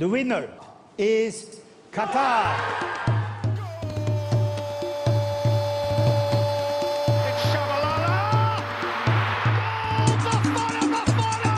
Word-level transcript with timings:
The 0.00 0.08
winner 0.08 0.48
is 0.96 1.60
Qatar. 1.92 2.56
It's 7.28 7.42
Tshabalala. 7.52 8.16
Goal 9.98 10.16
to 10.24 10.32
Fana 10.56 10.84
Bafana. 10.94 11.52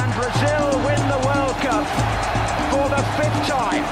And 0.00 0.10
Brazil 0.18 0.66
win 0.84 1.02
the 1.14 1.20
World 1.28 1.56
Cup 1.62 1.86
for 2.72 2.86
the 2.90 3.02
fifth 3.14 3.40
time. 3.46 3.86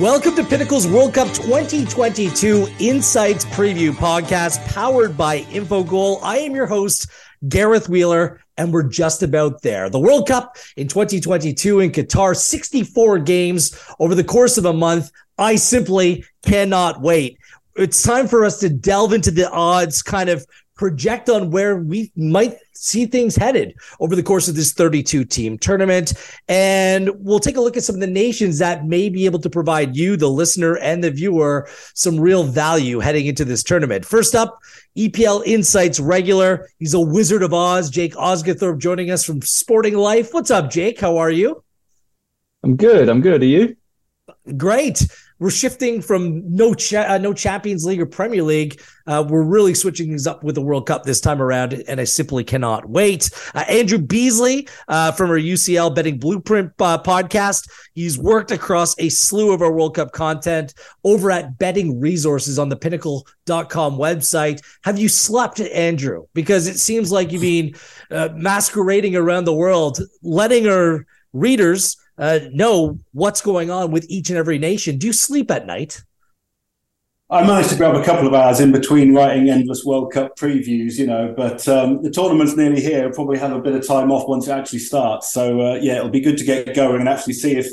Welcome 0.00 0.34
to 0.36 0.42
Pinnacle's 0.42 0.88
World 0.88 1.14
Cup 1.14 1.28
2022 1.28 2.66
Insights 2.80 3.44
Preview 3.44 3.92
Podcast 3.92 4.66
powered 4.74 5.16
by 5.16 5.42
Infogol. 5.42 6.18
I 6.22 6.38
am 6.38 6.54
your 6.54 6.66
host, 6.66 7.06
Gareth 7.48 7.88
Wheeler, 7.88 8.40
and 8.56 8.72
we're 8.72 8.88
just 8.88 9.22
about 9.22 9.62
there. 9.62 9.90
The 9.90 10.00
World 10.00 10.28
Cup 10.28 10.56
in 10.76 10.88
2022 10.88 11.80
in 11.80 11.90
Qatar, 11.90 12.36
64 12.36 13.18
games 13.20 13.78
over 13.98 14.14
the 14.14 14.24
course 14.24 14.58
of 14.58 14.64
a 14.64 14.72
month. 14.72 15.10
I 15.38 15.56
simply 15.56 16.24
cannot 16.44 17.00
wait. 17.00 17.38
It's 17.76 18.02
time 18.02 18.28
for 18.28 18.44
us 18.44 18.60
to 18.60 18.68
delve 18.68 19.12
into 19.12 19.32
the 19.32 19.50
odds, 19.50 20.02
kind 20.02 20.30
of 20.30 20.46
project 20.76 21.28
on 21.28 21.50
where 21.50 21.76
we 21.76 22.12
might 22.16 22.56
see 22.72 23.06
things 23.06 23.36
headed 23.36 23.74
over 24.00 24.16
the 24.16 24.22
course 24.22 24.48
of 24.48 24.56
this 24.56 24.72
32 24.72 25.24
team 25.24 25.56
tournament. 25.56 26.12
And 26.48 27.10
we'll 27.18 27.38
take 27.38 27.56
a 27.56 27.60
look 27.60 27.76
at 27.76 27.84
some 27.84 27.94
of 27.94 28.00
the 28.00 28.06
nations 28.06 28.58
that 28.58 28.86
may 28.86 29.08
be 29.08 29.26
able 29.26 29.38
to 29.40 29.50
provide 29.50 29.96
you, 29.96 30.16
the 30.16 30.28
listener 30.28 30.76
and 30.78 31.02
the 31.02 31.10
viewer, 31.10 31.68
some 31.94 32.18
real 32.18 32.44
value 32.44 32.98
heading 32.98 33.26
into 33.26 33.44
this 33.44 33.62
tournament. 33.62 34.04
First 34.04 34.34
up, 34.34 34.58
EPL 34.96 35.44
Insights 35.46 36.00
regular. 36.00 36.68
He's 36.78 36.94
a 36.94 37.00
Wizard 37.00 37.42
of 37.42 37.54
Oz, 37.54 37.90
Jake 37.90 38.14
Osgathorpe, 38.14 38.78
joining 38.78 39.10
us 39.10 39.24
from 39.24 39.42
Sporting 39.42 39.94
Life. 39.94 40.32
What's 40.32 40.50
up, 40.50 40.70
Jake? 40.70 41.00
How 41.00 41.18
are 41.18 41.30
you? 41.30 41.62
I'm 42.64 42.76
good. 42.76 43.08
I'm 43.08 43.20
good. 43.20 43.42
Are 43.42 43.46
you? 43.46 43.76
Great. 44.56 45.06
We're 45.44 45.50
shifting 45.50 46.00
from 46.00 46.42
no 46.56 46.72
cha- 46.72 47.04
uh, 47.06 47.18
no 47.18 47.34
Champions 47.34 47.84
League 47.84 48.00
or 48.00 48.06
Premier 48.06 48.42
League. 48.42 48.80
Uh, 49.06 49.22
we're 49.28 49.42
really 49.42 49.74
switching 49.74 50.08
things 50.08 50.26
up 50.26 50.42
with 50.42 50.54
the 50.54 50.62
World 50.62 50.86
Cup 50.86 51.02
this 51.02 51.20
time 51.20 51.42
around, 51.42 51.74
and 51.86 52.00
I 52.00 52.04
simply 52.04 52.44
cannot 52.44 52.88
wait. 52.88 53.28
Uh, 53.54 53.62
Andrew 53.68 53.98
Beasley 53.98 54.66
uh, 54.88 55.12
from 55.12 55.28
our 55.28 55.36
UCL 55.36 55.94
Betting 55.94 56.16
Blueprint 56.16 56.72
uh, 56.80 56.96
podcast. 57.02 57.70
He's 57.92 58.18
worked 58.18 58.52
across 58.52 58.98
a 58.98 59.10
slew 59.10 59.52
of 59.52 59.60
our 59.60 59.70
World 59.70 59.96
Cup 59.96 60.12
content 60.12 60.72
over 61.04 61.30
at 61.30 61.58
Betting 61.58 62.00
Resources 62.00 62.58
on 62.58 62.70
the 62.70 62.76
Pinnacle.com 62.76 63.98
website. 63.98 64.62
Have 64.84 64.98
you 64.98 65.10
slept, 65.10 65.60
Andrew? 65.60 66.24
Because 66.32 66.66
it 66.66 66.78
seems 66.78 67.12
like 67.12 67.32
you've 67.32 67.42
been 67.42 67.74
uh, 68.10 68.30
masquerading 68.34 69.14
around 69.14 69.44
the 69.44 69.52
world, 69.52 70.00
letting 70.22 70.66
our 70.66 71.04
readers 71.34 71.98
uh, 72.18 72.40
know 72.52 72.98
what's 73.12 73.40
going 73.40 73.70
on 73.70 73.90
with 73.90 74.06
each 74.08 74.30
and 74.30 74.38
every 74.38 74.58
nation. 74.58 74.98
Do 74.98 75.06
you 75.06 75.12
sleep 75.12 75.50
at 75.50 75.66
night? 75.66 76.02
I 77.30 77.44
managed 77.46 77.70
to 77.70 77.76
grab 77.76 77.94
a 77.94 78.04
couple 78.04 78.26
of 78.26 78.34
hours 78.34 78.60
in 78.60 78.70
between 78.70 79.14
writing 79.14 79.48
endless 79.48 79.82
World 79.84 80.12
Cup 80.12 80.36
previews, 80.38 80.98
you 80.98 81.06
know, 81.06 81.32
but 81.34 81.66
um, 81.66 82.02
the 82.02 82.10
tournament's 82.10 82.54
nearly 82.54 82.80
here. 82.80 83.06
I'll 83.06 83.12
probably 83.12 83.38
have 83.38 83.52
a 83.52 83.60
bit 83.60 83.74
of 83.74 83.86
time 83.86 84.12
off 84.12 84.28
once 84.28 84.46
it 84.46 84.52
actually 84.52 84.80
starts. 84.80 85.32
So, 85.32 85.60
uh, 85.60 85.74
yeah, 85.76 85.96
it'll 85.96 86.10
be 86.10 86.20
good 86.20 86.36
to 86.38 86.44
get 86.44 86.76
going 86.76 87.00
and 87.00 87.08
actually 87.08 87.32
see 87.32 87.56
if 87.56 87.66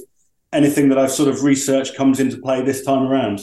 anything 0.53 0.89
that 0.89 0.98
I've 0.98 1.11
sort 1.11 1.30
of 1.30 1.44
researched 1.44 1.95
comes 1.95 2.20
into 2.20 2.38
play 2.38 2.61
this 2.61 2.83
time 2.83 3.03
around. 3.03 3.42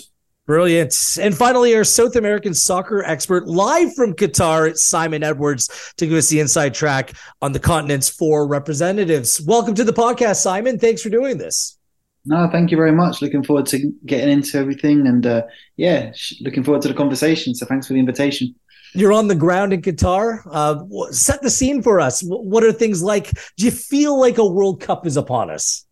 Brilliant. 0.49 1.19
And 1.21 1.37
finally, 1.37 1.77
our 1.77 1.85
South 1.85 2.17
American 2.17 2.55
soccer 2.55 3.05
expert 3.05 3.47
live 3.47 3.95
from 3.95 4.15
Qatar, 4.15 4.75
Simon 4.79 5.23
Edwards, 5.23 5.93
to 5.99 6.07
give 6.07 6.17
us 6.17 6.31
the 6.31 6.41
inside 6.41 6.73
track 6.73 7.13
on 7.43 7.53
the 7.53 7.59
continent's 7.59 8.09
four 8.09 8.49
representatives. 8.49 9.43
Welcome 9.43 9.75
to 9.75 9.85
the 9.85 9.93
podcast, 9.93 10.37
Simon. 10.37 10.79
Thanks 10.79 11.03
for 11.03 11.11
doing 11.11 11.37
this. 11.37 11.77
No, 12.25 12.49
thank 12.51 12.71
you 12.71 12.79
very 12.79 12.93
much. 12.93 13.21
Looking 13.21 13.45
forward 13.45 13.67
to 13.67 13.93
getting 14.06 14.31
into 14.31 14.56
everything, 14.56 15.06
and 15.06 15.27
uh, 15.27 15.43
yeah, 15.77 16.12
looking 16.41 16.65
forward 16.65 16.81
to 16.81 16.89
the 16.89 16.95
conversation. 16.95 17.55
So 17.55 17.67
thanks 17.67 17.87
for 17.87 17.93
the 17.93 18.01
invitation. 18.01 18.55
You're 18.95 19.12
on 19.12 19.28
the 19.28 19.34
ground 19.34 19.75
in 19.75 19.83
Qatar. 19.83 20.41
Uh, 20.51 21.11
set 21.11 21.43
the 21.43 21.51
scene 21.51 21.83
for 21.83 22.01
us. 22.01 22.22
What 22.22 22.65
are 22.65 22.72
things 22.72 23.03
like? 23.03 23.31
Do 23.59 23.67
you 23.67 23.71
feel 23.71 24.19
like 24.19 24.39
a 24.39 24.47
World 24.47 24.81
Cup 24.81 25.06
is 25.06 25.19
upon 25.19 25.51
us? 25.51 25.84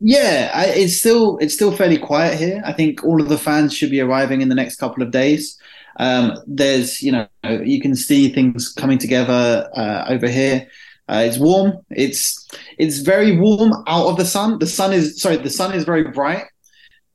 Yeah, 0.00 0.50
I, 0.54 0.66
it's 0.66 0.96
still 0.96 1.38
it's 1.38 1.54
still 1.54 1.72
fairly 1.72 1.98
quiet 1.98 2.38
here. 2.38 2.62
I 2.64 2.72
think 2.72 3.04
all 3.04 3.20
of 3.20 3.28
the 3.28 3.38
fans 3.38 3.74
should 3.74 3.90
be 3.90 4.00
arriving 4.00 4.40
in 4.42 4.48
the 4.48 4.54
next 4.54 4.76
couple 4.76 5.02
of 5.02 5.10
days. 5.10 5.58
Um, 5.96 6.34
there's 6.46 7.02
you 7.02 7.10
know 7.10 7.26
you 7.64 7.80
can 7.80 7.96
see 7.96 8.28
things 8.28 8.68
coming 8.72 8.98
together 8.98 9.68
uh, 9.74 10.04
over 10.08 10.28
here. 10.28 10.68
Uh, 11.08 11.24
it's 11.26 11.38
warm. 11.38 11.72
It's 11.90 12.46
it's 12.78 12.98
very 12.98 13.38
warm 13.38 13.72
out 13.88 14.06
of 14.08 14.16
the 14.18 14.24
sun. 14.24 14.60
The 14.60 14.66
sun 14.68 14.92
is 14.92 15.20
sorry. 15.20 15.36
The 15.38 15.50
sun 15.50 15.74
is 15.74 15.84
very 15.84 16.04
bright. 16.12 16.44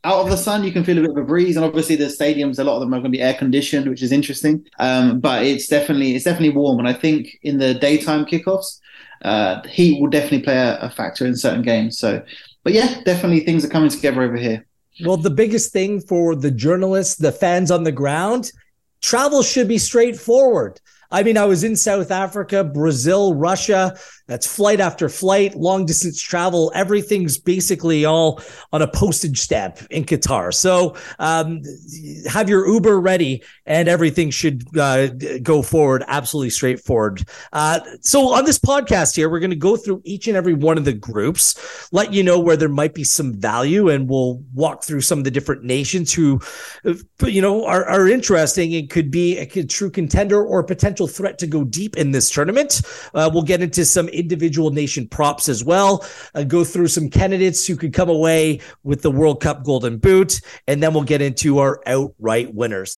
Out 0.05 0.19
of 0.25 0.29
the 0.29 0.37
sun, 0.37 0.65
you 0.65 0.71
can 0.73 0.83
feel 0.83 0.97
a 0.97 1.01
bit 1.01 1.11
of 1.11 1.17
a 1.17 1.23
breeze, 1.23 1.55
and 1.55 1.63
obviously 1.63 1.95
the 1.95 2.05
stadiums, 2.05 2.59
a 2.59 2.63
lot 2.65 2.75
of 2.75 2.81
them 2.81 2.93
are 2.93 2.97
going 2.99 3.05
to 3.11 3.17
be 3.17 3.21
air 3.21 3.33
conditioned, 3.35 3.87
which 3.89 4.03
is 4.03 4.11
interesting. 4.11 4.65
Um, 4.79 5.21
but 5.21 5.45
it's 5.45 5.67
definitely 5.67 6.15
it's 6.15 6.25
definitely 6.25 6.55
warm, 6.57 6.79
and 6.79 6.87
I 6.89 6.93
think 6.93 7.39
in 7.41 7.57
the 7.57 7.73
daytime 7.73 8.25
kickoffs, 8.25 8.79
uh, 9.23 9.61
heat 9.67 10.01
will 10.01 10.09
definitely 10.09 10.41
play 10.41 10.57
a, 10.57 10.77
a 10.79 10.89
factor 10.89 11.25
in 11.25 11.37
certain 11.37 11.61
games. 11.61 11.97
So, 11.99 12.21
but 12.63 12.73
yeah, 12.73 13.01
definitely 13.03 13.41
things 13.41 13.65
are 13.65 13.69
coming 13.69 13.89
together 13.89 14.21
over 14.21 14.37
here. 14.37 14.65
Well, 15.03 15.17
the 15.17 15.29
biggest 15.29 15.73
thing 15.73 16.01
for 16.01 16.35
the 16.35 16.51
journalists, 16.51 17.15
the 17.15 17.31
fans 17.31 17.71
on 17.71 17.83
the 17.83 17.91
ground, 17.91 18.51
travel 19.01 19.41
should 19.43 19.67
be 19.67 19.77
straightforward. 19.77 20.79
I 21.11 21.23
mean, 21.23 21.37
I 21.37 21.45
was 21.45 21.63
in 21.63 21.75
South 21.75 22.09
Africa, 22.09 22.63
Brazil, 22.63 23.35
Russia. 23.35 23.95
That's 24.27 24.47
flight 24.47 24.79
after 24.79 25.09
flight, 25.09 25.55
long 25.55 25.85
distance 25.85 26.21
travel. 26.21 26.71
Everything's 26.73 27.37
basically 27.37 28.05
all 28.05 28.41
on 28.71 28.81
a 28.81 28.87
postage 28.87 29.39
stamp 29.39 29.79
in 29.89 30.05
Qatar. 30.05 30.53
So 30.53 30.95
um, 31.19 31.61
have 32.29 32.47
your 32.47 32.67
Uber 32.67 32.99
ready 32.99 33.43
and 33.65 33.87
everything 33.87 34.29
should 34.29 34.63
uh, 34.77 35.07
go 35.41 35.61
forward 35.61 36.03
absolutely 36.07 36.51
straightforward. 36.51 37.23
Uh, 37.51 37.79
so 38.01 38.33
on 38.33 38.45
this 38.45 38.59
podcast 38.59 39.15
here, 39.15 39.29
we're 39.29 39.39
going 39.39 39.49
to 39.49 39.55
go 39.55 39.75
through 39.75 40.01
each 40.05 40.27
and 40.27 40.37
every 40.37 40.53
one 40.53 40.77
of 40.77 40.85
the 40.85 40.93
groups, 40.93 41.89
let 41.91 42.13
you 42.13 42.23
know 42.23 42.39
where 42.39 42.57
there 42.57 42.69
might 42.69 42.93
be 42.93 43.03
some 43.03 43.33
value, 43.33 43.89
and 43.89 44.09
we'll 44.09 44.41
walk 44.53 44.83
through 44.83 45.01
some 45.01 45.17
of 45.17 45.25
the 45.25 45.31
different 45.31 45.63
nations 45.63 46.13
who, 46.13 46.39
you 47.25 47.41
know, 47.41 47.65
are, 47.65 47.85
are 47.85 48.07
interesting 48.07 48.73
and 48.75 48.89
could 48.89 49.11
be 49.11 49.37
a 49.37 49.45
true 49.65 49.89
contender 49.89 50.43
or 50.43 50.59
a 50.59 50.65
potential 50.65 51.07
threat 51.07 51.37
to 51.37 51.47
go 51.47 51.63
deep 51.63 51.97
in 51.97 52.11
this 52.11 52.29
tournament. 52.29 52.81
Uh, 53.13 53.29
we'll 53.33 53.43
get 53.43 53.61
into 53.61 53.85
some 53.85 54.09
individual 54.13 54.71
nation 54.71 55.07
props 55.07 55.49
as 55.49 55.63
well, 55.63 56.05
uh, 56.35 56.43
go 56.43 56.63
through 56.63 56.87
some 56.87 57.09
candidates 57.09 57.65
who 57.65 57.75
could 57.75 57.93
come 57.93 58.09
away 58.09 58.61
with 58.83 59.01
the 59.01 59.11
World 59.11 59.41
Cup 59.41 59.63
Golden 59.63 59.97
Boot, 59.97 60.41
and 60.67 60.81
then 60.81 60.93
we'll 60.93 61.03
get 61.03 61.21
into 61.21 61.59
our 61.59 61.81
outright 61.85 62.53
winners. 62.53 62.95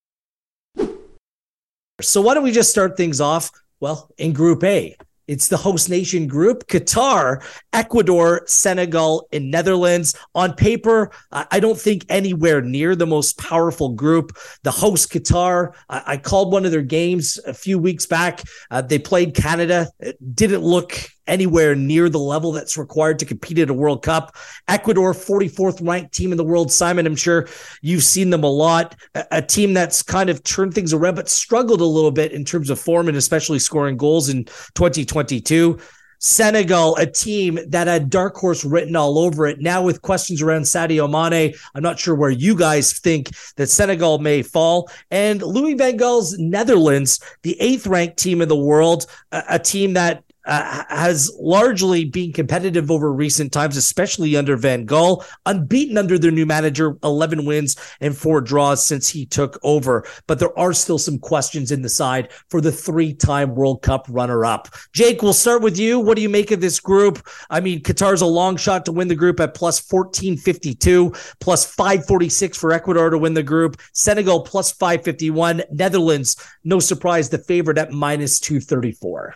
So, 2.01 2.21
why 2.21 2.33
don't 2.33 2.43
we 2.43 2.51
just 2.51 2.71
start 2.71 2.97
things 2.97 3.21
off? 3.21 3.51
Well, 3.79 4.09
in 4.17 4.33
Group 4.33 4.63
A, 4.63 4.95
it's 5.27 5.47
the 5.47 5.57
host 5.57 5.89
nation 5.89 6.27
group 6.27 6.67
Qatar, 6.67 7.43
Ecuador, 7.73 8.43
Senegal, 8.47 9.27
and 9.31 9.51
Netherlands. 9.51 10.15
On 10.33 10.53
paper, 10.53 11.11
I 11.31 11.59
don't 11.59 11.79
think 11.79 12.05
anywhere 12.09 12.61
near 12.61 12.95
the 12.95 13.07
most 13.07 13.37
powerful 13.37 13.89
group. 13.89 14.31
The 14.63 14.71
host 14.71 15.11
Qatar, 15.11 15.73
I 15.89 16.17
called 16.17 16.51
one 16.51 16.65
of 16.65 16.71
their 16.71 16.81
games 16.81 17.39
a 17.45 17.53
few 17.53 17.79
weeks 17.79 18.05
back. 18.05 18.43
Uh, 18.69 18.81
they 18.81 18.99
played 18.99 19.35
Canada. 19.35 19.89
It 19.99 20.17
didn't 20.35 20.61
look 20.61 21.09
anywhere 21.27 21.75
near 21.75 22.09
the 22.09 22.19
level 22.19 22.51
that's 22.51 22.77
required 22.77 23.19
to 23.19 23.25
compete 23.25 23.59
at 23.59 23.69
a 23.69 23.73
World 23.73 24.03
Cup. 24.03 24.35
Ecuador, 24.67 25.13
44th 25.13 25.85
ranked 25.85 26.13
team 26.13 26.31
in 26.31 26.37
the 26.37 26.43
world. 26.43 26.71
Simon, 26.71 27.05
I'm 27.05 27.15
sure 27.15 27.47
you've 27.81 28.03
seen 28.03 28.29
them 28.29 28.43
a 28.43 28.49
lot. 28.49 28.95
A, 29.15 29.25
a, 29.31 29.41
team 29.41 29.73
that's 29.73 30.01
kind 30.01 30.29
of 30.29 30.43
turned 30.43 30.73
things 30.73 30.93
around, 30.93 31.15
but 31.15 31.29
struggled 31.29 31.81
a 31.81 31.85
little 31.85 32.11
bit 32.11 32.31
in 32.31 32.43
terms 32.43 32.69
of 32.69 32.79
form 32.79 33.07
and 33.07 33.17
especially 33.17 33.59
scoring 33.59 33.97
goals 33.97 34.29
in 34.29 34.45
2022. 34.75 35.79
Senegal, 36.19 36.95
a 36.95 37.05
team 37.05 37.59
that 37.67 37.87
had 37.87 38.09
dark 38.09 38.35
horse 38.35 38.65
written 38.65 38.95
all 38.95 39.19
over 39.19 39.45
it. 39.45 39.59
Now 39.59 39.83
with 39.83 40.01
questions 40.01 40.41
around 40.41 40.63
Sadio 40.63 41.09
Mane, 41.09 41.53
I'm 41.75 41.83
not 41.83 41.99
sure 41.99 42.15
where 42.15 42.29
you 42.29 42.55
guys 42.55 42.97
think 42.99 43.29
that 43.57 43.67
Senegal 43.67 44.19
may 44.19 44.41
fall. 44.41 44.89
And 45.11 45.41
Louis 45.41 45.75
Van 45.75 45.97
Gaal's 45.97 46.37
Netherlands, 46.37 47.19
the 47.43 47.59
eighth 47.61 47.85
ranked 47.85 48.17
team 48.17 48.41
in 48.41 48.49
the 48.49 48.55
world, 48.55 49.05
a, 49.31 49.43
a 49.49 49.59
team 49.59 49.93
that 49.93 50.23
uh, 50.45 50.83
has 50.89 51.31
largely 51.39 52.05
been 52.05 52.31
competitive 52.31 52.91
over 52.91 53.11
recent 53.11 53.51
times, 53.51 53.77
especially 53.77 54.35
under 54.35 54.55
Van 54.57 54.85
Gaal, 54.85 55.25
unbeaten 55.45 55.97
under 55.97 56.17
their 56.17 56.31
new 56.31 56.45
manager, 56.45 56.97
11 57.03 57.45
wins 57.45 57.75
and 58.01 58.17
four 58.17 58.41
draws 58.41 58.85
since 58.85 59.09
he 59.09 59.25
took 59.25 59.59
over. 59.63 60.05
But 60.27 60.39
there 60.39 60.57
are 60.57 60.73
still 60.73 60.97
some 60.97 61.19
questions 61.19 61.71
in 61.71 61.81
the 61.81 61.89
side 61.89 62.31
for 62.49 62.61
the 62.61 62.71
three 62.71 63.13
time 63.13 63.55
World 63.55 63.81
Cup 63.81 64.05
runner 64.09 64.45
up. 64.45 64.69
Jake, 64.93 65.21
we'll 65.21 65.33
start 65.33 65.61
with 65.61 65.77
you. 65.77 65.99
What 65.99 66.15
do 66.15 66.21
you 66.21 66.29
make 66.29 66.51
of 66.51 66.61
this 66.61 66.79
group? 66.79 67.27
I 67.49 67.59
mean, 67.59 67.81
Qatar's 67.81 68.21
a 68.21 68.25
long 68.25 68.57
shot 68.57 68.85
to 68.85 68.91
win 68.91 69.07
the 69.07 69.15
group 69.15 69.39
at 69.39 69.53
plus 69.53 69.79
1452, 69.89 71.13
plus 71.39 71.65
546 71.65 72.57
for 72.57 72.71
Ecuador 72.71 73.09
to 73.09 73.17
win 73.17 73.33
the 73.33 73.43
group, 73.43 73.81
Senegal 73.93 74.41
plus 74.41 74.71
551, 74.71 75.63
Netherlands, 75.71 76.35
no 76.63 76.79
surprise, 76.79 77.29
the 77.29 77.37
favorite 77.37 77.77
at 77.77 77.91
minus 77.91 78.39
234. 78.39 79.35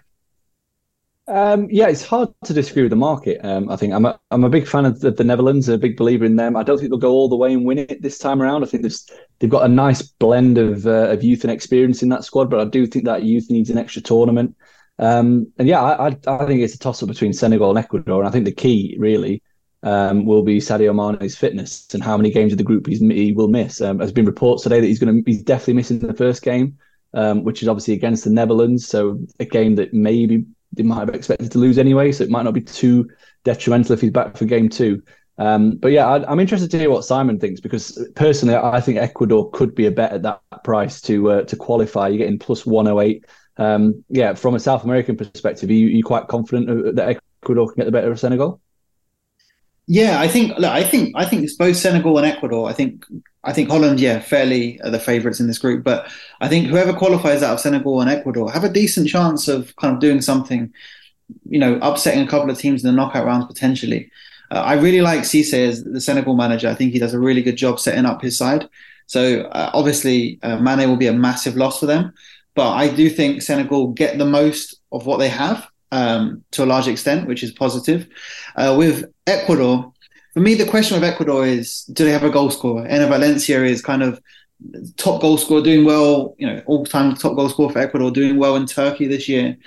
Um, 1.30 1.68
yeah, 1.70 1.88
it's 1.88 2.04
hard 2.04 2.30
to 2.46 2.54
disagree 2.54 2.82
with 2.82 2.90
the 2.90 2.96
market. 2.96 3.40
Um, 3.46 3.70
I 3.70 3.76
think 3.76 3.94
I'm 3.94 4.04
a, 4.06 4.20
I'm 4.32 4.44
a 4.44 4.50
big 4.50 4.68
fan 4.68 4.86
of 4.86 5.00
the, 5.00 5.12
the, 5.12 5.24
Netherlands, 5.24 5.70
a 5.70 5.78
big 5.78 5.96
believer 5.96 6.26
in 6.26 6.38
them. 6.38 6.56
I 6.56 6.64
don't 6.64 6.80
think 6.80 6.90
they'll 6.90 6.98
go 6.98 7.12
all 7.12 7.30
the 7.30 7.36
way 7.36 7.54
and 7.54 7.66
win 7.66 7.78
it 7.78 8.02
this 8.02 8.18
time 8.18 8.42
around. 8.42 8.64
I 8.64 8.66
think 8.66 8.84
they've 9.38 9.50
got 9.50 9.64
a 9.64 9.68
nice 9.68 10.02
blend 10.02 10.58
of 10.58 10.88
uh, 10.88 11.10
of 11.10 11.24
youth 11.24 11.44
and 11.44 11.52
experience 11.52 12.02
in 12.02 12.10
that 12.10 12.24
squad, 12.24 12.50
but 12.50 12.60
I 12.60 12.66
do 12.66 12.88
think 12.88 13.06
that 13.06 13.24
youth 13.24 13.52
needs 13.52 13.70
an 13.70 13.78
extra 13.78 14.02
tournament. 14.02 14.56
Um, 14.98 15.52
and 15.60 15.68
yeah, 15.68 15.84
I, 15.84 16.08
I, 16.08 16.46
think 16.48 16.62
it's 16.62 16.74
a 16.74 16.80
toss 16.80 17.04
up 17.04 17.10
between 17.10 17.32
Senegal 17.32 17.70
and 17.70 17.78
Ecuador, 17.78 18.20
and 18.20 18.28
I 18.28 18.32
think 18.32 18.46
the 18.46 18.52
key 18.52 18.96
really 18.98 19.44
um, 19.84 20.26
will 20.26 20.42
be 20.42 20.58
Sadio 20.58 20.96
Mane's 20.96 21.38
fitness 21.38 21.88
and 21.94 22.04
how 22.04 22.18
many 22.18 22.32
games 22.32 22.54
of 22.54 22.58
the 22.58 22.64
group 22.64 22.88
he 22.88 23.34
will 23.34 23.50
miss. 23.50 23.82
Um, 23.82 24.00
there's 24.00 24.12
been 24.12 24.26
reports 24.26 24.64
today 24.64 24.82
that 24.82 24.88
he's 24.88 25.00
going 25.00 25.24
to 25.24 25.32
he's 25.32 25.44
definitely 25.44 25.76
missing 25.76 26.00
the 26.00 26.12
first 26.16 26.42
game, 26.42 26.80
um, 27.14 27.44
which 27.44 27.62
is 27.62 27.68
obviously 27.68 27.94
against 27.94 28.24
the 28.24 28.32
Netherlands, 28.32 28.88
so 28.88 29.20
a 29.40 29.46
game 29.46 29.76
that 29.76 29.94
maybe 29.94 30.46
they 30.74 30.84
might 30.84 31.00
have 31.00 31.10
expected 31.10 31.52
to 31.52 31.58
lose 31.58 31.78
anyway, 31.78 32.12
so 32.12 32.24
it 32.24 32.30
might 32.30 32.44
not 32.44 32.54
be 32.54 32.62
too 32.62 33.10
detrimental 33.44 33.94
if 33.94 34.02
he's 34.02 34.12
back 34.12 34.38
for 34.38 34.46
game 34.46 34.70
two. 34.70 35.02
Um, 35.38 35.78
but 35.78 35.94
yeah, 35.94 36.06
I, 36.06 36.32
am 36.32 36.40
interested 36.40 36.70
to 36.72 36.78
hear 36.78 36.90
what 36.90 37.06
Simon 37.06 37.40
thinks 37.40 37.62
because 37.62 38.08
personally, 38.16 38.56
I 38.56 38.82
think 38.82 38.98
Ecuador 38.98 39.50
could 39.52 39.74
be 39.74 39.86
a 39.86 39.92
bet 39.92 40.12
at 40.12 40.22
that 40.24 40.42
price 40.64 41.00
to 41.02 41.32
uh, 41.32 41.44
to 41.44 41.56
qualify. 41.56 42.10
You're 42.10 42.18
getting 42.20 42.40
plus 42.40 42.66
108. 42.66 43.26
Um, 43.58 44.04
yeah, 44.10 44.34
from 44.34 44.56
a 44.56 44.60
South 44.60 44.84
American 44.84 45.16
perspective, 45.16 45.70
are 45.70 45.74
you, 45.74 45.88
are 45.88 45.92
you 45.92 46.04
quite 46.04 46.28
confident 46.28 46.96
that 46.96 47.20
Ecuador 47.42 47.68
can 47.68 47.76
get 47.76 47.86
the 47.86 47.92
better 47.92 48.12
of 48.12 48.20
Senegal? 48.20 48.62
Yeah, 49.92 50.22
I 50.22 50.28
think. 50.28 50.56
Look, 50.60 50.72
I 50.72 50.84
think. 50.84 51.14
I 51.16 51.26
think 51.26 51.44
it's 51.44 51.56
both 51.56 51.76
Senegal 51.76 52.20
and 52.20 52.28
Ecuador. 52.28 52.70
I 52.70 52.74
think. 52.74 53.04
I 53.44 53.54
think 53.54 53.70
Holland, 53.70 54.00
yeah, 54.00 54.20
fairly 54.20 54.80
are 54.82 54.92
the 54.92 55.00
favourites 55.00 55.40
in 55.40 55.48
this 55.48 55.58
group. 55.58 55.84
But 55.84 56.12
I 56.42 56.48
think 56.48 56.68
whoever 56.68 56.94
qualifies 56.94 57.42
out 57.42 57.54
of 57.54 57.60
Senegal 57.60 58.00
and 58.00 58.10
Ecuador 58.10 58.52
have 58.52 58.64
a 58.64 58.70
decent 58.70 59.08
chance 59.10 59.48
of 59.48 59.76
kind 59.78 59.92
of 59.92 60.00
doing 60.00 60.22
something. 60.22 60.72
You 61.50 61.58
know, 61.58 61.80
upsetting 61.82 62.24
a 62.24 62.28
couple 62.28 62.52
of 62.52 62.60
teams 62.60 62.84
in 62.84 62.88
the 62.88 62.96
knockout 62.96 63.26
rounds 63.26 63.48
potentially. 63.48 64.12
Uh, 64.52 64.60
I 64.60 64.74
really 64.74 65.02
like 65.02 65.22
Cisse 65.22 65.54
as 65.54 65.84
the 65.84 66.02
Senegal 66.02 66.36
manager. 66.36 66.70
I 66.70 66.76
think 66.76 66.94
he 66.94 67.00
does 67.00 67.16
a 67.16 67.20
really 67.20 67.42
good 67.42 67.58
job 67.58 67.80
setting 67.80 68.06
up 68.06 68.22
his 68.22 68.38
side. 68.38 68.70
So 69.08 69.42
uh, 69.42 69.72
obviously, 69.74 70.38
uh, 70.44 70.58
Mane 70.58 70.88
will 70.88 70.98
be 70.98 71.08
a 71.08 71.14
massive 71.14 71.56
loss 71.56 71.80
for 71.80 71.88
them. 71.88 72.14
But 72.54 72.74
I 72.74 72.94
do 72.94 73.10
think 73.10 73.42
Senegal 73.42 73.88
get 73.88 74.20
the 74.20 74.26
most 74.26 74.76
of 74.92 75.08
what 75.08 75.18
they 75.18 75.30
have 75.30 75.68
um, 75.92 76.44
to 76.52 76.64
a 76.64 76.68
large 76.68 76.88
extent, 76.88 77.28
which 77.28 77.44
is 77.44 77.52
positive. 77.52 78.08
Uh, 78.56 78.76
with 78.78 79.06
Ecuador, 79.28 79.92
for 80.34 80.40
me, 80.40 80.56
the 80.56 80.66
question 80.66 80.98
of 80.98 81.04
Ecuador 81.04 81.46
is: 81.46 81.84
Do 81.94 82.06
they 82.06 82.12
have 82.12 82.24
a 82.24 82.30
goal 82.30 82.52
scorer? 82.52 82.88
Enner 82.88 83.10
Valencia 83.10 83.64
is 83.64 83.82
kind 83.82 84.04
of 84.04 84.22
top 84.98 85.22
goal 85.22 85.38
scorer, 85.38 85.64
doing 85.64 85.86
well. 85.86 86.36
You 86.38 86.48
know, 86.48 86.62
all-time 86.66 87.16
top 87.16 87.36
goal 87.36 87.50
scorer 87.50 87.72
for 87.72 87.80
Ecuador, 87.80 88.12
doing 88.12 88.38
well 88.38 88.56
in 88.56 88.66
Turkey 88.66 89.08
this 89.08 89.28
year. 89.28 89.58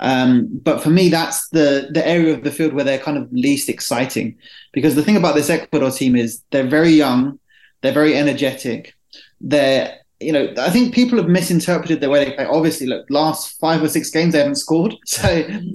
Um, 0.00 0.48
but 0.62 0.82
for 0.82 0.90
me, 0.90 1.08
that's 1.08 1.48
the 1.50 1.88
the 1.92 2.06
area 2.06 2.34
of 2.34 2.44
the 2.44 2.50
field 2.50 2.72
where 2.72 2.84
they're 2.84 2.98
kind 2.98 3.18
of 3.18 3.32
least 3.32 3.68
exciting, 3.68 4.36
because 4.72 4.94
the 4.94 5.02
thing 5.02 5.16
about 5.16 5.34
this 5.34 5.50
Ecuador 5.50 5.90
team 5.90 6.16
is 6.16 6.42
they're 6.50 6.66
very 6.66 6.90
young, 6.90 7.38
they're 7.82 7.92
very 7.92 8.16
energetic, 8.16 8.94
they're 9.40 9.97
you 10.20 10.32
know, 10.32 10.52
I 10.58 10.70
think 10.70 10.94
people 10.94 11.18
have 11.18 11.28
misinterpreted 11.28 12.00
the 12.00 12.10
way 12.10 12.24
they 12.24 12.32
play. 12.32 12.44
Obviously, 12.44 12.88
look, 12.88 13.06
last 13.08 13.58
five 13.60 13.82
or 13.82 13.88
six 13.88 14.10
games 14.10 14.32
they 14.32 14.38
haven't 14.38 14.56
scored, 14.56 14.96
so 15.06 15.28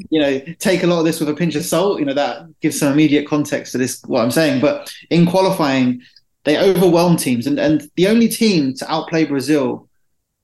you 0.09 0.19
know, 0.19 0.39
take 0.59 0.83
a 0.83 0.87
lot 0.87 0.99
of 0.99 1.05
this 1.05 1.19
with 1.19 1.29
a 1.29 1.33
pinch 1.33 1.55
of 1.55 1.63
salt. 1.63 1.99
You 1.99 2.05
know, 2.05 2.13
that 2.13 2.47
gives 2.59 2.79
some 2.79 2.91
immediate 2.91 3.27
context 3.27 3.71
to 3.71 3.77
this 3.77 4.01
what 4.05 4.21
I'm 4.21 4.31
saying. 4.31 4.59
But 4.59 4.93
in 5.09 5.25
qualifying, 5.25 6.01
they 6.43 6.57
overwhelm 6.57 7.15
teams, 7.15 7.47
and 7.47 7.59
and 7.59 7.89
the 7.95 8.07
only 8.07 8.27
team 8.27 8.73
to 8.75 8.91
outplay 8.91 9.25
Brazil 9.25 9.87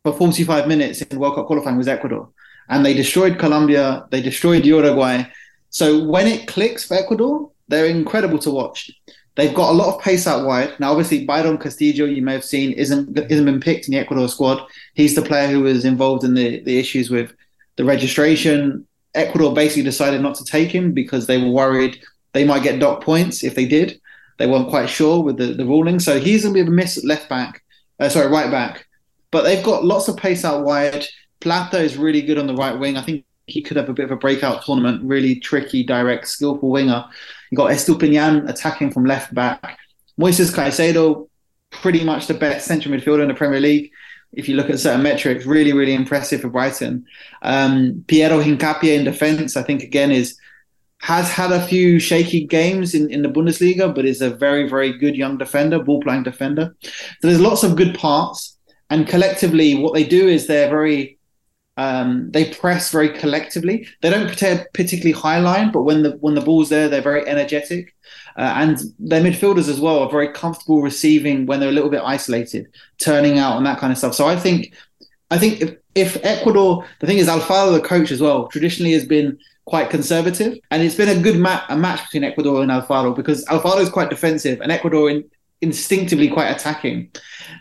for 0.03 0.13
45 0.13 0.67
minutes 0.67 1.01
in 1.01 1.19
World 1.19 1.35
Cup 1.35 1.47
qualifying 1.47 1.77
was 1.77 1.89
Ecuador, 1.89 2.29
and 2.69 2.85
they 2.85 2.93
destroyed 2.93 3.37
Colombia, 3.37 4.05
they 4.11 4.21
destroyed 4.21 4.65
Uruguay. 4.65 5.23
So 5.71 6.03
when 6.05 6.25
it 6.25 6.47
clicks 6.47 6.85
for 6.85 6.95
Ecuador, 6.95 7.51
they're 7.67 7.85
incredible 7.85 8.39
to 8.39 8.49
watch. 8.49 8.89
They've 9.35 9.55
got 9.55 9.69
a 9.69 9.77
lot 9.77 9.95
of 9.95 10.01
pace 10.01 10.27
out 10.27 10.45
wide. 10.45 10.77
Now, 10.79 10.91
obviously, 10.91 11.25
Byron 11.25 11.57
Castillo, 11.57 12.05
you 12.05 12.21
may 12.21 12.33
have 12.33 12.43
seen, 12.43 12.73
isn't 12.73 13.17
isn't 13.17 13.45
been 13.45 13.61
picked 13.61 13.87
in 13.87 13.93
the 13.93 13.99
Ecuador 13.99 14.27
squad. 14.27 14.61
He's 14.95 15.15
the 15.15 15.21
player 15.21 15.47
who 15.47 15.61
was 15.61 15.85
involved 15.85 16.23
in 16.23 16.33
the, 16.33 16.61
the 16.61 16.77
issues 16.77 17.09
with 17.09 17.33
the 17.77 17.85
registration. 17.85 18.85
Ecuador 19.15 19.53
basically 19.53 19.83
decided 19.83 20.21
not 20.21 20.35
to 20.35 20.43
take 20.43 20.71
him 20.71 20.91
because 20.91 21.25
they 21.25 21.41
were 21.41 21.49
worried 21.49 21.99
they 22.33 22.45
might 22.45 22.63
get 22.63 22.79
dock 22.79 23.03
points 23.03 23.43
if 23.43 23.55
they 23.55 23.65
did. 23.65 23.99
They 24.37 24.47
weren't 24.47 24.69
quite 24.69 24.89
sure 24.89 25.21
with 25.21 25.37
the, 25.37 25.47
the 25.47 25.65
ruling. 25.65 25.99
So 25.99 26.19
he's 26.19 26.43
going 26.43 26.53
to 26.55 26.63
be 26.63 26.67
a 26.67 26.71
miss 26.71 26.97
at 26.97 27.03
left 27.03 27.29
back, 27.29 27.63
uh, 27.99 28.09
sorry, 28.09 28.27
right 28.27 28.51
back. 28.51 28.87
But 29.31 29.43
they've 29.43 29.63
got 29.63 29.85
lots 29.85 30.07
of 30.07 30.17
pace 30.17 30.45
out 30.45 30.63
wide. 30.63 31.05
Plata 31.39 31.79
is 31.79 31.97
really 31.97 32.21
good 32.21 32.37
on 32.37 32.47
the 32.47 32.55
right 32.55 32.77
wing. 32.77 32.97
I 32.97 33.01
think 33.01 33.25
he 33.47 33.61
could 33.61 33.77
have 33.77 33.89
a 33.89 33.93
bit 33.93 34.05
of 34.05 34.11
a 34.11 34.15
breakout 34.15 34.63
tournament. 34.63 35.03
Really 35.03 35.35
tricky, 35.35 35.83
direct, 35.83 36.27
skillful 36.27 36.69
winger. 36.69 37.05
You 37.51 37.55
got 37.57 37.71
Estupiñán 37.71 38.49
attacking 38.49 38.91
from 38.91 39.05
left 39.05 39.33
back. 39.33 39.77
Moises 40.19 40.53
Caicedo, 40.53 41.29
pretty 41.71 42.03
much 42.03 42.27
the 42.27 42.33
best 42.33 42.67
central 42.67 42.93
midfielder 42.93 43.21
in 43.21 43.27
the 43.27 43.33
Premier 43.33 43.59
League. 43.59 43.91
If 44.33 44.47
you 44.47 44.55
look 44.55 44.69
at 44.69 44.79
certain 44.79 45.01
metrics, 45.01 45.45
really, 45.45 45.73
really 45.73 45.93
impressive 45.93 46.41
for 46.41 46.49
Brighton. 46.49 47.05
Um, 47.41 48.03
Piero 48.07 48.41
Hincapié 48.41 48.95
in 48.97 49.03
defence, 49.03 49.57
I 49.57 49.63
think 49.63 49.81
again 49.81 50.11
is 50.11 50.37
has 51.01 51.31
had 51.31 51.51
a 51.51 51.65
few 51.65 51.97
shaky 51.97 52.45
games 52.45 52.93
in, 52.93 53.09
in 53.09 53.21
the 53.21 53.29
Bundesliga, 53.29 53.93
but 53.93 54.05
is 54.05 54.21
a 54.21 54.29
very, 54.29 54.67
very 54.67 54.97
good 54.97 55.15
young 55.15 55.37
defender, 55.37 55.81
ball 55.81 56.01
playing 56.01 56.23
defender. 56.23 56.75
So 56.81 57.27
there's 57.27 57.39
lots 57.39 57.63
of 57.63 57.77
good 57.77 57.97
parts. 57.97 58.57
And 58.89 59.07
collectively, 59.07 59.75
what 59.75 59.93
they 59.93 60.03
do 60.03 60.27
is 60.27 60.47
they're 60.47 60.69
very 60.69 61.18
um, 61.79 62.29
they 62.31 62.53
press 62.53 62.91
very 62.91 63.07
collectively. 63.07 63.87
They 64.01 64.09
don't 64.09 64.27
particularly 64.73 65.13
high 65.13 65.39
line, 65.39 65.71
but 65.71 65.83
when 65.83 66.03
the 66.03 66.11
when 66.17 66.35
the 66.35 66.41
ball's 66.41 66.67
there, 66.67 66.89
they're 66.89 67.01
very 67.01 67.25
energetic. 67.25 67.95
Uh, 68.35 68.53
and 68.57 68.79
their 68.99 69.21
midfielders 69.21 69.69
as 69.69 69.79
well 69.79 69.99
are 69.99 70.09
very 70.09 70.27
comfortable 70.33 70.81
receiving 70.81 71.45
when 71.45 71.61
they're 71.61 71.69
a 71.69 71.77
little 71.79 71.89
bit 71.89 72.01
isolated, 72.03 72.67
turning 72.97 73.39
out 73.39 73.55
and 73.55 73.65
that 73.65 73.79
kind 73.79 73.93
of 73.93 73.97
stuff. 73.97 74.13
So 74.13 74.27
I 74.27 74.35
think, 74.35 74.73
I 75.31 75.37
think 75.37 75.61
if, 75.61 75.77
if 75.95 76.25
Ecuador, 76.25 76.85
the 76.99 77.07
thing 77.07 77.17
is, 77.17 77.29
Alfaro, 77.29 77.71
the 77.71 77.87
coach 77.87 78.11
as 78.11 78.19
well, 78.19 78.49
traditionally 78.49 78.91
has 78.91 79.05
been 79.05 79.37
quite 79.63 79.89
conservative, 79.89 80.57
and 80.71 80.83
it's 80.83 80.95
been 80.95 81.17
a 81.17 81.21
good 81.21 81.39
ma- 81.39 81.63
a 81.69 81.77
match 81.77 82.01
between 82.03 82.25
Ecuador 82.25 82.61
and 82.61 82.71
Alfaro 82.71 83.15
because 83.15 83.45
Alfaro 83.45 83.79
is 83.79 83.89
quite 83.89 84.09
defensive 84.09 84.59
and 84.59 84.69
Ecuador 84.69 85.09
in, 85.09 85.23
instinctively 85.61 86.27
quite 86.27 86.49
attacking. 86.49 87.09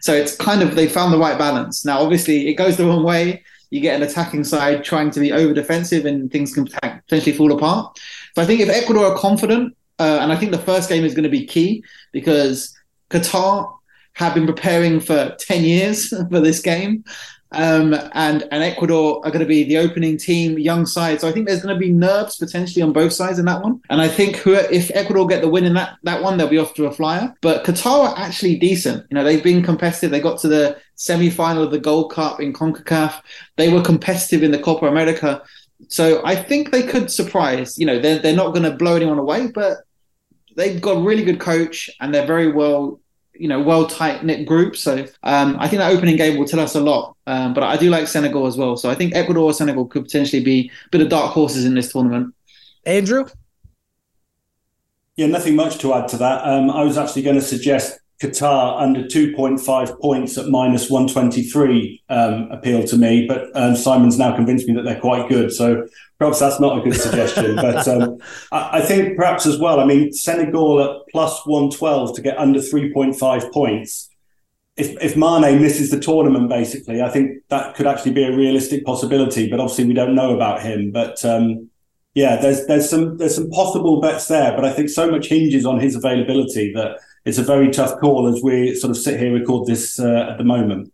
So 0.00 0.12
it's 0.12 0.34
kind 0.34 0.60
of 0.62 0.74
they 0.74 0.88
found 0.88 1.12
the 1.12 1.18
right 1.18 1.38
balance. 1.38 1.84
Now, 1.84 2.00
obviously, 2.00 2.48
it 2.48 2.54
goes 2.54 2.76
the 2.76 2.86
wrong 2.86 3.04
way 3.04 3.44
you 3.70 3.80
get 3.80 3.96
an 3.96 4.02
attacking 4.02 4.44
side 4.44 4.84
trying 4.84 5.10
to 5.10 5.20
be 5.20 5.32
over 5.32 5.52
defensive 5.52 6.06
and 6.06 6.30
things 6.30 6.54
can 6.54 6.66
potentially 6.66 7.36
fall 7.36 7.52
apart. 7.52 7.98
So 8.34 8.42
I 8.42 8.46
think 8.46 8.60
if 8.60 8.68
Ecuador 8.68 9.06
are 9.06 9.16
confident, 9.16 9.76
uh, 9.98 10.18
and 10.20 10.32
I 10.32 10.36
think 10.36 10.52
the 10.52 10.58
first 10.58 10.88
game 10.88 11.04
is 11.04 11.14
going 11.14 11.24
to 11.24 11.28
be 11.28 11.44
key 11.44 11.82
because 12.12 12.76
Qatar 13.10 13.72
have 14.14 14.34
been 14.34 14.46
preparing 14.46 15.00
for 15.00 15.34
10 15.38 15.64
years 15.64 16.08
for 16.30 16.40
this 16.40 16.60
game. 16.60 17.04
Um, 17.52 17.94
and 18.12 18.46
and 18.50 18.62
Ecuador 18.62 19.24
are 19.24 19.30
going 19.30 19.40
to 19.40 19.46
be 19.46 19.64
the 19.64 19.78
opening 19.78 20.18
team, 20.18 20.58
young 20.58 20.84
side. 20.84 21.20
So 21.20 21.28
I 21.28 21.32
think 21.32 21.46
there's 21.46 21.62
going 21.62 21.74
to 21.74 21.80
be 21.80 21.90
nerves 21.90 22.36
potentially 22.36 22.82
on 22.82 22.92
both 22.92 23.12
sides 23.12 23.38
in 23.38 23.46
that 23.46 23.62
one. 23.62 23.80
And 23.88 24.02
I 24.02 24.08
think 24.08 24.36
who, 24.36 24.52
if 24.52 24.90
Ecuador 24.94 25.26
get 25.26 25.40
the 25.40 25.48
win 25.48 25.64
in 25.64 25.72
that 25.74 25.96
that 26.02 26.22
one, 26.22 26.36
they'll 26.36 26.48
be 26.48 26.58
off 26.58 26.74
to 26.74 26.86
a 26.86 26.92
flyer. 26.92 27.34
But 27.40 27.64
Qatar 27.64 28.10
are 28.10 28.18
actually 28.18 28.56
decent. 28.56 29.06
You 29.10 29.14
know, 29.14 29.24
they've 29.24 29.42
been 29.42 29.62
competitive. 29.62 30.10
They 30.10 30.20
got 30.20 30.38
to 30.40 30.48
the 30.48 30.78
semi-final 30.98 31.62
of 31.62 31.70
the 31.70 31.78
Gold 31.80 32.12
Cup 32.12 32.40
in 32.40 32.52
Concacaf. 32.52 33.22
They 33.56 33.72
were 33.72 33.82
competitive 33.82 34.42
in 34.42 34.50
the 34.50 34.58
Copa 34.58 34.86
America. 34.86 35.42
So 35.88 36.20
I 36.24 36.34
think 36.36 36.70
they 36.70 36.82
could 36.82 37.10
surprise. 37.10 37.78
You 37.78 37.86
know, 37.86 37.98
they're 37.98 38.18
they're 38.18 38.36
not 38.36 38.50
going 38.50 38.64
to 38.64 38.72
blow 38.72 38.96
anyone 38.96 39.18
away, 39.18 39.46
but 39.46 39.78
they've 40.56 40.80
got 40.80 40.98
a 40.98 41.00
really 41.00 41.24
good 41.24 41.40
coach 41.40 41.88
and 42.00 42.12
they're 42.12 42.26
very 42.26 42.52
well 42.52 43.00
you 43.38 43.46
know, 43.46 43.62
well 43.62 43.86
tight 43.86 44.24
knit 44.24 44.46
group. 44.46 44.76
So 44.76 45.06
um, 45.22 45.56
I 45.60 45.68
think 45.68 45.78
that 45.78 45.92
opening 45.92 46.16
game 46.16 46.36
will 46.36 46.46
tell 46.46 46.60
us 46.60 46.74
a 46.74 46.80
lot. 46.80 47.16
Um, 47.26 47.54
but 47.54 47.62
I 47.62 47.76
do 47.76 47.88
like 47.88 48.08
Senegal 48.08 48.46
as 48.46 48.56
well. 48.56 48.76
So 48.76 48.90
I 48.90 48.94
think 48.94 49.14
Ecuador 49.14 49.44
or 49.44 49.54
Senegal 49.54 49.86
could 49.86 50.04
potentially 50.04 50.42
be 50.42 50.70
a 50.86 50.88
bit 50.90 51.00
of 51.00 51.08
dark 51.08 51.32
horses 51.32 51.64
in 51.64 51.74
this 51.74 51.92
tournament. 51.92 52.34
Andrew? 52.84 53.26
Yeah, 55.16 55.26
nothing 55.26 55.56
much 55.56 55.78
to 55.78 55.94
add 55.94 56.08
to 56.08 56.16
that. 56.18 56.44
Um, 56.44 56.70
I 56.70 56.82
was 56.82 56.98
actually 56.98 57.22
going 57.22 57.36
to 57.36 57.42
suggest 57.42 57.98
Qatar 58.20 58.80
under 58.80 59.04
2.5 59.04 60.00
points 60.00 60.36
at 60.36 60.48
minus 60.48 60.90
123 60.90 62.02
um, 62.08 62.50
appeal 62.50 62.82
to 62.84 62.96
me, 62.96 63.26
but 63.28 63.48
um, 63.54 63.76
Simon's 63.76 64.18
now 64.18 64.34
convinced 64.34 64.66
me 64.66 64.74
that 64.74 64.82
they're 64.82 65.00
quite 65.00 65.28
good. 65.28 65.52
So 65.52 65.86
perhaps 66.18 66.40
that's 66.40 66.58
not 66.58 66.78
a 66.78 66.80
good 66.82 67.00
suggestion. 67.00 67.54
but 67.56 67.86
um, 67.86 68.18
I, 68.50 68.78
I, 68.78 68.80
think 68.80 69.16
perhaps 69.16 69.46
as 69.46 69.58
well, 69.58 69.78
I 69.78 69.84
mean, 69.84 70.12
Senegal 70.12 70.82
at 70.82 71.08
plus 71.12 71.46
112 71.46 72.16
to 72.16 72.22
get 72.22 72.36
under 72.38 72.58
3.5 72.58 73.52
points. 73.52 74.10
If, 74.76 75.00
if 75.00 75.16
Mane 75.16 75.60
misses 75.60 75.90
the 75.90 76.00
tournament, 76.00 76.48
basically, 76.48 77.02
I 77.02 77.10
think 77.10 77.42
that 77.48 77.76
could 77.76 77.86
actually 77.86 78.12
be 78.12 78.24
a 78.24 78.36
realistic 78.36 78.84
possibility. 78.84 79.48
But 79.48 79.60
obviously, 79.60 79.86
we 79.86 79.94
don't 79.94 80.14
know 80.14 80.34
about 80.34 80.62
him. 80.62 80.90
But 80.90 81.24
um, 81.24 81.70
yeah, 82.14 82.36
there's 82.36 82.66
there's 82.66 82.88
some 82.88 83.16
there's 83.16 83.34
some 83.34 83.50
possible 83.50 84.00
bets 84.00 84.28
there. 84.28 84.52
But 84.54 84.64
I 84.64 84.72
think 84.72 84.88
so 84.88 85.10
much 85.10 85.26
hinges 85.26 85.66
on 85.66 85.80
his 85.80 85.96
availability 85.96 86.72
that 86.74 86.98
it's 87.24 87.38
a 87.38 87.42
very 87.42 87.70
tough 87.70 87.98
call 88.00 88.26
as 88.26 88.42
we 88.42 88.74
sort 88.74 88.90
of 88.90 88.96
sit 88.96 89.18
here 89.18 89.32
record 89.32 89.66
this 89.66 89.98
uh, 89.98 90.28
at 90.30 90.38
the 90.38 90.44
moment. 90.44 90.92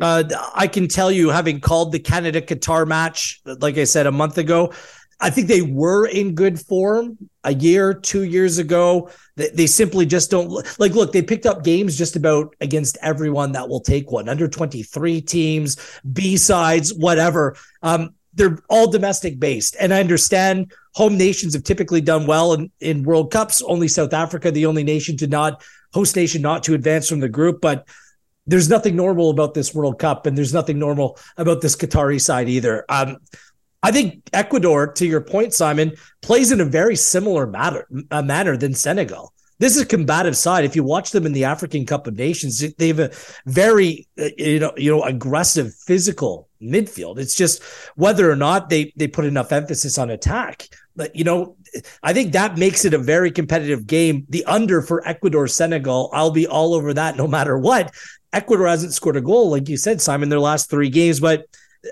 Uh, 0.00 0.22
I 0.54 0.68
can 0.68 0.86
tell 0.86 1.10
you, 1.10 1.28
having 1.30 1.60
called 1.60 1.92
the 1.92 1.98
Canada 1.98 2.40
Qatar 2.40 2.86
match, 2.86 3.40
like 3.44 3.76
I 3.78 3.84
said 3.84 4.06
a 4.06 4.12
month 4.12 4.38
ago, 4.38 4.72
I 5.20 5.30
think 5.30 5.48
they 5.48 5.62
were 5.62 6.06
in 6.06 6.36
good 6.36 6.60
form 6.60 7.18
a 7.42 7.52
year, 7.52 7.92
two 7.92 8.22
years 8.22 8.58
ago. 8.58 9.10
They, 9.34 9.48
they 9.48 9.66
simply 9.66 10.06
just 10.06 10.30
don't 10.30 10.50
like. 10.78 10.92
Look, 10.92 11.12
they 11.12 11.22
picked 11.22 11.46
up 11.46 11.64
games 11.64 11.98
just 11.98 12.14
about 12.14 12.54
against 12.60 12.96
everyone 13.02 13.50
that 13.52 13.68
will 13.68 13.80
take 13.80 14.12
one. 14.12 14.28
Under 14.28 14.46
twenty 14.46 14.84
three 14.84 15.20
teams, 15.20 15.76
B 16.12 16.36
sides, 16.36 16.94
whatever. 16.94 17.56
Um, 17.82 18.14
they're 18.34 18.58
all 18.70 18.88
domestic 18.88 19.40
based. 19.40 19.74
And 19.80 19.92
I 19.92 19.98
understand 19.98 20.72
home 20.98 21.16
nations 21.16 21.54
have 21.54 21.62
typically 21.62 22.00
done 22.00 22.26
well 22.26 22.52
in, 22.54 22.72
in 22.80 23.04
World 23.04 23.30
Cups. 23.30 23.62
Only 23.62 23.86
South 23.86 24.12
Africa, 24.12 24.50
the 24.50 24.66
only 24.66 24.82
nation 24.82 25.16
to 25.18 25.28
not 25.28 25.62
host 25.94 26.16
nation 26.16 26.42
not 26.42 26.64
to 26.64 26.74
advance 26.74 27.08
from 27.08 27.20
the 27.20 27.28
group. 27.28 27.60
But 27.60 27.86
there's 28.48 28.68
nothing 28.68 28.96
normal 28.96 29.30
about 29.30 29.54
this 29.54 29.72
World 29.72 30.00
Cup, 30.00 30.26
and 30.26 30.36
there's 30.36 30.52
nothing 30.52 30.76
normal 30.76 31.16
about 31.36 31.60
this 31.60 31.76
Qatari 31.76 32.20
side 32.20 32.48
either. 32.48 32.84
Um, 32.88 33.18
I 33.80 33.92
think 33.92 34.28
Ecuador, 34.32 34.92
to 34.94 35.06
your 35.06 35.20
point, 35.20 35.54
Simon, 35.54 35.92
plays 36.20 36.50
in 36.50 36.60
a 36.60 36.64
very 36.64 36.96
similar 36.96 37.46
matter, 37.46 37.86
manner 38.10 38.56
than 38.56 38.74
Senegal. 38.74 39.32
This 39.60 39.76
is 39.76 39.82
a 39.82 39.86
combative 39.86 40.36
side. 40.36 40.64
If 40.64 40.74
you 40.74 40.82
watch 40.82 41.12
them 41.12 41.26
in 41.26 41.32
the 41.32 41.44
African 41.44 41.86
Cup 41.86 42.08
of 42.08 42.16
Nations, 42.16 42.58
they 42.74 42.88
have 42.88 42.98
a 42.98 43.10
very 43.46 44.08
uh, 44.20 44.30
you 44.36 44.58
know 44.58 44.72
you 44.76 44.90
know 44.90 45.02
aggressive 45.04 45.74
physical 45.74 46.48
midfield. 46.62 47.18
It's 47.18 47.34
just 47.34 47.62
whether 47.96 48.30
or 48.30 48.36
not 48.36 48.68
they 48.68 48.92
they 48.96 49.08
put 49.08 49.24
enough 49.24 49.52
emphasis 49.52 49.98
on 49.98 50.10
attack. 50.10 50.68
But 50.98 51.14
you 51.14 51.22
know, 51.24 51.56
I 52.02 52.12
think 52.12 52.32
that 52.32 52.58
makes 52.58 52.84
it 52.84 52.92
a 52.92 52.98
very 52.98 53.30
competitive 53.30 53.86
game. 53.86 54.26
The 54.28 54.44
under 54.44 54.82
for 54.82 55.06
Ecuador 55.06 55.46
Senegal, 55.46 56.10
I'll 56.12 56.32
be 56.32 56.46
all 56.46 56.74
over 56.74 56.92
that 56.92 57.16
no 57.16 57.28
matter 57.28 57.56
what. 57.56 57.94
Ecuador 58.32 58.66
hasn't 58.66 58.92
scored 58.92 59.16
a 59.16 59.22
goal, 59.22 59.50
like 59.50 59.68
you 59.68 59.76
said, 59.76 60.02
Simon, 60.02 60.28
their 60.28 60.40
last 60.40 60.68
three 60.68 60.90
games, 60.90 61.20
but 61.20 61.46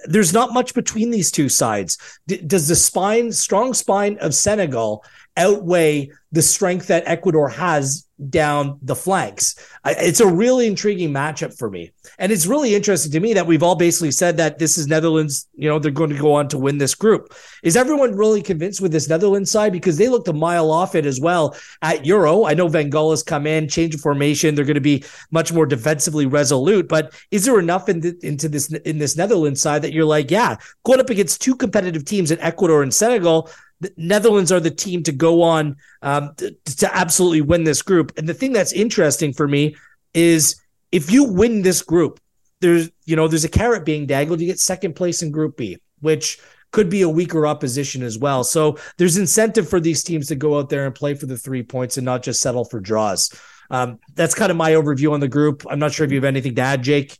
there's 0.06 0.32
not 0.32 0.52
much 0.52 0.74
between 0.74 1.10
these 1.10 1.30
two 1.30 1.48
sides. 1.48 1.96
D- 2.26 2.42
does 2.42 2.66
the 2.66 2.74
spine, 2.74 3.30
strong 3.30 3.72
spine 3.74 4.18
of 4.18 4.34
Senegal 4.34 5.04
outweigh 5.36 6.10
the 6.36 6.42
strength 6.42 6.88
that 6.88 7.02
Ecuador 7.06 7.48
has 7.48 8.06
down 8.28 8.78
the 8.82 8.94
flanks. 8.94 9.54
It's 9.86 10.20
a 10.20 10.26
really 10.26 10.66
intriguing 10.66 11.12
matchup 11.12 11.56
for 11.56 11.70
me. 11.70 11.92
And 12.18 12.30
it's 12.30 12.46
really 12.46 12.74
interesting 12.74 13.12
to 13.12 13.20
me 13.20 13.32
that 13.32 13.46
we've 13.46 13.62
all 13.62 13.74
basically 13.74 14.10
said 14.10 14.36
that 14.36 14.58
this 14.58 14.76
is 14.76 14.86
Netherlands, 14.86 15.48
you 15.54 15.68
know, 15.68 15.78
they're 15.78 15.90
going 15.90 16.10
to 16.10 16.18
go 16.18 16.34
on 16.34 16.48
to 16.48 16.58
win 16.58 16.76
this 16.76 16.94
group. 16.94 17.34
Is 17.62 17.74
everyone 17.74 18.16
really 18.16 18.42
convinced 18.42 18.82
with 18.82 18.92
this 18.92 19.08
Netherlands 19.08 19.50
side? 19.50 19.72
Because 19.72 19.96
they 19.96 20.08
looked 20.08 20.28
a 20.28 20.32
mile 20.34 20.70
off 20.70 20.94
it 20.94 21.06
as 21.06 21.20
well 21.20 21.56
at 21.80 22.04
Euro. 22.04 22.44
I 22.44 22.52
know 22.52 22.68
Van 22.68 22.90
Gaal 22.90 23.12
has 23.12 23.22
come 23.22 23.46
in, 23.46 23.66
change 23.66 23.94
of 23.94 24.02
formation. 24.02 24.54
They're 24.54 24.66
going 24.66 24.74
to 24.74 24.80
be 24.80 25.04
much 25.30 25.54
more 25.54 25.66
defensively 25.66 26.26
resolute. 26.26 26.86
But 26.86 27.14
is 27.30 27.46
there 27.46 27.58
enough 27.58 27.88
in 27.88 28.00
the, 28.00 28.18
into 28.22 28.48
this 28.48 28.72
in 28.72 28.98
this 28.98 29.16
Netherlands 29.16 29.62
side 29.62 29.82
that 29.82 29.92
you're 29.92 30.04
like, 30.04 30.30
yeah, 30.30 30.56
going 30.84 31.00
up 31.00 31.10
against 31.10 31.40
two 31.40 31.56
competitive 31.56 32.04
teams 32.04 32.30
in 32.30 32.38
Ecuador 32.40 32.82
and 32.82 32.92
Senegal, 32.92 33.50
the 33.80 33.92
Netherlands 33.96 34.50
are 34.50 34.60
the 34.60 34.70
team 34.70 35.02
to 35.04 35.12
go 35.12 35.42
on 35.42 35.76
um, 36.02 36.34
to, 36.36 36.52
to 36.64 36.96
absolutely 36.96 37.42
win 37.42 37.64
this 37.64 37.82
group. 37.82 38.12
And 38.16 38.28
the 38.28 38.34
thing 38.34 38.52
that's 38.52 38.72
interesting 38.72 39.32
for 39.32 39.46
me 39.46 39.76
is 40.14 40.60
if 40.92 41.10
you 41.10 41.24
win 41.24 41.62
this 41.62 41.82
group, 41.82 42.20
there's 42.60 42.90
you 43.04 43.16
know 43.16 43.28
there's 43.28 43.44
a 43.44 43.50
carrot 43.50 43.84
being 43.84 44.06
dangled. 44.06 44.40
You 44.40 44.46
get 44.46 44.60
second 44.60 44.94
place 44.94 45.22
in 45.22 45.30
Group 45.30 45.56
B, 45.56 45.78
which 46.00 46.38
could 46.72 46.90
be 46.90 47.02
a 47.02 47.08
weaker 47.08 47.46
opposition 47.46 48.02
as 48.02 48.18
well. 48.18 48.44
So 48.44 48.78
there's 48.98 49.16
incentive 49.16 49.68
for 49.68 49.80
these 49.80 50.02
teams 50.02 50.28
to 50.28 50.34
go 50.34 50.58
out 50.58 50.68
there 50.68 50.86
and 50.86 50.94
play 50.94 51.14
for 51.14 51.26
the 51.26 51.36
three 51.36 51.62
points 51.62 51.96
and 51.96 52.04
not 52.04 52.22
just 52.22 52.42
settle 52.42 52.64
for 52.64 52.80
draws. 52.80 53.30
Um, 53.70 53.98
that's 54.14 54.34
kind 54.34 54.50
of 54.50 54.56
my 54.56 54.72
overview 54.72 55.12
on 55.12 55.20
the 55.20 55.28
group. 55.28 55.64
I'm 55.68 55.78
not 55.78 55.92
sure 55.92 56.04
if 56.04 56.12
you 56.12 56.16
have 56.16 56.24
anything 56.24 56.54
to 56.56 56.62
add, 56.62 56.82
Jake. 56.82 57.18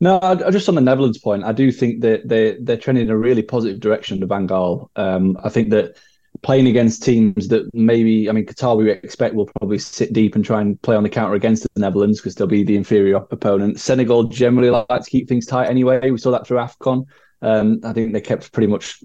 No, 0.00 0.18
I, 0.22 0.50
just 0.50 0.68
on 0.68 0.74
the 0.74 0.80
Netherlands 0.80 1.18
point, 1.18 1.44
I 1.44 1.52
do 1.52 1.70
think 1.70 2.00
that 2.00 2.26
they 2.26 2.56
they're 2.60 2.78
trending 2.78 3.04
in 3.04 3.10
a 3.10 3.18
really 3.18 3.42
positive 3.42 3.80
direction 3.80 4.16
under 4.16 4.26
Van 4.26 4.48
Gaal. 4.48 4.88
Um, 4.96 5.36
I 5.44 5.50
think 5.50 5.70
that 5.70 5.96
playing 6.42 6.68
against 6.68 7.02
teams 7.02 7.48
that 7.48 7.68
maybe, 7.74 8.28
I 8.28 8.32
mean, 8.32 8.46
Qatar 8.46 8.76
we 8.76 8.90
expect 8.90 9.34
will 9.34 9.50
probably 9.58 9.78
sit 9.78 10.14
deep 10.14 10.34
and 10.34 10.44
try 10.44 10.62
and 10.62 10.80
play 10.80 10.96
on 10.96 11.02
the 11.02 11.10
counter 11.10 11.34
against 11.34 11.64
the 11.74 11.80
Netherlands 11.80 12.18
because 12.18 12.34
they'll 12.34 12.46
be 12.46 12.64
the 12.64 12.76
inferior 12.76 13.16
opponent. 13.30 13.78
Senegal 13.78 14.24
generally 14.24 14.70
like 14.70 14.86
to 14.88 15.10
keep 15.10 15.28
things 15.28 15.44
tight 15.44 15.68
anyway. 15.68 16.10
We 16.10 16.16
saw 16.16 16.30
that 16.30 16.46
through 16.46 16.58
AFCON. 16.58 17.04
Um, 17.42 17.80
I 17.84 17.92
think 17.92 18.12
they 18.12 18.20
kept 18.20 18.52
pretty 18.52 18.68
much 18.68 19.02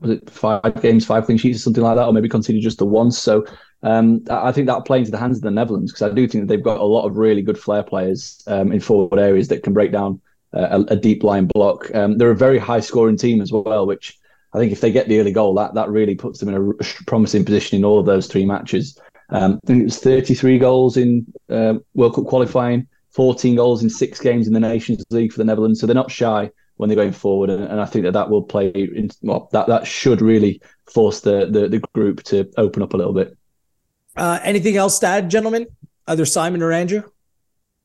was 0.00 0.10
it 0.10 0.30
five 0.30 0.80
games, 0.80 1.04
five 1.04 1.24
clean 1.24 1.38
sheets 1.38 1.58
or 1.58 1.62
something 1.62 1.82
like 1.82 1.96
that, 1.96 2.06
or 2.06 2.12
maybe 2.12 2.28
conceded 2.28 2.62
just 2.62 2.78
the 2.78 2.86
once. 2.86 3.18
So 3.18 3.44
um, 3.82 4.24
I 4.30 4.52
think 4.52 4.66
that 4.68 4.84
play 4.84 4.98
into 4.98 5.10
the 5.10 5.18
hands 5.18 5.38
of 5.38 5.42
the 5.42 5.50
Netherlands 5.50 5.92
because 5.92 6.08
I 6.08 6.14
do 6.14 6.28
think 6.28 6.42
that 6.42 6.48
they've 6.48 6.62
got 6.62 6.78
a 6.80 6.84
lot 6.84 7.06
of 7.06 7.16
really 7.16 7.42
good 7.42 7.58
flair 7.58 7.82
players 7.82 8.42
um, 8.46 8.70
in 8.70 8.80
forward 8.80 9.18
areas 9.18 9.48
that 9.48 9.62
can 9.64 9.72
break 9.72 9.90
down 9.92 10.20
a, 10.56 10.80
a 10.88 10.96
deep 10.96 11.22
line 11.22 11.48
block. 11.54 11.94
Um, 11.94 12.18
they're 12.18 12.30
a 12.30 12.36
very 12.36 12.58
high 12.58 12.80
scoring 12.80 13.16
team 13.16 13.40
as 13.40 13.52
well, 13.52 13.86
which 13.86 14.18
I 14.52 14.58
think 14.58 14.72
if 14.72 14.80
they 14.80 14.92
get 14.92 15.08
the 15.08 15.20
early 15.20 15.32
goal, 15.32 15.54
that 15.54 15.74
that 15.74 15.90
really 15.90 16.14
puts 16.14 16.40
them 16.40 16.48
in 16.48 16.54
a 16.54 16.84
promising 17.04 17.44
position 17.44 17.76
in 17.76 17.84
all 17.84 17.98
of 17.98 18.06
those 18.06 18.26
three 18.26 18.46
matches. 18.46 18.98
Um, 19.30 19.60
I 19.64 19.66
think 19.66 19.80
it 19.80 19.84
was 19.84 19.98
33 19.98 20.58
goals 20.58 20.96
in 20.96 21.26
uh, 21.50 21.74
World 21.94 22.14
Cup 22.14 22.26
qualifying, 22.26 22.86
14 23.10 23.56
goals 23.56 23.82
in 23.82 23.90
six 23.90 24.20
games 24.20 24.46
in 24.46 24.52
the 24.52 24.60
Nations 24.60 25.04
League 25.10 25.32
for 25.32 25.38
the 25.38 25.44
Netherlands. 25.44 25.80
So 25.80 25.86
they're 25.86 25.94
not 25.94 26.10
shy 26.10 26.50
when 26.76 26.88
they're 26.88 26.96
going 26.96 27.12
forward, 27.12 27.50
and, 27.50 27.64
and 27.64 27.80
I 27.80 27.86
think 27.86 28.04
that 28.04 28.12
that 28.12 28.30
will 28.30 28.42
play. 28.42 28.68
In, 28.68 29.10
well, 29.22 29.48
that 29.52 29.66
that 29.66 29.86
should 29.86 30.20
really 30.20 30.60
force 30.92 31.20
the, 31.20 31.46
the 31.50 31.68
the 31.68 31.82
group 31.94 32.22
to 32.24 32.50
open 32.56 32.82
up 32.82 32.94
a 32.94 32.96
little 32.96 33.14
bit. 33.14 33.36
Uh, 34.16 34.38
anything 34.42 34.76
else 34.76 34.98
to 35.00 35.06
add, 35.06 35.30
gentlemen? 35.30 35.66
Either 36.06 36.24
Simon 36.24 36.62
or 36.62 36.72
Andrew? 36.72 37.02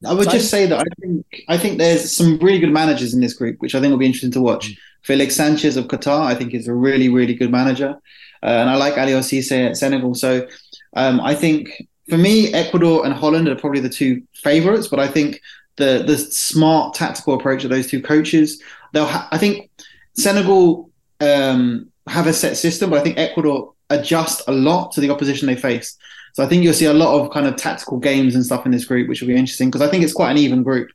I 0.05 0.13
would 0.13 0.29
just 0.29 0.50
say 0.50 0.65
that 0.65 0.79
I 0.79 0.84
think 1.00 1.25
I 1.48 1.58
think 1.58 1.77
there's 1.77 2.15
some 2.15 2.38
really 2.39 2.60
good 2.60 2.72
managers 2.72 3.13
in 3.13 3.22
this 3.22 3.34
group, 3.34 3.60
which 3.60 3.75
I 3.75 3.79
think 3.79 3.91
will 3.91 3.98
be 3.98 4.05
interesting 4.05 4.31
to 4.31 4.41
watch. 4.41 4.70
Mm. 4.70 4.77
Felix 5.03 5.36
Sanchez 5.36 5.77
of 5.77 5.88
Qatar, 5.88 6.22
I 6.22 6.36
think, 6.36 6.53
is 6.53 6.67
a 6.67 6.74
really 6.74 7.10
really 7.10 7.36
good 7.36 7.51
manager, 7.51 8.00
uh, 8.43 8.46
and 8.46 8.70
I 8.70 8.75
like 8.75 8.96
Aliou 8.96 9.20
Cisse 9.20 9.70
at 9.70 9.77
Senegal. 9.77 10.15
So 10.15 10.48
um, 10.96 11.22
I 11.22 11.36
think 11.36 11.88
for 12.10 12.17
me, 12.17 12.53
Ecuador 12.53 13.05
and 13.05 13.13
Holland 13.13 13.48
are 13.48 13.55
probably 13.55 13.79
the 13.79 13.89
two 13.89 14.24
favourites, 14.34 14.88
but 14.88 15.00
I 15.00 15.08
think 15.08 15.41
the 15.77 16.03
the 16.05 16.17
smart 16.17 16.93
tactical 16.96 17.36
approach 17.36 17.63
of 17.63 17.70
those 17.70 17.88
two 17.88 18.01
coaches, 18.01 18.62
they'll 18.93 19.05
ha- 19.05 19.27
I 19.31 19.38
think 19.38 19.70
Senegal 20.13 20.89
um, 21.20 21.91
have 22.08 22.27
a 22.27 22.34
set 22.34 22.58
system, 22.58 22.89
but 22.89 23.00
I 23.00 23.03
think 23.03 23.17
Ecuador 23.17 23.74
adjust 23.89 24.41
a 24.48 24.51
lot 24.51 24.91
to 24.93 25.01
the 25.01 25.10
opposition 25.10 25.48
they 25.48 25.55
face. 25.55 25.98
So 26.34 26.44
I 26.44 26.48
think 26.48 26.64
you'll 26.64 26.74
see 26.74 26.86
a 26.86 26.94
lot 26.94 27.20
of 27.20 27.32
kind 27.32 27.48
of 27.48 27.56
tactical 27.56 27.98
games 27.98 28.36
and 28.36 28.46
stuff 28.46 28.66
in 28.66 28.72
this 28.72 28.86
group, 28.86 29.10
which 29.10 29.22
will 29.22 29.28
be 29.28 29.36
interesting 29.36 29.70
because 29.70 29.82
I 29.82 29.90
think 29.90 30.04
it's 30.04 30.14
quite 30.14 30.32
an 30.32 30.38
even 30.38 30.64
group. 30.64 30.90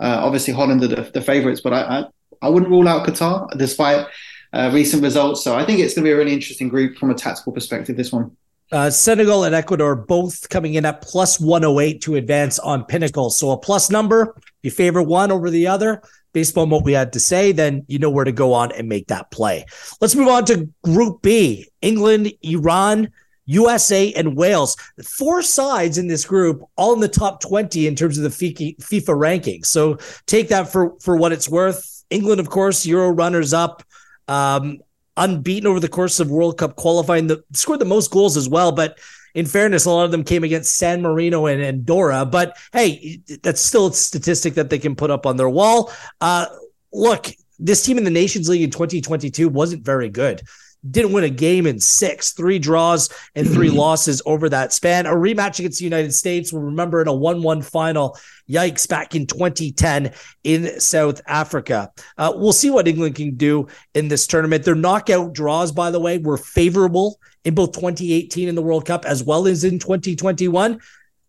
Uh, 0.00 0.20
obviously, 0.22 0.54
Holland 0.54 0.82
are 0.82 0.88
the, 0.88 1.10
the 1.12 1.20
favourites, 1.20 1.60
but 1.60 1.72
I, 1.72 1.80
I, 1.82 2.04
I 2.42 2.48
wouldn't 2.48 2.70
rule 2.70 2.88
out 2.88 3.06
Qatar 3.06 3.50
despite 3.58 4.06
uh, 4.52 4.70
recent 4.72 5.02
results. 5.02 5.42
So 5.42 5.56
I 5.56 5.64
think 5.64 5.80
it's 5.80 5.94
going 5.94 6.04
to 6.04 6.08
be 6.08 6.12
a 6.12 6.16
really 6.16 6.32
interesting 6.32 6.68
group 6.68 6.96
from 6.96 7.10
a 7.10 7.14
tactical 7.14 7.52
perspective. 7.52 7.96
This 7.96 8.12
one. 8.12 8.36
Uh, 8.70 8.90
Senegal 8.90 9.44
and 9.44 9.54
Ecuador 9.54 9.96
both 9.96 10.48
coming 10.50 10.74
in 10.74 10.84
at 10.84 11.00
plus 11.00 11.40
108 11.40 12.02
to 12.02 12.16
advance 12.16 12.58
on 12.58 12.84
Pinnacle. 12.84 13.30
So 13.30 13.50
a 13.50 13.58
plus 13.58 13.90
number, 13.90 14.36
you 14.62 14.70
favor 14.70 15.02
one 15.02 15.32
over 15.32 15.48
the 15.48 15.66
other 15.66 16.02
based 16.34 16.58
on 16.58 16.68
what 16.68 16.84
we 16.84 16.92
had 16.92 17.14
to 17.14 17.20
say, 17.20 17.52
then 17.52 17.84
you 17.88 17.98
know 17.98 18.10
where 18.10 18.26
to 18.26 18.32
go 18.32 18.52
on 18.52 18.70
and 18.72 18.86
make 18.86 19.06
that 19.08 19.30
play. 19.30 19.64
Let's 20.02 20.14
move 20.14 20.28
on 20.28 20.44
to 20.46 20.68
Group 20.82 21.22
B 21.22 21.66
England, 21.80 22.32
Iran, 22.42 23.10
USA, 23.48 24.12
and 24.12 24.36
Wales. 24.36 24.76
Four 25.02 25.42
sides 25.42 25.96
in 25.96 26.06
this 26.06 26.24
group, 26.24 26.62
all 26.76 26.92
in 26.92 27.00
the 27.00 27.08
top 27.08 27.40
20 27.40 27.86
in 27.86 27.96
terms 27.96 28.18
of 28.18 28.24
the 28.24 28.28
FIFA 28.28 28.74
rankings. 28.76 29.66
So 29.66 29.98
take 30.26 30.48
that 30.48 30.70
for, 30.70 30.98
for 31.00 31.16
what 31.16 31.32
it's 31.32 31.48
worth. 31.48 32.04
England, 32.10 32.40
of 32.40 32.50
course, 32.50 32.84
Euro 32.86 33.08
runners 33.08 33.54
up, 33.54 33.82
um, 34.28 34.80
unbeaten 35.16 35.66
over 35.66 35.80
the 35.80 35.88
course 35.88 36.20
of 36.20 36.30
World 36.30 36.58
Cup 36.58 36.76
qualifying, 36.76 37.26
the, 37.26 37.42
scored 37.52 37.80
the 37.80 37.86
most 37.86 38.10
goals 38.10 38.36
as 38.36 38.50
well. 38.50 38.70
But 38.70 38.98
in 39.34 39.46
fairness, 39.46 39.86
a 39.86 39.90
lot 39.90 40.04
of 40.04 40.10
them 40.10 40.24
came 40.24 40.44
against 40.44 40.76
San 40.76 41.00
Marino 41.00 41.46
and 41.46 41.62
Andorra. 41.62 42.26
But 42.26 42.56
hey, 42.74 43.20
that's 43.42 43.62
still 43.62 43.86
a 43.86 43.94
statistic 43.94 44.54
that 44.54 44.68
they 44.68 44.78
can 44.78 44.94
put 44.94 45.10
up 45.10 45.24
on 45.24 45.38
their 45.38 45.48
wall. 45.48 45.90
Uh, 46.20 46.46
look, 46.92 47.28
this 47.58 47.82
team 47.82 47.96
in 47.96 48.04
the 48.04 48.10
Nations 48.10 48.48
League 48.48 48.62
in 48.62 48.70
2022 48.70 49.48
wasn't 49.48 49.84
very 49.84 50.10
good. 50.10 50.42
Didn't 50.88 51.12
win 51.12 51.24
a 51.24 51.30
game 51.30 51.66
in 51.66 51.80
six, 51.80 52.32
three 52.32 52.58
draws 52.58 53.10
and 53.34 53.48
three 53.48 53.70
losses 53.70 54.22
over 54.26 54.48
that 54.48 54.72
span. 54.72 55.06
A 55.06 55.10
rematch 55.10 55.58
against 55.58 55.78
the 55.78 55.84
United 55.84 56.14
States. 56.14 56.52
We'll 56.52 56.62
remember 56.62 57.00
in 57.00 57.08
a 57.08 57.14
1 57.14 57.42
1 57.42 57.62
final. 57.62 58.16
Yikes, 58.48 58.88
back 58.88 59.14
in 59.14 59.26
2010 59.26 60.12
in 60.44 60.80
South 60.80 61.20
Africa. 61.26 61.92
Uh, 62.16 62.32
we'll 62.34 62.52
see 62.52 62.70
what 62.70 62.88
England 62.88 63.14
can 63.14 63.36
do 63.36 63.66
in 63.94 64.08
this 64.08 64.26
tournament. 64.26 64.64
Their 64.64 64.74
knockout 64.74 65.34
draws, 65.34 65.70
by 65.70 65.90
the 65.90 66.00
way, 66.00 66.18
were 66.18 66.38
favorable 66.38 67.18
in 67.44 67.54
both 67.54 67.72
2018 67.72 68.48
in 68.48 68.54
the 68.54 68.62
World 68.62 68.86
Cup 68.86 69.04
as 69.04 69.22
well 69.22 69.46
as 69.46 69.64
in 69.64 69.78
2021. 69.78 70.80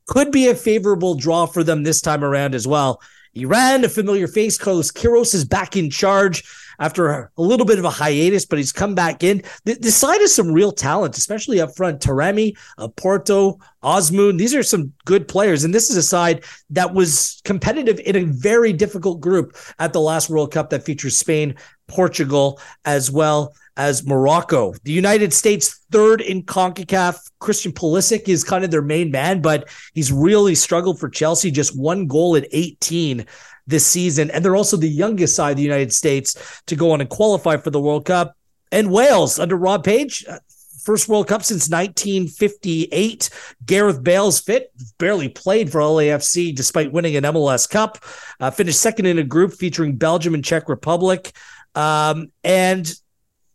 Could 0.08 0.32
be 0.32 0.48
a 0.48 0.56
favorable 0.56 1.16
draw 1.16 1.46
for 1.46 1.64
them 1.64 1.84
this 1.84 2.02
time 2.02 2.24
around 2.24 2.56
as 2.56 2.66
well. 2.66 3.02
Iran, 3.36 3.84
a 3.84 3.90
familiar 3.90 4.28
face, 4.28 4.58
Carlos 4.58 4.92
Queiroz 4.92 5.36
is 5.36 5.46
back 5.46 5.78
in 5.78 5.90
charge 5.90 6.44
after 6.80 7.32
a 7.38 7.42
little 7.42 7.66
bit 7.66 7.80
of 7.80 7.86
a 7.86 7.90
hiatus, 7.90 8.46
but 8.46 8.58
he's 8.58 8.72
come 8.72 8.96
back 8.96 9.24
in. 9.24 9.44
The, 9.66 9.92
side 9.92 10.22
has 10.22 10.34
some 10.34 10.52
real 10.52 10.72
talent, 10.72 11.18
especially 11.18 11.60
up 11.60 11.76
front. 11.76 12.02
Taremi, 12.02 12.58
uh, 12.78 12.88
Porto, 12.88 13.60
Azmoun, 13.84 14.38
these 14.38 14.56
are 14.56 14.64
some 14.64 14.94
good 15.06 15.28
players. 15.28 15.64
And 15.64 15.74
this 15.74 15.90
is 15.90 15.98
a 15.98 16.04
side 16.04 16.44
that 16.70 16.94
was 16.94 17.42
competitive 17.44 18.00
in 18.00 18.16
a 18.16 18.24
very 18.24 18.74
difficult 18.74 19.20
group 19.20 19.58
at 19.80 19.94
the 19.94 20.02
last 20.02 20.30
World 20.30 20.52
Cup 20.52 20.70
that 20.70 20.86
features 20.86 21.18
Spain, 21.18 21.56
Portugal, 21.88 22.60
as 22.86 23.12
well 23.12 23.54
as 23.80 24.06
Morocco. 24.06 24.74
The 24.84 24.92
United 24.92 25.32
States 25.32 25.86
third 25.90 26.20
in 26.20 26.44
CONCACAF. 26.44 27.18
Christian 27.40 27.72
Pulisic 27.72 28.28
is 28.28 28.44
kind 28.44 28.66
of 28.66 28.72
their 28.72 28.82
main 28.82 29.10
man, 29.10 29.42
but 29.42 29.70
he's 29.94 30.12
really 30.12 30.54
struggled 30.54 31.00
for 31.00 31.08
Chelsea. 31.08 31.50
Just 31.50 31.80
one 31.80 32.06
goal 32.06 32.36
in 32.36 32.46
18 32.52 33.26
this 33.70 33.86
season. 33.86 34.32
And 34.32 34.44
they're 34.44 34.56
also 34.56 34.78
the 34.78 34.90
youngest 34.90 35.36
side 35.36 35.52
of 35.52 35.58
the 35.58 35.64
United 35.64 35.94
States 35.94 36.62
to 36.68 36.76
go 36.76 36.92
on 36.92 37.02
and 37.02 37.10
qualify 37.10 37.58
for 37.58 37.70
the 37.70 37.80
World 37.80 38.06
Cup. 38.06 38.36
And 38.72 38.92
Wales 38.92 39.40
under 39.40 39.56
Rob 39.56 39.84
Page, 39.84 40.26
uh, 40.30 40.40
first 40.84 41.08
World 41.08 41.28
Cup 41.28 41.44
since 41.44 41.70
1958. 41.70 43.30
Gareth 43.66 44.04
Bale's 44.04 44.40
fit, 44.40 44.72
barely 44.98 45.30
played 45.30 45.72
for 45.72 45.82
LAFC 45.82 46.56
despite 46.56 46.92
winning 46.92 47.16
an 47.16 47.24
MLS 47.24 47.70
Cup. 47.70 48.00
Uh, 48.40 48.52
finished 48.52 48.80
second 48.80 49.06
in 49.06 49.20
a 49.20 49.24
group 49.24 49.54
featuring 49.54 49.96
Belgium 49.96 50.34
and 50.34 50.44
Czech 50.44 50.70
Republic. 50.70 51.32
Um, 51.76 52.32
and 52.44 52.92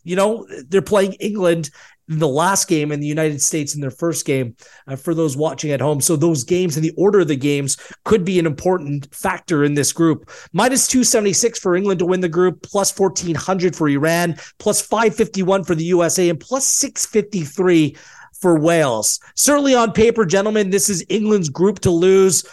you 0.05 0.17
know, 0.17 0.47
they're 0.69 0.83
playing 0.83 1.15
England 1.15 1.71
the 2.09 2.29
last 2.29 2.69
game 2.69 2.93
in 2.93 3.01
the 3.01 3.07
United 3.07 3.41
States 3.41 3.75
in 3.75 3.81
their 3.81 3.91
first 3.91 4.27
game 4.27 4.57
uh, 4.87 4.97
for 4.97 5.15
those 5.15 5.37
watching 5.37 5.71
at 5.71 5.81
home. 5.81 6.01
So 6.01 6.17
those 6.17 6.45
games 6.45 6.77
and 6.77 6.85
the 6.85 6.95
order 6.97 7.21
of 7.21 7.29
the 7.29 7.37
games 7.37 7.77
could 8.05 8.25
be 8.25 8.39
an 8.39 8.47
important 8.47 9.13
factor 9.15 9.65
in 9.65 9.75
this 9.75 9.93
group. 9.93 10.31
Minus 10.53 10.87
276 10.87 11.59
for 11.59 11.77
England 11.77 12.01
to 12.01 12.07
win 12.07 12.21
the 12.21 12.29
group, 12.29 12.63
plus 12.63 12.97
1400 12.97 13.75
for 13.75 13.89
Iran, 13.89 14.37
plus 14.59 14.81
551 14.81 15.65
for 15.65 15.75
the 15.75 15.85
USA, 15.85 16.29
and 16.29 16.39
plus 16.39 16.67
653 16.67 17.97
for 18.39 18.59
Wales. 18.59 19.21
Certainly 19.37 19.75
on 19.75 19.93
paper, 19.93 20.27
gentlemen, 20.27 20.71
this 20.71 20.91
is 20.91 21.05
England's 21.09 21.49
group 21.49 21.81
to 21.81 21.91
lose. 21.91 22.45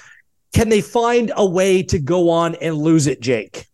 Can 0.53 0.69
they 0.69 0.81
find 0.81 1.31
a 1.35 1.45
way 1.45 1.83
to 1.83 1.99
go 1.99 2.29
on 2.29 2.55
and 2.55 2.77
lose 2.77 3.07
it, 3.07 3.21
Jake? 3.21 3.67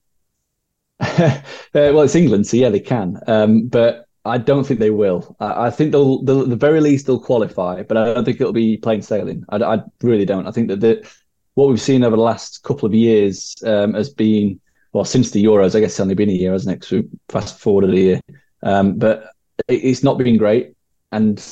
uh, 0.99 1.41
well, 1.73 2.01
it's 2.01 2.15
England, 2.15 2.47
so 2.47 2.57
yeah, 2.57 2.69
they 2.69 2.79
can. 2.79 3.19
Um, 3.27 3.67
but 3.67 4.06
I 4.27 4.37
don't 4.37 4.65
think 4.65 4.79
they 4.79 4.89
will. 4.89 5.35
I, 5.39 5.67
I 5.67 5.69
think 5.69 5.91
they'll, 5.91 6.23
they'll, 6.23 6.45
the 6.45 6.55
very 6.55 6.81
least, 6.81 7.05
they'll 7.05 7.19
qualify, 7.19 7.83
but 7.83 7.97
I 7.97 8.13
don't 8.13 8.25
think 8.25 8.39
it'll 8.39 8.53
be 8.53 8.77
plain 8.77 9.01
sailing. 9.01 9.43
I, 9.49 9.57
I 9.57 9.81
really 10.01 10.25
don't. 10.25 10.47
I 10.47 10.51
think 10.51 10.67
that 10.67 10.79
the, 10.79 11.07
what 11.55 11.69
we've 11.69 11.81
seen 11.81 12.03
over 12.03 12.15
the 12.15 12.21
last 12.21 12.63
couple 12.63 12.85
of 12.85 12.93
years 12.93 13.55
um, 13.65 13.93
has 13.93 14.09
been, 14.09 14.59
well, 14.93 15.05
since 15.05 15.31
the 15.31 15.43
Euros, 15.43 15.75
I 15.75 15.79
guess 15.79 15.91
it's 15.91 15.99
only 15.99 16.15
been 16.15 16.29
a 16.29 16.33
year, 16.33 16.51
hasn't 16.51 16.77
it? 16.77 16.87
So 16.87 17.03
fast 17.29 17.59
forward 17.59 17.85
a 17.85 17.95
year. 17.95 18.21
Um, 18.63 18.97
but 18.97 19.31
it, 19.67 19.83
it's 19.83 20.03
not 20.03 20.17
been 20.17 20.37
great. 20.37 20.73
And 21.11 21.43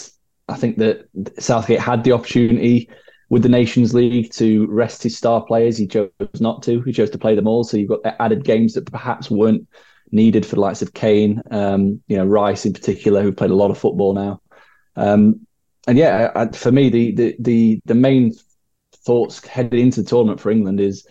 I 0.48 0.56
think 0.56 0.78
that 0.78 1.08
Southgate 1.40 1.80
had 1.80 2.04
the 2.04 2.12
opportunity 2.12 2.90
with 3.30 3.42
the 3.42 3.50
Nations 3.50 3.94
League 3.94 4.32
to 4.34 4.68
rest 4.68 5.02
his 5.02 5.18
star 5.18 5.44
players. 5.44 5.78
He 5.78 5.88
chose 5.88 6.12
not 6.40 6.62
to. 6.64 6.82
He 6.82 6.92
chose 6.94 7.10
to 7.10 7.18
play 7.18 7.36
them 7.36 7.48
all. 7.48 7.64
So 7.64 7.78
you've 7.78 7.90
got 7.90 8.16
added 8.20 8.44
games 8.44 8.74
that 8.74 8.92
perhaps 8.92 9.32
weren't 9.32 9.68
needed 10.12 10.46
for 10.46 10.56
the 10.56 10.62
likes 10.62 10.82
of 10.82 10.94
Kane, 10.94 11.42
um, 11.52 12.02
you 12.08 12.18
know, 12.18 12.26
Rice 12.26 12.66
in 12.66 12.74
particular, 12.74 13.22
who 13.22 13.32
played 13.32 13.52
a 13.52 13.56
lot 13.56 13.72
of 13.72 13.78
football 13.78 14.14
now. 14.14 14.42
Um, 14.96 15.46
and 15.88 15.98
yeah, 15.98 16.32
I, 16.36 16.48
for 16.48 16.72
me, 16.72 16.90
the, 16.90 17.12
the 17.12 17.36
the 17.40 17.82
the 17.86 17.96
main 17.96 18.34
thoughts 19.06 19.46
heading 19.46 19.80
into 19.80 20.02
the 20.02 20.10
tournament 20.10 20.40
for 20.40 20.50
England 20.50 20.80
is, 20.80 21.08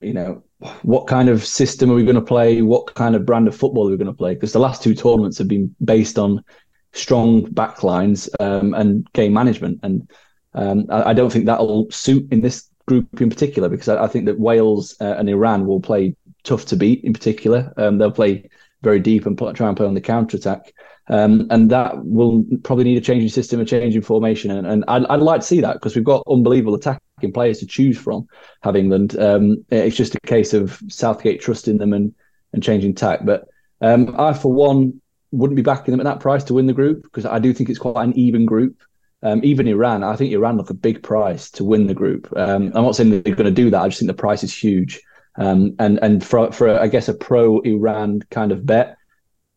you 0.00 0.12
know, 0.12 0.44
what 0.82 1.06
kind 1.06 1.28
of 1.28 1.44
system 1.44 1.90
are 1.90 1.94
we 1.94 2.04
going 2.04 2.14
to 2.14 2.22
play? 2.22 2.62
What 2.62 2.94
kind 2.94 3.16
of 3.16 3.26
brand 3.26 3.48
of 3.48 3.56
football 3.56 3.88
are 3.88 3.90
we 3.90 3.96
going 3.96 4.06
to 4.06 4.12
play? 4.12 4.34
Because 4.34 4.52
the 4.52 4.60
last 4.60 4.82
two 4.82 4.94
tournaments 4.94 5.38
have 5.38 5.48
been 5.48 5.74
based 5.84 6.18
on 6.18 6.44
strong 6.92 7.46
backlines 7.46 8.28
um, 8.38 8.74
and 8.74 9.10
game 9.12 9.32
management, 9.32 9.80
and 9.82 10.08
um, 10.54 10.86
I, 10.88 11.10
I, 11.10 11.12
don't 11.12 11.32
think 11.32 11.46
that'll 11.46 11.90
suit 11.90 12.28
in 12.30 12.40
this 12.40 12.70
group 12.86 13.20
in 13.20 13.28
particular 13.28 13.68
because 13.68 13.88
I, 13.88 14.04
I 14.04 14.06
think 14.06 14.26
that 14.26 14.38
Wales 14.38 14.94
uh, 15.00 15.16
and 15.18 15.28
Iran 15.28 15.66
will 15.66 15.80
play 15.80 16.14
tough 16.44 16.66
to 16.66 16.76
beat 16.76 17.02
in 17.04 17.12
particular. 17.12 17.72
Um, 17.76 17.98
they'll 17.98 18.10
play 18.10 18.48
very 18.82 19.00
deep 19.00 19.26
and 19.26 19.36
try 19.36 19.68
and 19.68 19.76
play 19.76 19.86
on 19.86 19.94
the 19.94 20.00
counter 20.00 20.36
attack. 20.36 20.72
Um, 21.08 21.48
and 21.50 21.70
that 21.70 22.04
will 22.04 22.44
probably 22.62 22.84
need 22.84 22.96
a 22.96 23.00
changing 23.00 23.28
system, 23.28 23.60
a 23.60 23.64
change 23.64 23.94
in 23.94 24.02
formation. 24.02 24.50
And, 24.50 24.66
and 24.66 24.84
I'd, 24.88 25.04
I'd, 25.06 25.20
like 25.20 25.40
to 25.40 25.46
see 25.46 25.60
that 25.60 25.74
because 25.74 25.94
we've 25.94 26.04
got 26.04 26.22
unbelievable 26.28 26.74
attacking 26.74 27.32
players 27.32 27.58
to 27.58 27.66
choose 27.66 27.98
from, 27.98 28.26
have 28.62 28.76
England. 28.76 29.18
Um, 29.18 29.64
it's 29.70 29.96
just 29.96 30.14
a 30.14 30.20
case 30.20 30.54
of 30.54 30.80
Southgate 30.88 31.42
trusting 31.42 31.78
them 31.78 31.92
and, 31.92 32.14
and 32.52 32.62
changing 32.62 32.94
tack. 32.94 33.20
But 33.24 33.48
um, 33.82 34.18
I, 34.18 34.32
for 34.32 34.52
one, 34.52 35.00
wouldn't 35.30 35.56
be 35.56 35.62
backing 35.62 35.92
them 35.92 36.00
at 36.00 36.04
that 36.04 36.20
price 36.20 36.44
to 36.44 36.54
win 36.54 36.66
the 36.66 36.72
group 36.72 37.02
because 37.02 37.26
I 37.26 37.38
do 37.38 37.52
think 37.52 37.68
it's 37.68 37.78
quite 37.78 38.04
an 38.04 38.16
even 38.16 38.46
group. 38.46 38.80
Um, 39.22 39.40
even 39.42 39.66
Iran, 39.66 40.04
I 40.04 40.16
think 40.16 40.32
Iran 40.32 40.58
look 40.58 40.70
a 40.70 40.74
big 40.74 41.02
price 41.02 41.50
to 41.52 41.64
win 41.64 41.86
the 41.86 41.94
group. 41.94 42.32
Um, 42.36 42.66
I'm 42.74 42.84
not 42.84 42.94
saying 42.94 43.10
they're 43.10 43.34
going 43.34 43.46
to 43.46 43.50
do 43.50 43.70
that. 43.70 43.80
I 43.80 43.88
just 43.88 43.98
think 43.98 44.08
the 44.08 44.14
price 44.14 44.44
is 44.44 44.54
huge. 44.54 45.00
Um, 45.36 45.74
and 45.78 45.98
and 46.02 46.24
for 46.24 46.52
for 46.52 46.78
I 46.78 46.86
guess 46.86 47.08
a 47.08 47.14
pro 47.14 47.60
Iran 47.60 48.20
kind 48.30 48.52
of 48.52 48.64
bet, 48.64 48.96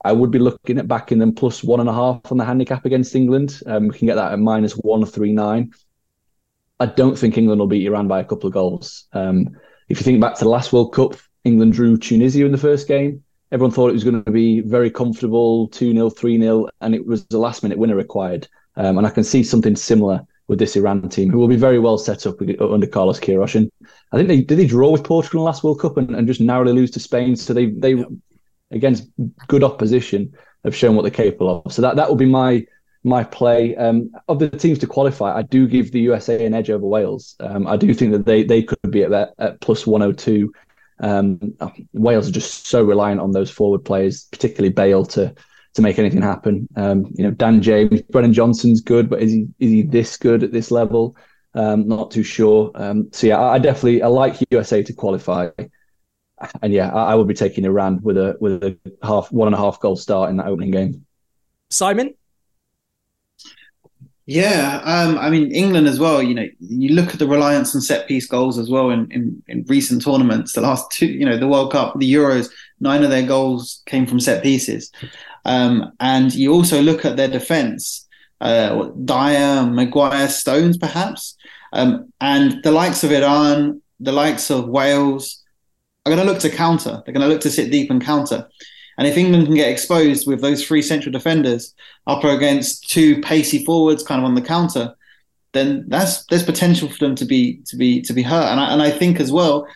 I 0.03 0.11
would 0.11 0.31
be 0.31 0.39
looking 0.39 0.77
at 0.77 0.87
backing 0.87 1.19
them 1.19 1.33
plus 1.33 1.63
one 1.63 1.79
and 1.79 1.89
a 1.89 1.93
half 1.93 2.31
on 2.31 2.37
the 2.37 2.45
handicap 2.45 2.85
against 2.85 3.15
England. 3.15 3.61
Um, 3.65 3.87
we 3.87 3.97
can 3.97 4.07
get 4.07 4.15
that 4.15 4.31
at 4.31 4.39
minus 4.39 4.73
one 4.73 5.05
three 5.05 5.33
nine. 5.33 5.71
I 6.79 6.85
don't 6.85 7.17
think 7.17 7.37
England 7.37 7.59
will 7.59 7.67
beat 7.67 7.85
Iran 7.85 8.07
by 8.07 8.19
a 8.19 8.25
couple 8.25 8.47
of 8.47 8.53
goals. 8.53 9.07
Um, 9.13 9.49
if 9.89 9.99
you 9.99 10.03
think 10.03 10.21
back 10.21 10.35
to 10.35 10.43
the 10.43 10.49
last 10.49 10.73
World 10.73 10.93
Cup, 10.93 11.15
England 11.43 11.73
drew 11.73 11.97
Tunisia 11.97 12.45
in 12.45 12.51
the 12.51 12.57
first 12.57 12.87
game. 12.87 13.23
Everyone 13.51 13.71
thought 13.71 13.89
it 13.89 13.93
was 13.93 14.03
going 14.03 14.23
to 14.23 14.31
be 14.31 14.59
very 14.59 14.91
comfortable, 14.91 15.69
2 15.69 15.93
0, 15.93 16.09
3 16.09 16.39
0, 16.39 16.67
and 16.81 16.93
it 16.93 17.05
was 17.05 17.25
the 17.27 17.37
last 17.37 17.63
minute 17.63 17.77
winner 17.77 17.95
required. 17.95 18.47
Um, 18.75 18.97
and 18.97 19.07
I 19.07 19.09
can 19.09 19.23
see 19.23 19.43
something 19.43 19.75
similar 19.75 20.21
with 20.47 20.59
this 20.59 20.75
Iran 20.75 21.07
team, 21.09 21.29
who 21.29 21.39
will 21.39 21.47
be 21.47 21.55
very 21.55 21.79
well 21.79 21.97
set 21.97 22.25
up 22.25 22.41
under 22.41 22.87
Carlos 22.87 23.19
Queiroz. 23.19 23.69
I 24.11 24.17
think 24.17 24.29
they 24.29 24.41
did 24.41 24.57
they 24.57 24.67
draw 24.67 24.89
with 24.91 25.03
Portugal 25.03 25.41
in 25.41 25.43
the 25.43 25.45
last 25.45 25.63
World 25.63 25.79
Cup 25.79 25.97
and, 25.97 26.15
and 26.15 26.27
just 26.27 26.41
narrowly 26.41 26.73
lose 26.73 26.91
to 26.91 26.99
Spain. 26.99 27.35
So 27.35 27.53
they 27.53 27.67
they 27.67 28.03
against 28.71 29.07
good 29.47 29.63
opposition 29.63 30.33
have 30.63 30.75
shown 30.75 30.95
what 30.95 31.03
they're 31.03 31.11
capable 31.11 31.63
of. 31.65 31.73
So 31.73 31.81
that 31.81 31.95
that 31.95 32.09
will 32.09 32.15
be 32.15 32.25
my 32.25 32.65
my 33.03 33.23
play. 33.23 33.75
Um, 33.75 34.11
of 34.27 34.39
the 34.39 34.49
teams 34.49 34.79
to 34.79 34.87
qualify, 34.87 35.35
I 35.35 35.41
do 35.41 35.67
give 35.67 35.91
the 35.91 36.01
USA 36.01 36.45
an 36.45 36.53
edge 36.53 36.69
over 36.69 36.85
Wales. 36.85 37.35
Um, 37.39 37.67
I 37.67 37.77
do 37.77 37.93
think 37.93 38.11
that 38.11 38.25
they 38.25 38.43
they 38.43 38.63
could 38.63 38.91
be 38.91 39.03
at, 39.03 39.11
that, 39.11 39.33
at 39.39 39.61
plus 39.61 39.87
102. 39.87 40.51
Um, 40.99 41.53
Wales 41.93 42.27
are 42.27 42.31
just 42.31 42.67
so 42.67 42.83
reliant 42.83 43.21
on 43.21 43.31
those 43.31 43.51
forward 43.51 43.85
players, 43.85 44.25
particularly 44.31 44.73
Bale, 44.73 45.05
to 45.07 45.33
to 45.73 45.81
make 45.81 45.99
anything 45.99 46.21
happen. 46.21 46.67
Um, 46.75 47.05
you 47.15 47.23
know, 47.23 47.31
Dan 47.31 47.61
James, 47.61 48.01
Brennan 48.03 48.33
Johnson's 48.33 48.81
good, 48.81 49.09
but 49.09 49.21
is 49.21 49.31
he 49.31 49.47
is 49.59 49.71
he 49.71 49.83
this 49.83 50.17
good 50.17 50.43
at 50.43 50.51
this 50.51 50.71
level? 50.71 51.15
Um, 51.57 51.87
not 51.87 52.11
too 52.11 52.21
sure. 52.21 52.71
Um, 52.75 53.09
so 53.11 53.25
yeah, 53.25 53.39
I, 53.39 53.55
I, 53.55 53.59
definitely 53.59 54.03
I 54.03 54.07
like 54.07 54.35
USA 54.51 54.83
to 54.83 54.93
qualify, 54.93 55.49
and 56.61 56.71
yeah, 56.71 56.93
I, 56.93 57.13
I 57.13 57.15
would 57.15 57.27
be 57.27 57.33
taking 57.33 57.65
Iran 57.65 57.99
with 58.03 58.15
a 58.15 58.37
with 58.39 58.63
a 58.63 58.77
half 59.01 59.31
one 59.31 59.47
and 59.47 59.55
a 59.55 59.57
half 59.57 59.79
goal 59.79 59.95
start 59.95 60.29
in 60.29 60.37
that 60.37 60.45
opening 60.45 60.69
game. 60.69 61.07
Simon. 61.71 62.13
Yeah, 64.27 64.81
um, 64.83 65.17
I 65.17 65.31
mean 65.31 65.51
England 65.51 65.87
as 65.87 65.99
well. 65.99 66.21
You 66.21 66.35
know, 66.35 66.47
you 66.59 66.89
look 66.89 67.13
at 67.13 67.17
the 67.17 67.27
reliance 67.27 67.73
on 67.73 67.81
set 67.81 68.07
piece 68.07 68.27
goals 68.27 68.59
as 68.59 68.69
well 68.69 68.91
in, 68.91 69.09
in, 69.09 69.41
in 69.47 69.65
recent 69.67 70.03
tournaments. 70.03 70.53
The 70.53 70.61
last 70.61 70.91
two, 70.91 71.07
you 71.07 71.25
know, 71.25 71.37
the 71.37 71.47
World 71.47 71.71
Cup, 71.71 71.97
the 71.97 72.13
Euros, 72.13 72.51
nine 72.79 73.03
of 73.03 73.09
their 73.09 73.25
goals 73.25 73.81
came 73.87 74.05
from 74.05 74.19
set 74.19 74.43
pieces. 74.43 74.91
Um, 75.45 75.93
and 75.99 76.35
you 76.35 76.53
also 76.53 76.83
look 76.83 77.03
at 77.03 77.15
their 77.15 77.29
defence, 77.29 78.05
uh, 78.41 78.89
Dier, 79.05 79.63
Maguire, 79.65 80.27
Stones, 80.27 80.77
perhaps, 80.77 81.36
um, 81.73 82.11
and 82.21 82.61
the 82.63 82.71
likes 82.71 83.03
of 83.03 83.11
Iran, 83.11 83.81
the 83.99 84.11
likes 84.11 84.49
of 84.49 84.67
Wales 84.67 85.43
are 86.05 86.13
going 86.13 86.25
to 86.25 86.31
look 86.31 86.41
to 86.41 86.49
counter. 86.49 87.01
They're 87.05 87.13
going 87.13 87.27
to 87.27 87.33
look 87.33 87.41
to 87.41 87.49
sit 87.49 87.71
deep 87.71 87.91
and 87.91 88.03
counter. 88.03 88.47
And 88.97 89.07
if 89.07 89.17
England 89.17 89.45
can 89.45 89.55
get 89.55 89.69
exposed 89.69 90.25
with 90.27 90.41
those 90.41 90.65
three 90.65 90.81
central 90.81 91.11
defenders 91.11 91.75
up 92.07 92.23
against 92.23 92.89
two 92.89 93.21
pacey 93.21 93.63
forwards, 93.63 94.03
kind 94.03 94.19
of 94.19 94.25
on 94.25 94.35
the 94.35 94.41
counter, 94.41 94.95
then 95.53 95.85
that's 95.87 96.25
there's 96.25 96.43
potential 96.43 96.89
for 96.89 96.97
them 96.99 97.15
to 97.15 97.25
be 97.25 97.61
to 97.67 97.77
be 97.77 98.01
to 98.01 98.13
be 98.13 98.23
hurt. 98.23 98.51
And 98.51 98.59
I, 98.59 98.73
and 98.73 98.81
I 98.81 98.91
think 98.91 99.19
as 99.19 99.31
well, 99.31 99.67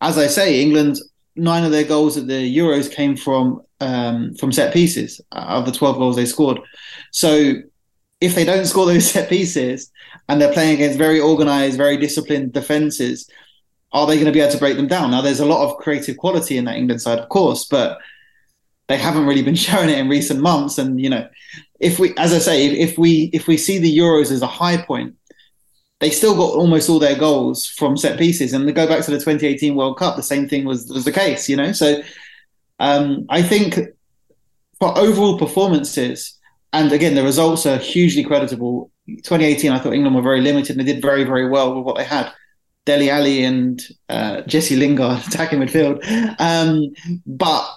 as 0.00 0.18
I 0.18 0.26
say, 0.26 0.60
England 0.62 0.98
nine 1.36 1.64
of 1.64 1.70
their 1.70 1.84
goals 1.84 2.16
at 2.16 2.26
the 2.26 2.56
Euros 2.56 2.90
came 2.90 3.16
from 3.16 3.62
um, 3.80 4.34
from 4.34 4.52
set 4.52 4.72
pieces 4.72 5.20
of 5.32 5.66
the 5.66 5.72
12 5.72 5.98
goals 5.98 6.16
they 6.16 6.26
scored. 6.26 6.60
So 7.10 7.54
if 8.20 8.34
they 8.34 8.44
don't 8.44 8.66
score 8.66 8.86
those 8.86 9.10
set 9.10 9.28
pieces 9.28 9.90
and 10.28 10.40
they're 10.40 10.52
playing 10.52 10.74
against 10.74 10.98
very 10.98 11.20
organized, 11.20 11.76
very 11.76 11.96
disciplined 11.96 12.52
defenses, 12.52 13.28
are 13.92 14.06
they 14.06 14.14
going 14.14 14.26
to 14.26 14.32
be 14.32 14.40
able 14.40 14.52
to 14.52 14.58
break 14.58 14.76
them 14.76 14.86
down? 14.86 15.10
Now, 15.10 15.20
there's 15.20 15.40
a 15.40 15.46
lot 15.46 15.68
of 15.68 15.76
creative 15.78 16.16
quality 16.16 16.56
in 16.56 16.64
that 16.64 16.76
England 16.76 17.02
side, 17.02 17.18
of 17.18 17.28
course, 17.28 17.66
but 17.66 17.98
they 18.88 18.96
haven't 18.96 19.26
really 19.26 19.42
been 19.42 19.54
showing 19.68 19.90
it 19.90 19.98
in 19.98 20.08
recent 20.08 20.40
months. 20.40 20.78
And 20.78 21.00
you 21.00 21.10
know, 21.10 21.28
if 21.80 21.98
we, 21.98 22.14
as 22.16 22.32
I 22.32 22.38
say, 22.38 22.66
if 22.66 22.96
we 22.98 23.30
if 23.32 23.46
we 23.46 23.56
see 23.56 23.78
the 23.78 23.98
Euros 23.98 24.30
as 24.30 24.42
a 24.42 24.46
high 24.46 24.78
point, 24.78 25.16
they 26.00 26.10
still 26.10 26.34
got 26.34 26.56
almost 26.56 26.88
all 26.88 26.98
their 26.98 27.18
goals 27.18 27.66
from 27.66 27.96
set 27.96 28.18
pieces. 28.18 28.52
And 28.52 28.66
to 28.66 28.72
go 28.72 28.86
back 28.86 29.04
to 29.04 29.10
the 29.10 29.18
2018 29.18 29.74
World 29.74 29.98
Cup, 29.98 30.16
the 30.16 30.22
same 30.22 30.48
thing 30.48 30.64
was 30.64 30.88
was 30.88 31.04
the 31.04 31.12
case. 31.12 31.48
You 31.48 31.56
know, 31.56 31.72
so 31.72 32.02
um, 32.78 33.26
I 33.28 33.42
think 33.42 33.78
for 34.78 34.96
overall 34.96 35.38
performances, 35.38 36.38
and 36.72 36.92
again, 36.92 37.14
the 37.14 37.22
results 37.22 37.66
are 37.66 37.78
hugely 37.78 38.24
creditable. 38.24 38.90
2018, 39.06 39.72
I 39.72 39.78
thought 39.78 39.94
England 39.94 40.16
were 40.16 40.22
very 40.22 40.40
limited 40.40 40.76
and 40.76 40.80
they 40.80 40.92
did 40.92 41.02
very, 41.02 41.24
very 41.24 41.48
well 41.48 41.74
with 41.74 41.84
what 41.84 41.96
they 41.96 42.04
had. 42.04 42.32
Dele 42.84 43.10
Alli 43.10 43.44
and 43.44 43.80
uh, 44.08 44.42
Jesse 44.42 44.76
Lingard 44.76 45.18
attacking 45.26 45.60
midfield. 45.60 46.02
Um, 46.40 46.92
but 47.26 47.68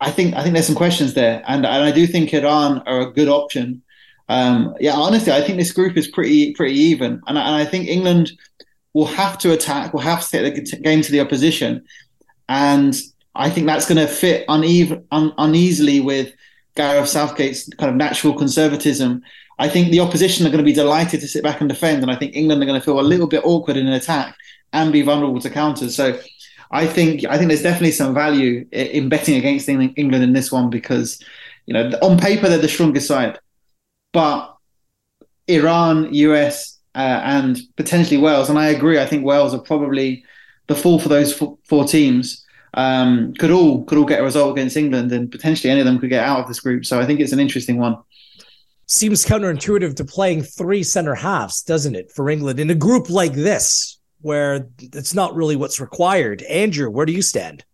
I 0.00 0.10
think 0.10 0.34
I 0.34 0.42
think 0.42 0.52
there's 0.52 0.66
some 0.66 0.76
questions 0.76 1.14
there, 1.14 1.42
and, 1.46 1.64
and 1.64 1.84
I 1.84 1.90
do 1.90 2.06
think 2.06 2.34
Iran 2.34 2.82
are 2.86 3.00
a 3.00 3.10
good 3.10 3.28
option. 3.28 3.82
Um, 4.28 4.74
yeah, 4.80 4.94
honestly, 4.94 5.32
I 5.32 5.40
think 5.40 5.58
this 5.58 5.72
group 5.72 5.96
is 5.96 6.08
pretty 6.08 6.52
pretty 6.52 6.74
even, 6.74 7.20
and 7.26 7.38
I, 7.38 7.46
and 7.46 7.56
I 7.56 7.64
think 7.64 7.88
England 7.88 8.32
will 8.92 9.06
have 9.06 9.38
to 9.38 9.52
attack, 9.52 9.94
will 9.94 10.00
have 10.00 10.22
to 10.22 10.30
take 10.30 10.54
the 10.54 10.76
game 10.76 11.00
to 11.00 11.12
the 11.12 11.20
opposition, 11.20 11.82
and 12.48 12.94
I 13.34 13.48
think 13.48 13.66
that's 13.66 13.88
going 13.88 14.06
to 14.06 14.12
fit 14.12 14.44
uneven, 14.48 15.06
un, 15.12 15.32
uneasily 15.38 16.00
with 16.00 16.32
Gareth 16.74 17.08
Southgate's 17.08 17.68
kind 17.78 17.90
of 17.90 17.96
natural 17.96 18.34
conservatism. 18.34 19.22
I 19.58 19.68
think 19.68 19.90
the 19.90 20.00
opposition 20.00 20.46
are 20.46 20.50
going 20.50 20.58
to 20.58 20.64
be 20.64 20.72
delighted 20.72 21.20
to 21.20 21.28
sit 21.28 21.42
back 21.42 21.60
and 21.60 21.68
defend, 21.68 22.02
and 22.02 22.10
I 22.10 22.16
think 22.16 22.36
England 22.36 22.62
are 22.62 22.66
going 22.66 22.78
to 22.78 22.84
feel 22.84 23.00
a 23.00 23.02
little 23.02 23.26
bit 23.26 23.44
awkward 23.44 23.76
in 23.76 23.86
an 23.86 23.94
attack 23.94 24.36
and 24.72 24.92
be 24.92 25.02
vulnerable 25.02 25.40
to 25.40 25.50
counters. 25.50 25.94
So 25.94 26.18
I 26.70 26.86
think 26.86 27.24
I 27.24 27.38
think 27.38 27.48
there's 27.48 27.62
definitely 27.62 27.92
some 27.92 28.14
value 28.14 28.66
in 28.72 29.08
betting 29.08 29.36
against 29.36 29.68
England 29.68 30.24
in 30.24 30.32
this 30.32 30.52
one 30.52 30.68
because 30.68 31.22
you 31.66 31.74
know 31.74 31.90
on 32.02 32.18
paper 32.18 32.48
they're 32.48 32.58
the 32.58 32.68
strongest 32.68 33.08
side, 33.08 33.38
but 34.12 34.56
Iran, 35.48 36.12
US, 36.12 36.78
uh, 36.94 37.20
and 37.24 37.58
potentially 37.76 38.18
Wales, 38.18 38.50
and 38.50 38.58
I 38.58 38.68
agree. 38.68 38.98
I 38.98 39.06
think 39.06 39.24
Wales 39.24 39.54
are 39.54 39.60
probably 39.60 40.24
the 40.66 40.74
fall 40.74 40.98
for 40.98 41.08
those 41.08 41.32
four 41.64 41.84
teams. 41.84 42.44
Um, 42.74 43.32
could 43.34 43.50
all 43.50 43.84
could 43.84 43.96
all 43.96 44.04
get 44.04 44.20
a 44.20 44.24
result 44.24 44.52
against 44.52 44.76
England, 44.76 45.12
and 45.12 45.30
potentially 45.30 45.70
any 45.70 45.80
of 45.80 45.86
them 45.86 45.98
could 45.98 46.10
get 46.10 46.24
out 46.24 46.40
of 46.40 46.48
this 46.48 46.60
group. 46.60 46.84
So 46.84 47.00
I 47.00 47.06
think 47.06 47.20
it's 47.20 47.32
an 47.32 47.40
interesting 47.40 47.78
one. 47.78 47.96
Seems 48.86 49.26
counterintuitive 49.26 49.96
to 49.96 50.04
playing 50.04 50.42
three 50.42 50.82
center 50.82 51.14
halves, 51.14 51.62
doesn't 51.62 51.96
it, 51.96 52.12
for 52.12 52.30
England 52.30 52.60
in 52.60 52.70
a 52.70 52.74
group 52.74 53.10
like 53.10 53.32
this? 53.32 53.96
where 54.26 54.68
it's 54.80 55.14
not 55.14 55.36
really 55.36 55.54
what's 55.54 55.80
required. 55.80 56.42
Andrew, 56.42 56.90
where 56.90 57.06
do 57.06 57.12
you 57.12 57.22
stand? 57.22 57.64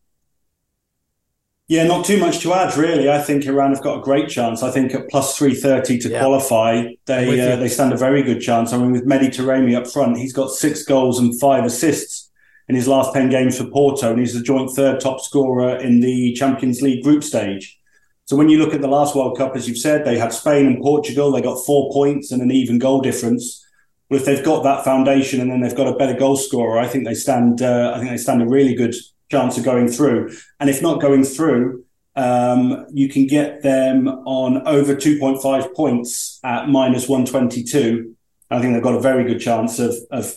Yeah, 1.66 1.84
not 1.84 2.04
too 2.04 2.18
much 2.18 2.40
to 2.40 2.52
add, 2.52 2.76
really. 2.76 3.08
I 3.08 3.22
think 3.22 3.46
Iran 3.46 3.72
have 3.72 3.82
got 3.82 4.00
a 4.00 4.02
great 4.02 4.28
chance. 4.28 4.62
I 4.62 4.70
think 4.70 4.94
at 4.94 5.08
plus 5.08 5.38
three 5.38 5.54
thirty 5.54 5.96
to 5.98 6.10
yeah. 6.10 6.18
qualify, 6.18 6.88
they 7.06 7.52
uh, 7.52 7.56
they 7.56 7.68
stand 7.68 7.94
a 7.94 7.96
very 7.96 8.22
good 8.22 8.42
chance. 8.42 8.74
I 8.74 8.78
mean, 8.78 8.92
with 8.92 9.06
Mehdi 9.06 9.28
Taremi 9.28 9.74
up 9.74 9.86
front, 9.86 10.18
he's 10.18 10.34
got 10.34 10.50
six 10.50 10.84
goals 10.84 11.18
and 11.18 11.38
five 11.40 11.64
assists 11.64 12.30
in 12.68 12.74
his 12.74 12.86
last 12.86 13.14
ten 13.14 13.30
games 13.30 13.56
for 13.56 13.64
Porto, 13.64 14.10
and 14.10 14.20
he's 14.20 14.34
the 14.34 14.42
joint 14.42 14.70
third 14.76 15.00
top 15.00 15.22
scorer 15.22 15.76
in 15.76 16.00
the 16.00 16.34
Champions 16.34 16.82
League 16.82 17.02
group 17.02 17.24
stage. 17.24 17.80
So 18.26 18.36
when 18.36 18.48
you 18.48 18.58
look 18.58 18.72
at 18.72 18.80
the 18.80 18.88
last 18.88 19.14
World 19.14 19.36
Cup, 19.36 19.56
as 19.56 19.68
you've 19.68 19.78
said, 19.78 20.04
they 20.04 20.18
had 20.18 20.32
Spain 20.32 20.66
and 20.66 20.80
Portugal. 20.80 21.32
They 21.32 21.42
got 21.42 21.64
four 21.64 21.92
points 21.92 22.30
and 22.30 22.40
an 22.40 22.50
even 22.50 22.78
goal 22.78 23.00
difference. 23.00 23.66
But 24.08 24.20
if 24.20 24.24
they've 24.24 24.44
got 24.44 24.62
that 24.62 24.84
foundation 24.84 25.40
and 25.40 25.50
then 25.50 25.60
they've 25.60 25.74
got 25.74 25.88
a 25.88 25.96
better 25.96 26.18
goal 26.18 26.36
scorer, 26.36 26.78
I 26.78 26.86
think 26.86 27.04
they 27.04 27.14
stand. 27.14 27.62
Uh, 27.62 27.92
I 27.94 27.98
think 27.98 28.10
they 28.10 28.16
stand 28.16 28.42
a 28.42 28.46
really 28.46 28.74
good 28.74 28.94
chance 29.30 29.58
of 29.58 29.64
going 29.64 29.88
through. 29.88 30.36
And 30.60 30.68
if 30.70 30.82
not 30.82 31.00
going 31.00 31.24
through, 31.24 31.84
um, 32.14 32.86
you 32.92 33.08
can 33.08 33.26
get 33.26 33.62
them 33.62 34.06
on 34.08 34.66
over 34.68 34.94
2.5 34.94 35.74
points 35.74 36.38
at 36.44 36.68
minus 36.68 37.08
122. 37.08 38.14
I 38.50 38.60
think 38.60 38.74
they've 38.74 38.82
got 38.82 38.94
a 38.94 39.00
very 39.00 39.24
good 39.24 39.40
chance 39.40 39.78
of 39.78 39.94
of 40.10 40.36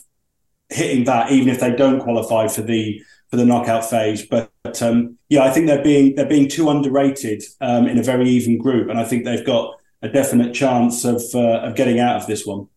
hitting 0.70 1.04
that, 1.06 1.32
even 1.32 1.50
if 1.50 1.60
they 1.60 1.76
don't 1.76 2.02
qualify 2.02 2.48
for 2.48 2.62
the 2.62 3.02
for 3.30 3.38
the 3.38 3.46
knockout 3.46 3.90
phase. 3.90 4.26
But, 4.26 4.52
but 4.66 4.82
um, 4.82 5.20
yeah, 5.30 5.44
I 5.44 5.52
think 5.52 5.68
they're 5.68 5.84
being 5.84 6.16
they're 6.16 6.26
being 6.26 6.50
too 6.50 6.72
underrated 6.72 7.44
um, 7.62 7.88
in 7.88 8.00
a 8.00 8.04
very 8.04 8.28
even 8.28 8.58
group, 8.58 8.90
and 8.90 8.98
I 8.98 9.04
think 9.04 9.24
they've 9.24 9.46
got 9.46 9.76
a 10.02 10.10
definite 10.10 10.56
chance 10.56 11.06
of 11.06 11.22
uh, 11.36 11.68
of 11.68 11.76
getting 11.76 12.00
out 12.00 12.16
of 12.16 12.26
this 12.26 12.48
one. 12.48 12.68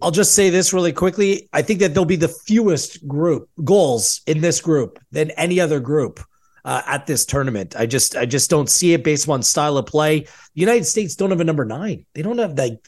I'll 0.00 0.10
just 0.10 0.34
say 0.34 0.48
this 0.48 0.72
really 0.72 0.94
quickly. 0.94 1.50
I 1.52 1.60
think 1.60 1.80
that 1.80 1.92
there'll 1.92 2.06
be 2.06 2.16
the 2.16 2.34
fewest 2.46 3.06
group 3.06 3.50
goals 3.62 4.22
in 4.26 4.40
this 4.40 4.62
group 4.62 4.98
than 5.12 5.30
any 5.32 5.60
other 5.60 5.78
group 5.78 6.20
uh, 6.64 6.80
at 6.86 7.06
this 7.06 7.26
tournament. 7.26 7.76
I 7.76 7.84
just 7.84 8.16
I 8.16 8.24
just 8.24 8.48
don't 8.48 8.70
see 8.70 8.94
it 8.94 9.04
based 9.04 9.28
on 9.28 9.42
style 9.42 9.76
of 9.76 9.84
play. 9.84 10.20
The 10.20 10.28
United 10.54 10.86
States 10.86 11.16
don't 11.16 11.30
have 11.32 11.40
a 11.42 11.44
number 11.44 11.66
nine. 11.66 12.06
They 12.14 12.22
don't 12.22 12.38
have 12.38 12.56
like 12.56 12.78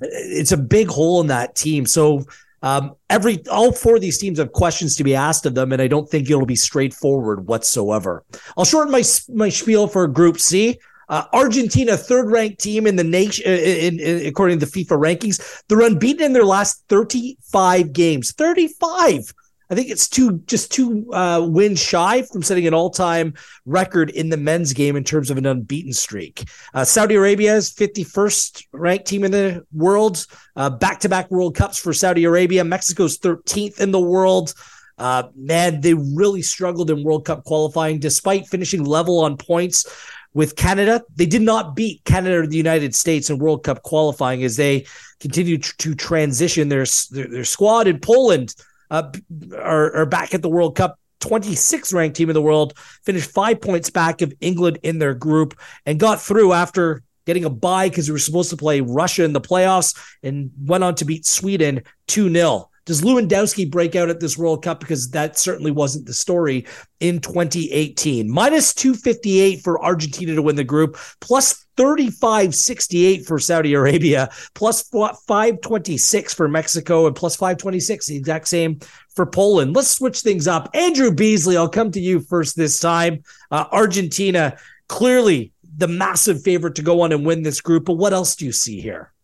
it's 0.00 0.50
a 0.50 0.56
big 0.56 0.88
hole 0.88 1.20
in 1.20 1.28
that 1.28 1.54
team. 1.54 1.86
So 1.86 2.24
um, 2.62 2.94
every 3.08 3.46
all 3.48 3.72
four 3.72 3.96
of 3.96 4.02
these 4.02 4.18
teams 4.18 4.38
have 4.38 4.52
questions 4.52 4.96
to 4.96 5.04
be 5.04 5.14
asked 5.14 5.46
of 5.46 5.54
them, 5.54 5.72
and 5.72 5.80
I 5.80 5.88
don't 5.88 6.08
think 6.08 6.28
it'll 6.28 6.46
be 6.46 6.56
straightforward 6.56 7.46
whatsoever. 7.46 8.24
I'll 8.56 8.64
shorten 8.64 8.92
my 8.92 9.02
my 9.28 9.48
spiel 9.48 9.86
for 9.86 10.06
Group 10.06 10.38
C. 10.38 10.78
Uh, 11.08 11.24
Argentina, 11.32 11.96
third 11.96 12.30
ranked 12.30 12.60
team 12.60 12.86
in 12.86 12.94
the 12.94 13.02
nation, 13.02 13.44
uh, 13.44 13.50
in, 13.50 13.98
in, 13.98 14.26
according 14.26 14.60
to 14.60 14.66
the 14.66 14.70
FIFA 14.84 14.96
rankings. 14.96 15.62
They're 15.66 15.80
unbeaten 15.80 16.22
in 16.22 16.32
their 16.32 16.44
last 16.44 16.84
35 16.88 17.92
games. 17.92 18.30
35. 18.30 19.34
I 19.70 19.74
think 19.76 19.88
it's 19.88 20.08
two, 20.08 20.38
just 20.46 20.72
two 20.72 21.10
uh, 21.12 21.46
wins 21.48 21.80
shy 21.80 22.22
from 22.22 22.42
setting 22.42 22.66
an 22.66 22.74
all 22.74 22.90
time 22.90 23.34
record 23.64 24.10
in 24.10 24.28
the 24.28 24.36
men's 24.36 24.72
game 24.72 24.96
in 24.96 25.04
terms 25.04 25.30
of 25.30 25.38
an 25.38 25.46
unbeaten 25.46 25.92
streak. 25.92 26.44
Uh, 26.74 26.84
Saudi 26.84 27.14
Arabia 27.14 27.54
is 27.54 27.72
51st 27.72 28.66
ranked 28.72 29.06
team 29.06 29.24
in 29.24 29.30
the 29.30 29.64
world. 29.72 30.26
Back 30.56 31.00
to 31.00 31.08
back 31.08 31.30
World 31.30 31.54
Cups 31.54 31.78
for 31.78 31.92
Saudi 31.92 32.24
Arabia. 32.24 32.64
Mexico's 32.64 33.18
13th 33.18 33.80
in 33.80 33.92
the 33.92 34.00
world. 34.00 34.54
Uh, 35.00 35.28
man, 35.34 35.80
they 35.80 35.94
really 35.94 36.42
struggled 36.42 36.90
in 36.90 37.02
World 37.02 37.24
Cup 37.24 37.42
qualifying 37.44 37.98
despite 37.98 38.46
finishing 38.46 38.84
level 38.84 39.20
on 39.20 39.38
points 39.38 39.86
with 40.34 40.56
Canada. 40.56 41.02
They 41.16 41.24
did 41.24 41.40
not 41.40 41.74
beat 41.74 42.04
Canada 42.04 42.40
or 42.40 42.46
the 42.46 42.56
United 42.56 42.94
States 42.94 43.30
in 43.30 43.38
World 43.38 43.64
Cup 43.64 43.82
qualifying 43.82 44.44
as 44.44 44.56
they 44.56 44.86
continue 45.18 45.56
to 45.56 45.94
transition 45.94 46.68
their 46.68 46.84
their, 47.10 47.28
their 47.28 47.44
squad. 47.44 47.86
In 47.86 47.98
Poland 47.98 48.54
uh, 48.90 49.10
are, 49.56 49.96
are 49.96 50.06
back 50.06 50.34
at 50.34 50.42
the 50.42 50.48
World 50.48 50.76
Cup 50.76 50.98
26th 51.20 51.94
ranked 51.94 52.16
team 52.16 52.30
in 52.30 52.34
the 52.34 52.42
world, 52.42 52.76
finished 53.04 53.30
five 53.30 53.60
points 53.60 53.90
back 53.90 54.22
of 54.22 54.32
England 54.40 54.78
in 54.82 54.98
their 54.98 55.14
group 55.14 55.58
and 55.86 56.00
got 56.00 56.20
through 56.20 56.52
after 56.52 57.02
getting 57.26 57.44
a 57.44 57.50
bye 57.50 57.88
because 57.88 58.08
we 58.08 58.12
were 58.12 58.18
supposed 58.18 58.50
to 58.50 58.56
play 58.56 58.80
Russia 58.80 59.24
in 59.24 59.32
the 59.32 59.40
playoffs 59.40 59.96
and 60.22 60.50
went 60.64 60.82
on 60.82 60.94
to 60.96 61.04
beat 61.04 61.26
Sweden 61.26 61.82
2 62.08 62.32
0. 62.32 62.70
Does 62.86 63.02
Lewandowski 63.02 63.70
break 63.70 63.94
out 63.94 64.08
at 64.08 64.18
this 64.18 64.36
World 64.36 64.64
Cup? 64.64 64.80
Because 64.80 65.10
that 65.10 65.38
certainly 65.38 65.70
wasn't 65.70 66.06
the 66.06 66.14
story 66.14 66.66
in 66.98 67.20
2018. 67.20 68.28
Minus 68.28 68.74
258 68.74 69.60
for 69.60 69.80
Argentina 69.84 70.34
to 70.34 70.42
win 70.42 70.56
the 70.56 70.64
group, 70.64 70.98
plus 71.20 71.64
35.68 71.80 73.24
for 73.24 73.38
Saudi 73.38 73.72
Arabia, 73.72 74.28
plus 74.54 74.82
526 74.82 76.34
for 76.34 76.46
Mexico, 76.46 77.06
and 77.06 77.16
plus 77.16 77.36
526, 77.36 78.06
the 78.06 78.16
exact 78.16 78.48
same 78.48 78.78
for 79.14 79.24
Poland. 79.24 79.74
Let's 79.74 79.90
switch 79.90 80.20
things 80.20 80.46
up. 80.46 80.68
Andrew 80.74 81.10
Beasley, 81.10 81.56
I'll 81.56 81.70
come 81.70 81.90
to 81.92 82.00
you 82.00 82.20
first 82.20 82.54
this 82.54 82.80
time. 82.80 83.22
Uh, 83.50 83.64
Argentina, 83.72 84.58
clearly 84.88 85.52
the 85.78 85.88
massive 85.88 86.42
favorite 86.42 86.74
to 86.74 86.82
go 86.82 87.00
on 87.00 87.12
and 87.12 87.24
win 87.24 87.42
this 87.42 87.62
group, 87.62 87.86
but 87.86 87.94
what 87.94 88.12
else 88.12 88.36
do 88.36 88.44
you 88.44 88.52
see 88.52 88.78
here? 88.78 89.14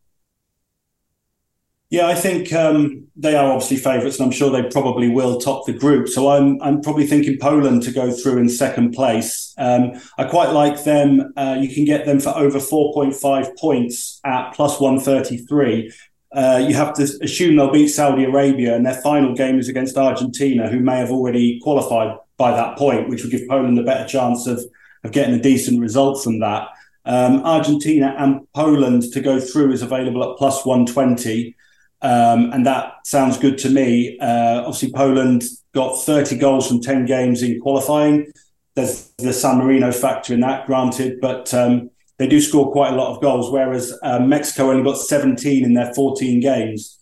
Yeah, 1.89 2.09
I 2.09 2.17
think 2.17 2.53
um, 2.53 3.07
they 3.15 3.37
are 3.37 3.53
obviously 3.53 3.77
favourites, 3.77 4.19
and 4.19 4.27
I'm 4.27 4.33
sure 4.33 4.51
they 4.51 4.69
probably 4.69 5.09
will 5.09 5.39
top 5.39 5.67
the 5.67 5.73
group. 5.73 6.09
So 6.09 6.31
I'm 6.31 6.61
I'm 6.61 6.81
probably 6.81 7.07
thinking 7.07 7.39
Poland 7.41 7.83
to 7.85 7.93
go 7.93 8.11
through 8.11 8.39
in 8.39 8.49
second 8.49 8.93
place. 8.93 9.55
Um, 9.57 9.93
I 10.19 10.25
quite 10.25 10.51
like 10.51 10.83
them. 10.83 11.33
Uh, 11.37 11.57
you 11.61 11.73
can 11.73 11.85
get 11.85 12.05
them 12.05 12.19
for 12.19 12.31
over 12.31 12.59
4.5 12.59 13.57
points 13.57 14.21
at 14.25 14.53
plus 14.53 14.81
133. 14.81 15.93
Uh, 16.33 16.65
you 16.67 16.75
have 16.75 16.93
to 16.95 17.05
assume 17.23 17.57
they'll 17.57 17.71
beat 17.71 17.89
Saudi 17.89 18.25
Arabia, 18.25 18.75
and 18.75 18.85
their 18.85 19.01
final 19.01 19.33
game 19.35 19.61
is 19.61 19.69
against 19.69 19.97
Argentina, 19.97 20.69
who 20.69 20.81
may 20.81 20.97
have 20.97 21.13
already 21.13 21.61
qualified 21.61 22.17
by 22.37 22.51
that 22.51 22.77
point, 22.77 23.09
which 23.09 23.23
would 23.23 23.31
give 23.31 23.49
Poland 23.49 23.79
a 23.79 23.85
better 23.85 24.07
chance 24.09 24.49
of 24.49 24.61
of 25.05 25.13
getting 25.13 25.37
a 25.37 25.43
decent 25.43 25.81
result 25.81 26.23
from 26.25 26.41
that. 26.41 26.67
Um, 27.05 27.45
Argentina 27.45 28.13
and 28.19 28.41
Poland 28.53 29.05
to 29.13 29.21
go 29.21 29.39
through 29.39 29.71
is 29.73 29.83
available 29.83 30.29
at 30.29 30.37
plus 30.37 30.67
120. 30.67 31.55
Um, 32.03 32.53
and 32.53 32.67
that 32.67 32.95
sounds 33.05 33.39
good 33.39 33.59
to 33.59 33.71
me. 33.71 34.19
Uh, 34.21 34.61
obviously, 34.61 34.93
Poland 34.93 35.45
got 35.75 35.97
30 35.97 36.37
goals 36.37 36.69
from 36.69 36.81
10 36.81 37.07
games 37.07 37.43
in 37.43 37.61
qualifying. 37.61 38.33
there's 38.75 39.13
the 39.19 39.33
San 39.33 39.59
Marino 39.59 39.91
factor 39.93 40.35
in 40.35 40.41
that, 40.41 40.67
granted, 40.67 41.21
but 41.21 41.53
um, 41.55 41.91
they 42.19 42.27
do 42.27 42.41
score 42.41 42.73
quite 42.73 42.93
a 42.93 42.97
lot 42.97 43.15
of 43.15 43.23
goals, 43.23 43.51
whereas 43.51 43.97
uh, 44.03 44.21
Mexico 44.21 44.71
only 44.71 44.83
got 44.83 44.99
17 44.99 45.65
in 45.65 45.75
their 45.75 45.93
14 45.95 46.41
games, 46.41 46.99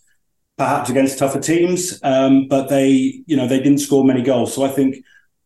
perhaps 0.56 0.90
against 0.90 1.18
tougher 1.18 1.40
teams, 1.40 1.98
um, 2.02 2.46
but 2.48 2.68
they, 2.68 3.22
you 3.26 3.36
know, 3.36 3.48
they 3.48 3.58
didn't 3.58 3.78
score 3.78 4.04
many 4.04 4.22
goals. 4.22 4.54
So 4.54 4.64
I 4.64 4.68
think 4.68 4.96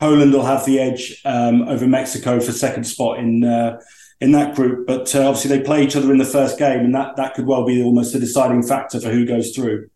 Poland 0.00 0.32
will 0.32 0.44
have 0.44 0.64
the 0.64 0.78
edge 0.78 1.20
um, 1.24 1.62
over 1.62 1.86
Mexico 1.86 2.40
for 2.40 2.52
second 2.52 2.84
spot 2.84 3.18
in 3.18 3.44
uh, 3.44 3.78
in 4.20 4.32
that 4.32 4.54
group. 4.54 4.86
But 4.86 5.14
uh, 5.14 5.28
obviously 5.28 5.56
they 5.56 5.64
play 5.64 5.84
each 5.84 5.96
other 5.96 6.10
in 6.12 6.18
the 6.18 6.24
first 6.24 6.58
game, 6.58 6.80
and 6.80 6.94
that 6.94 7.16
that 7.16 7.34
could 7.34 7.46
well 7.46 7.64
be 7.64 7.82
almost 7.82 8.14
a 8.14 8.18
deciding 8.18 8.62
factor 8.62 9.00
for 9.00 9.10
who 9.10 9.26
goes 9.26 9.54
through. 9.54 9.88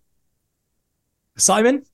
Simon. 1.36 1.84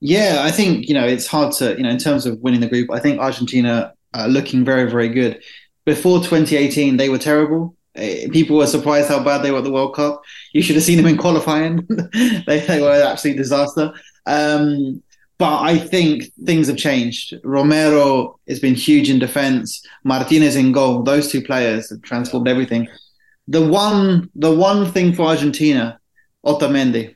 Yeah, 0.00 0.38
I 0.40 0.50
think 0.50 0.88
you 0.88 0.94
know 0.94 1.06
it's 1.06 1.26
hard 1.26 1.52
to 1.54 1.76
you 1.76 1.82
know 1.82 1.90
in 1.90 1.98
terms 1.98 2.26
of 2.26 2.38
winning 2.40 2.60
the 2.60 2.68
group. 2.68 2.90
I 2.90 3.00
think 3.00 3.18
Argentina 3.18 3.94
are 4.14 4.28
looking 4.28 4.64
very 4.64 4.90
very 4.90 5.08
good. 5.08 5.42
Before 5.84 6.18
2018, 6.18 6.96
they 6.96 7.08
were 7.08 7.18
terrible. 7.18 7.76
Eh, 7.94 8.28
people 8.30 8.56
were 8.56 8.66
surprised 8.66 9.08
how 9.08 9.22
bad 9.22 9.42
they 9.42 9.50
were 9.50 9.58
at 9.58 9.64
the 9.64 9.72
World 9.72 9.94
Cup. 9.94 10.22
You 10.52 10.62
should 10.62 10.76
have 10.76 10.84
seen 10.84 10.98
them 10.98 11.06
in 11.06 11.16
qualifying. 11.16 11.86
they, 12.46 12.60
they, 12.60 12.82
were 12.82 12.90
an 12.90 13.02
absolute 13.02 13.36
disaster. 13.36 13.92
Um, 14.26 15.02
but 15.38 15.60
I 15.62 15.78
think 15.78 16.32
things 16.44 16.68
have 16.68 16.78
changed. 16.78 17.34
Romero 17.44 18.38
has 18.48 18.58
been 18.58 18.74
huge 18.74 19.10
in 19.10 19.18
defense. 19.18 19.84
Martinez 20.02 20.56
in 20.56 20.72
goal. 20.72 21.02
Those 21.02 21.30
two 21.30 21.42
players 21.42 21.90
have 21.90 22.00
transformed 22.02 22.48
everything. 22.48 22.88
The 23.48 23.66
one, 23.66 24.30
the 24.34 24.54
one 24.54 24.90
thing 24.90 25.12
for 25.12 25.26
Argentina, 25.26 26.00
Otamendi. 26.44 27.14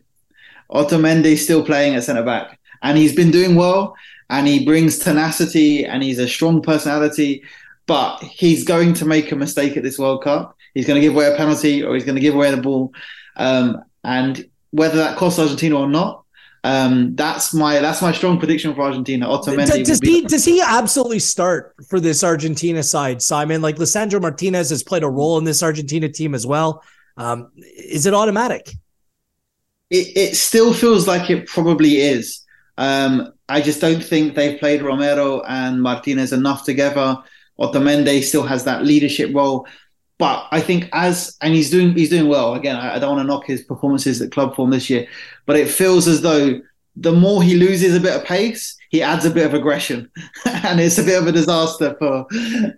Otamendi 0.70 1.32
is 1.32 1.42
still 1.44 1.64
playing 1.64 1.94
at 1.94 2.04
centre 2.04 2.22
back, 2.22 2.60
and 2.82 2.98
he's 2.98 3.14
been 3.14 3.30
doing 3.30 3.54
well. 3.54 3.94
And 4.28 4.46
he 4.46 4.64
brings 4.64 4.98
tenacity, 4.98 5.84
and 5.84 6.02
he's 6.02 6.20
a 6.20 6.28
strong 6.28 6.62
personality. 6.62 7.42
But 7.86 8.22
he's 8.22 8.64
going 8.64 8.94
to 8.94 9.04
make 9.04 9.32
a 9.32 9.36
mistake 9.36 9.76
at 9.76 9.82
this 9.82 9.98
World 9.98 10.22
Cup. 10.22 10.56
He's 10.74 10.86
going 10.86 11.00
to 11.00 11.06
give 11.06 11.14
away 11.14 11.32
a 11.32 11.36
penalty, 11.36 11.82
or 11.82 11.94
he's 11.94 12.04
going 12.04 12.14
to 12.14 12.20
give 12.20 12.34
away 12.34 12.50
the 12.50 12.60
ball. 12.60 12.92
Um, 13.36 13.82
and 14.04 14.48
whether 14.70 14.98
that 14.98 15.16
costs 15.16 15.40
Argentina 15.40 15.76
or 15.76 15.88
not, 15.88 16.19
um, 16.62 17.14
that's 17.16 17.54
my 17.54 17.78
that's 17.78 18.02
my 18.02 18.12
strong 18.12 18.38
prediction 18.38 18.74
for 18.74 18.82
Argentina. 18.82 19.26
Otamendi 19.26 19.84
does, 19.84 20.00
he 20.00 20.22
does 20.22 20.44
he 20.44 20.60
absolutely 20.60 21.18
start 21.18 21.74
for 21.88 22.00
this 22.00 22.22
Argentina 22.22 22.82
side, 22.82 23.22
Simon? 23.22 23.62
Like 23.62 23.76
Lisandro 23.76 24.20
Martinez 24.20 24.68
has 24.70 24.82
played 24.82 25.02
a 25.02 25.08
role 25.08 25.38
in 25.38 25.44
this 25.44 25.62
Argentina 25.62 26.08
team 26.08 26.34
as 26.34 26.46
well. 26.46 26.82
Um, 27.16 27.50
is 27.56 28.04
it 28.06 28.12
automatic? 28.12 28.70
It, 29.88 30.16
it 30.16 30.36
still 30.36 30.72
feels 30.74 31.08
like 31.08 31.30
it 31.30 31.46
probably 31.46 31.96
is. 31.96 32.44
Um, 32.76 33.32
I 33.48 33.60
just 33.60 33.80
don't 33.80 34.02
think 34.02 34.34
they've 34.34 34.60
played 34.60 34.82
Romero 34.82 35.42
and 35.42 35.82
Martinez 35.82 36.32
enough 36.32 36.64
together. 36.64 37.16
Otamendi 37.58 38.22
still 38.22 38.44
has 38.44 38.64
that 38.64 38.84
leadership 38.84 39.34
role. 39.34 39.66
But 40.20 40.48
I 40.50 40.60
think 40.60 40.90
as 40.92 41.34
and 41.40 41.54
he's 41.54 41.70
doing 41.70 41.94
he's 41.96 42.10
doing 42.10 42.28
well. 42.28 42.52
Again, 42.52 42.76
I, 42.76 42.96
I 42.96 42.98
don't 42.98 43.16
want 43.16 43.26
to 43.26 43.26
knock 43.26 43.46
his 43.46 43.62
performances 43.62 44.20
at 44.20 44.30
club 44.30 44.54
form 44.54 44.68
this 44.68 44.90
year, 44.90 45.08
but 45.46 45.56
it 45.56 45.70
feels 45.70 46.06
as 46.06 46.20
though 46.20 46.60
the 46.94 47.12
more 47.12 47.42
he 47.42 47.54
loses 47.54 47.96
a 47.96 48.00
bit 48.00 48.14
of 48.14 48.22
pace, 48.24 48.76
he 48.90 49.00
adds 49.00 49.24
a 49.24 49.30
bit 49.30 49.46
of 49.46 49.54
aggression, 49.54 50.10
and 50.44 50.78
it's 50.78 50.98
a 50.98 51.02
bit 51.02 51.18
of 51.18 51.26
a 51.26 51.32
disaster 51.32 51.96
for 51.98 52.26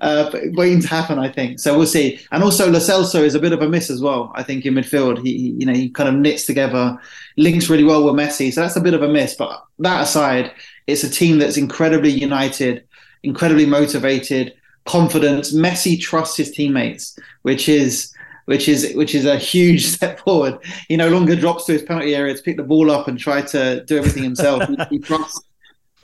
uh, 0.02 0.30
waiting 0.52 0.80
to 0.82 0.86
happen. 0.86 1.18
I 1.18 1.32
think 1.32 1.58
so. 1.58 1.76
We'll 1.76 1.88
see. 1.88 2.20
And 2.30 2.44
also, 2.44 2.70
Lo 2.70 2.78
Celso 2.78 3.24
is 3.24 3.34
a 3.34 3.40
bit 3.40 3.52
of 3.52 3.60
a 3.60 3.68
miss 3.68 3.90
as 3.90 4.00
well. 4.00 4.30
I 4.36 4.44
think 4.44 4.64
in 4.64 4.74
midfield, 4.74 5.20
he 5.20 5.56
you 5.58 5.66
know 5.66 5.74
he 5.74 5.90
kind 5.90 6.08
of 6.08 6.14
knits 6.14 6.46
together, 6.46 6.96
links 7.36 7.68
really 7.68 7.82
well 7.82 8.04
with 8.04 8.14
Messi. 8.14 8.52
So 8.52 8.60
that's 8.60 8.76
a 8.76 8.80
bit 8.80 8.94
of 8.94 9.02
a 9.02 9.08
miss. 9.08 9.34
But 9.34 9.64
that 9.80 10.02
aside, 10.02 10.52
it's 10.86 11.02
a 11.02 11.10
team 11.10 11.38
that's 11.38 11.56
incredibly 11.56 12.10
united, 12.10 12.84
incredibly 13.24 13.66
motivated 13.66 14.54
confidence. 14.86 15.54
Messi 15.54 16.00
trusts 16.00 16.36
his 16.36 16.50
teammates, 16.50 17.18
which 17.42 17.68
is 17.68 18.12
which 18.46 18.68
is 18.68 18.92
which 18.94 19.14
is 19.14 19.24
a 19.24 19.38
huge 19.38 19.86
step 19.94 20.20
forward. 20.20 20.58
He 20.88 20.96
no 20.96 21.08
longer 21.08 21.36
drops 21.36 21.64
to 21.66 21.72
his 21.72 21.82
penalty 21.82 22.14
area 22.14 22.34
to 22.34 22.42
pick 22.42 22.56
the 22.56 22.62
ball 22.62 22.90
up 22.90 23.08
and 23.08 23.18
try 23.18 23.42
to 23.42 23.84
do 23.84 23.98
everything 23.98 24.22
himself. 24.22 24.64
he, 24.90 24.98
trusts 24.98 25.40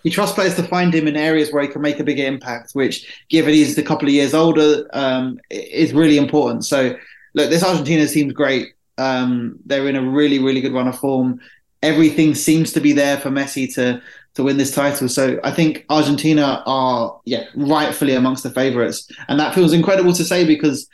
he 0.03 0.11
trusts 0.11 0.35
players 0.35 0.55
to 0.57 0.63
find 0.63 0.95
him 0.95 1.09
in 1.09 1.17
areas 1.17 1.53
where 1.53 1.63
he 1.63 1.69
can 1.69 1.83
make 1.83 1.99
a 1.99 2.05
bigger 2.05 2.25
impact, 2.25 2.73
which, 2.73 3.25
given 3.29 3.55
he's 3.55 3.77
a 3.79 3.83
couple 3.83 4.09
of 4.09 4.15
years 4.15 4.35
older, 4.35 4.89
um, 4.93 5.39
is 5.51 5.93
really 5.93 6.19
important. 6.19 6.65
So, 6.65 6.97
look, 7.35 7.51
this 7.51 7.65
Argentina 7.65 8.07
seems 8.07 8.33
great. 8.33 8.75
Um, 8.97 9.59
they're 9.67 9.89
in 9.89 9.97
a 9.97 10.03
really, 10.03 10.39
really 10.39 10.61
good 10.61 10.73
run 10.73 10.89
of 10.89 10.99
form. 10.99 11.41
Everything 11.83 12.35
seems 12.35 12.73
to 12.73 12.81
be 12.81 12.93
there 12.93 13.17
for 13.19 13.31
Messi 13.31 13.73
to 13.75 14.03
to 14.39 14.45
win 14.45 14.57
this 14.57 14.73
title. 14.73 15.09
So 15.09 15.41
I 15.43 15.51
think 15.51 15.85
Argentina 15.91 16.63
are, 16.65 17.21
yeah, 17.25 17.47
rightfully 17.57 18.15
amongst 18.15 18.45
the 18.45 18.51
favourites, 18.51 19.11
and 19.27 19.39
that 19.41 19.53
feels 19.53 19.73
incredible 19.73 20.13
to 20.13 20.25
say 20.25 20.47
because 20.47 20.89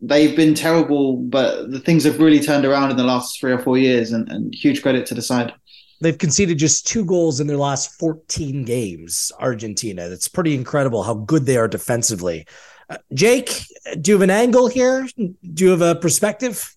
they've 0.00 0.34
been 0.34 0.52
terrible, 0.52 1.16
but 1.16 1.70
the 1.70 1.78
things 1.78 2.02
have 2.02 2.18
really 2.18 2.40
turned 2.40 2.64
around 2.64 2.90
in 2.90 2.96
the 2.96 3.04
last 3.04 3.38
three 3.38 3.52
or 3.52 3.60
four 3.60 3.78
years, 3.78 4.10
and, 4.10 4.28
and 4.32 4.52
huge 4.52 4.82
credit 4.82 5.06
to 5.06 5.14
the 5.14 5.22
side. 5.22 5.52
They've 6.00 6.18
conceded 6.18 6.58
just 6.58 6.88
two 6.88 7.04
goals 7.04 7.38
in 7.38 7.46
their 7.46 7.56
last 7.56 7.92
14 8.00 8.64
games, 8.64 9.30
Argentina. 9.38 10.08
That's 10.08 10.26
pretty 10.26 10.56
incredible 10.56 11.04
how 11.04 11.14
good 11.14 11.46
they 11.46 11.56
are 11.56 11.68
defensively. 11.68 12.48
Uh, 12.90 12.96
Jake, 13.14 13.62
do 14.00 14.10
you 14.10 14.16
have 14.16 14.22
an 14.22 14.30
angle 14.30 14.66
here? 14.66 15.06
Do 15.16 15.64
you 15.64 15.70
have 15.70 15.82
a 15.82 15.94
perspective? 15.94 16.74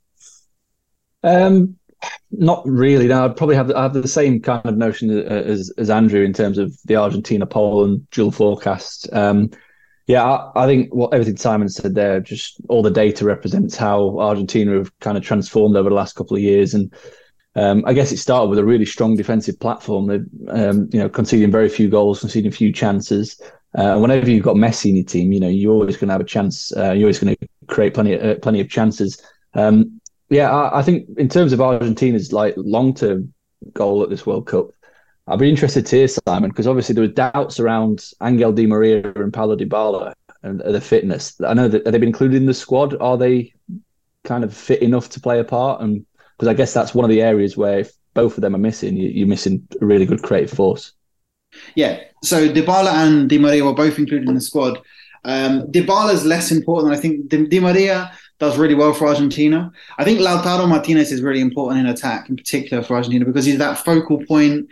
Um, 1.23 1.77
not 2.31 2.63
really. 2.65 3.07
Now, 3.07 3.25
I'd 3.25 3.35
probably 3.35 3.55
have, 3.55 3.71
I 3.71 3.83
have 3.83 3.93
the 3.93 4.07
same 4.07 4.41
kind 4.41 4.65
of 4.65 4.77
notion 4.77 5.11
as 5.11 5.71
as 5.77 5.89
Andrew 5.89 6.23
in 6.23 6.33
terms 6.33 6.57
of 6.57 6.75
the 6.85 6.95
Argentina 6.95 7.45
Poland 7.45 8.09
dual 8.11 8.31
forecast. 8.31 9.07
Um, 9.11 9.51
yeah, 10.07 10.23
I, 10.23 10.63
I, 10.63 10.65
think 10.65 10.93
what 10.93 11.13
everything 11.13 11.37
Simon 11.37 11.69
said 11.69 11.95
there, 11.95 12.19
just 12.19 12.59
all 12.69 12.81
the 12.81 12.89
data 12.91 13.23
represents 13.23 13.75
how 13.75 14.19
Argentina 14.19 14.73
have 14.73 14.97
kind 14.99 15.17
of 15.17 15.23
transformed 15.23 15.75
over 15.75 15.89
the 15.89 15.95
last 15.95 16.15
couple 16.15 16.35
of 16.35 16.43
years, 16.43 16.73
and 16.73 16.93
um, 17.55 17.83
I 17.85 17.93
guess 17.93 18.11
it 18.11 18.17
started 18.17 18.49
with 18.49 18.59
a 18.59 18.65
really 18.65 18.85
strong 18.85 19.15
defensive 19.15 19.59
platform. 19.59 20.07
They, 20.07 20.51
um, 20.51 20.89
you 20.91 20.99
know, 20.99 21.09
conceding 21.09 21.51
very 21.51 21.69
few 21.69 21.89
goals, 21.89 22.19
conceding 22.19 22.51
few 22.51 22.73
chances. 22.73 23.39
Uh, 23.73 23.97
whenever 23.99 24.29
you've 24.29 24.43
got 24.43 24.57
Messi 24.57 24.89
in 24.89 24.97
your 24.97 25.05
team, 25.05 25.31
you 25.31 25.39
know 25.39 25.47
you're 25.47 25.73
always 25.73 25.97
going 25.97 26.09
to 26.09 26.13
have 26.13 26.21
a 26.21 26.25
chance. 26.25 26.75
Uh, 26.75 26.91
you're 26.91 27.05
always 27.05 27.19
going 27.19 27.35
to 27.35 27.47
create 27.67 27.93
plenty, 27.93 28.19
uh, 28.19 28.35
plenty 28.35 28.59
of 28.59 28.69
chances. 28.69 29.21
Um, 29.53 30.00
yeah, 30.31 30.49
I, 30.49 30.79
I, 30.79 30.81
think 30.81 31.07
in 31.17 31.27
terms 31.27 31.51
of 31.51 31.61
Argentina's 31.61 32.31
like 32.31 32.53
long 32.57 32.93
term 32.93 33.33
goal 33.73 34.01
at 34.01 34.09
this 34.09 34.25
World 34.25 34.47
Cup, 34.47 34.69
I'd 35.27 35.39
be 35.39 35.49
interested 35.49 35.85
to 35.85 35.95
hear 35.97 36.07
Simon 36.07 36.49
because 36.49 36.67
obviously 36.67 36.95
there 36.95 37.03
were 37.03 37.13
doubts 37.13 37.59
around 37.59 38.05
Angel 38.23 38.53
Di 38.53 38.65
Maria 38.65 39.11
and 39.15 39.33
Paulo 39.33 39.57
Dybala 39.57 40.13
and 40.41 40.61
the 40.61 40.81
fitness. 40.81 41.39
I 41.45 41.53
know 41.53 41.67
that 41.67 41.85
have 41.85 41.91
they 41.91 41.99
been 41.99 42.09
included 42.09 42.37
in 42.37 42.45
the 42.45 42.53
squad? 42.53 42.99
Are 43.01 43.17
they 43.17 43.53
kind 44.23 44.43
of 44.43 44.55
fit 44.55 44.81
enough 44.81 45.09
to 45.09 45.19
play 45.19 45.39
a 45.39 45.43
part? 45.43 45.81
And 45.81 46.05
because 46.37 46.47
I 46.47 46.53
guess 46.53 46.73
that's 46.73 46.95
one 46.95 47.03
of 47.03 47.11
the 47.11 47.21
areas 47.21 47.57
where 47.57 47.79
if 47.79 47.91
both 48.13 48.37
of 48.37 48.41
them 48.41 48.55
are 48.55 48.59
missing, 48.59 48.95
you, 48.95 49.25
are 49.25 49.27
missing 49.27 49.67
a 49.81 49.85
really 49.85 50.05
good 50.05 50.23
creative 50.23 50.51
force. 50.51 50.93
Yeah. 51.75 51.99
So 52.23 52.47
Dybala 52.47 52.91
and 52.93 53.29
Di 53.29 53.37
Maria 53.37 53.65
were 53.65 53.73
both 53.73 53.99
included 53.99 54.29
in 54.29 54.35
the 54.35 54.41
squad. 54.41 54.79
Um, 55.25 55.67
Dybala 55.67 56.13
is 56.13 56.25
less 56.25 56.51
important. 56.51 56.93
I 56.93 56.97
think 56.97 57.27
Di, 57.27 57.47
Di 57.47 57.59
Maria 57.59 58.11
does 58.41 58.57
really 58.57 58.73
well 58.73 58.91
for 58.91 59.07
Argentina. 59.07 59.71
I 59.99 60.03
think 60.03 60.19
Lautaro 60.19 60.67
Martinez 60.67 61.11
is 61.11 61.21
really 61.21 61.41
important 61.41 61.79
in 61.79 61.85
attack, 61.85 62.27
in 62.27 62.35
particular 62.35 62.81
for 62.81 62.95
Argentina, 62.95 63.23
because 63.23 63.45
he's 63.45 63.59
that 63.59 63.77
focal 63.77 64.17
point, 64.25 64.67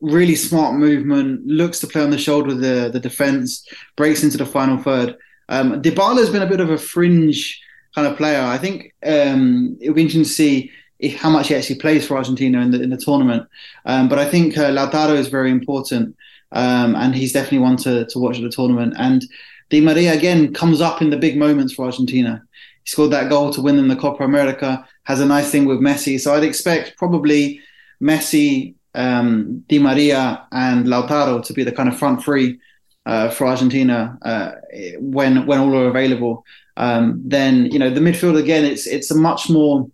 really 0.00 0.34
smart 0.34 0.74
movement, 0.74 1.46
looks 1.46 1.78
to 1.78 1.86
play 1.86 2.02
on 2.02 2.10
the 2.10 2.18
shoulder 2.18 2.50
of 2.50 2.60
the, 2.60 2.90
the 2.92 2.98
defense, 2.98 3.64
breaks 3.96 4.24
into 4.24 4.36
the 4.36 4.44
final 4.44 4.78
third. 4.78 5.16
Um, 5.48 5.80
Dybala 5.80 6.18
has 6.18 6.28
been 6.28 6.42
a 6.42 6.46
bit 6.48 6.58
of 6.58 6.70
a 6.70 6.76
fringe 6.76 7.62
kind 7.94 8.08
of 8.08 8.16
player. 8.16 8.42
I 8.42 8.58
think 8.58 8.92
um, 9.06 9.78
it'll 9.80 9.94
be 9.94 10.02
interesting 10.02 10.24
to 10.24 10.28
see 10.28 10.72
if, 10.98 11.14
how 11.14 11.30
much 11.30 11.48
he 11.48 11.54
actually 11.54 11.78
plays 11.78 12.04
for 12.04 12.16
Argentina 12.16 12.60
in 12.60 12.72
the 12.72 12.82
in 12.82 12.90
the 12.90 12.96
tournament. 12.96 13.46
Um, 13.86 14.08
but 14.08 14.18
I 14.18 14.28
think 14.28 14.58
uh, 14.58 14.70
Lautaro 14.72 15.16
is 15.16 15.28
very 15.28 15.52
important, 15.52 16.16
um, 16.50 16.96
and 16.96 17.14
he's 17.14 17.32
definitely 17.32 17.60
one 17.60 17.76
to 17.78 18.06
to 18.06 18.18
watch 18.18 18.38
at 18.38 18.42
the 18.42 18.50
tournament. 18.50 18.94
And 18.98 19.24
Di 19.70 19.80
Maria 19.80 20.14
again 20.14 20.52
comes 20.52 20.80
up 20.80 21.00
in 21.00 21.10
the 21.10 21.16
big 21.16 21.36
moments 21.36 21.74
for 21.74 21.84
Argentina. 21.86 22.42
Scored 22.88 23.10
that 23.10 23.28
goal 23.28 23.52
to 23.52 23.60
win 23.60 23.76
them 23.76 23.88
the 23.88 23.96
Copa 23.96 24.24
America. 24.24 24.82
Has 25.02 25.20
a 25.20 25.26
nice 25.26 25.50
thing 25.50 25.66
with 25.66 25.78
Messi, 25.78 26.18
so 26.18 26.34
I'd 26.34 26.42
expect 26.42 26.96
probably 26.96 27.60
Messi, 28.00 28.76
um, 28.94 29.62
Di 29.68 29.78
Maria, 29.78 30.46
and 30.52 30.86
Lautaro 30.86 31.44
to 31.44 31.52
be 31.52 31.64
the 31.64 31.72
kind 31.72 31.90
of 31.90 31.98
front 31.98 32.24
three 32.24 32.58
uh, 33.04 33.28
for 33.28 33.46
Argentina 33.46 34.18
uh, 34.22 34.52
when 35.00 35.44
when 35.44 35.60
all 35.60 35.76
are 35.76 35.88
available. 35.88 36.46
Um, 36.78 37.20
then 37.22 37.66
you 37.66 37.78
know 37.78 37.90
the 37.90 38.00
midfield 38.00 38.38
again. 38.38 38.64
It's 38.64 38.86
it's 38.86 39.10
a 39.10 39.14
much 39.14 39.50
more 39.50 39.86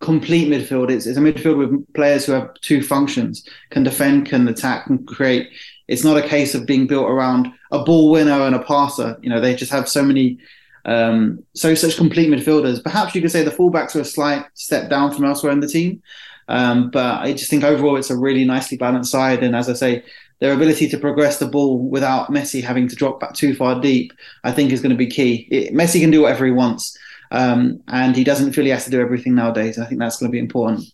complete 0.00 0.46
midfield. 0.48 0.90
It's, 0.90 1.06
it's 1.06 1.16
a 1.16 1.22
midfield 1.22 1.56
with 1.56 1.94
players 1.94 2.26
who 2.26 2.32
have 2.32 2.52
two 2.60 2.82
functions: 2.82 3.48
can 3.70 3.84
defend, 3.84 4.26
can 4.26 4.46
attack, 4.48 4.84
can 4.84 5.06
create. 5.06 5.48
It's 5.88 6.04
not 6.04 6.18
a 6.18 6.28
case 6.28 6.54
of 6.54 6.66
being 6.66 6.86
built 6.86 7.08
around 7.08 7.48
a 7.70 7.82
ball 7.82 8.10
winner 8.10 8.42
and 8.42 8.54
a 8.54 8.62
passer. 8.62 9.16
You 9.22 9.30
know, 9.30 9.40
they 9.40 9.54
just 9.54 9.72
have 9.72 9.88
so 9.88 10.02
many 10.02 10.38
um, 10.84 11.44
so 11.54 11.74
such 11.74 11.96
complete 11.96 12.30
midfielders. 12.30 12.82
Perhaps 12.82 13.14
you 13.14 13.20
could 13.20 13.30
say 13.30 13.42
the 13.42 13.50
fullbacks 13.50 13.96
are 13.96 14.00
a 14.00 14.04
slight 14.04 14.44
step 14.54 14.90
down 14.90 15.12
from 15.12 15.24
elsewhere 15.24 15.52
in 15.52 15.60
the 15.60 15.68
team. 15.68 16.02
Um, 16.48 16.90
but 16.90 17.20
I 17.20 17.32
just 17.32 17.48
think 17.48 17.64
overall 17.64 17.96
it's 17.96 18.10
a 18.10 18.18
really 18.18 18.44
nicely 18.44 18.76
balanced 18.76 19.10
side. 19.10 19.42
And 19.42 19.56
as 19.56 19.68
I 19.68 19.72
say, 19.72 20.04
their 20.40 20.52
ability 20.52 20.88
to 20.88 20.98
progress 20.98 21.38
the 21.38 21.46
ball 21.46 21.78
without 21.78 22.28
Messi 22.28 22.62
having 22.62 22.88
to 22.88 22.96
drop 22.96 23.20
back 23.20 23.34
too 23.34 23.54
far 23.54 23.80
deep, 23.80 24.12
I 24.42 24.52
think 24.52 24.72
is 24.72 24.82
going 24.82 24.90
to 24.90 24.96
be 24.96 25.06
key. 25.06 25.48
It, 25.50 25.72
Messi 25.72 26.00
can 26.00 26.10
do 26.10 26.22
whatever 26.22 26.44
he 26.44 26.52
wants, 26.52 26.98
um, 27.30 27.80
and 27.88 28.14
he 28.14 28.24
doesn't 28.24 28.52
feel 28.52 28.64
he 28.64 28.70
has 28.70 28.84
to 28.84 28.90
do 28.90 29.00
everything 29.00 29.34
nowadays. 29.34 29.78
I 29.78 29.86
think 29.86 30.00
that's 30.00 30.18
going 30.18 30.30
to 30.30 30.32
be 30.32 30.40
important. 30.40 30.84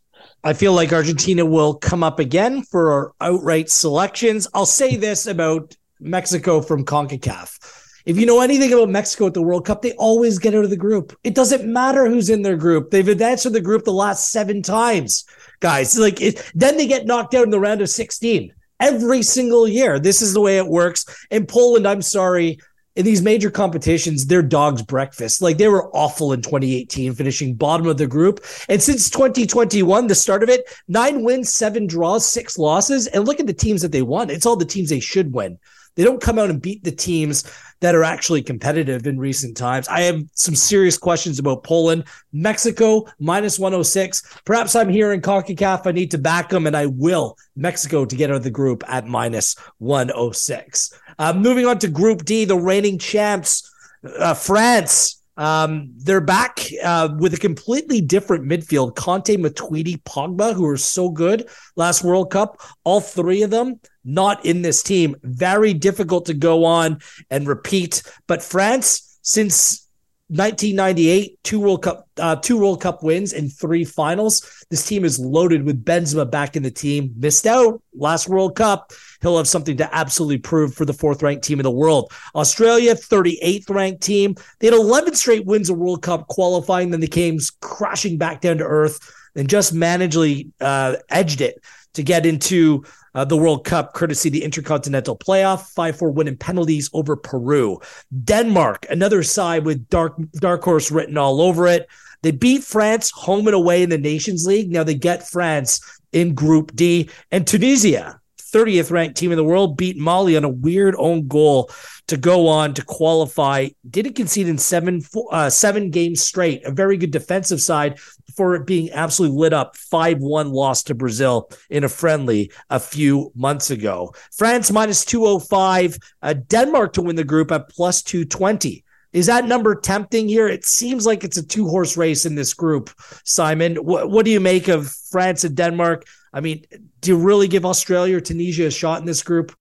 I 0.45 0.53
feel 0.53 0.73
like 0.73 0.93
Argentina 0.93 1.45
will 1.45 1.75
come 1.75 2.03
up 2.03 2.19
again 2.19 2.63
for 2.63 3.13
outright 3.21 3.71
selections. 3.71 4.47
I'll 4.55 4.67
say 4.67 4.97
this 4.97 5.27
about 5.27 5.77
Mexico 5.99 6.61
from 6.61 6.85
CONCACAF. 6.85 7.80
If 8.05 8.19
you 8.19 8.27
know 8.27 8.41
anything 8.41 8.73
about 8.73 8.89
Mexico 8.89 9.27
at 9.27 9.35
the 9.35 9.43
World 9.43 9.67
Cup, 9.67 9.83
they 9.83 9.93
always 9.93 10.39
get 10.39 10.55
out 10.55 10.65
of 10.65 10.71
the 10.71 10.77
group. 10.77 11.17
It 11.25 11.35
doesn't 11.35 11.71
matter 11.71 12.09
who's 12.09 12.31
in 12.31 12.43
their 12.43 12.57
group. 12.57 12.91
They've 12.91 13.07
advanced 13.07 13.43
to 13.45 13.51
the 13.51 13.61
group 13.61 13.85
the 13.85 13.93
last 13.93 14.31
seven 14.31 14.63
times, 14.63 15.25
guys. 15.61 15.99
Like 15.99 16.21
it, 16.21 16.51
then 16.55 16.77
they 16.77 16.87
get 16.87 17.07
knocked 17.07 17.35
out 17.35 17.45
in 17.45 17.51
the 17.51 17.61
round 17.61 17.81
of 17.81 17.89
16 17.89 18.53
every 18.81 19.23
single 19.23 19.69
year. 19.69 19.99
This 19.99 20.23
is 20.23 20.33
the 20.33 20.41
way 20.41 20.57
it 20.57 20.67
works. 20.67 21.05
In 21.31 21.47
Poland, 21.47 21.87
I'm 21.87 22.03
sorry, 22.03 22.59
in 22.97 23.05
these 23.05 23.23
major 23.23 23.51
competitions, 23.51 24.27
their 24.27 24.43
dog's 24.43 24.83
breakfast. 24.83 25.41
Like 25.43 25.59
they 25.59 25.69
were 25.69 25.95
awful 25.95 26.33
in 26.33 26.43
2018, 26.43 27.15
finishing 27.15 27.55
bottom 27.55 27.87
of 27.87 27.99
the 27.99 28.07
group. 28.07 28.45
And 28.69 28.83
since 28.83 29.09
2021, 29.11 30.07
the 30.07 30.15
start 30.15 30.43
of 30.43 30.49
it, 30.49 30.69
nine 30.89 31.23
wins, 31.23 31.53
seven 31.53 31.87
draws, 31.87 32.27
six 32.27 32.59
losses. 32.59 33.07
And 33.07 33.27
look 33.27 33.39
at 33.41 33.47
the 33.47 33.55
teams 33.55 33.83
that 33.83 33.93
they 33.93 34.03
won. 34.03 34.31
It's 34.31 34.47
all 34.47 34.57
the 34.57 34.65
teams 34.65 34.91
they 34.91 35.01
should 35.01 35.33
win. 35.33 35.59
They 36.01 36.07
don't 36.07 36.23
come 36.23 36.39
out 36.39 36.49
and 36.49 36.63
beat 36.63 36.83
the 36.83 36.93
teams 36.93 37.45
that 37.81 37.95
are 37.95 38.05
actually 38.05 38.41
competitive 38.41 39.07
in 39.07 39.19
recent 39.19 39.55
times. 39.55 39.87
I 39.87 40.01
have 40.01 40.23
some 40.33 40.55
serious 40.55 40.97
questions 40.97 41.39
about 41.39 41.63
Poland, 41.63 42.05
Mexico 42.33 43.07
minus 43.19 43.59
106. 43.59 44.41
Perhaps 44.47 44.75
I'm 44.75 44.89
here 44.89 45.13
in 45.13 45.21
CONCACAF. 45.21 45.83
I 45.87 45.93
need 45.93 46.11
to 46.13 46.17
back 46.17 46.49
them, 46.49 46.67
and 46.67 46.75
I 46.75 46.87
will. 46.87 47.37
Mexico 47.55 48.07
to 48.07 48.17
get 48.17 48.31
out 48.31 48.37
of 48.37 48.45
the 48.45 48.51
group 48.51 48.83
at 48.89 49.09
minus 49.09 49.57
106. 49.77 50.99
Uh, 51.19 51.35
moving 51.35 51.67
on 51.67 51.79
to 51.81 51.89
Group 51.89 52.25
D, 52.25 52.47
the 52.47 52.57
reigning 52.57 52.99
champs, 52.99 53.71
uh, 54.19 54.33
France. 54.33 55.23
Um, 55.37 55.93
they're 55.99 56.23
back 56.23 56.61
uh, 56.83 57.11
with 57.19 57.35
a 57.35 57.39
completely 57.39 58.01
different 58.01 58.47
midfield. 58.47 58.95
Kanté, 58.95 59.37
Matuidi, 59.37 60.03
Pogba, 60.05 60.55
who 60.55 60.63
were 60.63 60.79
so 60.79 61.11
good 61.11 61.47
last 61.77 62.03
World 62.03 62.31
Cup. 62.31 62.59
All 62.85 63.03
three 63.03 63.43
of 63.43 63.51
them 63.51 63.81
not 64.05 64.45
in 64.45 64.63
this 64.63 64.83
team. 64.83 65.17
Very 65.23 65.75
difficult 65.75 66.27
to 66.27 66.35
go 66.35 66.65
on 66.65 67.01
and 67.31 67.47
repeat. 67.47 68.03
But 68.27 68.43
France, 68.43 69.19
since 69.23 69.87
1998, 70.31 71.43
two 71.43 71.59
World 71.59 71.83
Cup, 71.83 72.09
uh, 72.17 72.37
two 72.37 72.57
World 72.57 72.81
Cup 72.81 73.03
wins 73.03 73.33
and 73.33 73.53
three 73.53 73.85
finals. 73.85 74.65
This 74.71 74.87
team 74.87 75.05
is 75.05 75.19
loaded 75.19 75.65
with 75.65 75.85
Benzema 75.85 76.31
back 76.31 76.55
in 76.55 76.63
the 76.63 76.71
team. 76.71 77.13
Missed 77.17 77.49
out 77.49 77.83
last 77.95 78.29
World 78.29 78.55
Cup. 78.55 78.93
He'll 79.23 79.37
have 79.37 79.49
something 79.49 79.77
to 79.79 79.93
absolutely 79.93 80.39
prove 80.39 80.73
for 80.73 80.85
the 80.85 80.93
fourth 80.93 81.21
ranked 81.21 81.43
team 81.43 81.59
in 81.59 81.65
the 81.65 81.71
world. 81.73 82.13
Australia, 82.37 82.95
38th 82.95 83.69
ranked 83.71 84.03
team. 84.05 84.37
They 84.61 84.69
had 84.69 84.75
11 84.75 85.17
straight 85.17 85.47
wins 85.47 85.69
of 85.69 85.79
World 85.79 86.03
Cup 86.03 86.29
qualifying. 86.29 86.91
Then 86.91 87.01
they 87.01 87.09
came 87.09 87.41
crashing 87.61 88.17
back 88.17 88.41
down 88.41 88.59
to 88.59 88.65
earth 88.65 89.01
and 89.35 89.49
just 89.49 89.75
managedly 89.75 90.53
uh, 90.61 90.95
edged 91.09 91.41
it 91.41 91.61
to 91.95 92.05
get 92.05 92.25
into 92.25 92.85
uh, 93.15 93.25
the 93.25 93.37
World 93.37 93.65
Cup, 93.65 93.95
courtesy 93.95 94.29
the 94.29 94.45
Intercontinental 94.45 95.17
Playoff, 95.17 95.69
5 95.71 95.97
4 95.97 96.11
win 96.11 96.29
in 96.29 96.37
penalties 96.37 96.91
over 96.93 97.17
Peru. 97.17 97.79
Denmark, 98.25 98.87
another 98.91 99.23
side 99.23 99.65
with 99.65 99.89
dark, 99.89 100.17
dark 100.35 100.63
horse 100.63 100.91
written 100.91 101.19
all 101.19 101.41
over 101.41 101.67
it. 101.67 101.89
They 102.23 102.31
beat 102.31 102.63
France 102.63 103.11
home 103.11 103.47
and 103.47 103.55
away 103.55 103.83
in 103.83 103.91
the 103.91 103.99
Nations 103.99 104.47
League. 104.47 104.71
Now 104.71 104.85
they 104.85 104.95
get 104.95 105.29
France 105.29 105.81
in 106.13 106.35
Group 106.35 106.75
D. 106.75 107.09
And 107.31 107.47
Tunisia, 107.47 108.21
30th 108.39 108.91
ranked 108.91 109.17
team 109.17 109.31
in 109.31 109.37
the 109.37 109.45
world, 109.45 109.77
beat 109.77 109.97
Mali 109.97 110.37
on 110.37 110.45
a 110.45 110.49
weird 110.49 110.95
own 110.99 111.29
goal 111.29 111.71
to 112.09 112.17
go 112.17 112.49
on 112.49 112.75
to 112.75 112.85
qualify. 112.85 113.69
Didn't 113.89 114.15
concede 114.15 114.49
in 114.49 114.59
seven 114.59 115.03
uh, 115.31 115.49
seven 115.49 115.91
games 115.91 116.21
straight. 116.21 116.65
A 116.67 116.73
very 116.73 116.97
good 116.97 117.13
defensive 117.13 117.63
side 117.63 117.99
for 118.37 118.55
it 118.55 118.67
being 118.67 118.91
absolutely 118.93 119.39
lit 119.39 119.53
up. 119.53 119.77
Five 119.77 120.19
one 120.19 120.51
loss 120.53 120.83
to 120.85 120.95
Brazil 120.95 121.51
in 121.69 121.85
a 121.85 121.89
friendly 121.89 122.53
a 122.69 122.81
few 122.81 123.33
months 123.35 123.71
ago. 123.71 124.15
France 124.33 124.71
205, 124.71 125.99
Uh, 126.23 126.35
Denmark 126.35 126.93
to 126.95 127.03
win 127.03 127.17
the 127.17 127.25
group 127.25 127.53
at 127.53 127.69
plus 127.69 128.03
two 128.03 128.25
twenty. 128.25 128.85
Is 129.13 129.27
that 129.27 129.47
number 129.47 129.75
tempting 129.75 130.29
here? 130.29 130.47
It 130.47 130.65
seems 130.65 131.05
like 131.05 131.25
it's 131.25 131.37
a 131.37 131.47
two 131.47 131.69
horse 131.69 131.97
race 131.97 132.27
in 132.27 132.37
this 132.37 132.55
group. 132.55 132.91
Simon, 133.25 133.77
what, 133.77 134.11
what 134.11 134.25
do 134.25 134.31
you 134.31 134.41
make 134.41 134.69
of 134.69 134.89
France 135.11 135.43
and 135.43 135.57
Denmark? 135.57 136.05
I 136.33 136.41
mean, 136.41 136.65
do 137.01 137.11
you 137.11 137.17
really 137.17 137.49
give 137.49 137.67
Australia 137.67 138.19
or 138.19 138.21
Tunisia 138.21 138.67
a 138.67 138.71
shot 138.71 139.01
in 139.01 139.07
this 139.07 139.23
group? 139.23 139.53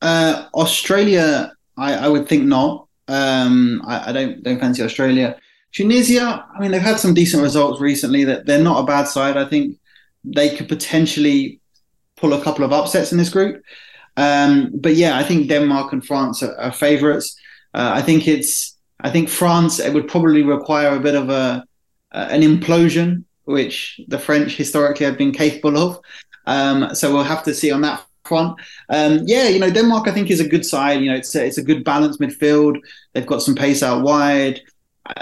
Uh, 0.00 0.46
Australia, 0.54 1.52
I, 1.76 1.94
I, 1.94 2.08
would 2.08 2.28
think 2.28 2.44
not. 2.44 2.88
Um, 3.08 3.82
I, 3.86 4.10
I, 4.10 4.12
don't 4.12 4.42
don't 4.42 4.60
fancy 4.60 4.82
Australia. 4.82 5.36
Tunisia, 5.72 6.46
I 6.54 6.60
mean, 6.60 6.70
they've 6.70 6.80
had 6.80 6.98
some 6.98 7.14
decent 7.14 7.42
results 7.42 7.80
recently. 7.80 8.24
That 8.24 8.46
they're 8.46 8.62
not 8.62 8.82
a 8.82 8.86
bad 8.86 9.04
side. 9.04 9.36
I 9.36 9.44
think 9.44 9.76
they 10.24 10.56
could 10.56 10.68
potentially 10.68 11.60
pull 12.16 12.32
a 12.32 12.42
couple 12.42 12.64
of 12.64 12.72
upsets 12.72 13.12
in 13.12 13.18
this 13.18 13.30
group. 13.30 13.62
Um, 14.16 14.72
but 14.74 14.94
yeah, 14.94 15.16
I 15.16 15.22
think 15.22 15.48
Denmark 15.48 15.92
and 15.92 16.04
France 16.04 16.42
are, 16.42 16.56
are 16.58 16.72
favourites. 16.72 17.36
Uh, 17.74 17.92
I 17.94 18.02
think 18.02 18.26
it's. 18.26 18.76
I 19.00 19.10
think 19.10 19.28
France. 19.28 19.78
It 19.78 19.94
would 19.94 20.08
probably 20.08 20.42
require 20.42 20.96
a 20.96 21.00
bit 21.00 21.14
of 21.14 21.30
a 21.30 21.64
uh, 22.12 22.28
an 22.30 22.42
implosion, 22.42 23.24
which 23.44 24.00
the 24.08 24.18
French 24.18 24.56
historically 24.56 25.06
have 25.06 25.18
been 25.18 25.32
capable 25.32 25.78
of. 25.78 26.00
Um, 26.46 26.94
so 26.94 27.12
we'll 27.12 27.22
have 27.22 27.44
to 27.44 27.54
see 27.54 27.70
on 27.70 27.82
that 27.82 28.04
front. 28.24 28.58
Um, 28.88 29.22
yeah, 29.26 29.48
you 29.48 29.58
know, 29.58 29.70
Denmark 29.70 30.08
I 30.08 30.12
think 30.12 30.30
is 30.30 30.40
a 30.40 30.48
good 30.48 30.64
side. 30.64 31.00
You 31.00 31.10
know, 31.10 31.16
it's 31.16 31.34
a, 31.34 31.44
it's 31.44 31.58
a 31.58 31.62
good 31.62 31.84
balanced 31.84 32.20
midfield. 32.20 32.80
They've 33.12 33.26
got 33.26 33.42
some 33.42 33.54
pace 33.54 33.82
out 33.82 34.02
wide. 34.02 34.60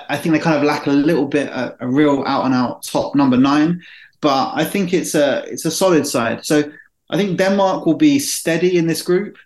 I, 0.09 0.17
think 0.17 0.35
they 0.35 0.39
kind 0.39 0.57
of 0.57 0.63
lack 0.63 0.87
a 0.87 0.91
little 0.91 1.27
bit 1.27 1.49
a, 1.49 1.77
a 1.81 1.89
real 1.89 2.25
out 2.27 2.45
and 2.45 2.55
out 2.55 2.83
top 2.83 3.15
number 3.15 3.37
nine, 3.37 3.83
but 4.21 4.53
I 4.55 4.65
think 4.65 4.93
it's 4.93 5.15
a 5.15 5.45
it's 5.45 5.65
a 5.65 5.71
solid 5.71 6.07
side. 6.07 6.45
So 6.45 6.65
I 7.11 7.17
think 7.17 7.39
Denmark 7.39 7.87
will 7.87 7.97
be 7.97 8.19
steady 8.19 8.77
in 8.77 8.87
this 8.87 9.03
group. 9.03 9.37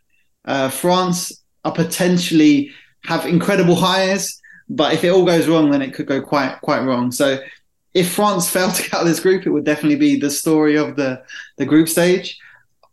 Uh, 0.45 0.71
France 0.71 1.43
are 1.65 1.73
potentially 1.73 2.71
have 3.05 3.27
incredible 3.27 3.75
hires, 3.75 4.41
but 4.69 4.95
if 4.95 5.05
it 5.05 5.11
all 5.11 5.25
goes 5.25 5.49
wrong, 5.49 5.71
then 5.71 5.83
it 5.83 5.95
could 5.95 6.07
go 6.07 6.21
quite 6.21 6.61
quite 6.63 6.81
wrong. 6.81 7.13
So 7.13 7.39
if 7.95 8.13
France 8.13 8.49
failed 8.55 8.75
to 8.75 8.83
get 8.83 8.95
out 8.95 9.03
of 9.03 9.09
this 9.09 9.21
group, 9.21 9.47
it 9.47 9.51
would 9.51 9.65
definitely 9.65 9.99
be 9.99 10.19
the 10.19 10.31
story 10.31 10.77
of 10.77 10.97
the 10.97 11.23
the 11.57 11.67
group 11.67 11.89
stage. 11.89 12.39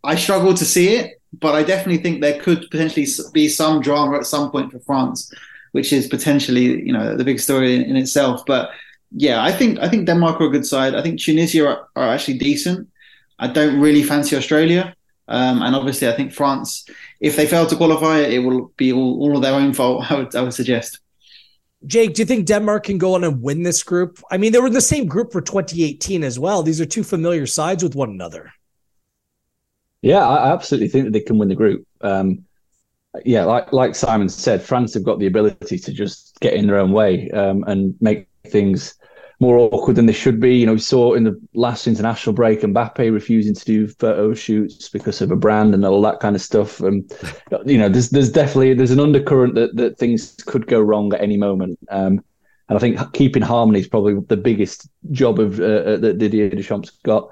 I 0.03 0.15
struggle 0.15 0.53
to 0.53 0.65
see 0.65 0.95
it, 0.95 1.21
but 1.39 1.55
I 1.55 1.63
definitely 1.63 2.01
think 2.01 2.21
there 2.21 2.39
could 2.39 2.69
potentially 2.71 3.07
be 3.33 3.49
some 3.49 3.81
drama 3.81 4.17
at 4.17 4.25
some 4.25 4.51
point 4.51 4.71
for 4.71 4.79
France, 4.79 5.31
which 5.77 5.93
is 5.93 6.07
potentially 6.07 6.83
you 6.87 6.91
know 6.91 7.15
the 7.15 7.23
big 7.23 7.39
story 7.39 7.75
in, 7.75 7.83
in 7.83 7.95
itself. 7.95 8.43
But 8.47 8.71
yeah, 9.11 9.43
I 9.43 9.51
think 9.51 9.77
I 9.79 9.87
think 9.87 10.07
Denmark 10.07 10.41
are 10.41 10.47
a 10.47 10.55
good 10.55 10.65
side. 10.65 10.95
I 10.95 11.03
think 11.03 11.19
Tunisia 11.19 11.67
are, 11.67 11.87
are 11.95 12.09
actually 12.13 12.39
decent. 12.39 12.89
I 13.37 13.45
don't 13.45 13.79
really 13.79 14.01
fancy 14.01 14.35
Australia, 14.35 14.95
um, 15.27 15.61
and 15.61 15.75
obviously 15.75 16.07
I 16.09 16.15
think 16.15 16.33
France, 16.33 16.89
if 17.19 17.35
they 17.35 17.45
fail 17.45 17.67
to 17.67 17.75
qualify, 17.75 18.17
it 18.21 18.39
will 18.39 18.73
be 18.75 18.91
all, 18.91 19.21
all 19.21 19.35
of 19.35 19.43
their 19.43 19.53
own 19.53 19.71
fault. 19.73 19.97
I 20.11 20.15
would 20.15 20.35
I 20.35 20.41
would 20.41 20.55
suggest. 20.55 20.99
Jake, 21.85 22.15
do 22.15 22.23
you 22.23 22.25
think 22.25 22.47
Denmark 22.47 22.85
can 22.85 22.97
go 22.97 23.13
on 23.13 23.23
and 23.23 23.43
win 23.43 23.61
this 23.61 23.83
group? 23.83 24.19
I 24.31 24.37
mean, 24.37 24.51
they 24.51 24.59
were 24.59 24.73
in 24.73 24.73
the 24.73 24.91
same 24.95 25.05
group 25.05 25.31
for 25.31 25.41
2018 25.41 26.23
as 26.23 26.39
well. 26.39 26.63
These 26.63 26.81
are 26.81 26.87
two 26.87 27.03
familiar 27.03 27.45
sides 27.45 27.83
with 27.83 27.93
one 27.93 28.09
another. 28.09 28.51
Yeah, 30.01 30.27
I 30.27 30.51
absolutely 30.53 30.89
think 30.89 31.05
that 31.05 31.13
they 31.13 31.25
can 31.27 31.37
win 31.37 31.49
the 31.49 31.55
group. 31.55 31.85
Um, 32.01 32.46
yeah, 33.25 33.43
like 33.43 33.71
like 33.73 33.95
Simon 33.95 34.29
said, 34.29 34.61
France 34.61 34.93
have 34.93 35.03
got 35.03 35.19
the 35.19 35.27
ability 35.27 35.77
to 35.79 35.93
just 35.93 36.39
get 36.39 36.53
in 36.53 36.67
their 36.67 36.77
own 36.77 36.91
way 36.91 37.29
um, 37.31 37.63
and 37.67 37.95
make 38.01 38.27
things 38.47 38.95
more 39.39 39.59
awkward 39.59 39.95
than 39.95 40.07
they 40.07 40.13
should 40.13 40.39
be. 40.39 40.55
You 40.57 40.65
know, 40.65 40.73
we 40.73 40.79
saw 40.79 41.13
in 41.13 41.23
the 41.23 41.39
last 41.53 41.87
international 41.87 42.33
break 42.33 42.61
Mbappe 42.61 43.11
refusing 43.11 43.53
to 43.53 43.65
do 43.65 43.87
photo 43.87 44.33
shoots 44.33 44.89
because 44.89 45.21
of 45.21 45.31
a 45.31 45.35
brand 45.35 45.73
and 45.73 45.85
all 45.85 46.01
that 46.01 46.19
kind 46.19 46.35
of 46.35 46.41
stuff. 46.41 46.79
And 46.79 47.11
you 47.65 47.77
know, 47.77 47.89
there's 47.89 48.09
there's 48.09 48.31
definitely 48.31 48.73
there's 48.73 48.91
an 48.91 48.99
undercurrent 48.99 49.55
that, 49.55 49.75
that 49.75 49.97
things 49.97 50.35
could 50.45 50.67
go 50.67 50.81
wrong 50.81 51.13
at 51.13 51.21
any 51.21 51.37
moment. 51.37 51.79
Um, 51.89 52.23
and 52.69 52.77
I 52.77 52.79
think 52.79 53.13
keeping 53.13 53.43
harmony 53.43 53.79
is 53.79 53.87
probably 53.87 54.15
the 54.27 54.37
biggest 54.37 54.89
job 55.11 55.39
of 55.39 55.59
uh, 55.59 55.63
uh 55.63 55.97
that 55.97 56.17
Didier 56.17 56.49
Deschamps 56.49 56.91
got. 57.03 57.29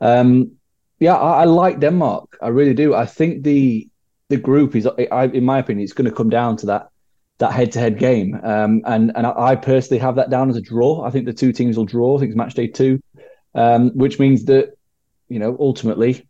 Um, 0.00 0.52
yeah, 0.98 1.14
I, 1.14 1.42
I, 1.42 1.44
like 1.44 1.80
Denmark. 1.80 2.38
I 2.40 2.48
really 2.48 2.74
do. 2.74 2.94
I 2.94 3.04
think 3.06 3.42
the 3.42 3.88
the 4.28 4.36
group 4.36 4.74
is, 4.74 4.86
I, 4.86 5.26
in 5.26 5.44
my 5.44 5.58
opinion, 5.58 5.84
it's 5.84 5.92
going 5.92 6.10
to 6.10 6.16
come 6.16 6.30
down 6.30 6.56
to 6.58 6.66
that 6.66 6.90
that 7.38 7.52
head 7.52 7.72
to 7.72 7.78
head 7.78 7.98
game. 7.98 8.38
Um, 8.42 8.82
and 8.86 9.12
and 9.14 9.26
I 9.26 9.56
personally 9.56 9.98
have 9.98 10.16
that 10.16 10.30
down 10.30 10.48
as 10.50 10.56
a 10.56 10.60
draw. 10.60 11.02
I 11.04 11.10
think 11.10 11.26
the 11.26 11.32
two 11.32 11.52
teams 11.52 11.76
will 11.76 11.84
draw. 11.84 12.16
I 12.16 12.20
think 12.20 12.30
it's 12.30 12.36
match 12.36 12.54
day 12.54 12.66
two, 12.66 13.02
um, 13.54 13.90
which 13.90 14.18
means 14.18 14.46
that 14.46 14.76
you 15.28 15.38
know 15.38 15.56
ultimately 15.60 16.26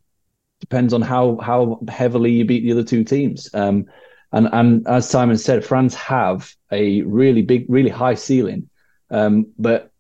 depends 0.61 0.93
on 0.93 1.03
how 1.03 1.39
how 1.39 1.81
heavily 1.89 2.33
you 2.33 2.45
beat 2.45 2.65
the 2.65 2.73
other 2.73 2.85
two 2.85 3.05
teams. 3.05 3.49
Um, 3.55 3.87
and 4.33 4.49
and 4.53 4.87
as 4.89 5.09
Simon 5.09 5.39
said, 5.39 5.65
France 5.65 5.95
have 5.95 6.53
a 6.73 7.03
really 7.03 7.43
big, 7.43 7.67
really 7.69 7.91
high 7.91 8.15
ceiling, 8.15 8.69
um, 9.11 9.47
but 9.59 9.91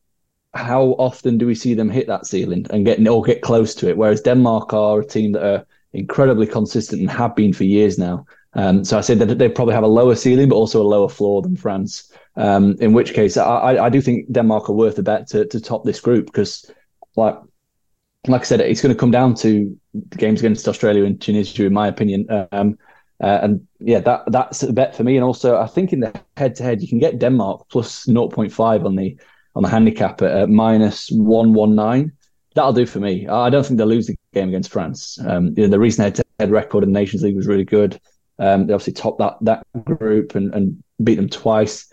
how 0.54 0.96
often 0.98 1.38
do 1.38 1.46
we 1.46 1.54
see 1.54 1.74
them 1.74 1.90
hit 1.90 2.06
that 2.06 2.26
ceiling 2.26 2.66
and 2.70 2.84
get 2.84 3.06
or 3.06 3.22
get 3.22 3.42
close 3.42 3.74
to 3.76 3.88
it? 3.88 3.96
Whereas 3.96 4.22
Denmark 4.22 4.72
are 4.72 5.00
a 5.00 5.06
team 5.06 5.32
that 5.32 5.44
are 5.44 5.66
incredibly 5.96 6.46
consistent 6.46 7.00
and 7.00 7.10
have 7.10 7.34
been 7.34 7.52
for 7.52 7.64
years 7.64 7.98
now. 7.98 8.26
Um, 8.54 8.84
so 8.84 8.96
I 8.96 9.02
said 9.02 9.18
that 9.18 9.38
they 9.38 9.48
probably 9.48 9.74
have 9.74 9.84
a 9.84 9.88
lower 9.88 10.14
ceiling, 10.14 10.48
but 10.48 10.56
also 10.56 10.80
a 10.80 10.84
lower 10.84 11.08
floor 11.08 11.42
than 11.42 11.56
France. 11.56 12.10
Um, 12.36 12.76
in 12.80 12.92
which 12.92 13.12
case, 13.12 13.36
I, 13.36 13.76
I, 13.76 13.88
do 13.90 14.00
think 14.00 14.30
Denmark 14.32 14.68
are 14.68 14.74
worth 14.74 14.98
a 14.98 15.02
bet 15.02 15.26
to, 15.28 15.46
to 15.46 15.60
top 15.60 15.84
this 15.84 16.00
group 16.00 16.26
because, 16.26 16.70
like, 17.16 17.36
like 18.26 18.40
I 18.42 18.44
said, 18.44 18.60
it's 18.60 18.82
going 18.82 18.94
to 18.94 18.98
come 18.98 19.10
down 19.10 19.34
to 19.36 19.78
games 20.16 20.40
against 20.40 20.68
Australia 20.68 21.04
and 21.04 21.20
Tunisia, 21.20 21.66
in 21.66 21.72
my 21.72 21.86
opinion. 21.86 22.26
Um, 22.52 22.78
uh, 23.22 23.40
and 23.42 23.66
yeah, 23.78 24.00
that 24.00 24.24
that's 24.28 24.62
a 24.62 24.72
bet 24.72 24.94
for 24.94 25.04
me. 25.04 25.16
And 25.16 25.24
also, 25.24 25.58
I 25.58 25.66
think 25.66 25.92
in 25.92 26.00
the 26.00 26.12
head-to-head, 26.36 26.82
you 26.82 26.88
can 26.88 26.98
get 26.98 27.18
Denmark 27.18 27.66
plus 27.70 28.06
0.5 28.06 28.84
on 28.84 28.96
the 28.96 29.18
on 29.54 29.62
the 29.62 29.68
handicap 29.68 30.20
at, 30.22 30.30
at 30.30 30.48
minus 30.50 31.10
one 31.10 31.54
one 31.54 31.74
nine. 31.74 32.12
That'll 32.54 32.72
do 32.72 32.86
for 32.86 33.00
me. 33.00 33.26
I 33.28 33.50
don't 33.50 33.64
think 33.64 33.78
they'll 33.78 33.86
lose 33.86 34.06
the 34.06 34.16
game 34.36 34.48
against 34.48 34.70
France. 34.70 35.18
Um, 35.26 35.54
you 35.56 35.64
know, 35.64 35.68
the 35.68 35.80
recent 35.80 36.04
head-to-head 36.04 36.50
record 36.50 36.84
in 36.84 36.92
the 36.92 36.98
Nations 36.98 37.22
League 37.22 37.36
was 37.36 37.46
really 37.46 37.64
good. 37.64 37.98
Um, 38.38 38.66
they 38.66 38.74
obviously 38.74 38.92
topped 38.92 39.18
that 39.18 39.36
that 39.42 39.66
group 39.84 40.34
and, 40.34 40.54
and 40.54 40.82
beat 41.02 41.16
them 41.16 41.28
twice. 41.28 41.90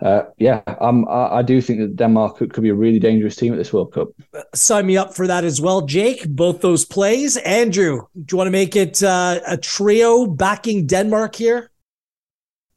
Uh, 0.00 0.24
yeah, 0.38 0.62
um, 0.80 1.06
I, 1.08 1.38
I, 1.38 1.42
do 1.42 1.60
think 1.60 1.78
that 1.78 1.94
Denmark 1.94 2.36
could, 2.36 2.52
could, 2.52 2.64
be 2.64 2.70
a 2.70 2.74
really 2.74 2.98
dangerous 2.98 3.36
team 3.36 3.52
at 3.52 3.56
this 3.56 3.72
World 3.72 3.92
Cup. 3.92 4.08
Sign 4.52 4.86
me 4.86 4.96
up 4.96 5.14
for 5.14 5.28
that 5.28 5.44
as 5.44 5.60
well, 5.60 5.82
Jake. 5.82 6.28
Both 6.28 6.60
those 6.60 6.84
plays. 6.84 7.36
Andrew, 7.36 8.06
do 8.14 8.32
you 8.32 8.36
want 8.36 8.48
to 8.48 8.50
make 8.50 8.74
it 8.74 9.00
uh, 9.00 9.38
a 9.46 9.56
trio 9.56 10.26
backing 10.26 10.88
Denmark 10.88 11.36
here? 11.36 11.70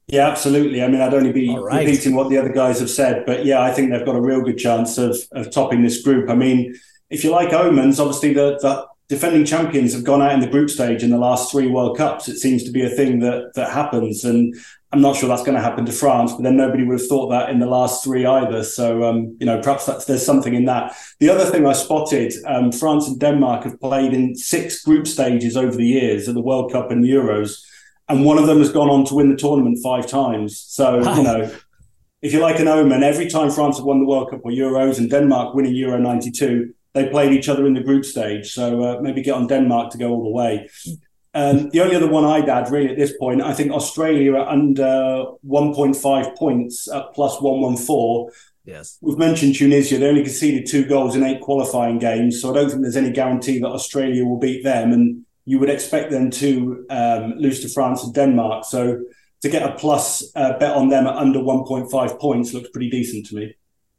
Yeah, 0.07 0.28
absolutely. 0.28 0.84
I 0.84 0.88
mean, 0.88 1.01
I'd 1.01 1.16
only 1.16 1.32
be 1.32 1.57
right. 1.57 1.88
repeating 1.88 2.13
what 2.13 2.30
the 2.30 2.38
other 2.38 2.53
guys 2.53 2.80
have 2.80 2.91
said, 2.91 3.26
but 3.26 3.43
yeah, 3.43 3.59
I 3.59 3.72
think 3.72 3.89
they've 3.89 4.05
got 4.05 4.16
a 4.16 4.22
real 4.22 4.41
good 4.41 4.59
chance 4.59 4.99
of 4.99 5.18
of 5.32 5.51
topping 5.51 5.82
this 5.82 6.03
group. 6.03 6.30
I 6.30 6.36
mean, 6.36 6.76
if 7.09 7.24
you 7.24 7.32
like 7.32 7.53
omens, 7.53 7.99
obviously 7.99 8.34
the, 8.34 8.59
the 8.61 8.86
defending 9.07 9.45
champions 9.45 9.93
have 9.93 10.03
gone 10.03 10.21
out 10.21 10.33
in 10.33 10.39
the 10.39 10.47
group 10.47 10.69
stage 10.69 11.03
in 11.03 11.11
the 11.11 11.17
last 11.17 11.51
three 11.51 11.67
World 11.67 11.97
Cups. 11.97 12.27
It 12.27 12.37
seems 12.37 12.63
to 12.63 12.71
be 12.71 12.83
a 12.83 12.89
thing 12.89 13.19
that 13.19 13.53
that 13.55 13.71
happens, 13.71 14.23
and 14.23 14.55
I'm 14.91 15.01
not 15.01 15.15
sure 15.15 15.29
that's 15.29 15.43
going 15.43 15.55
to 15.55 15.61
happen 15.63 15.85
to 15.85 15.91
France. 15.91 16.33
But 16.33 16.43
then 16.43 16.57
nobody 16.57 16.83
would 16.83 16.99
have 16.99 17.07
thought 17.07 17.29
that 17.29 17.49
in 17.49 17.59
the 17.59 17.67
last 17.67 18.03
three 18.03 18.25
either. 18.25 18.63
So 18.63 19.03
um, 19.03 19.37
you 19.39 19.45
know, 19.45 19.61
perhaps 19.61 19.85
that's, 19.85 20.05
there's 20.05 20.25
something 20.25 20.55
in 20.55 20.65
that. 20.65 20.95
The 21.19 21.29
other 21.29 21.45
thing 21.45 21.67
I 21.67 21.73
spotted: 21.73 22.33
um, 22.45 22.71
France 22.71 23.07
and 23.07 23.19
Denmark 23.19 23.63
have 23.65 23.79
played 23.79 24.13
in 24.13 24.35
six 24.35 24.83
group 24.83 25.07
stages 25.07 25.55
over 25.55 25.75
the 25.75 25.87
years 25.87 26.27
of 26.27 26.33
the 26.33 26.41
World 26.41 26.71
Cup 26.71 26.91
and 26.91 27.03
Euros, 27.05 27.63
and 28.09 28.25
one 28.25 28.37
of 28.37 28.47
them 28.47 28.59
has 28.59 28.71
gone 28.71 28.89
on 28.89 29.05
to 29.05 29.15
win 29.15 29.29
the 29.29 29.37
tournament 29.37 29.79
five 29.83 30.07
times. 30.07 30.59
So 30.59 30.99
you 31.15 31.23
know. 31.23 31.51
If 32.21 32.33
you 32.33 32.39
like 32.39 32.59
an 32.59 32.67
omen, 32.67 33.03
every 33.03 33.29
time 33.29 33.51
France 33.51 33.77
have 33.77 33.85
won 33.85 33.99
the 33.99 34.05
World 34.05 34.31
Cup 34.31 34.39
or 34.43 34.49
Euros 34.49 34.97
and 34.97 35.11
Denmark 35.11 35.53
winning 35.53 35.75
Euro 35.75 35.99
92, 35.99 36.73
they 36.95 37.09
played 37.09 37.33
each 37.33 37.49
other 37.49 37.67
in 37.67 37.73
the 37.73 37.83
group 37.83 38.05
stage. 38.05 38.53
So 38.53 38.81
uh, 38.81 39.01
maybe 39.01 39.21
get 39.21 39.35
on 39.35 39.47
Denmark 39.47 39.91
to 39.91 39.97
go 39.97 40.09
all 40.11 40.23
the 40.23 40.29
way. 40.29 40.69
Um, 41.35 41.69
the 41.69 41.81
only 41.81 41.97
other 41.97 42.09
one 42.09 42.23
I'd 42.23 42.47
add, 42.47 42.71
really, 42.71 42.89
at 42.89 42.97
this 42.97 43.15
point, 43.17 43.41
I 43.41 43.53
think 43.53 43.73
Australia 43.73 44.35
are 44.35 44.47
under 44.47 45.25
1.5 45.45 46.37
points 46.37 46.89
at 46.89 47.13
plus 47.13 47.41
114. 47.41 48.31
Yes. 48.63 48.97
We've 49.01 49.17
mentioned 49.17 49.55
Tunisia. 49.55 49.97
They 49.97 50.07
only 50.07 50.23
conceded 50.23 50.65
two 50.65 50.85
goals 50.85 51.15
in 51.15 51.23
eight 51.23 51.41
qualifying 51.41 51.99
games. 51.99 52.41
So 52.41 52.49
I 52.49 52.53
don't 52.53 52.69
think 52.69 52.81
there's 52.81 52.95
any 52.95 53.11
guarantee 53.11 53.59
that 53.59 53.67
Australia 53.67 54.25
will 54.25 54.39
beat 54.39 54.63
them. 54.63 54.93
And 54.93 55.25
you 55.43 55.59
would 55.59 55.69
expect 55.69 56.09
them 56.09 56.31
to 56.31 56.85
um, 56.89 57.33
lose 57.37 57.59
to 57.61 57.69
France 57.69 58.05
and 58.05 58.13
Denmark. 58.13 58.63
So 58.63 59.01
to 59.41 59.49
get 59.49 59.69
a 59.69 59.75
plus 59.75 60.23
uh, 60.35 60.57
bet 60.57 60.71
on 60.71 60.87
them 60.87 61.05
at 61.05 61.15
under 61.15 61.39
1.5 61.39 62.19
points 62.19 62.53
looks 62.53 62.69
pretty 62.69 62.89
decent 62.89 63.25
to 63.27 63.35
me. 63.35 63.55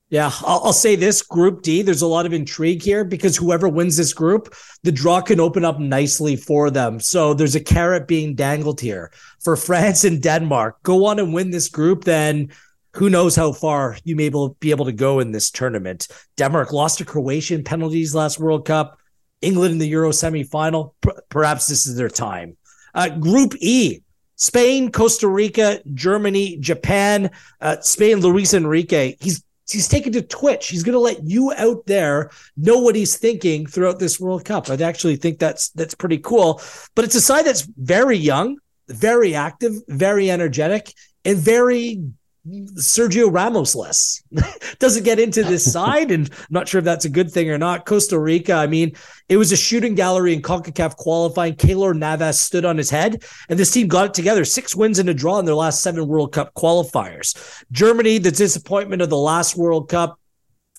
Yeah, 0.09 0.31
I'll, 0.43 0.61
I'll, 0.67 0.73
say 0.73 0.95
this 0.95 1.21
Group 1.21 1.63
D, 1.63 1.83
there's 1.83 2.03
a 2.03 2.07
lot 2.07 2.27
of 2.27 2.33
intrigue 2.33 2.81
here 2.81 3.05
because 3.05 3.37
whoever 3.37 3.69
wins 3.69 3.97
this 3.97 4.13
group, 4.13 4.55
the 4.85 4.93
draw 4.93 5.21
can 5.21 5.41
open 5.41 5.65
up 5.65 5.81
nicely 5.81 6.37
for 6.37 6.71
them. 6.71 7.01
So 7.01 7.35
there's 7.35 7.57
a 7.57 7.61
carrot 7.61 8.07
being 8.07 8.37
dangled 8.37 8.81
here 8.81 9.11
for 9.41 9.57
France 9.57 10.05
and 10.05 10.23
Denmark. 10.23 10.81
Go 10.85 11.07
on 11.07 11.19
and 11.19 11.35
win 11.35 11.51
this 11.51 11.69
group, 11.69 12.05
then 12.05 12.53
who 12.95 13.11
knows 13.11 13.35
how 13.35 13.53
far 13.53 13.97
you 14.05 14.15
may 14.15 14.31
be 14.61 14.71
able 14.71 14.85
to 14.85 14.93
go 14.93 15.19
in 15.19 15.33
this 15.33 15.51
tournament. 15.51 16.07
Denmark 16.37 16.73
lost 16.73 16.99
to 16.99 17.05
Croatian 17.05 17.65
penalties 17.65 18.15
last 18.15 18.39
World 18.39 18.65
Cup. 18.65 18.99
England 19.43 19.73
in 19.73 19.79
the 19.79 19.89
Euro 19.89 20.11
semifinal. 20.11 20.93
P- 21.03 21.11
perhaps 21.29 21.67
this 21.67 21.87
is 21.87 21.97
their 21.97 22.09
time. 22.09 22.57
Uh, 22.95 23.09
group 23.09 23.55
E, 23.61 24.03
Spain, 24.37 24.91
Costa 24.93 25.29
Rica, 25.29 25.81
Germany, 25.93 26.57
Japan. 26.59 27.31
Uh, 27.61 27.81
Spain, 27.81 28.21
Luis 28.21 28.55
Enrique. 28.55 29.17
He's 29.21 29.43
he's 29.69 29.89
taken 29.89 30.13
to 30.13 30.23
Twitch. 30.23 30.69
He's 30.69 30.83
going 30.83 30.95
to 30.95 30.99
let 31.01 31.25
you 31.25 31.53
out 31.57 31.87
there 31.87 32.31
know 32.57 32.79
what 32.79 32.95
he's 32.95 33.17
thinking 33.17 33.67
throughout 33.67 33.99
this 33.99 34.21
World 34.21 34.45
Cup. 34.45 34.71
I 34.71 34.75
actually 34.75 35.17
think 35.17 35.39
that's 35.39 35.71
that's 35.71 35.95
pretty 35.95 36.19
cool. 36.19 36.61
But 36.95 37.05
it's 37.05 37.15
a 37.15 37.21
side 37.21 37.47
that's 37.47 37.63
very 37.63 38.17
young, 38.17 38.59
very 38.89 39.35
active, 39.35 39.73
very 39.89 40.31
energetic, 40.31 40.93
and 41.25 41.39
very 41.39 42.03
Sergio 42.47 43.33
Ramos 43.33 43.75
less. 43.75 44.23
Doesn't 44.79 45.05
get 45.05 45.19
into 45.19 45.43
this 45.43 45.71
side, 45.73 46.11
and 46.11 46.31
I'm 46.31 46.47
not 46.51 46.69
sure 46.69 46.79
if 46.79 46.85
that's 46.85 47.05
a 47.05 47.11
good 47.11 47.31
thing 47.31 47.51
or 47.51 47.59
not. 47.59 47.87
Costa 47.87 48.19
Rica, 48.19 48.55
I 48.55 48.67
mean, 48.67 48.95
it 49.29 49.37
was 49.37 49.53
a 49.53 49.57
shooting 49.57 49.95
gallery 49.95 50.33
in 50.33 50.43
CONCACAF 50.43 50.97
qualifying. 50.97 51.57
Keylor 51.57 51.97
Navas 51.97 52.39
stood 52.39 52.65
on 52.65 52.77
his 52.77 52.91
head, 52.91 53.25
and 53.49 53.59
this 53.59 53.73
team 53.73 53.89
got 53.89 54.07
it 54.07 54.15
together. 54.15 54.45
Six 54.45 54.77
wins 54.77 54.99
and 54.99 55.09
a 55.09 55.15
draw 55.15 55.39
in 55.39 55.45
their 55.45 55.55
last 55.55 55.83
seven 55.83 56.07
World 56.07 56.33
Cup 56.33 56.55
qualifiers. 56.55 57.65
Germany, 57.73 58.19
the 58.19 58.31
disappointment 58.31 59.03
of 59.03 59.11
the 59.11 59.17
last 59.17 59.57
World 59.57 59.89
Cup, 59.89 60.21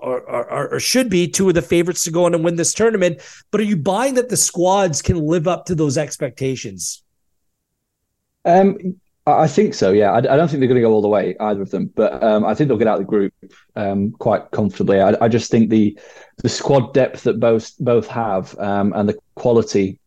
or, 0.00 0.20
or, 0.20 0.74
or, 0.74 0.80
should 0.80 1.10
be 1.10 1.26
two 1.26 1.48
of 1.48 1.56
the 1.56 1.62
favorites 1.62 2.04
to 2.04 2.12
go 2.12 2.24
on 2.24 2.34
and 2.34 2.44
win 2.44 2.54
this 2.54 2.72
tournament. 2.72 3.20
But 3.50 3.60
are 3.60 3.64
you 3.64 3.76
buying 3.76 4.14
that 4.14 4.28
the 4.28 4.36
squads 4.36 5.02
can 5.02 5.18
live 5.18 5.48
up 5.48 5.66
to 5.66 5.74
those 5.74 5.98
expectations? 5.98 7.02
Um, 8.44 8.96
I 9.26 9.48
think 9.48 9.74
so. 9.74 9.90
Yeah, 9.90 10.12
I, 10.12 10.18
I 10.18 10.20
don't 10.20 10.48
think 10.48 10.60
they're 10.60 10.68
going 10.68 10.80
to 10.80 10.86
go 10.86 10.92
all 10.92 11.02
the 11.02 11.08
way 11.08 11.36
either 11.38 11.62
of 11.62 11.70
them, 11.70 11.90
but 11.94 12.22
um, 12.22 12.44
I 12.44 12.54
think 12.54 12.68
they'll 12.68 12.78
get 12.78 12.86
out 12.86 13.00
of 13.00 13.06
the 13.06 13.10
group 13.10 13.34
um, 13.76 14.12
quite 14.12 14.50
comfortably. 14.52 15.00
I, 15.00 15.14
I, 15.20 15.28
just 15.28 15.50
think 15.50 15.68
the 15.68 15.98
the 16.38 16.48
squad 16.48 16.94
depth 16.94 17.24
that 17.24 17.38
both 17.40 17.76
both 17.78 18.06
have 18.06 18.58
um, 18.58 18.92
and 18.94 19.08
the 19.08 19.18
quality 19.34 19.98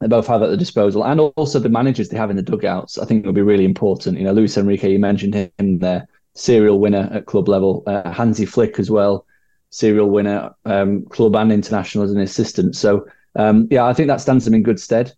they 0.00 0.08
both 0.08 0.26
have 0.26 0.42
at 0.42 0.50
the 0.50 0.56
disposal, 0.56 1.04
and 1.04 1.20
also 1.20 1.58
the 1.58 1.68
managers 1.68 2.08
they 2.08 2.16
have 2.16 2.30
in 2.30 2.36
the 2.36 2.42
dugouts. 2.42 2.98
I 2.98 3.04
think 3.04 3.24
will 3.24 3.32
be 3.32 3.42
really 3.42 3.64
important. 3.64 4.18
You 4.18 4.24
know, 4.24 4.32
Luis 4.32 4.56
Enrique, 4.56 4.90
you 4.90 4.98
mentioned 4.98 5.34
him 5.34 5.78
there, 5.78 6.08
serial 6.34 6.80
winner 6.80 7.08
at 7.12 7.26
club 7.26 7.48
level. 7.48 7.82
Uh, 7.86 8.10
Hansi 8.10 8.46
Flick 8.46 8.78
as 8.78 8.90
well, 8.90 9.26
serial 9.70 10.10
winner, 10.10 10.54
um, 10.64 11.04
club 11.06 11.36
and 11.36 11.52
international 11.52 12.04
as 12.04 12.12
an 12.12 12.20
assistant. 12.20 12.76
So 12.76 13.06
um, 13.36 13.68
yeah, 13.70 13.84
I 13.84 13.92
think 13.92 14.08
that 14.08 14.20
stands 14.20 14.44
them 14.44 14.54
in 14.54 14.62
good 14.62 14.80
stead. 14.80 15.12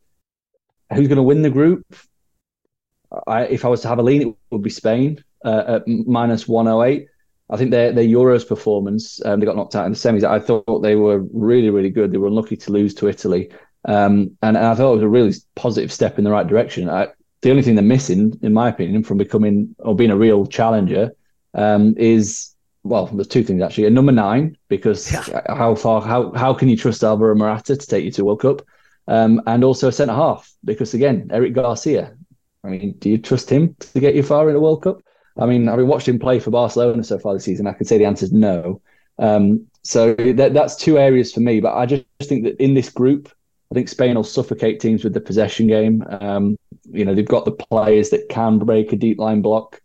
Who's 0.92 1.08
going 1.08 1.16
to 1.16 1.22
win 1.22 1.42
the 1.42 1.50
group? 1.50 1.86
I, 3.26 3.44
if 3.44 3.64
I 3.64 3.68
was 3.68 3.82
to 3.82 3.88
have 3.88 3.98
a 3.98 4.02
lean, 4.02 4.22
it 4.22 4.36
would 4.50 4.62
be 4.62 4.70
Spain 4.70 5.22
uh, 5.44 5.64
at 5.66 5.88
minus 5.88 6.48
one 6.48 6.66
hundred 6.66 6.76
oh 6.76 6.82
eight. 6.82 7.06
I 7.50 7.56
think 7.56 7.70
their 7.70 7.92
their 7.92 8.04
Euros 8.04 8.46
performance, 8.48 9.24
um, 9.24 9.38
they 9.38 9.46
got 9.46 9.56
knocked 9.56 9.76
out 9.76 9.86
in 9.86 9.92
the 9.92 9.98
semis. 9.98 10.24
I 10.24 10.38
thought 10.38 10.80
they 10.80 10.96
were 10.96 11.20
really 11.32 11.70
really 11.70 11.90
good. 11.90 12.10
They 12.10 12.18
were 12.18 12.28
unlucky 12.28 12.56
to 12.56 12.72
lose 12.72 12.94
to 12.94 13.08
Italy. 13.08 13.50
Um, 13.84 14.36
and, 14.42 14.56
and, 14.56 14.66
I 14.66 14.74
thought 14.74 14.92
it 14.92 14.96
was 14.96 15.02
a 15.02 15.08
really 15.08 15.34
positive 15.56 15.92
step 15.92 16.18
in 16.18 16.24
the 16.24 16.30
right 16.30 16.46
direction. 16.46 16.88
I, 16.88 17.08
the 17.40 17.50
only 17.50 17.62
thing 17.62 17.74
they're 17.74 17.82
missing, 17.82 18.38
in 18.42 18.52
my 18.52 18.68
opinion, 18.68 19.02
from 19.02 19.18
becoming 19.18 19.74
or 19.80 19.96
being 19.96 20.10
a 20.10 20.16
real 20.16 20.46
challenger 20.46 21.12
um, 21.54 21.94
is 21.96 22.52
well, 22.84 23.06
there's 23.06 23.28
two 23.28 23.44
things 23.44 23.62
actually. 23.62 23.86
A 23.86 23.90
number 23.90 24.12
nine, 24.12 24.56
because 24.68 25.12
yeah. 25.12 25.42
how 25.48 25.74
far, 25.74 26.00
how 26.00 26.32
how 26.32 26.52
can 26.54 26.68
you 26.68 26.76
trust 26.76 27.04
Alvaro 27.04 27.34
Morata 27.34 27.76
to 27.76 27.86
take 27.86 28.04
you 28.04 28.10
to 28.12 28.24
World 28.24 28.40
Cup? 28.40 28.62
Um, 29.08 29.42
and 29.46 29.64
also 29.64 29.88
a 29.88 29.92
centre 29.92 30.14
half, 30.14 30.52
because 30.64 30.94
again, 30.94 31.28
Eric 31.32 31.54
Garcia. 31.54 32.16
I 32.64 32.68
mean, 32.68 32.92
do 32.98 33.10
you 33.10 33.18
trust 33.18 33.50
him 33.50 33.74
to 33.80 34.00
get 34.00 34.14
you 34.14 34.22
far 34.22 34.48
in 34.48 34.54
the 34.54 34.60
World 34.60 34.82
Cup? 34.82 35.02
I 35.36 35.46
mean, 35.46 35.66
having 35.66 35.88
watched 35.88 36.06
him 36.06 36.18
play 36.18 36.38
for 36.38 36.50
Barcelona 36.50 37.02
so 37.02 37.18
far 37.18 37.34
this 37.34 37.44
season, 37.44 37.66
I 37.66 37.72
can 37.72 37.86
say 37.86 37.98
the 37.98 38.04
answer 38.04 38.26
is 38.26 38.32
no. 38.32 38.80
Um, 39.18 39.66
so 39.82 40.14
that, 40.14 40.54
that's 40.54 40.76
two 40.76 40.98
areas 40.98 41.32
for 41.32 41.40
me. 41.40 41.60
But 41.60 41.76
I 41.76 41.86
just 41.86 42.04
think 42.22 42.44
that 42.44 42.62
in 42.62 42.74
this 42.74 42.90
group, 42.90 43.32
I 43.72 43.74
think 43.74 43.88
Spain 43.88 44.16
will 44.16 44.22
suffocate 44.22 44.80
teams 44.80 45.02
with 45.02 45.14
the 45.14 45.20
possession 45.20 45.66
game. 45.66 46.04
Um, 46.20 46.58
you 46.90 47.06
know, 47.06 47.14
they've 47.14 47.24
got 47.24 47.46
the 47.46 47.52
players 47.52 48.10
that 48.10 48.28
can 48.28 48.58
break 48.58 48.92
a 48.92 48.96
deep 48.96 49.18
line 49.18 49.40
block. 49.40 49.80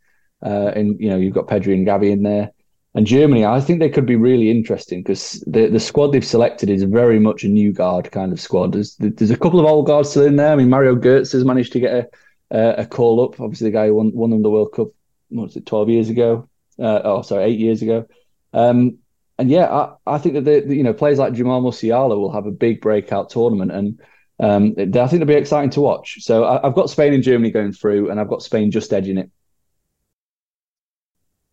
Uh, 0.46 0.74
and, 0.76 1.00
you 1.00 1.10
know, 1.10 1.16
you've 1.16 1.34
got 1.34 1.48
Pedri 1.48 1.74
and 1.74 1.88
Gavi 1.88 2.12
in 2.12 2.22
there. 2.22 2.52
And 2.96 3.08
Germany, 3.08 3.46
I 3.46 3.62
think 3.62 3.80
they 3.80 3.90
could 3.90 4.06
be 4.06 4.18
really 4.18 4.52
interesting 4.52 5.04
because 5.04 5.42
the, 5.48 5.68
the 5.68 5.80
squad 5.80 6.08
they've 6.08 6.26
selected 6.26 6.70
is 6.70 6.84
very 6.84 7.18
much 7.18 7.46
a 7.46 7.48
new 7.48 7.72
guard 7.72 8.12
kind 8.12 8.34
of 8.34 8.42
squad. 8.42 8.74
There's, 8.74 8.98
there's 8.98 9.32
a 9.32 9.38
couple 9.38 9.62
of 9.62 9.66
old 9.66 9.88
guards 9.88 10.10
still 10.10 10.26
in 10.26 10.36
there. 10.36 10.52
I 10.52 10.58
mean, 10.58 10.70
Mario 10.70 10.98
Götze 10.98 11.32
has 11.32 11.46
managed 11.46 11.72
to 11.72 11.80
get 11.80 11.94
a, 11.94 12.08
a, 12.52 12.82
a 12.82 12.86
call 12.86 13.24
up. 13.24 13.40
Obviously, 13.40 13.70
the 13.70 13.74
guy 13.74 13.88
who 13.88 13.96
won, 13.96 14.12
won 14.14 14.32
them 14.32 14.42
the 14.42 14.50
World 14.50 14.74
Cup, 14.74 14.90
what 15.30 15.44
was 15.44 15.56
it, 15.56 15.66
12 15.66 15.90
years 15.90 16.10
ago? 16.10 16.50
Uh, 16.78 17.00
oh, 17.06 17.22
sorry, 17.22 17.46
eight 17.46 17.60
years 17.60 17.82
ago. 17.82 18.06
Um, 18.52 18.98
and 19.38 19.50
yeah, 19.50 19.66
I, 19.66 20.16
I 20.16 20.18
think 20.18 20.36
that 20.36 20.46
the, 20.46 20.76
you 20.76 20.84
know 20.84 20.94
players 20.94 21.20
like 21.20 21.34
Jamal 21.34 21.62
Musiala 21.62 22.18
will 22.18 22.32
have 22.32 22.46
a 22.46 22.52
big 22.52 22.82
breakout 22.82 23.30
tournament, 23.30 23.72
and 23.72 24.02
um, 24.40 24.76
I 24.78 24.86
think 25.08 25.14
it'll 25.14 25.26
be 25.26 25.34
exciting 25.36 25.70
to 25.72 25.82
watch. 25.82 26.18
So 26.22 26.46
I, 26.46 26.60
have 26.64 26.76
got 26.76 26.90
Spain 26.90 27.14
and 27.14 27.24
Germany 27.24 27.52
going 27.52 27.74
through, 27.74 28.10
and 28.10 28.20
I've 28.20 28.30
got 28.30 28.42
Spain 28.42 28.72
just 28.72 28.94
edging 28.94 29.18
it. 29.18 29.30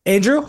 Andrew, 0.07 0.49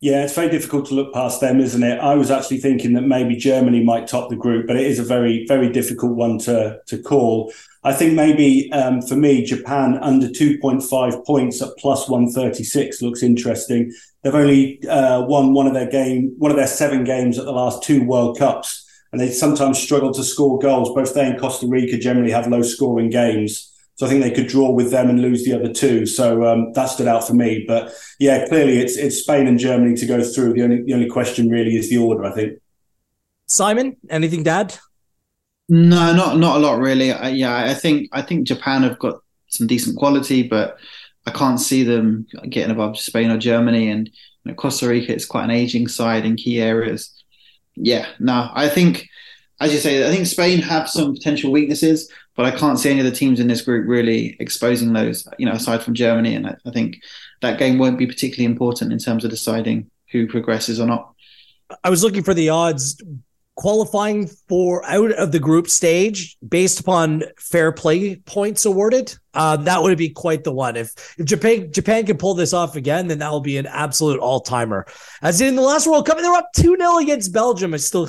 yeah, 0.00 0.24
it's 0.24 0.34
very 0.34 0.50
difficult 0.50 0.86
to 0.88 0.94
look 0.94 1.14
past 1.14 1.40
them, 1.40 1.58
isn't 1.58 1.82
it? 1.82 1.98
I 1.98 2.14
was 2.14 2.30
actually 2.30 2.58
thinking 2.58 2.92
that 2.94 3.02
maybe 3.02 3.34
Germany 3.34 3.82
might 3.82 4.06
top 4.06 4.28
the 4.28 4.36
group, 4.36 4.66
but 4.66 4.76
it 4.76 4.86
is 4.86 4.98
a 4.98 5.02
very, 5.02 5.46
very 5.46 5.70
difficult 5.70 6.16
one 6.16 6.38
to 6.40 6.80
to 6.86 7.02
call. 7.02 7.52
I 7.86 7.92
think 7.92 8.14
maybe 8.14 8.70
um, 8.72 9.00
for 9.00 9.14
me, 9.14 9.44
Japan 9.44 9.96
under 10.02 10.26
2.5 10.26 11.24
points 11.24 11.62
at 11.62 11.68
plus 11.78 12.08
136 12.08 13.00
looks 13.00 13.22
interesting. 13.22 13.92
They've 14.22 14.34
only 14.34 14.84
uh, 14.88 15.22
won 15.22 15.54
one 15.54 15.68
of 15.68 15.74
their 15.74 15.88
game, 15.88 16.34
one 16.36 16.50
of 16.50 16.56
their 16.56 16.66
seven 16.66 17.04
games 17.04 17.38
at 17.38 17.44
the 17.44 17.52
last 17.52 17.84
two 17.84 18.02
World 18.02 18.38
Cups, 18.40 18.84
and 19.12 19.20
they 19.20 19.30
sometimes 19.30 19.78
struggle 19.78 20.12
to 20.14 20.24
score 20.24 20.58
goals. 20.58 20.92
Both 20.96 21.14
they 21.14 21.28
and 21.28 21.38
Costa 21.38 21.68
Rica 21.68 21.96
generally 21.96 22.32
have 22.32 22.48
low 22.48 22.62
scoring 22.62 23.08
games. 23.08 23.72
So 23.94 24.04
I 24.04 24.08
think 24.08 24.24
they 24.24 24.32
could 24.32 24.48
draw 24.48 24.72
with 24.72 24.90
them 24.90 25.08
and 25.08 25.22
lose 25.22 25.44
the 25.44 25.54
other 25.54 25.72
two. 25.72 26.06
So 26.06 26.44
um, 26.44 26.72
that 26.72 26.86
stood 26.86 27.06
out 27.06 27.24
for 27.24 27.34
me. 27.34 27.64
But 27.68 27.92
yeah, 28.18 28.48
clearly 28.48 28.78
it's 28.78 28.96
it's 28.96 29.18
Spain 29.18 29.46
and 29.46 29.60
Germany 29.60 29.94
to 29.94 30.06
go 30.06 30.24
through. 30.24 30.54
The 30.54 30.64
only 30.64 30.82
the 30.82 30.94
only 30.94 31.08
question 31.08 31.48
really 31.48 31.76
is 31.76 31.88
the 31.88 31.98
order. 31.98 32.24
I 32.24 32.32
think. 32.32 32.58
Simon, 33.46 33.96
anything 34.10 34.44
add? 34.48 34.76
No, 35.68 36.14
not 36.14 36.38
not 36.38 36.56
a 36.56 36.60
lot 36.60 36.78
really. 36.78 37.12
I, 37.12 37.30
yeah, 37.30 37.56
I 37.56 37.74
think 37.74 38.08
I 38.12 38.22
think 38.22 38.46
Japan 38.46 38.82
have 38.82 38.98
got 38.98 39.20
some 39.48 39.66
decent 39.66 39.96
quality, 39.96 40.42
but 40.42 40.78
I 41.26 41.32
can't 41.32 41.60
see 41.60 41.82
them 41.82 42.26
getting 42.48 42.70
above 42.70 42.98
Spain 42.98 43.30
or 43.30 43.38
Germany. 43.38 43.90
And 43.90 44.08
you 44.08 44.52
know, 44.52 44.54
Costa 44.54 44.88
Rica 44.88 45.14
is 45.14 45.26
quite 45.26 45.44
an 45.44 45.50
aging 45.50 45.88
side 45.88 46.24
in 46.24 46.36
key 46.36 46.60
areas. 46.60 47.12
Yeah, 47.74 48.06
no, 48.20 48.50
I 48.54 48.68
think 48.68 49.08
as 49.60 49.72
you 49.72 49.78
say, 49.78 50.06
I 50.06 50.10
think 50.10 50.26
Spain 50.26 50.60
have 50.60 50.88
some 50.88 51.14
potential 51.14 51.50
weaknesses, 51.50 52.10
but 52.34 52.44
I 52.44 52.50
can't 52.50 52.78
see 52.78 52.90
any 52.90 53.00
of 53.00 53.06
the 53.06 53.12
teams 53.12 53.40
in 53.40 53.48
this 53.48 53.62
group 53.62 53.88
really 53.88 54.36
exposing 54.38 54.92
those, 54.92 55.26
you 55.38 55.46
know, 55.46 55.52
aside 55.52 55.82
from 55.82 55.94
Germany. 55.94 56.34
And 56.34 56.46
I, 56.46 56.56
I 56.66 56.70
think 56.70 56.98
that 57.40 57.58
game 57.58 57.78
won't 57.78 57.98
be 57.98 58.06
particularly 58.06 58.44
important 58.44 58.92
in 58.92 58.98
terms 58.98 59.24
of 59.24 59.30
deciding 59.30 59.90
who 60.12 60.28
progresses 60.28 60.78
or 60.78 60.86
not. 60.86 61.12
I 61.82 61.90
was 61.90 62.04
looking 62.04 62.22
for 62.22 62.34
the 62.34 62.50
odds 62.50 63.02
qualifying 63.56 64.28
for 64.48 64.84
out 64.84 65.12
of 65.12 65.32
the 65.32 65.38
group 65.38 65.68
stage 65.68 66.36
based 66.46 66.78
upon 66.78 67.24
fair 67.38 67.72
play 67.72 68.16
points 68.16 68.64
awarded. 68.64 69.16
Uh, 69.34 69.56
that 69.56 69.82
would 69.82 69.98
be 69.98 70.10
quite 70.10 70.44
the 70.44 70.52
one. 70.52 70.76
If 70.76 70.92
if 71.18 71.26
Japan 71.26 71.72
Japan 71.72 72.06
can 72.06 72.18
pull 72.18 72.34
this 72.34 72.52
off 72.52 72.76
again, 72.76 73.08
then 73.08 73.18
that 73.18 73.30
will 73.30 73.40
be 73.40 73.58
an 73.58 73.66
absolute 73.66 74.20
all 74.20 74.40
timer. 74.40 74.86
As 75.22 75.40
in 75.40 75.56
the 75.56 75.62
last 75.62 75.86
World 75.86 76.06
Cup, 76.06 76.18
they 76.18 76.28
were 76.28 76.34
up 76.34 76.52
two 76.54 76.76
0 76.76 76.98
against 76.98 77.32
Belgium. 77.32 77.74
It's 77.74 77.84
still 77.84 78.08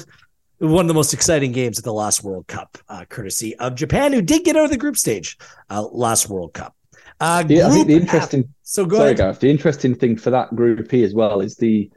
one 0.59 0.85
of 0.85 0.87
the 0.87 0.93
most 0.93 1.13
exciting 1.13 1.51
games 1.51 1.77
at 1.77 1.85
the 1.85 1.93
last 1.93 2.23
World 2.23 2.47
Cup, 2.47 2.77
uh, 2.89 3.05
courtesy 3.05 3.55
of 3.57 3.75
Japan, 3.75 4.13
who 4.13 4.21
did 4.21 4.43
get 4.43 4.55
out 4.55 4.65
of 4.65 4.71
the 4.71 4.77
group 4.77 4.97
stage 4.97 5.37
uh, 5.69 5.83
last 5.83 6.29
World 6.29 6.53
Cup. 6.53 6.75
Uh, 7.19 7.43
yeah, 7.47 7.67
I 7.67 7.71
think 7.71 7.87
the 7.87 7.95
interesting. 7.95 8.41
F. 8.41 8.49
So 8.63 8.85
go 8.85 8.97
sorry, 8.97 9.07
ahead. 9.07 9.17
Gareth, 9.17 9.39
the 9.39 9.49
interesting 9.49 9.95
thing 9.95 10.17
for 10.17 10.29
that 10.29 10.55
Group 10.55 10.93
E 10.93 11.03
as 11.03 11.13
well 11.13 11.41
is 11.41 11.55
the. 11.55 11.89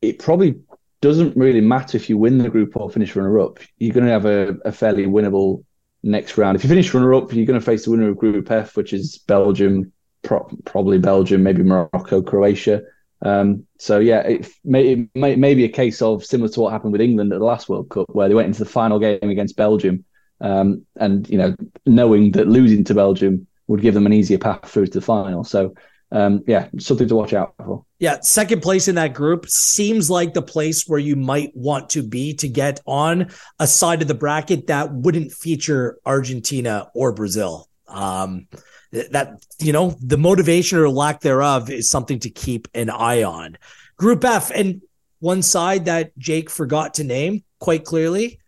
It 0.00 0.20
probably 0.20 0.60
doesn't 1.00 1.36
really 1.36 1.60
matter 1.60 1.96
if 1.96 2.08
you 2.10 2.18
win 2.18 2.38
the 2.38 2.50
group 2.50 2.76
or 2.76 2.90
finish 2.90 3.14
runner 3.14 3.38
up. 3.40 3.58
You're 3.78 3.94
going 3.94 4.06
to 4.06 4.12
have 4.12 4.26
a, 4.26 4.56
a 4.64 4.72
fairly 4.72 5.06
winnable 5.06 5.64
next 6.02 6.36
round. 6.36 6.56
If 6.56 6.64
you 6.64 6.68
finish 6.68 6.92
runner 6.92 7.14
up, 7.14 7.32
you're 7.32 7.46
going 7.46 7.58
to 7.58 7.64
face 7.64 7.84
the 7.84 7.90
winner 7.90 8.08
of 8.08 8.16
Group 8.16 8.50
F, 8.50 8.76
which 8.76 8.92
is 8.92 9.18
Belgium, 9.18 9.92
pro- 10.22 10.50
probably 10.64 10.98
Belgium, 10.98 11.42
maybe 11.42 11.62
Morocco, 11.62 12.22
Croatia. 12.22 12.82
Um, 13.22 13.66
so 13.78 13.98
yeah, 13.98 14.20
it 14.20 14.48
may, 14.64 14.92
it 14.92 15.08
may, 15.14 15.36
may 15.36 15.54
be 15.54 15.64
a 15.64 15.68
case 15.68 16.02
of 16.02 16.24
similar 16.24 16.48
to 16.50 16.60
what 16.60 16.72
happened 16.72 16.92
with 16.92 17.00
England 17.00 17.32
at 17.32 17.38
the 17.38 17.44
last 17.44 17.68
World 17.68 17.90
Cup, 17.90 18.06
where 18.10 18.28
they 18.28 18.34
went 18.34 18.46
into 18.46 18.60
the 18.64 18.70
final 18.70 18.98
game 18.98 19.18
against 19.22 19.56
Belgium, 19.56 20.04
um, 20.40 20.84
and 20.96 21.28
you 21.28 21.36
know, 21.36 21.56
knowing 21.84 22.32
that 22.32 22.46
losing 22.46 22.84
to 22.84 22.94
Belgium 22.94 23.46
would 23.66 23.82
give 23.82 23.94
them 23.94 24.06
an 24.06 24.12
easier 24.12 24.38
path 24.38 24.68
through 24.68 24.86
to 24.86 25.00
the 25.00 25.04
final. 25.04 25.42
So 25.42 25.74
um, 26.10 26.42
yeah, 26.46 26.68
something 26.78 27.08
to 27.08 27.14
watch 27.14 27.34
out 27.34 27.54
for. 27.64 27.84
Yeah, 27.98 28.20
second 28.20 28.62
place 28.62 28.88
in 28.88 28.94
that 28.94 29.14
group 29.14 29.48
seems 29.48 30.08
like 30.08 30.32
the 30.32 30.42
place 30.42 30.86
where 30.86 30.98
you 30.98 31.16
might 31.16 31.54
want 31.54 31.90
to 31.90 32.02
be 32.02 32.34
to 32.34 32.48
get 32.48 32.80
on 32.86 33.30
a 33.58 33.66
side 33.66 34.02
of 34.02 34.08
the 34.08 34.14
bracket 34.14 34.68
that 34.68 34.92
wouldn't 34.92 35.32
feature 35.32 35.98
Argentina 36.06 36.90
or 36.94 37.12
Brazil. 37.12 37.68
Um, 37.88 38.46
that 38.90 39.44
you 39.58 39.72
know 39.72 39.96
the 40.00 40.16
motivation 40.16 40.78
or 40.78 40.88
lack 40.88 41.20
thereof 41.20 41.70
is 41.70 41.88
something 41.88 42.18
to 42.20 42.30
keep 42.30 42.68
an 42.74 42.88
eye 42.88 43.22
on. 43.22 43.58
Group 43.98 44.24
F 44.24 44.50
and 44.50 44.80
one 45.20 45.42
side 45.42 45.86
that 45.86 46.16
Jake 46.16 46.48
forgot 46.48 46.94
to 46.94 47.04
name 47.04 47.44
quite 47.58 47.84
clearly. 47.84 48.38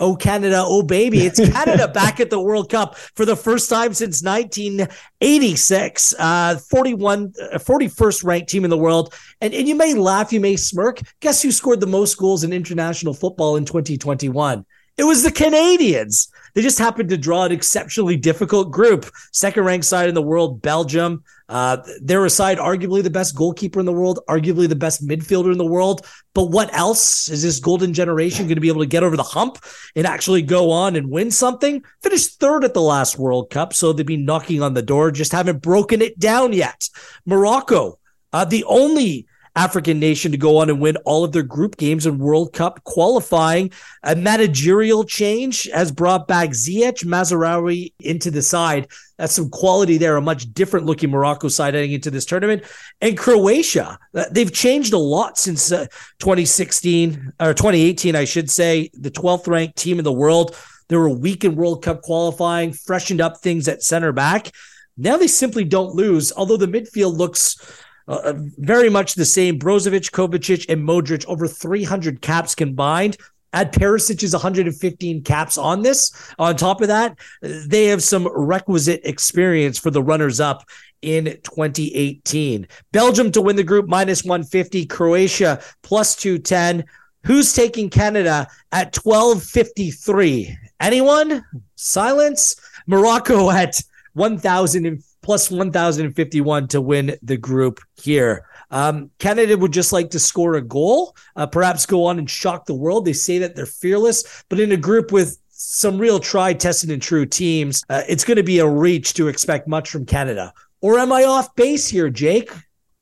Oh 0.00 0.16
Canada, 0.16 0.64
oh 0.66 0.82
baby, 0.82 1.20
it's 1.20 1.38
Canada 1.52 1.86
back 1.86 2.18
at 2.18 2.28
the 2.28 2.40
World 2.40 2.68
Cup 2.68 2.96
for 2.96 3.24
the 3.24 3.36
first 3.36 3.70
time 3.70 3.94
since 3.94 4.24
1986. 4.24 6.14
Uh 6.18 6.56
41 6.68 7.32
41st 7.32 8.24
uh, 8.24 8.28
ranked 8.28 8.48
team 8.50 8.64
in 8.64 8.70
the 8.70 8.78
world. 8.78 9.14
And 9.40 9.54
and 9.54 9.68
you 9.68 9.76
may 9.76 9.94
laugh, 9.94 10.32
you 10.32 10.40
may 10.40 10.56
smirk. 10.56 11.00
Guess 11.20 11.42
who 11.42 11.52
scored 11.52 11.78
the 11.78 11.86
most 11.86 12.18
goals 12.18 12.42
in 12.42 12.52
international 12.52 13.14
football 13.14 13.54
in 13.56 13.64
2021? 13.64 14.66
It 14.96 15.04
was 15.04 15.22
the 15.22 15.32
Canadians. 15.32 16.28
They 16.54 16.62
just 16.62 16.78
happened 16.78 17.08
to 17.08 17.18
draw 17.18 17.44
an 17.44 17.50
exceptionally 17.50 18.16
difficult 18.16 18.70
group. 18.70 19.10
Second 19.32 19.64
ranked 19.64 19.86
side 19.86 20.08
in 20.08 20.14
the 20.14 20.22
world, 20.22 20.62
Belgium. 20.62 21.24
Uh, 21.48 21.78
they're 22.00 22.24
a 22.24 22.30
side, 22.30 22.58
arguably 22.58 23.02
the 23.02 23.10
best 23.10 23.34
goalkeeper 23.34 23.80
in 23.80 23.86
the 23.86 23.92
world, 23.92 24.20
arguably 24.28 24.68
the 24.68 24.76
best 24.76 25.06
midfielder 25.06 25.50
in 25.50 25.58
the 25.58 25.66
world. 25.66 26.06
But 26.32 26.50
what 26.50 26.72
else 26.72 27.28
is 27.28 27.42
this 27.42 27.58
golden 27.58 27.92
generation 27.92 28.46
going 28.46 28.54
to 28.54 28.60
be 28.60 28.68
able 28.68 28.82
to 28.82 28.86
get 28.86 29.02
over 29.02 29.16
the 29.16 29.24
hump 29.24 29.58
and 29.96 30.06
actually 30.06 30.42
go 30.42 30.70
on 30.70 30.94
and 30.94 31.10
win 31.10 31.32
something? 31.32 31.82
Finished 32.00 32.38
third 32.38 32.64
at 32.64 32.72
the 32.72 32.80
last 32.80 33.18
World 33.18 33.50
Cup, 33.50 33.74
so 33.74 33.92
they'd 33.92 34.06
be 34.06 34.16
knocking 34.16 34.62
on 34.62 34.74
the 34.74 34.82
door, 34.82 35.10
just 35.10 35.32
haven't 35.32 35.60
broken 35.60 36.00
it 36.00 36.18
down 36.20 36.52
yet. 36.52 36.88
Morocco, 37.26 37.98
uh, 38.32 38.44
the 38.44 38.64
only 38.64 39.26
African 39.56 40.00
nation 40.00 40.32
to 40.32 40.38
go 40.38 40.58
on 40.58 40.68
and 40.68 40.80
win 40.80 40.96
all 41.04 41.24
of 41.24 41.32
their 41.32 41.42
group 41.42 41.76
games 41.76 42.06
in 42.06 42.18
World 42.18 42.52
Cup 42.52 42.82
qualifying. 42.84 43.70
A 44.02 44.16
managerial 44.16 45.04
change 45.04 45.70
has 45.72 45.92
brought 45.92 46.26
back 46.26 46.50
Ziyech 46.50 47.04
Mazraoui 47.04 47.92
into 48.00 48.30
the 48.30 48.42
side. 48.42 48.88
That's 49.16 49.32
some 49.32 49.50
quality 49.50 49.96
there, 49.96 50.16
a 50.16 50.20
much 50.20 50.52
different 50.52 50.86
looking 50.86 51.10
Morocco 51.10 51.48
side 51.48 51.74
heading 51.74 51.92
into 51.92 52.10
this 52.10 52.26
tournament. 52.26 52.64
And 53.00 53.16
Croatia, 53.16 53.98
uh, 54.14 54.24
they've 54.30 54.52
changed 54.52 54.92
a 54.92 54.98
lot 54.98 55.38
since 55.38 55.70
uh, 55.70 55.86
2016 56.18 57.32
or 57.38 57.54
2018, 57.54 58.16
I 58.16 58.24
should 58.24 58.50
say, 58.50 58.90
the 58.94 59.10
12th 59.10 59.46
ranked 59.46 59.76
team 59.76 59.98
in 59.98 60.04
the 60.04 60.12
world. 60.12 60.56
They 60.88 60.96
were 60.96 61.08
weak 61.08 61.44
in 61.44 61.54
World 61.54 61.82
Cup 61.82 62.02
qualifying, 62.02 62.72
freshened 62.72 63.20
up 63.20 63.40
things 63.40 63.68
at 63.68 63.82
center 63.82 64.12
back. 64.12 64.50
Now 64.96 65.16
they 65.16 65.26
simply 65.26 65.64
don't 65.64 65.94
lose, 65.94 66.32
although 66.36 66.56
the 66.56 66.66
midfield 66.66 67.16
looks 67.16 67.83
uh, 68.06 68.20
uh, 68.24 68.34
very 68.36 68.90
much 68.90 69.14
the 69.14 69.24
same. 69.24 69.58
Brozovic, 69.58 70.10
Kovacic, 70.10 70.66
and 70.68 70.86
Modric 70.86 71.24
over 71.26 71.48
300 71.48 72.20
caps 72.20 72.54
combined. 72.54 73.16
Add 73.52 73.72
Perisic's 73.72 74.32
115 74.32 75.22
caps 75.22 75.56
on 75.56 75.82
this. 75.82 76.12
On 76.38 76.56
top 76.56 76.80
of 76.80 76.88
that, 76.88 77.16
they 77.40 77.86
have 77.86 78.02
some 78.02 78.26
requisite 78.26 79.00
experience 79.04 79.78
for 79.78 79.90
the 79.90 80.02
runners 80.02 80.40
up 80.40 80.64
in 81.02 81.26
2018. 81.44 82.66
Belgium 82.90 83.30
to 83.30 83.40
win 83.40 83.56
the 83.56 83.62
group 83.62 83.86
minus 83.86 84.24
150, 84.24 84.86
Croatia 84.86 85.62
plus 85.82 86.16
210. 86.16 86.84
Who's 87.24 87.54
taking 87.54 87.88
Canada 87.90 88.48
at 88.72 88.96
1253? 88.96 90.58
Anyone? 90.80 91.44
Silence. 91.76 92.56
Morocco 92.86 93.50
at 93.50 93.80
1000 94.14 95.02
plus 95.24 95.50
1,051 95.50 96.68
to 96.68 96.80
win 96.80 97.16
the 97.22 97.36
group 97.36 97.80
here. 97.94 98.46
Um, 98.70 99.10
Canada 99.18 99.56
would 99.56 99.72
just 99.72 99.92
like 99.92 100.10
to 100.10 100.18
score 100.18 100.54
a 100.54 100.62
goal, 100.62 101.16
uh, 101.34 101.46
perhaps 101.46 101.86
go 101.86 102.04
on 102.04 102.18
and 102.18 102.28
shock 102.28 102.66
the 102.66 102.74
world. 102.74 103.04
They 103.04 103.14
say 103.14 103.38
that 103.38 103.56
they're 103.56 103.66
fearless, 103.66 104.44
but 104.48 104.60
in 104.60 104.70
a 104.72 104.76
group 104.76 105.10
with 105.10 105.38
some 105.48 105.98
real 105.98 106.20
tried, 106.20 106.60
tested, 106.60 106.90
and 106.90 107.00
true 107.00 107.24
teams, 107.24 107.82
uh, 107.88 108.02
it's 108.06 108.24
going 108.24 108.36
to 108.36 108.42
be 108.42 108.58
a 108.58 108.68
reach 108.68 109.14
to 109.14 109.28
expect 109.28 109.66
much 109.66 109.90
from 109.90 110.04
Canada. 110.04 110.52
Or 110.82 110.98
am 110.98 111.12
I 111.12 111.24
off 111.24 111.54
base 111.56 111.88
here, 111.88 112.10
Jake? 112.10 112.50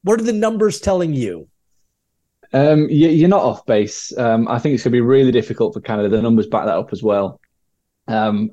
What 0.03 0.21
are 0.21 0.25
the 0.25 0.33
numbers 0.33 0.81
telling 0.81 1.15
you? 1.15 1.49
Um, 2.53 2.89
you, 2.89 3.25
are 3.25 3.29
not 3.29 3.43
off 3.43 3.67
base. 3.67 4.17
Um, 4.17 4.47
I 4.47 4.59
think 4.59 4.75
it's 4.75 4.85
going 4.85 4.93
to 4.93 4.97
be 4.97 5.01
really 5.01 5.33
difficult 5.33 5.75
for 5.75 5.81
Canada. 5.81 6.09
The 6.09 6.23
numbers 6.23 6.47
back 6.47 6.67
that 6.67 6.77
up 6.77 6.93
as 6.93 7.03
well. 7.03 7.41
Um, 8.07 8.53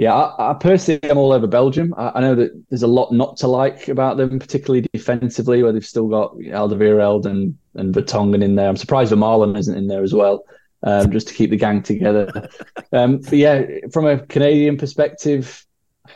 yeah, 0.00 0.14
I, 0.14 0.52
I, 0.52 0.54
personally 0.54 1.10
am 1.10 1.18
all 1.18 1.30
over 1.30 1.46
Belgium. 1.46 1.92
I, 1.94 2.12
I, 2.14 2.20
know 2.22 2.34
that 2.34 2.64
there's 2.70 2.82
a 2.82 2.86
lot 2.86 3.12
not 3.12 3.36
to 3.36 3.48
like 3.48 3.88
about 3.88 4.16
them, 4.16 4.38
particularly 4.38 4.88
defensively, 4.94 5.62
where 5.62 5.72
they've 5.72 5.84
still 5.84 6.08
got 6.08 6.34
Alderweireld 6.38 7.26
and 7.26 7.58
and 7.74 7.94
Vertonghen 7.94 8.42
in 8.42 8.54
there. 8.54 8.66
I'm 8.66 8.78
surprised 8.78 9.12
Vermaelen 9.12 9.58
isn't 9.58 9.76
in 9.76 9.88
there 9.88 10.02
as 10.02 10.14
well, 10.14 10.44
um, 10.84 11.12
just 11.12 11.28
to 11.28 11.34
keep 11.34 11.50
the 11.50 11.58
gang 11.58 11.82
together. 11.82 12.48
Um, 12.92 13.18
but 13.18 13.34
yeah, 13.34 13.62
from 13.92 14.06
a 14.06 14.18
Canadian 14.26 14.76
perspective, 14.76 15.64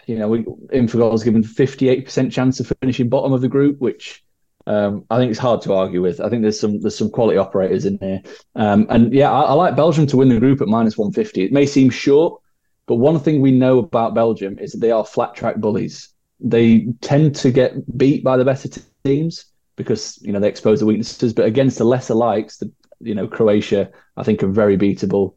you 0.07 0.19
know, 0.19 0.27
we 0.29 0.43
Infogol 0.73 1.23
given 1.23 1.45
58% 1.45 2.33
chance 2.33 2.59
of 2.59 2.73
finishing 2.81 3.09
bottom 3.09 3.33
of 3.33 3.43
the 3.43 3.49
group, 3.49 3.81
which 3.81 4.25
um, 4.67 5.05
I 5.11 5.19
think 5.19 5.31
it's 5.31 5.39
hard 5.39 5.61
to 5.63 5.75
argue 5.75 6.03
with. 6.03 6.21
I 6.21 6.31
think 6.31 6.43
there's 6.43 6.59
some 6.59 6.81
there's 6.81 6.97
some 6.97 7.11
quality 7.11 7.39
operators 7.39 7.85
in 7.85 7.99
there, 7.99 8.23
um, 8.57 8.87
and 8.89 9.13
yeah, 9.13 9.31
I, 9.31 9.43
I, 9.43 9.53
like 9.53 9.77
Belgium 9.77 10.07
to 10.07 10.17
win 10.17 10.31
the 10.31 10.41
group 10.41 10.63
at 10.63 10.69
minus 10.69 10.97
150. 10.97 11.45
It 11.45 11.53
may 11.53 11.67
seem 11.67 11.91
short, 11.91 12.41
but 12.87 12.97
one 12.97 13.19
thing 13.19 13.41
we 13.41 13.51
know 13.51 13.79
about 13.79 14.15
Belgium 14.15 14.59
is 14.59 14.73
that 14.73 14.79
they 14.79 14.91
are 14.91 15.05
flat 15.05 15.35
track 15.35 15.57
bullies. 15.57 16.11
They 16.41 16.87
tend 17.01 17.37
to 17.37 17.51
get 17.51 17.97
beat 17.97 18.23
by 18.23 18.37
the 18.37 18.45
better 18.45 18.69
teams 19.05 19.47
because 19.77 20.19
you 20.23 20.33
know 20.33 20.41
they 20.41 20.49
expose 20.49 20.81
the 20.81 20.87
weaknesses, 20.87 21.33
but 21.33 21.47
against 21.47 21.79
the 21.79 21.85
lesser 21.85 22.15
likes, 22.15 22.59
the 22.59 22.71
you 23.01 23.15
know 23.15 23.27
Croatia, 23.27 23.91
I 24.17 24.23
think 24.23 24.43
are 24.43 24.49
very 24.49 24.77
beatable, 24.77 25.35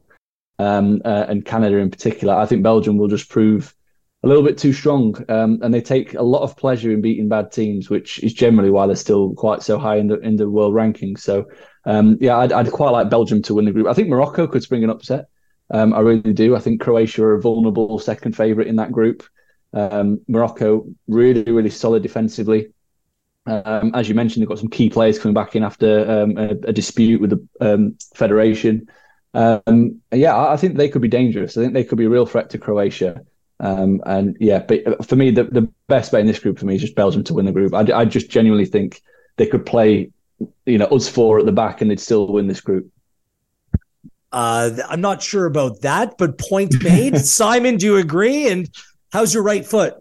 um, 0.58 1.00
uh, 1.04 1.26
and 1.28 1.44
Canada 1.44 1.76
in 1.76 1.90
particular. 1.90 2.34
I 2.34 2.46
think 2.46 2.62
Belgium 2.62 2.98
will 2.98 3.08
just 3.08 3.30
prove 3.30 3.74
a 4.24 4.28
little 4.28 4.42
bit 4.42 4.58
too 4.58 4.72
strong, 4.72 5.16
um, 5.28 5.60
and 5.62 5.72
they 5.72 5.80
take 5.80 6.14
a 6.14 6.22
lot 6.22 6.42
of 6.42 6.56
pleasure 6.56 6.90
in 6.90 7.00
beating 7.00 7.28
bad 7.28 7.52
teams, 7.52 7.88
which 7.88 8.22
is 8.22 8.34
generally 8.34 8.70
why 8.70 8.86
they're 8.86 8.96
still 8.96 9.34
quite 9.34 9.62
so 9.62 9.78
high 9.78 9.96
in 9.96 10.08
the 10.08 10.18
in 10.20 10.36
the 10.36 10.50
world 10.50 10.74
rankings. 10.74 11.20
So, 11.20 11.46
um, 11.84 12.18
yeah, 12.20 12.36
I'd, 12.36 12.52
I'd, 12.52 12.72
quite 12.72 12.90
like 12.90 13.10
Belgium 13.10 13.42
to 13.42 13.54
win 13.54 13.64
the 13.64 13.72
group. 13.72 13.86
I 13.86 13.94
think 13.94 14.08
Morocco 14.08 14.46
could 14.46 14.62
spring 14.62 14.84
an 14.84 14.90
upset. 14.90 15.28
Um, 15.70 15.92
I 15.92 16.00
really 16.00 16.32
do. 16.32 16.56
I 16.56 16.60
think 16.60 16.80
Croatia 16.80 17.24
are 17.24 17.34
a 17.34 17.40
vulnerable 17.40 17.98
second 17.98 18.36
favourite 18.36 18.68
in 18.68 18.76
that 18.76 18.92
group. 18.92 19.22
Um, 19.72 20.20
Morocco 20.28 20.86
really, 21.08 21.42
really 21.42 21.70
solid 21.70 22.02
defensively. 22.02 22.72
Um, 23.46 23.92
as 23.94 24.08
you 24.08 24.14
mentioned, 24.14 24.42
they've 24.42 24.48
got 24.48 24.58
some 24.58 24.68
key 24.68 24.90
players 24.90 25.18
coming 25.18 25.34
back 25.34 25.56
in 25.56 25.62
after 25.62 26.22
um, 26.22 26.36
a, 26.36 26.50
a, 26.50 26.72
dispute 26.72 27.20
with 27.20 27.30
the 27.30 27.96
federation. 28.14 28.88
yeah, 29.34 30.36
I, 30.36 30.52
I 30.52 30.56
think 30.56 30.76
they 30.76 30.88
could 30.88 31.02
be 31.02 31.08
dangerous. 31.08 31.56
I 31.56 31.62
think 31.62 31.74
they 31.74 31.84
could 31.84 31.98
be 31.98 32.04
a 32.04 32.10
real 32.10 32.26
threat 32.26 32.50
to 32.50 32.58
Croatia. 32.58 33.22
Um, 33.60 34.00
and 34.06 34.36
yeah, 34.38 34.60
but 34.60 35.06
for 35.06 35.16
me, 35.16 35.30
the, 35.30 35.44
the 35.44 35.68
best 35.88 36.12
bet 36.12 36.20
in 36.20 36.26
this 36.26 36.38
group 36.38 36.58
for 36.58 36.66
me 36.66 36.76
is 36.76 36.82
just 36.82 36.94
Belgium 36.94 37.24
to 37.24 37.34
win 37.34 37.46
the 37.46 37.52
group. 37.52 37.74
I, 37.74 37.80
I 37.92 38.04
just 38.04 38.30
genuinely 38.30 38.66
think 38.66 39.02
they 39.36 39.46
could 39.46 39.66
play, 39.66 40.10
you 40.66 40.78
know, 40.78 40.86
us 40.86 41.08
four 41.08 41.38
at 41.38 41.46
the 41.46 41.52
back 41.52 41.80
and 41.80 41.90
they'd 41.90 42.00
still 42.00 42.28
win 42.28 42.46
this 42.46 42.60
group. 42.60 42.90
Uh, 44.30 44.70
I'm 44.88 45.00
not 45.00 45.22
sure 45.22 45.46
about 45.46 45.80
that, 45.82 46.18
but 46.18 46.38
point 46.38 46.82
made. 46.82 47.18
Simon, 47.24 47.76
do 47.76 47.86
you 47.86 47.96
agree? 47.96 48.48
And 48.48 48.68
how's 49.12 49.32
your 49.32 49.42
right 49.42 49.64
foot? 49.64 49.94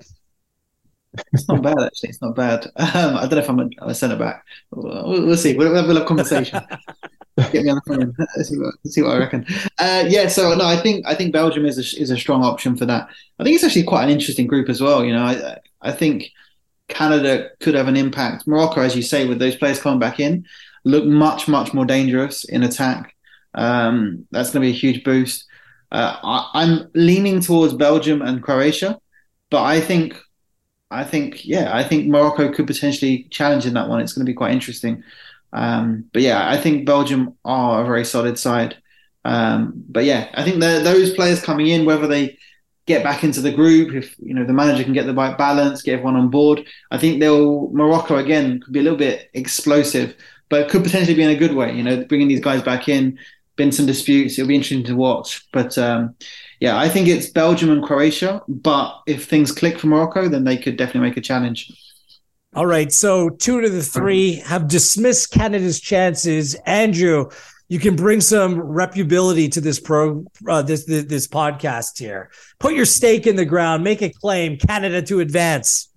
It's 1.33 1.47
not 1.47 1.61
bad, 1.61 1.79
actually. 1.81 2.09
It's 2.09 2.21
not 2.21 2.35
bad. 2.35 2.67
Um, 2.77 3.15
I 3.15 3.21
don't 3.21 3.31
know 3.31 3.37
if 3.37 3.49
I'm 3.49 3.59
a, 3.59 3.69
a 3.81 3.95
centre 3.95 4.15
back. 4.15 4.43
We'll, 4.71 5.25
we'll, 5.25 5.37
see. 5.37 5.55
We'll, 5.55 5.71
we'll 5.71 5.87
have 5.87 6.03
a 6.03 6.05
conversation. 6.05 6.61
Get 7.51 7.63
me 7.63 7.69
on 7.69 7.79
the 7.85 7.95
phone. 7.95 8.15
Let's 8.35 8.49
see 8.49 8.57
what, 8.57 8.73
see 8.85 9.01
what 9.01 9.15
I 9.15 9.19
reckon. 9.19 9.45
Uh, 9.77 10.05
yeah. 10.07 10.27
So 10.27 10.55
no, 10.55 10.65
I 10.65 10.75
think 10.75 11.05
I 11.05 11.13
think 11.13 11.33
Belgium 11.33 11.65
is 11.67 11.77
a, 11.77 12.01
is 12.01 12.09
a 12.09 12.17
strong 12.17 12.43
option 12.43 12.75
for 12.75 12.85
that. 12.87 13.09
I 13.39 13.43
think 13.43 13.55
it's 13.55 13.63
actually 13.63 13.83
quite 13.83 14.05
an 14.05 14.09
interesting 14.09 14.47
group 14.47 14.69
as 14.69 14.81
well. 14.81 15.05
You 15.05 15.13
know, 15.13 15.21
I 15.23 15.57
I 15.81 15.91
think 15.91 16.31
Canada 16.87 17.49
could 17.59 17.75
have 17.75 17.87
an 17.87 17.95
impact. 17.95 18.47
Morocco, 18.47 18.81
as 18.81 18.95
you 18.95 19.03
say, 19.03 19.27
with 19.27 19.37
those 19.37 19.55
players 19.55 19.79
coming 19.79 19.99
back 19.99 20.19
in, 20.19 20.45
look 20.83 21.05
much 21.05 21.47
much 21.47 21.75
more 21.75 21.85
dangerous 21.85 22.43
in 22.43 22.63
attack. 22.63 23.15
Um, 23.57 24.25
that's 24.31 24.51
going 24.51 24.61
to 24.61 24.71
be 24.71 24.75
a 24.75 24.79
huge 24.79 25.03
boost. 25.03 25.45
Uh, 25.91 26.17
I, 26.53 26.63
am 26.63 26.89
leaning 26.93 27.41
towards 27.41 27.73
Belgium 27.73 28.21
and 28.21 28.41
Croatia, 28.43 28.99
but 29.49 29.63
I 29.63 29.81
think 29.81 30.15
I 30.91 31.03
think 31.03 31.45
yeah, 31.45 31.75
I 31.75 31.83
think 31.83 32.07
Morocco 32.07 32.53
could 32.53 32.67
potentially 32.67 33.27
challenge 33.29 33.65
in 33.65 33.73
that 33.73 33.89
one. 33.89 33.99
It's 33.99 34.13
going 34.13 34.25
to 34.25 34.29
be 34.29 34.35
quite 34.35 34.53
interesting. 34.53 35.03
Um, 35.53 36.05
but 36.13 36.21
yeah, 36.21 36.49
I 36.49 36.57
think 36.57 36.85
Belgium 36.85 37.35
are 37.43 37.81
a 37.81 37.85
very 37.85 38.05
solid 38.05 38.37
side. 38.37 38.77
Um, 39.25 39.73
but 39.89 40.05
yeah, 40.05 40.29
I 40.35 40.43
think 40.43 40.59
those 40.59 41.13
players 41.13 41.41
coming 41.41 41.67
in, 41.67 41.85
whether 41.85 42.07
they 42.07 42.37
get 42.85 43.03
back 43.03 43.23
into 43.23 43.41
the 43.41 43.51
group, 43.51 43.93
if 43.93 44.15
you 44.19 44.33
know 44.33 44.45
the 44.45 44.53
manager 44.53 44.83
can 44.83 44.93
get 44.93 45.05
the 45.05 45.13
right 45.13 45.37
balance, 45.37 45.81
get 45.81 45.93
everyone 45.93 46.15
on 46.15 46.29
board, 46.29 46.65
I 46.91 46.97
think 46.97 47.19
they'll 47.19 47.69
Morocco 47.69 48.17
again 48.17 48.61
could 48.61 48.73
be 48.73 48.79
a 48.79 48.83
little 48.83 48.97
bit 48.97 49.29
explosive, 49.33 50.15
but 50.49 50.69
could 50.69 50.83
potentially 50.83 51.15
be 51.15 51.23
in 51.23 51.29
a 51.29 51.35
good 51.35 51.55
way. 51.55 51.73
You 51.73 51.83
know, 51.83 52.05
bringing 52.05 52.27
these 52.27 52.39
guys 52.39 52.61
back 52.61 52.87
in, 52.87 53.17
been 53.57 53.71
some 53.71 53.85
disputes. 53.85 54.37
It'll 54.37 54.47
be 54.47 54.55
interesting 54.55 54.85
to 54.85 54.95
watch. 54.95 55.45
But 55.51 55.77
um, 55.77 56.15
yeah, 56.61 56.77
I 56.77 56.87
think 56.87 57.09
it's 57.09 57.27
Belgium 57.27 57.69
and 57.69 57.83
Croatia. 57.83 58.41
But 58.47 59.01
if 59.05 59.25
things 59.25 59.51
click 59.51 59.77
for 59.77 59.87
Morocco, 59.87 60.29
then 60.29 60.45
they 60.45 60.57
could 60.57 60.77
definitely 60.77 61.09
make 61.09 61.17
a 61.17 61.21
challenge. 61.21 61.71
All 62.55 62.65
right. 62.65 62.91
So 62.91 63.29
two 63.29 63.59
to 63.59 63.69
the 63.69 63.83
three 63.83 64.35
have 64.35 64.67
dismissed 64.67 65.31
Canada's 65.31 65.79
chances. 65.79 66.55
Andrew, 66.65 67.29
you 67.67 67.79
can 67.79 67.95
bring 67.95 68.21
some 68.21 68.55
reputability 68.55 69.51
to 69.51 69.61
this 69.61 69.79
pro 69.79 70.25
uh, 70.47 70.61
this, 70.61 70.85
this, 70.85 71.05
this 71.05 71.27
podcast 71.27 71.99
here. 71.99 72.31
Put 72.59 72.73
your 72.73 72.85
stake 72.85 73.27
in 73.27 73.35
the 73.35 73.45
ground. 73.45 73.83
Make 73.83 74.01
a 74.01 74.09
claim. 74.09 74.57
Canada 74.57 75.01
to 75.03 75.19
advance. 75.19 75.89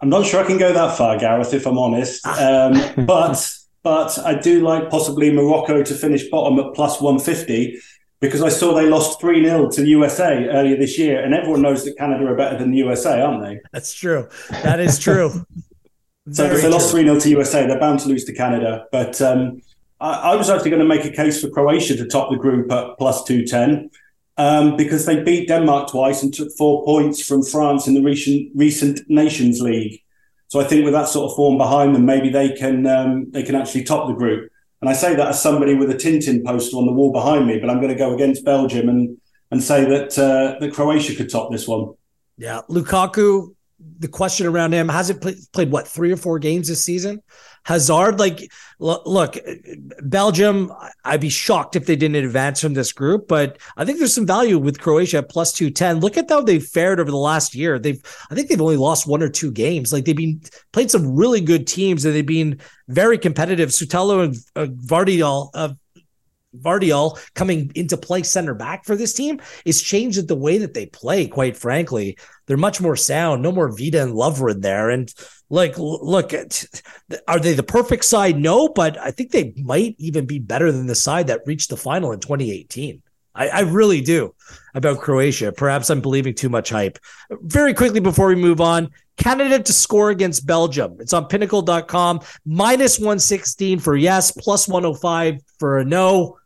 I'm 0.00 0.10
not 0.10 0.26
sure 0.26 0.44
I 0.44 0.46
can 0.46 0.58
go 0.58 0.72
that 0.72 0.98
far, 0.98 1.18
Gareth. 1.18 1.54
If 1.54 1.66
I'm 1.66 1.78
honest, 1.78 2.26
um, 2.26 3.06
but 3.06 3.50
but 3.84 4.18
I 4.18 4.34
do 4.34 4.62
like 4.62 4.90
possibly 4.90 5.30
Morocco 5.30 5.82
to 5.84 5.94
finish 5.94 6.28
bottom 6.28 6.58
at 6.58 6.74
plus 6.74 7.00
150 7.00 7.78
because 8.20 8.42
I 8.42 8.48
saw 8.48 8.74
they 8.74 8.88
lost 8.88 9.20
3 9.20 9.44
0 9.44 9.70
to 9.70 9.82
the 9.82 9.88
USA 9.88 10.48
earlier 10.48 10.76
this 10.76 10.98
year, 10.98 11.22
and 11.22 11.34
everyone 11.34 11.60
knows 11.60 11.84
that 11.84 11.96
Canada 11.98 12.26
are 12.26 12.34
better 12.34 12.58
than 12.58 12.70
the 12.70 12.78
USA, 12.78 13.20
aren't 13.20 13.42
they? 13.42 13.60
That's 13.72 13.92
true. 13.92 14.26
That 14.50 14.80
is 14.80 14.98
true. 14.98 15.46
so 16.32 16.46
if 16.46 16.62
they 16.62 16.68
lost 16.68 16.90
3 16.90 17.02
0 17.02 17.20
to 17.20 17.28
USA, 17.28 17.66
they're 17.66 17.78
bound 17.78 18.00
to 18.00 18.08
lose 18.08 18.24
to 18.24 18.34
Canada. 18.34 18.86
But 18.90 19.20
um, 19.20 19.60
I, 20.00 20.32
I, 20.32 20.36
was 20.36 20.48
actually 20.48 20.70
going 20.70 20.82
to 20.82 20.88
make 20.88 21.04
a 21.04 21.10
case 21.10 21.42
for 21.42 21.50
Croatia 21.50 21.96
to 21.98 22.06
top 22.06 22.30
the 22.30 22.38
group 22.38 22.72
at 22.72 22.96
plus 22.98 23.22
210. 23.24 23.90
Um, 24.36 24.76
because 24.76 25.06
they 25.06 25.22
beat 25.22 25.46
Denmark 25.46 25.90
twice 25.90 26.24
and 26.24 26.34
took 26.34 26.50
four 26.58 26.84
points 26.84 27.24
from 27.24 27.44
France 27.44 27.86
in 27.86 27.94
the 27.94 28.02
recent 28.02 28.50
recent 28.56 29.00
Nations 29.08 29.60
League. 29.60 30.03
So 30.54 30.60
I 30.60 30.64
think 30.64 30.84
with 30.84 30.94
that 30.94 31.08
sort 31.08 31.28
of 31.28 31.34
form 31.34 31.58
behind 31.58 31.96
them, 31.96 32.06
maybe 32.06 32.28
they 32.28 32.50
can 32.50 32.86
um, 32.86 33.28
they 33.32 33.42
can 33.42 33.56
actually 33.56 33.82
top 33.82 34.06
the 34.06 34.14
group. 34.14 34.52
And 34.80 34.88
I 34.88 34.92
say 34.92 35.16
that 35.16 35.26
as 35.26 35.42
somebody 35.42 35.74
with 35.74 35.90
a 35.90 35.94
Tintin 35.94 36.44
poster 36.44 36.76
on 36.76 36.86
the 36.86 36.92
wall 36.92 37.10
behind 37.10 37.48
me, 37.48 37.58
but 37.58 37.68
I'm 37.68 37.78
going 37.78 37.88
to 37.88 37.96
go 37.96 38.14
against 38.14 38.44
Belgium 38.44 38.88
and 38.88 39.18
and 39.50 39.60
say 39.60 39.84
that 39.84 40.16
uh, 40.16 40.56
that 40.60 40.72
Croatia 40.72 41.16
could 41.16 41.28
top 41.28 41.50
this 41.50 41.66
one. 41.66 41.94
Yeah, 42.38 42.60
Lukaku. 42.68 43.52
The 43.98 44.08
question 44.08 44.46
around 44.46 44.72
him 44.72 44.88
hasn't 44.88 45.20
play, 45.20 45.36
played 45.52 45.70
what 45.70 45.88
three 45.88 46.12
or 46.12 46.16
four 46.16 46.38
games 46.38 46.68
this 46.68 46.84
season. 46.84 47.22
Hazard, 47.64 48.18
like, 48.18 48.52
look, 48.78 49.38
Belgium, 50.02 50.70
I'd 51.02 51.20
be 51.20 51.30
shocked 51.30 51.76
if 51.76 51.86
they 51.86 51.96
didn't 51.96 52.22
advance 52.22 52.60
from 52.60 52.74
this 52.74 52.92
group, 52.92 53.26
but 53.26 53.58
I 53.78 53.86
think 53.86 53.98
there's 53.98 54.14
some 54.14 54.26
value 54.26 54.58
with 54.58 54.80
Croatia 54.80 55.18
at 55.18 55.30
plus 55.30 55.52
210. 55.52 56.00
Look 56.00 56.18
at 56.18 56.28
how 56.28 56.42
they've 56.42 56.64
fared 56.64 57.00
over 57.00 57.10
the 57.10 57.16
last 57.16 57.54
year. 57.54 57.78
They've, 57.78 58.00
I 58.30 58.34
think 58.34 58.48
they've 58.48 58.60
only 58.60 58.76
lost 58.76 59.06
one 59.06 59.22
or 59.22 59.30
two 59.30 59.50
games. 59.50 59.94
Like, 59.94 60.04
they've 60.04 60.14
been 60.14 60.42
played 60.72 60.90
some 60.90 61.16
really 61.16 61.40
good 61.40 61.66
teams 61.66 62.04
and 62.04 62.14
they've 62.14 62.26
been 62.26 62.60
very 62.88 63.16
competitive. 63.16 63.70
Sutalo 63.70 64.24
and 64.24 64.36
uh, 64.56 64.70
Gvardiol, 64.70 65.50
uh, 65.54 65.72
Gvardiol 66.60 67.18
coming 67.34 67.70
into 67.74 67.96
play 67.96 68.22
center 68.22 68.54
back 68.54 68.84
for 68.84 68.96
this 68.96 69.14
team 69.14 69.40
is 69.64 69.82
changed 69.82 70.26
the 70.26 70.36
way 70.36 70.58
that 70.58 70.74
they 70.74 70.86
play, 70.86 71.26
quite 71.26 71.56
frankly. 71.56 72.16
They're 72.46 72.56
much 72.56 72.80
more 72.80 72.96
sound, 72.96 73.42
no 73.42 73.52
more 73.52 73.74
Vida 73.74 74.02
and 74.02 74.12
Lovren 74.12 74.60
there. 74.60 74.90
And 74.90 75.12
like, 75.50 75.74
look, 75.78 76.32
at 76.32 76.64
are 77.28 77.38
they 77.38 77.54
the 77.54 77.62
perfect 77.62 78.04
side? 78.04 78.36
No, 78.36 78.68
but 78.68 78.98
I 78.98 79.10
think 79.10 79.30
they 79.30 79.54
might 79.56 79.94
even 79.98 80.26
be 80.26 80.38
better 80.38 80.72
than 80.72 80.86
the 80.86 80.94
side 80.94 81.28
that 81.28 81.46
reached 81.46 81.70
the 81.70 81.76
final 81.76 82.12
in 82.12 82.20
2018. 82.20 83.02
I, 83.34 83.48
I 83.48 83.60
really 83.60 84.00
do 84.00 84.34
about 84.74 85.00
Croatia. 85.00 85.52
Perhaps 85.52 85.90
I'm 85.90 86.00
believing 86.00 86.34
too 86.34 86.48
much 86.48 86.70
hype. 86.70 86.98
Very 87.30 87.74
quickly 87.74 88.00
before 88.00 88.28
we 88.28 88.36
move 88.36 88.60
on, 88.60 88.90
Canada 89.16 89.60
to 89.60 89.72
score 89.72 90.10
against 90.10 90.46
Belgium. 90.46 90.96
It's 91.00 91.12
on 91.12 91.26
pinnacle.com. 91.26 92.20
Minus 92.44 92.98
116 92.98 93.78
for 93.78 93.96
yes, 93.96 94.30
plus 94.30 94.68
105 94.68 95.40
for 95.58 95.78
a 95.78 95.84
no. 95.84 96.38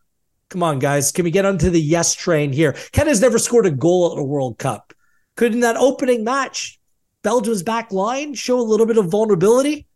Come 0.49 0.63
on, 0.63 0.79
guys. 0.79 1.11
Can 1.11 1.25
we 1.25 1.31
get 1.31 1.45
onto 1.45 1.69
the 1.69 1.79
yes 1.79 2.15
train 2.15 2.51
here? 2.51 2.73
Canada's 2.91 3.21
never 3.21 3.37
scored 3.37 3.67
a 3.67 3.71
goal 3.71 4.11
at 4.11 4.19
a 4.19 4.23
World 4.23 4.57
Cup. 4.57 4.93
Could 5.35 5.53
in 5.53 5.59
that 5.59 5.77
opening 5.77 6.23
match, 6.23 6.79
Belgium's 7.21 7.63
back 7.63 7.91
line 7.91 8.33
show 8.33 8.59
a 8.59 8.61
little 8.61 8.85
bit 8.85 8.97
of 8.97 9.09
vulnerability? 9.09 9.87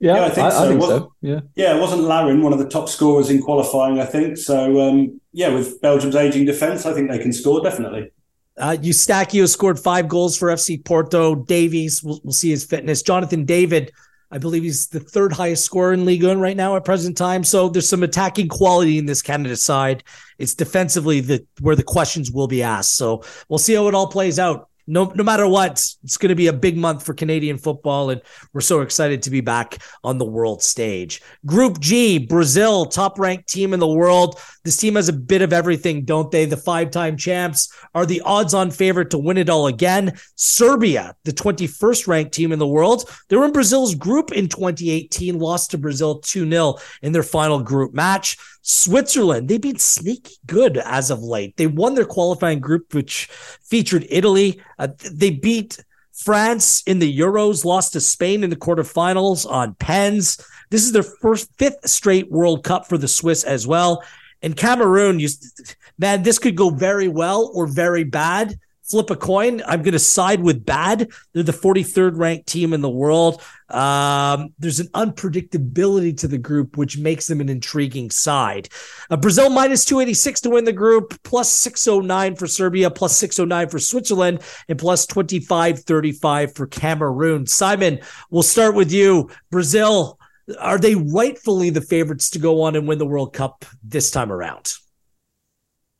Yeah, 0.00 0.16
yeah 0.16 0.24
I 0.24 0.28
think, 0.30 0.46
I, 0.46 0.50
so. 0.50 0.64
I 0.64 0.68
think 0.68 0.82
so. 0.82 1.12
Yeah, 1.20 1.40
yeah. 1.54 1.76
It 1.76 1.80
wasn't 1.80 2.02
Larin 2.02 2.42
one 2.42 2.52
of 2.52 2.58
the 2.58 2.68
top 2.68 2.88
scorers 2.88 3.30
in 3.30 3.42
qualifying. 3.42 4.00
I 4.00 4.06
think 4.06 4.38
so. 4.38 4.80
Um, 4.80 5.20
yeah, 5.32 5.48
with 5.48 5.80
Belgium's 5.80 6.16
aging 6.16 6.46
defence, 6.46 6.86
I 6.86 6.94
think 6.94 7.10
they 7.10 7.18
can 7.18 7.32
score 7.32 7.62
definitely. 7.62 8.10
Uh, 8.56 8.76
Eustáquio 8.80 9.48
scored 9.48 9.78
five 9.78 10.08
goals 10.08 10.36
for 10.36 10.48
FC 10.48 10.84
Porto. 10.84 11.34
Davies, 11.34 12.02
we'll, 12.02 12.20
we'll 12.24 12.32
see 12.32 12.50
his 12.50 12.64
fitness. 12.64 13.02
Jonathan 13.02 13.44
David 13.44 13.92
I 14.30 14.38
believe 14.38 14.62
he's 14.62 14.88
the 14.88 15.00
third 15.00 15.32
highest 15.32 15.64
scorer 15.64 15.92
in 15.92 16.04
Ligue 16.04 16.24
1 16.24 16.38
right 16.38 16.56
now 16.56 16.76
at 16.76 16.84
present 16.84 17.16
time. 17.16 17.44
So 17.44 17.68
there's 17.68 17.88
some 17.88 18.02
attacking 18.02 18.48
quality 18.48 18.98
in 18.98 19.06
this 19.06 19.22
Canada 19.22 19.56
side. 19.56 20.04
It's 20.38 20.54
defensively 20.54 21.20
the 21.20 21.46
where 21.60 21.76
the 21.76 21.82
questions 21.82 22.30
will 22.30 22.46
be 22.46 22.62
asked. 22.62 22.94
So 22.96 23.24
we'll 23.48 23.58
see 23.58 23.74
how 23.74 23.88
it 23.88 23.94
all 23.94 24.08
plays 24.08 24.38
out 24.38 24.67
no 24.88 25.12
no 25.14 25.22
matter 25.22 25.46
what, 25.46 25.72
it's 26.02 26.16
going 26.16 26.30
to 26.30 26.34
be 26.34 26.46
a 26.46 26.52
big 26.52 26.76
month 26.76 27.04
for 27.04 27.14
Canadian 27.14 27.58
football, 27.58 28.10
and 28.10 28.22
we're 28.52 28.62
so 28.62 28.80
excited 28.80 29.22
to 29.22 29.30
be 29.30 29.42
back 29.42 29.78
on 30.02 30.18
the 30.18 30.24
world 30.24 30.62
stage. 30.62 31.22
Group 31.46 31.78
G, 31.78 32.18
Brazil, 32.18 32.86
top 32.86 33.18
ranked 33.18 33.48
team 33.48 33.74
in 33.74 33.80
the 33.80 33.86
world. 33.86 34.40
This 34.64 34.78
team 34.78 34.96
has 34.96 35.08
a 35.08 35.12
bit 35.12 35.42
of 35.42 35.52
everything, 35.52 36.04
don't 36.04 36.30
they? 36.30 36.46
The 36.46 36.56
five 36.56 36.90
time 36.90 37.16
champs 37.16 37.72
are 37.94 38.06
the 38.06 38.22
odds 38.22 38.54
on 38.54 38.70
favorite 38.70 39.10
to 39.10 39.18
win 39.18 39.36
it 39.36 39.50
all 39.50 39.66
again. 39.66 40.18
Serbia, 40.36 41.14
the 41.24 41.32
21st 41.32 42.08
ranked 42.08 42.32
team 42.32 42.50
in 42.50 42.58
the 42.58 42.66
world. 42.66 43.10
They 43.28 43.36
were 43.36 43.44
in 43.44 43.52
Brazil's 43.52 43.94
group 43.94 44.32
in 44.32 44.48
2018, 44.48 45.38
lost 45.38 45.70
to 45.72 45.78
Brazil 45.78 46.20
2 46.20 46.48
0 46.48 46.76
in 47.02 47.12
their 47.12 47.22
final 47.22 47.60
group 47.60 47.92
match. 47.92 48.38
Switzerland, 48.68 49.48
they've 49.48 49.60
been 49.60 49.78
sneaky 49.78 50.34
good 50.46 50.76
as 50.76 51.10
of 51.10 51.22
late. 51.22 51.56
They 51.56 51.66
won 51.66 51.94
their 51.94 52.04
qualifying 52.04 52.60
group, 52.60 52.92
which 52.92 53.24
featured 53.62 54.06
Italy. 54.10 54.60
Uh, 54.78 54.88
they 55.10 55.30
beat 55.30 55.82
France 56.12 56.82
in 56.82 56.98
the 56.98 57.18
Euros, 57.18 57.64
lost 57.64 57.94
to 57.94 58.00
Spain 58.00 58.44
in 58.44 58.50
the 58.50 58.56
quarterfinals 58.56 59.50
on 59.50 59.74
pens. 59.76 60.38
This 60.68 60.84
is 60.84 60.92
their 60.92 61.02
first 61.02 61.50
fifth 61.56 61.88
straight 61.88 62.30
World 62.30 62.62
Cup 62.62 62.86
for 62.86 62.98
the 62.98 63.08
Swiss 63.08 63.42
as 63.42 63.66
well. 63.66 64.04
And 64.42 64.54
Cameroon, 64.54 65.18
you, 65.18 65.30
man, 65.98 66.22
this 66.22 66.38
could 66.38 66.54
go 66.54 66.68
very 66.68 67.08
well 67.08 67.50
or 67.54 67.66
very 67.66 68.04
bad 68.04 68.58
flip 68.88 69.10
a 69.10 69.16
coin, 69.16 69.62
I'm 69.66 69.82
going 69.82 69.92
to 69.92 69.98
side 69.98 70.40
with 70.40 70.64
bad. 70.64 71.10
They're 71.32 71.42
the 71.42 71.52
43rd 71.52 72.16
ranked 72.16 72.46
team 72.46 72.72
in 72.72 72.80
the 72.80 72.88
world. 72.88 73.42
Um, 73.70 74.54
there's 74.58 74.80
an 74.80 74.88
unpredictability 74.88 76.16
to 76.18 76.28
the 76.28 76.38
group, 76.38 76.76
which 76.76 76.98
makes 76.98 77.26
them 77.26 77.40
an 77.40 77.48
intriguing 77.48 78.10
side. 78.10 78.68
Uh, 79.10 79.16
Brazil 79.16 79.50
minus 79.50 79.84
286 79.84 80.42
to 80.42 80.50
win 80.50 80.64
the 80.64 80.72
group, 80.72 81.22
plus 81.22 81.52
609 81.52 82.36
for 82.36 82.46
Serbia, 82.46 82.90
plus 82.90 83.16
609 83.16 83.68
for 83.68 83.78
Switzerland, 83.78 84.40
and 84.68 84.78
plus 84.78 85.06
2535 85.06 86.54
for 86.54 86.66
Cameroon. 86.66 87.46
Simon, 87.46 88.00
we'll 88.30 88.42
start 88.42 88.74
with 88.74 88.90
you. 88.92 89.30
Brazil, 89.50 90.18
are 90.58 90.78
they 90.78 90.94
rightfully 90.94 91.70
the 91.70 91.80
favorites 91.80 92.30
to 92.30 92.38
go 92.38 92.62
on 92.62 92.74
and 92.76 92.88
win 92.88 92.98
the 92.98 93.06
World 93.06 93.32
Cup 93.32 93.64
this 93.82 94.10
time 94.10 94.32
around? 94.32 94.74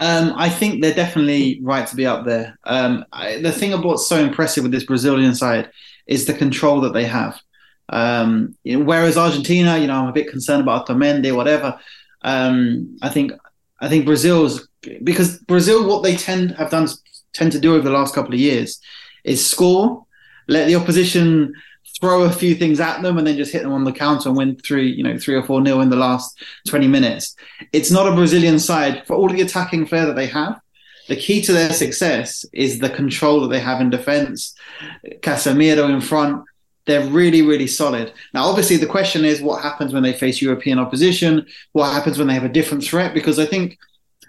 Um, 0.00 0.32
I 0.36 0.48
think 0.48 0.80
they're 0.80 0.94
definitely 0.94 1.60
right 1.62 1.86
to 1.86 1.96
be 1.96 2.06
up 2.06 2.24
there. 2.24 2.56
Um, 2.64 3.04
I, 3.12 3.38
the 3.40 3.50
thing 3.50 3.72
about 3.72 3.84
what's 3.84 4.08
so 4.08 4.18
impressive 4.18 4.62
with 4.62 4.72
this 4.72 4.84
Brazilian 4.84 5.34
side 5.34 5.70
is 6.06 6.24
the 6.24 6.34
control 6.34 6.80
that 6.82 6.92
they 6.92 7.04
have. 7.04 7.40
Um, 7.88 8.56
you 8.64 8.78
know, 8.78 8.84
whereas 8.84 9.16
Argentina, 9.16 9.78
you 9.78 9.86
know, 9.86 9.94
I'm 9.94 10.08
a 10.08 10.12
bit 10.12 10.30
concerned 10.30 10.62
about 10.62 10.86
Otamendi, 10.86 11.34
whatever. 11.34 11.78
Um, 12.22 12.98
I 13.02 13.08
think 13.08 13.32
I 13.80 13.88
think 13.88 14.04
Brazil's 14.04 14.66
because 15.02 15.38
Brazil, 15.40 15.88
what 15.88 16.02
they 16.02 16.16
tend 16.16 16.52
have 16.52 16.70
done 16.70 16.88
tend 17.32 17.52
to 17.52 17.60
do 17.60 17.74
over 17.74 17.84
the 17.84 17.94
last 17.94 18.14
couple 18.14 18.34
of 18.34 18.40
years 18.40 18.80
is 19.24 19.44
score, 19.44 20.06
let 20.48 20.66
the 20.66 20.76
opposition 20.76 21.54
throw 22.00 22.22
a 22.22 22.30
few 22.30 22.54
things 22.54 22.80
at 22.80 23.02
them 23.02 23.18
and 23.18 23.26
then 23.26 23.36
just 23.36 23.52
hit 23.52 23.62
them 23.62 23.72
on 23.72 23.84
the 23.84 23.92
counter 23.92 24.28
and 24.28 24.38
win 24.38 24.56
three, 24.56 24.90
you 24.90 25.02
know, 25.02 25.18
three 25.18 25.34
or 25.34 25.42
four 25.42 25.60
nil 25.60 25.80
in 25.80 25.90
the 25.90 25.96
last 25.96 26.38
20 26.68 26.86
minutes. 26.86 27.34
It's 27.72 27.90
not 27.90 28.06
a 28.06 28.14
Brazilian 28.14 28.58
side 28.58 29.06
for 29.06 29.16
all 29.16 29.28
the 29.28 29.40
attacking 29.40 29.86
flair 29.86 30.06
that 30.06 30.16
they 30.16 30.26
have. 30.26 30.60
The 31.08 31.16
key 31.16 31.40
to 31.42 31.52
their 31.52 31.72
success 31.72 32.44
is 32.52 32.78
the 32.78 32.90
control 32.90 33.40
that 33.40 33.48
they 33.48 33.60
have 33.60 33.80
in 33.80 33.90
defense. 33.90 34.54
Casemiro 35.20 35.90
in 35.92 36.00
front, 36.00 36.44
they're 36.88 37.06
really, 37.06 37.42
really 37.42 37.66
solid. 37.66 38.12
Now, 38.34 38.46
obviously, 38.46 38.78
the 38.78 38.86
question 38.86 39.24
is 39.24 39.40
what 39.40 39.62
happens 39.62 39.92
when 39.92 40.02
they 40.02 40.14
face 40.14 40.42
European 40.42 40.78
opposition? 40.78 41.46
What 41.72 41.92
happens 41.92 42.18
when 42.18 42.26
they 42.26 42.34
have 42.34 42.44
a 42.44 42.48
different 42.48 42.82
threat? 42.82 43.14
Because 43.14 43.38
I 43.38 43.46
think 43.46 43.78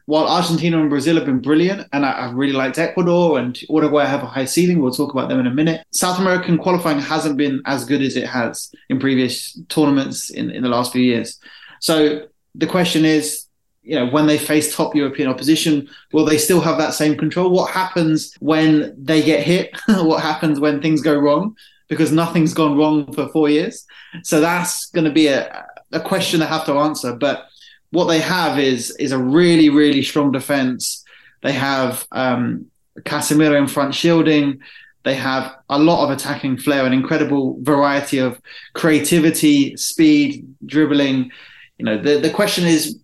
while 0.05 0.28
Argentina 0.28 0.80
and 0.80 0.89
Brazil 0.89 1.16
have 1.16 1.26
been 1.26 1.39
brilliant, 1.39 1.88
and 1.93 2.05
I, 2.05 2.28
have 2.28 2.34
really 2.34 2.53
liked 2.53 2.78
Ecuador 2.78 3.39
and 3.39 3.60
Uruguay 3.70 4.05
have 4.05 4.24
a 4.24 4.28
high 4.28 4.45
ceiling, 4.45 4.82
we'll 4.82 4.91
talk 4.91 5.14
about 5.14 5.30
them 5.30 5.39
in 5.39 5.47
a 5.47 5.53
minute. 5.53 5.86
South 5.91 6.20
American 6.20 6.57
qualifying 6.57 6.99
hasn't 6.99 7.38
been 7.38 7.62
as 7.66 7.86
good 7.86 8.01
as 8.01 8.18
it 8.18 8.28
has 8.28 8.72
in 8.89 8.99
previous 8.99 9.57
tournaments 9.70 10.30
in, 10.30 10.51
in 10.51 10.62
the 10.64 10.70
last 10.70 10.91
few 10.91 11.01
years. 11.01 11.39
So 11.80 12.28
the 12.55 12.68
question 12.68 13.05
is, 13.05 13.45
you 13.84 13.95
know, 13.95 14.07
when 14.07 14.28
they 14.28 14.38
face 14.38 14.76
top 14.76 14.95
European 14.95 15.30
opposition, 15.30 15.88
will 16.12 16.26
they 16.26 16.38
still 16.38 16.60
have 16.60 16.78
that 16.78 16.93
same 16.93 17.18
control? 17.18 17.51
What 17.51 17.72
happens 17.72 18.34
when 18.39 18.93
they 18.97 19.22
get 19.22 19.43
hit? 19.43 19.80
what 19.88 20.22
happens 20.22 20.60
when 20.60 20.82
things 20.82 21.01
go 21.01 21.18
wrong? 21.18 21.55
Because 21.90 22.12
nothing's 22.12 22.54
gone 22.54 22.78
wrong 22.78 23.12
for 23.14 23.28
four 23.30 23.50
years. 23.50 23.86
So 24.24 24.40
that's 24.40 24.86
going 24.92 25.06
to 25.06 25.12
be 25.12 25.28
a, 25.28 25.66
a 25.92 26.00
question 26.00 26.42
I 26.42 26.46
have 26.46 26.66
to 26.66 26.74
answer. 26.74 27.14
But 27.14 27.48
what 27.92 28.06
they 28.06 28.20
have 28.20 28.60
is 28.60 28.92
is 28.98 29.12
a 29.12 29.18
really 29.18 29.70
really 29.70 30.04
strong 30.04 30.32
defense. 30.32 31.04
They 31.42 31.54
have 31.54 32.06
um, 32.12 32.68
Casemiro 33.00 33.58
in 33.58 33.68
front 33.68 33.96
shielding. 33.96 34.60
They 35.04 35.16
have 35.16 35.56
a 35.70 35.80
lot 35.80 36.04
of 36.04 36.12
attacking 36.12 36.58
flair, 36.58 36.86
an 36.86 36.94
incredible 36.94 37.58
variety 37.62 38.20
of 38.20 38.40
creativity, 38.74 39.76
speed, 39.78 40.46
dribbling. 40.66 41.32
You 41.78 41.86
know, 41.86 41.98
the 42.02 42.20
the 42.20 42.30
question 42.30 42.66
is, 42.66 43.00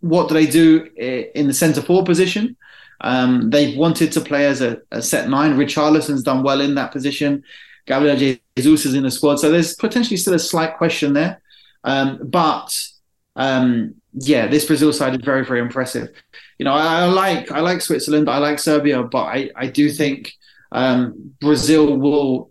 what 0.00 0.28
do 0.28 0.34
they 0.34 0.46
do 0.46 0.88
in 1.34 1.48
the 1.48 1.54
centre 1.54 1.82
forward 1.82 2.06
position? 2.06 2.56
Um, 3.00 3.50
they've 3.50 3.76
wanted 3.76 4.12
to 4.12 4.20
play 4.20 4.46
as 4.46 4.60
a, 4.60 4.78
a 4.90 5.00
set 5.00 5.28
nine. 5.28 5.56
Richarlison's 5.56 6.22
done 6.22 6.42
well 6.42 6.60
in 6.60 6.74
that 6.74 6.92
position. 6.92 7.42
Gabriel 7.88 8.38
Jesus 8.56 8.86
is 8.86 8.94
in 8.94 9.02
the 9.02 9.10
squad, 9.10 9.36
so 9.36 9.50
there's 9.50 9.74
potentially 9.74 10.18
still 10.18 10.34
a 10.34 10.38
slight 10.38 10.76
question 10.76 11.14
there. 11.14 11.40
Um, 11.84 12.20
but 12.22 12.76
um, 13.34 13.94
yeah, 14.12 14.46
this 14.46 14.66
Brazil 14.66 14.92
side 14.92 15.14
is 15.14 15.24
very, 15.24 15.44
very 15.44 15.60
impressive. 15.60 16.10
You 16.58 16.64
know, 16.64 16.72
I, 16.72 17.02
I 17.02 17.04
like 17.06 17.50
I 17.50 17.60
like 17.60 17.80
Switzerland, 17.80 18.28
I 18.28 18.38
like 18.38 18.58
Serbia, 18.58 19.02
but 19.02 19.24
I, 19.24 19.50
I 19.56 19.66
do 19.68 19.90
think 19.90 20.34
um, 20.70 21.34
Brazil 21.40 21.96
will 21.96 22.50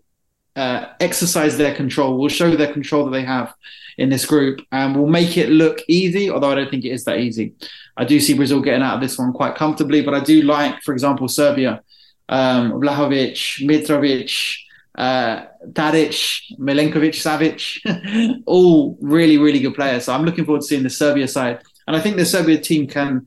uh, 0.56 0.86
exercise 0.98 1.56
their 1.56 1.74
control, 1.74 2.18
will 2.18 2.28
show 2.28 2.56
their 2.56 2.72
control 2.72 3.04
that 3.04 3.12
they 3.12 3.24
have 3.24 3.54
in 3.96 4.08
this 4.08 4.26
group, 4.26 4.60
and 4.72 4.96
will 4.96 5.08
make 5.08 5.36
it 5.36 5.50
look 5.50 5.78
easy. 5.88 6.30
Although 6.30 6.50
I 6.50 6.56
don't 6.56 6.70
think 6.70 6.84
it 6.84 6.90
is 6.90 7.04
that 7.04 7.20
easy. 7.20 7.54
I 7.96 8.04
do 8.04 8.18
see 8.18 8.34
Brazil 8.34 8.60
getting 8.60 8.82
out 8.82 8.96
of 8.96 9.00
this 9.00 9.18
one 9.18 9.32
quite 9.32 9.54
comfortably, 9.54 10.02
but 10.02 10.14
I 10.14 10.20
do 10.20 10.42
like, 10.42 10.82
for 10.82 10.92
example, 10.92 11.28
Serbia, 11.28 11.82
um, 12.28 12.72
Vlahovic, 12.72 13.66
Mitrovic 13.66 14.58
uh, 14.98 15.46
Tadic, 15.68 16.58
Milenkovic, 16.58 17.14
Savic, 17.14 18.42
all 18.46 18.98
really, 19.00 19.38
really 19.38 19.60
good 19.60 19.74
players. 19.74 20.04
So 20.04 20.12
I'm 20.12 20.24
looking 20.24 20.44
forward 20.44 20.62
to 20.62 20.66
seeing 20.66 20.82
the 20.82 20.90
Serbia 20.90 21.28
side. 21.28 21.62
And 21.86 21.96
I 21.96 22.00
think 22.00 22.16
the 22.16 22.26
Serbia 22.26 22.58
team 22.58 22.88
can 22.88 23.24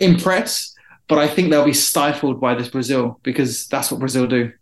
impress, 0.00 0.74
but 1.06 1.18
I 1.18 1.28
think 1.28 1.50
they'll 1.50 1.66
be 1.66 1.74
stifled 1.74 2.40
by 2.40 2.54
this 2.54 2.68
Brazil 2.68 3.20
because 3.22 3.66
that's 3.68 3.90
what 3.90 4.00
Brazil 4.00 4.26
do. 4.26 4.52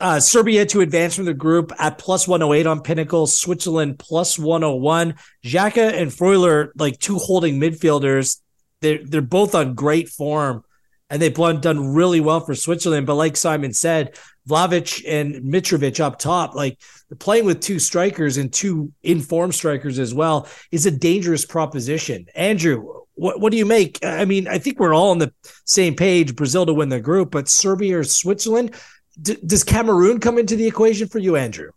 Uh, 0.00 0.18
Serbia 0.18 0.64
to 0.64 0.80
advance 0.80 1.14
from 1.14 1.26
the 1.26 1.34
group 1.34 1.72
at 1.78 1.98
plus 1.98 2.26
108 2.26 2.66
on 2.66 2.80
Pinnacle, 2.80 3.26
Switzerland 3.26 3.98
plus 3.98 4.38
101. 4.38 5.14
Xhaka 5.44 5.92
and 5.92 6.10
Freuler, 6.10 6.70
like 6.76 6.98
two 7.00 7.18
holding 7.18 7.60
midfielders, 7.60 8.40
they're, 8.80 9.00
they're 9.04 9.20
both 9.20 9.54
on 9.54 9.74
great 9.74 10.08
form 10.08 10.64
and 11.10 11.20
they've 11.20 11.34
done 11.34 11.94
really 11.94 12.20
well 12.20 12.40
for 12.40 12.54
Switzerland. 12.54 13.06
But 13.06 13.14
like 13.14 13.36
Simon 13.36 13.72
said, 13.72 14.16
Vlahovic 14.48 15.04
and 15.06 15.36
Mitrovic 15.44 16.00
up 16.00 16.18
top, 16.18 16.54
like 16.54 16.78
playing 17.18 17.44
with 17.44 17.60
two 17.60 17.78
strikers 17.78 18.36
and 18.36 18.52
two 18.52 18.92
informed 19.02 19.54
strikers 19.54 19.98
as 19.98 20.14
well, 20.14 20.48
is 20.72 20.86
a 20.86 20.90
dangerous 20.90 21.44
proposition. 21.44 22.26
Andrew, 22.34 23.02
what, 23.14 23.40
what 23.40 23.52
do 23.52 23.58
you 23.58 23.66
make? 23.66 23.98
I 24.04 24.24
mean, 24.24 24.48
I 24.48 24.58
think 24.58 24.78
we're 24.78 24.94
all 24.94 25.10
on 25.10 25.18
the 25.18 25.32
same 25.64 25.94
page 25.94 26.36
Brazil 26.36 26.66
to 26.66 26.74
win 26.74 26.88
the 26.88 27.00
group, 27.00 27.30
but 27.30 27.48
Serbia 27.48 27.98
or 27.98 28.04
Switzerland? 28.04 28.74
D- 29.20 29.38
does 29.44 29.64
Cameroon 29.64 30.20
come 30.20 30.38
into 30.38 30.56
the 30.56 30.66
equation 30.66 31.08
for 31.08 31.18
you, 31.18 31.36
Andrew? 31.36 31.70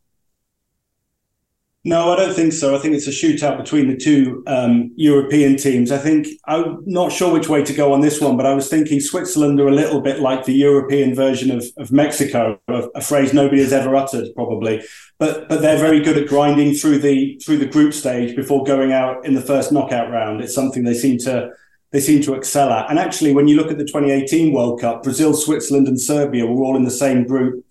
No, 1.83 2.13
I 2.13 2.15
don't 2.15 2.35
think 2.35 2.53
so. 2.53 2.75
I 2.75 2.77
think 2.77 2.93
it's 2.93 3.07
a 3.07 3.11
shootout 3.11 3.57
between 3.57 3.87
the 3.87 3.97
two 3.97 4.43
um, 4.45 4.91
European 4.95 5.57
teams. 5.57 5.91
I 5.91 5.97
think 5.97 6.27
I'm 6.45 6.83
not 6.85 7.11
sure 7.11 7.33
which 7.33 7.49
way 7.49 7.63
to 7.63 7.73
go 7.73 7.91
on 7.91 8.01
this 8.01 8.21
one, 8.21 8.37
but 8.37 8.45
I 8.45 8.53
was 8.53 8.69
thinking 8.69 8.99
Switzerland 8.99 9.59
are 9.59 9.67
a 9.67 9.73
little 9.73 9.99
bit 9.99 10.19
like 10.19 10.45
the 10.45 10.53
European 10.53 11.15
version 11.15 11.49
of, 11.49 11.65
of 11.77 11.91
Mexico, 11.91 12.59
a, 12.67 12.83
a 12.93 13.01
phrase 13.01 13.33
nobody 13.33 13.63
has 13.63 13.73
ever 13.73 13.95
uttered, 13.95 14.27
probably. 14.35 14.83
But 15.17 15.49
but 15.49 15.63
they're 15.63 15.79
very 15.79 16.01
good 16.01 16.19
at 16.19 16.27
grinding 16.27 16.75
through 16.75 16.99
the 16.99 17.41
through 17.43 17.57
the 17.57 17.65
group 17.65 17.95
stage 17.95 18.35
before 18.35 18.63
going 18.63 18.91
out 18.91 19.25
in 19.25 19.33
the 19.33 19.41
first 19.41 19.71
knockout 19.71 20.11
round. 20.11 20.41
It's 20.41 20.53
something 20.53 20.83
they 20.83 20.93
seem 20.93 21.17
to 21.19 21.49
they 21.91 21.99
seem 21.99 22.21
to 22.23 22.35
excel 22.35 22.71
at. 22.71 22.91
And 22.91 22.99
actually, 22.99 23.33
when 23.33 23.47
you 23.47 23.57
look 23.57 23.71
at 23.71 23.79
the 23.79 23.85
2018 23.85 24.53
World 24.53 24.79
Cup, 24.79 25.01
Brazil, 25.01 25.33
Switzerland, 25.33 25.87
and 25.87 25.99
Serbia 25.99 26.45
were 26.45 26.63
all 26.63 26.77
in 26.77 26.83
the 26.83 26.91
same 26.91 27.25
group 27.25 27.65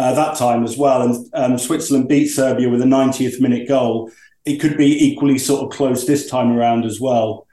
uh, 0.00 0.14
that 0.14 0.34
time 0.36 0.64
as 0.64 0.78
well. 0.78 1.02
And 1.02 1.26
um, 1.34 1.58
Switzerland 1.58 2.08
beat 2.08 2.28
Serbia 2.28 2.70
with 2.70 2.80
a 2.80 2.86
90th 2.86 3.38
minute 3.38 3.68
goal. 3.68 4.10
It 4.46 4.56
could 4.56 4.78
be 4.78 5.04
equally 5.04 5.36
sort 5.36 5.62
of 5.62 5.76
close 5.76 6.06
this 6.06 6.28
time 6.28 6.56
around 6.56 6.86
as 6.86 6.98
well. 6.98 7.46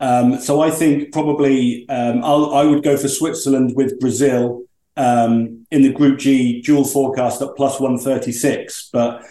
Um, 0.00 0.40
so 0.40 0.60
I 0.60 0.70
think 0.72 1.12
probably 1.12 1.88
um, 1.88 2.24
i 2.24 2.64
would 2.64 2.82
go 2.82 2.96
for 2.96 3.06
Switzerland 3.06 3.74
with 3.76 4.00
Brazil 4.00 4.64
um, 4.96 5.64
in 5.70 5.82
the 5.82 5.92
Group 5.92 6.18
G 6.18 6.60
dual 6.60 6.84
forecast 6.84 7.40
at 7.40 7.54
plus 7.56 7.78
136. 7.78 8.90
But 8.92 9.24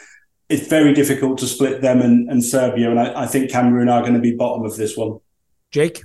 it's 0.48 0.68
very 0.68 0.94
difficult 0.94 1.40
to 1.40 1.48
split 1.48 1.82
them 1.82 2.02
and, 2.02 2.30
and 2.30 2.44
Serbia, 2.44 2.90
and 2.90 3.00
I, 3.02 3.24
I 3.24 3.28
think 3.28 3.52
Cameroon 3.52 3.90
are 3.90 4.02
going 4.02 4.14
to 4.14 4.20
be 4.20 4.34
bottom 4.34 4.64
of 4.64 4.78
this 4.78 4.96
one. 4.96 5.20
Jake. 5.72 6.02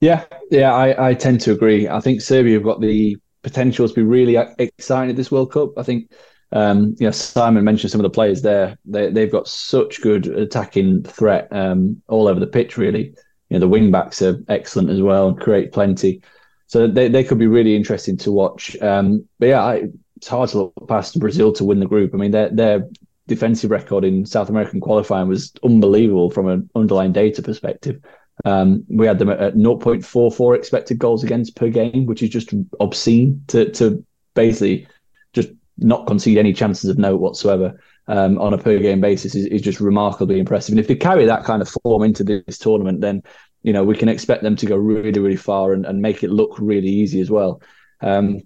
Yeah, 0.00 0.24
yeah, 0.50 0.72
I, 0.72 1.10
I 1.10 1.14
tend 1.14 1.40
to 1.42 1.52
agree. 1.52 1.88
I 1.88 2.00
think 2.00 2.20
Serbia 2.20 2.54
have 2.54 2.64
got 2.64 2.80
the 2.80 3.16
potential 3.42 3.88
to 3.88 3.94
be 3.94 4.02
really 4.02 4.36
exciting 4.58 5.10
at 5.10 5.16
this 5.16 5.30
World 5.30 5.52
Cup. 5.52 5.70
I 5.76 5.82
think, 5.82 6.10
um, 6.52 6.94
you 6.98 7.06
know, 7.06 7.10
Simon 7.10 7.64
mentioned 7.64 7.90
some 7.90 8.00
of 8.00 8.04
the 8.04 8.10
players 8.10 8.42
there. 8.42 8.78
They 8.84 9.10
they've 9.10 9.32
got 9.32 9.48
such 9.48 10.00
good 10.00 10.26
attacking 10.26 11.04
threat 11.04 11.48
um, 11.50 12.02
all 12.08 12.28
over 12.28 12.40
the 12.40 12.46
pitch. 12.46 12.76
Really, 12.76 13.14
you 13.48 13.54
know, 13.54 13.60
the 13.60 13.68
wing 13.68 13.90
backs 13.90 14.22
are 14.22 14.42
excellent 14.48 14.90
as 14.90 15.00
well 15.00 15.28
and 15.28 15.40
create 15.40 15.72
plenty. 15.72 16.22
So 16.66 16.86
they, 16.86 17.08
they 17.08 17.24
could 17.24 17.38
be 17.38 17.46
really 17.46 17.74
interesting 17.74 18.18
to 18.18 18.32
watch. 18.32 18.76
Um, 18.82 19.26
but 19.38 19.46
yeah, 19.46 19.64
I, 19.64 19.84
it's 20.16 20.28
hard 20.28 20.50
to 20.50 20.58
look 20.58 20.88
past 20.88 21.18
Brazil 21.18 21.52
to 21.54 21.64
win 21.64 21.80
the 21.80 21.86
group. 21.86 22.14
I 22.14 22.18
mean, 22.18 22.32
their 22.32 22.50
their 22.50 22.88
defensive 23.26 23.70
record 23.70 24.04
in 24.04 24.26
South 24.26 24.48
American 24.48 24.80
qualifying 24.80 25.28
was 25.28 25.52
unbelievable 25.62 26.30
from 26.30 26.48
an 26.48 26.68
underlying 26.74 27.12
data 27.12 27.42
perspective. 27.42 28.00
Um, 28.44 28.84
we 28.88 29.06
had 29.06 29.18
them 29.18 29.30
at, 29.30 29.54
0.44 29.54 30.56
expected 30.56 30.98
goals 30.98 31.24
against 31.24 31.56
per 31.56 31.68
game, 31.68 32.06
which 32.06 32.22
is 32.22 32.30
just 32.30 32.54
obscene 32.80 33.42
to 33.48 33.70
to 33.72 34.04
basically 34.34 34.86
just 35.32 35.48
not 35.78 36.06
concede 36.06 36.38
any 36.38 36.52
chances 36.52 36.88
of 36.90 36.98
note 36.98 37.20
whatsoever 37.20 37.78
um, 38.06 38.38
on 38.38 38.54
a 38.54 38.58
per 38.58 38.78
game 38.78 39.00
basis 39.00 39.34
is, 39.34 39.46
is 39.46 39.62
just 39.62 39.80
remarkably 39.80 40.38
impressive. 40.38 40.72
And 40.72 40.80
if 40.80 40.88
they 40.88 40.94
carry 40.94 41.26
that 41.26 41.44
kind 41.44 41.62
of 41.62 41.68
form 41.68 42.02
into 42.02 42.24
this 42.24 42.58
tournament, 42.58 43.00
then 43.00 43.22
you 43.62 43.72
know 43.72 43.84
we 43.84 43.96
can 43.96 44.08
expect 44.08 44.42
them 44.42 44.56
to 44.56 44.66
go 44.66 44.76
really 44.76 45.18
really 45.18 45.36
far 45.36 45.72
and, 45.72 45.84
and 45.84 46.00
make 46.00 46.22
it 46.22 46.30
look 46.30 46.56
really 46.58 46.88
easy 46.88 47.20
as 47.20 47.30
well. 47.30 47.60
Um, 48.00 48.42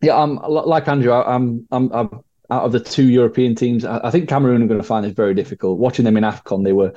yeah, 0.00 0.16
I'm 0.16 0.36
like 0.36 0.86
Andrew. 0.86 1.12
I'm, 1.12 1.66
I'm, 1.72 1.92
I'm 1.92 2.20
out 2.50 2.64
of 2.64 2.72
the 2.72 2.80
two 2.80 3.08
European 3.08 3.54
teams. 3.54 3.84
I, 3.84 4.10
think 4.10 4.28
Cameroon 4.28 4.62
are 4.62 4.66
going 4.66 4.80
to 4.80 4.86
find 4.86 5.04
this 5.04 5.12
very 5.12 5.34
difficult. 5.34 5.78
Watching 5.78 6.04
them 6.04 6.16
in 6.16 6.24
Afcon, 6.24 6.64
they 6.64 6.72
were 6.72 6.94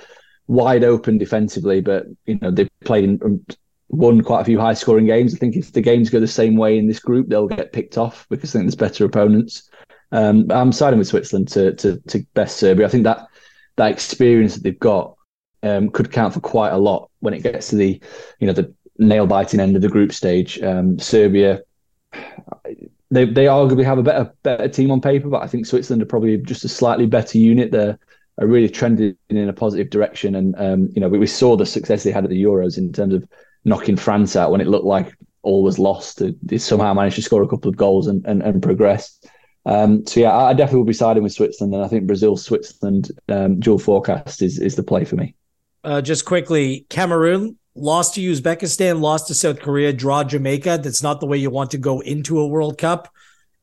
wide 0.51 0.83
open 0.83 1.17
defensively, 1.17 1.79
but 1.79 2.05
you 2.25 2.37
know 2.41 2.51
they 2.51 2.67
played 2.83 3.05
and 3.05 3.23
um, 3.23 3.43
won 3.87 4.21
quite 4.21 4.41
a 4.41 4.45
few 4.45 4.59
high 4.59 4.73
scoring 4.73 5.05
games. 5.05 5.33
I 5.33 5.37
think 5.37 5.55
if 5.55 5.71
the 5.71 5.81
games 5.81 6.09
go 6.09 6.19
the 6.19 6.27
same 6.27 6.57
way 6.57 6.77
in 6.77 6.87
this 6.87 6.99
group, 6.99 7.29
they'll 7.29 7.47
get 7.47 7.71
picked 7.71 7.97
off 7.97 8.27
because 8.29 8.51
I 8.51 8.59
think 8.59 8.65
there's 8.65 8.75
better 8.75 9.05
opponents. 9.05 9.69
Um, 10.11 10.47
I'm 10.51 10.73
siding 10.73 10.99
with 10.99 11.07
Switzerland 11.07 11.47
to, 11.49 11.73
to 11.75 11.97
to 12.09 12.25
best 12.33 12.57
Serbia. 12.57 12.85
I 12.85 12.89
think 12.89 13.05
that 13.05 13.27
that 13.77 13.91
experience 13.91 14.55
that 14.55 14.63
they've 14.63 14.77
got 14.77 15.15
um, 15.63 15.89
could 15.89 16.11
count 16.11 16.33
for 16.33 16.41
quite 16.41 16.73
a 16.73 16.77
lot 16.77 17.09
when 17.21 17.33
it 17.33 17.43
gets 17.43 17.69
to 17.69 17.77
the 17.77 18.01
you 18.39 18.47
know 18.47 18.53
the 18.53 18.73
nail 18.97 19.25
biting 19.25 19.61
end 19.61 19.77
of 19.77 19.81
the 19.81 19.89
group 19.89 20.11
stage. 20.11 20.61
Um, 20.61 20.99
Serbia. 20.99 21.61
They, 23.13 23.25
they 23.25 23.45
arguably 23.45 23.83
have 23.83 23.97
a 23.97 24.03
better 24.03 24.33
better 24.43 24.67
team 24.69 24.91
on 24.91 25.01
paper, 25.01 25.29
but 25.29 25.43
I 25.43 25.47
think 25.47 25.65
Switzerland 25.65 26.01
are 26.01 26.05
probably 26.05 26.37
just 26.37 26.63
a 26.63 26.69
slightly 26.69 27.05
better 27.05 27.37
unit. 27.37 27.71
They're 27.71 27.99
are 28.41 28.47
really 28.47 28.69
trending 28.69 29.15
in 29.29 29.47
a 29.47 29.53
positive 29.53 29.89
direction. 29.89 30.35
And 30.35 30.55
um, 30.57 30.89
you 30.93 30.99
know, 30.99 31.07
we, 31.07 31.19
we, 31.19 31.27
saw 31.27 31.55
the 31.55 31.65
success 31.65 32.03
they 32.03 32.11
had 32.11 32.23
at 32.23 32.29
the 32.29 32.43
Euros 32.43 32.77
in 32.77 32.91
terms 32.91 33.13
of 33.13 33.27
knocking 33.63 33.95
France 33.95 34.35
out 34.35 34.51
when 34.51 34.61
it 34.61 34.67
looked 34.67 34.85
like 34.85 35.13
all 35.43 35.63
was 35.63 35.79
lost. 35.79 36.21
They 36.43 36.57
somehow 36.57 36.93
managed 36.93 37.17
to 37.17 37.21
score 37.21 37.43
a 37.43 37.47
couple 37.47 37.69
of 37.69 37.77
goals 37.77 38.07
and 38.07 38.25
and, 38.25 38.41
and 38.41 38.61
progress. 38.61 39.19
Um, 39.65 40.05
so 40.07 40.19
yeah, 40.19 40.35
I 40.35 40.53
definitely 40.53 40.79
will 40.79 40.85
be 40.85 40.93
siding 40.93 41.21
with 41.21 41.33
Switzerland, 41.33 41.75
and 41.75 41.83
I 41.83 41.87
think 41.87 42.07
Brazil, 42.07 42.35
Switzerland, 42.35 43.11
um, 43.29 43.59
dual 43.59 43.77
forecast 43.77 44.41
is 44.41 44.59
is 44.59 44.75
the 44.75 44.83
play 44.83 45.05
for 45.05 45.15
me. 45.15 45.35
Uh, 45.83 46.01
just 46.01 46.25
quickly, 46.25 46.85
Cameroon 46.89 47.57
lost 47.75 48.15
to 48.15 48.21
Uzbekistan, 48.21 49.01
lost 49.01 49.27
to 49.27 49.35
South 49.35 49.59
Korea, 49.59 49.93
draw 49.93 50.23
Jamaica. 50.23 50.79
That's 50.83 51.03
not 51.03 51.19
the 51.19 51.27
way 51.27 51.37
you 51.37 51.49
want 51.49 51.71
to 51.71 51.77
go 51.77 51.99
into 51.99 52.39
a 52.39 52.47
World 52.47 52.77
Cup. 52.77 53.13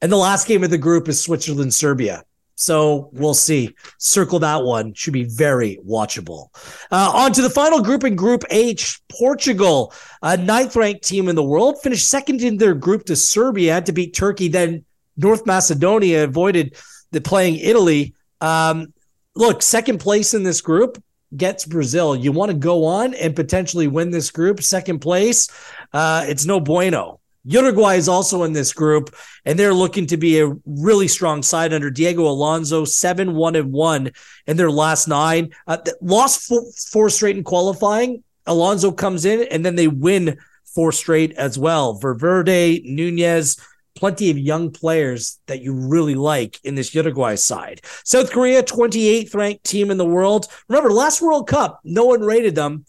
And 0.01 0.13
the 0.13 0.17
last 0.17 0.47
game 0.47 0.63
of 0.63 0.71
the 0.71 0.79
group 0.79 1.09
is 1.09 1.21
Switzerland, 1.23 1.75
Serbia. 1.75 2.25
So 2.61 3.09
we'll 3.13 3.35
see. 3.35 3.73
Circle 3.99 4.41
that 4.41 4.65
one. 4.65 4.93
Should 4.93 5.13
be 5.13 5.23
very 5.23 5.79
watchable. 5.87 6.49
Uh, 6.91 7.13
on 7.15 7.33
to 7.35 7.41
the 7.41 7.49
final 7.49 7.83
group 7.83 8.03
in 8.03 8.17
Group 8.17 8.43
H. 8.51 9.01
Portugal, 9.09 9.95
a 10.23 10.37
ninth 10.37 10.75
ranked 10.75 11.05
team 11.05 11.29
in 11.29 11.37
the 11.37 11.43
world, 11.43 11.81
finished 11.81 12.09
second 12.09 12.43
in 12.43 12.57
their 12.57 12.75
group 12.75 13.05
to 13.05 13.15
Serbia, 13.15 13.75
had 13.75 13.87
to 13.87 13.93
beat 13.93 14.13
Turkey. 14.13 14.49
Then 14.49 14.85
North 15.17 15.47
Macedonia 15.47 16.25
avoided 16.25 16.77
the 17.13 17.21
playing 17.21 17.57
Italy. 17.57 18.13
Um, 18.41 18.93
look, 19.37 19.63
second 19.63 19.99
place 19.99 20.35
in 20.35 20.43
this 20.43 20.61
group 20.61 21.01
gets 21.37 21.65
Brazil. 21.65 22.17
You 22.17 22.33
want 22.33 22.51
to 22.51 22.59
go 22.59 22.87
on 22.87 23.15
and 23.15 23.37
potentially 23.37 23.87
win 23.87 24.11
this 24.11 24.33
group. 24.33 24.65
Second 24.65 24.99
place, 24.99 25.49
uh, 25.93 26.25
it's 26.27 26.45
no 26.45 26.59
bueno. 26.59 27.21
Uruguay 27.49 27.97
is 27.97 28.11
also 28.11 28.43
in 28.43 28.53
this 28.53 28.75
group, 28.75 29.15
and 29.47 29.59
they're 29.59 29.73
looking 29.73 30.07
to 30.09 30.19
be 30.19 30.39
a 30.39 30.55
really 30.67 31.09
strong 31.09 31.43
side 31.43 31.73
under 31.73 31.91
Diego 31.91 32.29
Alonso, 32.29 32.85
seven 32.85 33.35
one 33.35 33.57
and 33.57 33.73
one 33.73 34.11
in 34.47 34.59
their 34.59 34.71
last 34.71 35.09
nine. 35.09 35.51
Uh, 35.67 35.79
lost 36.03 36.47
four, 36.47 36.63
four 36.93 37.09
straight 37.09 37.39
in 37.39 37.45
qualifying. 37.45 38.23
Alonso 38.47 38.93
comes 38.93 39.25
in, 39.25 39.49
and 39.51 39.65
then 39.65 39.77
they 39.77 39.89
win 39.89 40.37
four 40.75 40.93
straight 40.93 41.33
as 41.33 41.59
well. 41.59 41.95
Valverde, 41.95 42.83
Nunez, 42.85 43.57
plenty 43.97 44.31
of 44.31 44.39
young 44.39 44.71
players 44.71 45.41
that 45.47 45.63
you 45.63 45.73
really 45.73 46.15
like 46.15 46.63
in 46.65 46.75
this 46.75 46.95
Uruguay 46.95 47.35
side. 47.35 47.81
South 48.05 48.31
Korea, 48.31 48.63
28th 48.63 49.35
ranked 49.35 49.65
team 49.65 49.91
in 49.91 49.97
the 49.97 50.05
world. 50.05 50.49
Remember, 50.69 50.91
last 50.91 51.23
World 51.23 51.49
Cup, 51.49 51.81
no 51.83 52.05
one 52.05 52.21
rated 52.21 52.55
them, 52.55 52.85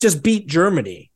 just 0.00 0.22
beat 0.22 0.46
Germany. 0.46 1.10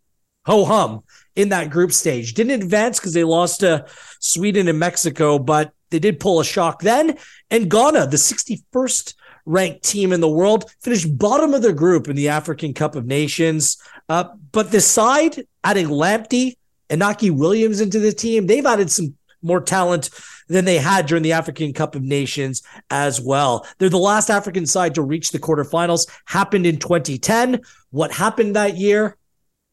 Ho 0.49 0.65
hum 0.65 1.03
in 1.37 1.51
that 1.51 1.69
group 1.69 1.93
stage. 1.93 2.33
Didn't 2.33 2.63
advance 2.63 2.99
because 2.99 3.13
they 3.13 3.23
lost 3.23 3.61
to 3.61 3.85
Sweden 4.19 4.67
and 4.67 4.79
Mexico, 4.79 5.39
but 5.39 5.73
they 5.91 5.99
did 5.99 6.21
pull 6.21 6.41
a 6.41 6.45
shock 6.45 6.81
then. 6.81 7.19
And 7.51 7.71
Ghana, 7.71 8.07
the 8.07 8.17
61st 8.17 9.15
ranked 9.45 9.85
team 9.85 10.11
in 10.11 10.23
the 10.23 10.29
world, 10.29 10.71
finished 10.81 11.19
bottom 11.19 11.53
of 11.53 11.61
their 11.61 11.75
group 11.75 12.09
in 12.09 12.17
the 12.17 12.31
African 12.31 12.73
Cup 12.73 12.97
of 12.97 13.05
Nations. 13.05 13.77
Uh, 14.09 14.25
but 14.53 14.71
the 14.71 14.81
side, 14.81 15.45
adding 15.63 15.89
Lamptey 15.89 16.57
and 16.89 17.03
Iñaki 17.03 17.31
Williams 17.31 17.83
into 17.83 17.99
the 17.99 18.13
team, 18.13 18.47
they've 18.47 18.65
added 18.65 18.91
some 18.91 19.15
more 19.43 19.61
talent 19.61 20.09
than 20.49 20.65
they 20.65 20.79
had 20.79 21.05
during 21.05 21.23
the 21.23 21.35
African 21.35 21.75
Cup 21.75 21.95
of 21.95 22.03
Nations 22.03 22.63
as 22.91 23.21
well. 23.21 23.67
They're 23.77 23.91
the 23.91 23.99
last 23.99 24.31
African 24.31 24.65
side 24.65 24.95
to 24.95 25.03
reach 25.03 25.31
the 25.31 25.39
quarterfinals, 25.39 26.09
happened 26.25 26.65
in 26.65 26.79
2010. 26.79 27.61
What 27.91 28.13
happened 28.13 28.57
that 28.57 28.79
year? 28.79 29.18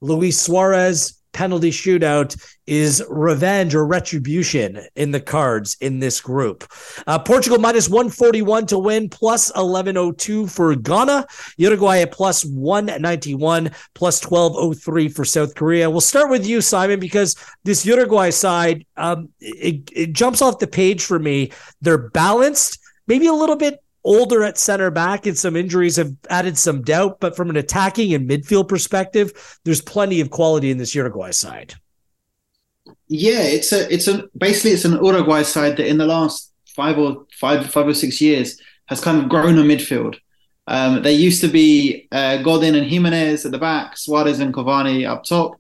Luis 0.06 0.40
Suarez 0.40 1.20
penalty 1.36 1.70
shootout 1.70 2.36
is 2.66 3.04
revenge 3.10 3.76
or 3.76 3.86
retribution 3.86 4.80
in 4.96 5.12
the 5.12 5.20
cards 5.20 5.76
in 5.82 6.00
this 6.00 6.22
group. 6.22 6.64
Uh, 7.06 7.20
Portugal 7.20 7.60
minus 7.60 7.90
141 7.90 8.66
to 8.68 8.80
win, 8.80 9.10
plus 9.10 9.50
1102 9.50 10.48
for 10.48 10.76
Ghana. 10.76 11.28
Uruguay 11.58 12.00
at 12.00 12.14
plus 12.14 12.46
191, 12.46 13.70
plus 13.94 14.24
1203 14.24 15.10
for 15.10 15.26
South 15.26 15.54
Korea. 15.56 15.90
We'll 15.90 16.02
start 16.02 16.30
with 16.30 16.48
you, 16.48 16.62
Simon, 16.62 17.00
because 17.00 17.36
this 17.66 17.86
Uruguay 17.86 18.30
side, 18.30 18.86
um, 18.96 19.30
it, 19.40 19.92
it 19.94 20.14
jumps 20.14 20.42
off 20.42 20.60
the 20.60 20.68
page 20.68 21.04
for 21.04 21.20
me. 21.20 21.52
They're 21.82 22.10
balanced, 22.10 22.80
maybe 23.08 23.28
a 23.28 23.34
little 23.34 23.58
bit 23.58 23.84
older 24.06 24.44
at 24.44 24.58
center 24.58 24.90
back 24.92 25.26
and 25.26 25.38
some 25.38 25.56
injuries 25.56 25.98
have 25.98 26.12
added 26.30 26.58
some 26.58 26.84
doubt. 26.84 27.20
But 27.20 27.36
from 27.36 27.50
an 27.50 27.58
attacking 27.58 28.14
and 28.14 28.30
midfield 28.30 28.70
perspective, 28.70 29.60
there's 29.66 29.82
plenty 29.82 30.22
of 30.22 30.30
quality 30.30 30.72
in 30.72 30.78
this 30.78 30.96
Uruguay 30.96 31.32
side. 31.32 31.74
Yeah, 33.08 33.42
it's 33.42 33.72
a 33.72 33.92
it's 33.94 34.08
a 34.08 34.30
basically 34.38 34.72
it's 34.72 34.86
an 34.86 35.04
Uruguay 35.04 35.44
side 35.44 35.78
that 35.78 35.88
in 35.88 35.98
the 35.98 36.06
last 36.06 36.54
five 36.76 36.98
or 36.98 37.26
five 37.34 37.70
five 37.70 37.88
or 37.88 37.94
six 37.94 38.22
years 38.22 38.60
has 38.86 39.02
kind 39.02 39.22
of 39.22 39.30
grown 39.30 39.58
a 39.58 39.64
midfield. 39.64 40.18
Um, 40.68 41.04
they 41.04 41.14
used 41.14 41.42
to 41.42 41.48
be 41.48 42.08
uh, 42.12 42.38
Godin 42.42 42.76
and 42.76 42.88
Jimenez 42.88 43.46
at 43.46 43.52
the 43.52 43.60
back, 43.60 43.98
Suarez 43.98 44.40
and 44.40 44.54
Cavani 44.54 45.08
up 45.08 45.24
top. 45.24 45.60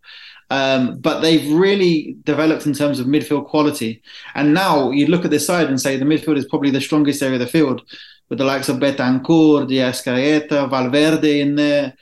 Um, 0.52 1.00
but 1.00 1.22
they've 1.22 1.52
really 1.52 2.18
developed 2.24 2.68
in 2.68 2.74
terms 2.74 3.00
of 3.00 3.08
midfield 3.08 3.48
quality. 3.48 4.04
And 4.36 4.54
now 4.54 4.92
you 4.92 5.08
look 5.08 5.26
at 5.26 5.32
this 5.32 5.46
side 5.46 5.68
and 5.68 5.82
say 5.82 5.98
the 5.98 6.06
midfield 6.06 6.38
is 6.38 6.46
probably 6.46 6.70
the 6.70 6.82
strongest 6.82 7.22
area 7.24 7.36
of 7.36 7.40
the 7.40 7.48
field 7.48 7.82
with 8.30 8.40
the 8.40 8.46
likes 8.46 8.70
of 8.70 8.78
Bentancur, 8.78 9.68
De 9.68 9.78
Arrascaeta, 9.78 10.70
Valverde 10.70 11.42
in 11.42 11.56
there. 11.56 11.94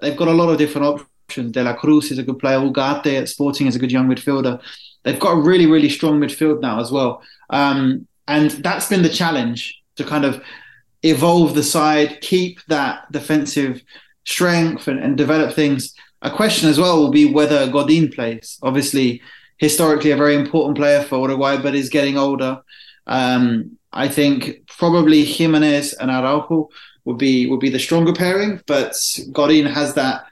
They've 0.00 0.16
got 0.16 0.28
a 0.28 0.32
lot 0.32 0.50
of 0.50 0.58
different 0.58 0.86
options. 0.86 1.52
De 1.52 1.62
La 1.62 1.74
Cruz 1.74 2.10
is 2.10 2.18
a 2.18 2.22
good 2.22 2.38
player. 2.38 2.58
Ugarte 2.58 3.20
at 3.20 3.28
Sporting 3.28 3.66
is 3.66 3.76
a 3.76 3.78
good 3.78 3.92
young 3.92 4.08
midfielder. 4.08 4.60
They've 5.02 5.20
got 5.20 5.32
a 5.32 5.40
really, 5.40 5.66
really 5.66 5.88
strong 5.88 6.20
midfield 6.20 6.60
now 6.60 6.80
as 6.80 6.90
well. 6.90 7.22
Um, 7.50 8.06
and 8.28 8.50
that's 8.50 8.88
been 8.88 9.02
the 9.02 9.08
challenge 9.08 9.80
to 9.96 10.04
kind 10.04 10.24
of 10.24 10.42
evolve 11.02 11.54
the 11.54 11.62
side, 11.62 12.20
keep 12.20 12.60
that 12.66 13.10
defensive 13.12 13.82
strength 14.24 14.88
and, 14.88 14.98
and 14.98 15.16
develop 15.16 15.54
things. 15.54 15.94
A 16.22 16.30
question 16.30 16.68
as 16.68 16.78
well 16.78 16.98
will 16.98 17.10
be 17.10 17.30
whether 17.30 17.70
Godin 17.70 18.10
plays. 18.10 18.58
Obviously, 18.62 19.22
historically 19.58 20.10
a 20.10 20.16
very 20.16 20.34
important 20.34 20.76
player 20.76 21.02
for 21.02 21.18
Uruguay, 21.20 21.56
but 21.56 21.74
is 21.74 21.88
getting 21.88 22.18
older. 22.18 22.60
Um, 23.06 23.78
I 23.92 24.08
think 24.08 24.65
probably 24.78 25.24
Jimenez 25.24 25.94
and 25.94 26.10
Araujo 26.10 26.68
would 27.04 27.18
be 27.18 27.46
would 27.46 27.60
be 27.60 27.70
the 27.70 27.78
stronger 27.78 28.12
pairing, 28.12 28.60
but 28.66 28.94
Godin 29.32 29.66
has 29.66 29.94
that 29.94 30.26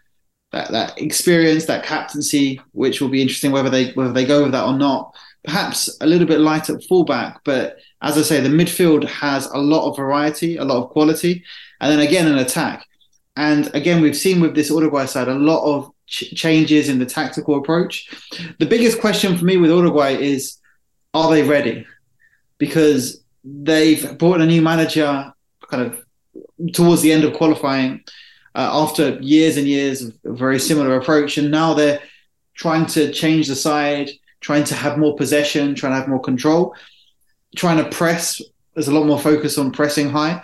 that 0.53 0.71
that 0.71 1.01
experience, 1.01 1.67
that 1.67 1.85
captaincy, 1.85 2.61
which 2.73 3.01
will 3.01 3.09
be 3.09 3.23
interesting 3.23 3.53
whether 3.53 3.71
they 3.71 3.93
whether 3.93 4.13
they 4.13 4.25
go 4.25 4.43
with 4.43 4.53
that 4.53 4.67
or 4.67 4.77
not. 4.77 5.15
perhaps 5.45 5.95
a 6.01 6.07
little 6.07 6.27
bit 6.27 6.41
light 6.41 6.71
at 6.71 6.83
fullback, 6.85 7.41
but 7.45 7.77
as 8.03 8.17
I 8.19 8.23
say, 8.23 8.41
the 8.41 8.49
midfield 8.49 9.05
has 9.05 9.47
a 9.47 9.59
lot 9.59 9.89
of 9.89 9.97
variety, 9.97 10.57
a 10.57 10.65
lot 10.65 10.83
of 10.83 10.91
quality, 10.91 11.45
and 11.81 11.93
then 11.93 12.01
again 12.01 12.27
an 12.27 12.39
attack. 12.39 12.87
And 13.37 13.73
again, 13.75 14.01
we've 14.01 14.17
seen 14.17 14.41
with 14.41 14.55
this 14.55 14.71
Uruguay 14.71 15.07
side 15.07 15.29
a 15.29 15.35
lot 15.35 15.65
of 15.65 15.91
ch- 16.07 16.35
changes 16.35 16.89
in 16.89 16.99
the 16.99 17.07
tactical 17.07 17.59
approach. 17.59 18.09
The 18.59 18.67
biggest 18.67 19.01
question 19.01 19.37
for 19.37 19.45
me 19.45 19.57
with 19.57 19.71
Uruguay 19.71 20.13
is, 20.13 20.59
are 21.13 21.31
they 21.31 21.43
ready? 21.43 21.87
Because 22.59 23.24
they've 23.45 24.17
brought 24.19 24.41
a 24.41 24.47
new 24.47 24.63
manager 24.63 25.33
kind 25.69 25.83
of 25.83 26.05
towards 26.73 27.03
the 27.03 27.13
end 27.13 27.25
of 27.25 27.35
qualifying 27.35 28.03
uh, 28.55 28.71
after 28.73 29.19
years 29.21 29.57
and 29.57 29.67
years 29.67 30.03
of 30.03 30.15
a 30.25 30.33
very 30.33 30.59
similar 30.59 30.97
approach, 30.97 31.39
and 31.39 31.51
now 31.51 31.75
they're 31.75 32.01
trying 32.55 32.87
to 32.87 33.13
change 33.13 33.49
the 33.49 33.57
side, 33.57 34.11
trying 34.41 34.65
to 34.65 34.75
have 34.75 34.99
more 34.99 35.17
possession, 35.17 35.75
trying 35.75 35.93
to 35.93 35.99
have 35.99 36.09
more 36.09 36.21
control, 36.21 36.75
trying 37.57 37.83
to 37.83 37.91
press. 37.91 38.41
There's 38.75 38.89
a 38.89 38.95
lot 38.95 39.07
more 39.07 39.21
focus 39.21 39.59
on 39.59 39.73
pressing 39.73 40.11
high, 40.11 40.43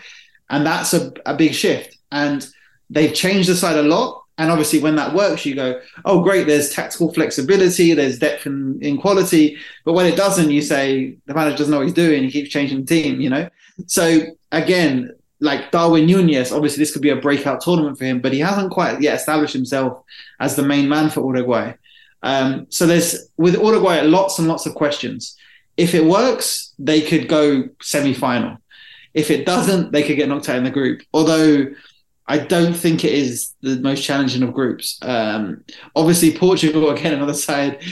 and 0.48 0.66
that's 0.66 0.92
a, 0.92 1.12
a 1.24 1.36
big 1.36 1.54
shift. 1.54 1.96
And 2.12 2.46
they've 2.88 3.14
changed 3.14 3.48
the 3.48 3.54
side 3.54 3.76
a 3.76 3.82
lot. 3.82 4.19
And 4.40 4.50
obviously, 4.50 4.78
when 4.78 4.96
that 4.96 5.14
works, 5.14 5.44
you 5.44 5.54
go, 5.54 5.82
"Oh, 6.06 6.22
great! 6.22 6.46
There's 6.46 6.70
tactical 6.70 7.12
flexibility, 7.12 7.92
there's 7.92 8.18
depth 8.18 8.46
in, 8.46 8.78
in 8.80 8.96
quality." 8.96 9.58
But 9.84 9.92
when 9.92 10.06
it 10.06 10.16
doesn't, 10.16 10.50
you 10.50 10.62
say 10.62 11.16
the 11.26 11.34
manager 11.34 11.58
doesn't 11.58 11.70
know 11.70 11.76
what 11.76 11.86
he's 11.86 11.94
doing. 11.94 12.24
He 12.24 12.30
keeps 12.30 12.48
changing 12.48 12.80
the 12.80 12.86
team, 12.86 13.20
you 13.20 13.28
know. 13.28 13.50
So 13.86 14.20
again, 14.50 15.12
like 15.40 15.70
Darwin 15.70 16.06
Nunez, 16.06 16.52
obviously 16.52 16.80
this 16.80 16.90
could 16.90 17.02
be 17.02 17.10
a 17.10 17.16
breakout 17.16 17.60
tournament 17.60 17.98
for 17.98 18.06
him, 18.06 18.20
but 18.20 18.32
he 18.32 18.40
hasn't 18.40 18.72
quite 18.72 19.02
yet 19.02 19.16
established 19.16 19.52
himself 19.52 20.02
as 20.40 20.56
the 20.56 20.62
main 20.62 20.88
man 20.88 21.10
for 21.10 21.20
Uruguay. 21.20 21.74
Um, 22.22 22.66
so 22.70 22.86
there's 22.86 23.28
with 23.36 23.54
Uruguay 23.54 24.00
lots 24.00 24.38
and 24.38 24.48
lots 24.48 24.64
of 24.64 24.74
questions. 24.74 25.36
If 25.76 25.94
it 25.94 26.04
works, 26.06 26.72
they 26.78 27.02
could 27.02 27.28
go 27.28 27.68
semi-final. 27.82 28.56
If 29.12 29.30
it 29.30 29.44
doesn't, 29.44 29.92
they 29.92 30.02
could 30.02 30.16
get 30.16 30.30
knocked 30.30 30.48
out 30.48 30.56
in 30.56 30.64
the 30.64 30.70
group. 30.70 31.02
Although 31.12 31.66
I 32.30 32.38
don't 32.38 32.74
think 32.74 33.04
it 33.04 33.12
is 33.12 33.54
the 33.60 33.80
most 33.80 34.04
challenging 34.04 34.44
of 34.44 34.54
groups. 34.54 35.00
Um, 35.02 35.64
obviously, 35.96 36.36
Portugal 36.36 36.90
again 36.94 37.12
another 37.12 37.34
side 37.34 37.82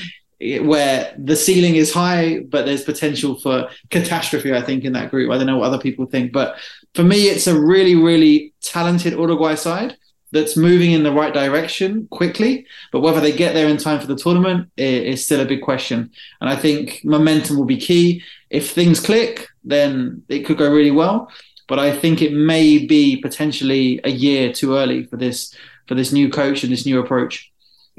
where 0.40 1.12
the 1.18 1.34
ceiling 1.34 1.74
is 1.74 1.92
high, 1.92 2.44
but 2.48 2.64
there's 2.64 2.84
potential 2.84 3.34
for 3.40 3.68
catastrophe. 3.90 4.54
I 4.54 4.62
think 4.62 4.84
in 4.84 4.92
that 4.92 5.10
group. 5.10 5.32
I 5.32 5.36
don't 5.36 5.48
know 5.48 5.58
what 5.58 5.66
other 5.66 5.80
people 5.80 6.06
think, 6.06 6.32
but 6.32 6.56
for 6.94 7.02
me, 7.02 7.24
it's 7.24 7.48
a 7.48 7.60
really, 7.60 7.96
really 7.96 8.54
talented 8.62 9.14
Uruguay 9.14 9.56
side 9.56 9.96
that's 10.30 10.56
moving 10.56 10.92
in 10.92 11.02
the 11.02 11.12
right 11.12 11.34
direction 11.34 12.06
quickly. 12.10 12.64
But 12.92 13.00
whether 13.00 13.20
they 13.20 13.32
get 13.32 13.54
there 13.54 13.68
in 13.68 13.76
time 13.76 14.00
for 14.00 14.06
the 14.06 14.16
tournament 14.16 14.70
is 14.76 15.24
still 15.24 15.40
a 15.40 15.46
big 15.46 15.62
question. 15.62 16.10
And 16.40 16.48
I 16.48 16.54
think 16.54 17.00
momentum 17.02 17.56
will 17.56 17.64
be 17.64 17.78
key. 17.78 18.22
If 18.50 18.70
things 18.70 19.00
click, 19.00 19.48
then 19.64 20.22
it 20.28 20.46
could 20.46 20.58
go 20.58 20.70
really 20.70 20.90
well. 20.90 21.30
But 21.68 21.78
I 21.78 21.96
think 21.96 22.22
it 22.22 22.32
may 22.32 22.84
be 22.84 23.16
potentially 23.20 24.00
a 24.02 24.10
year 24.10 24.52
too 24.52 24.76
early 24.76 25.04
for 25.04 25.16
this 25.16 25.54
for 25.86 25.94
this 25.94 26.12
new 26.12 26.28
coach 26.28 26.64
and 26.64 26.72
this 26.72 26.84
new 26.84 26.98
approach 26.98 27.52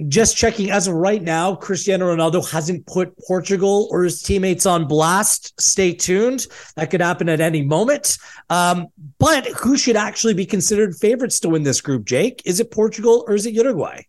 just 0.08 0.38
checking 0.38 0.72
as 0.72 0.88
of 0.88 0.94
right 0.94 1.22
now, 1.22 1.56
Cristiano 1.56 2.16
Ronaldo 2.16 2.50
hasn't 2.50 2.86
put 2.88 3.14
Portugal 3.28 3.88
or 3.92 4.04
his 4.04 4.22
teammates 4.22 4.66
on 4.66 4.88
blast. 4.88 5.60
Stay 5.60 5.94
tuned. 5.94 6.48
That 6.76 6.90
could 6.90 7.02
happen 7.02 7.28
at 7.28 7.42
any 7.42 7.64
moment. 7.64 8.18
Um, 8.50 8.88
but 9.18 9.46
who 9.48 9.78
should 9.78 9.98
actually 9.98 10.34
be 10.34 10.46
considered 10.46 10.96
favorites 10.96 11.40
to 11.42 11.50
win 11.50 11.64
this 11.64 11.82
group, 11.82 12.06
Jake? 12.06 12.42
Is 12.46 12.60
it 12.60 12.72
Portugal 12.72 13.26
or 13.28 13.36
is 13.36 13.46
it 13.46 13.54
Uruguay? 13.54 14.04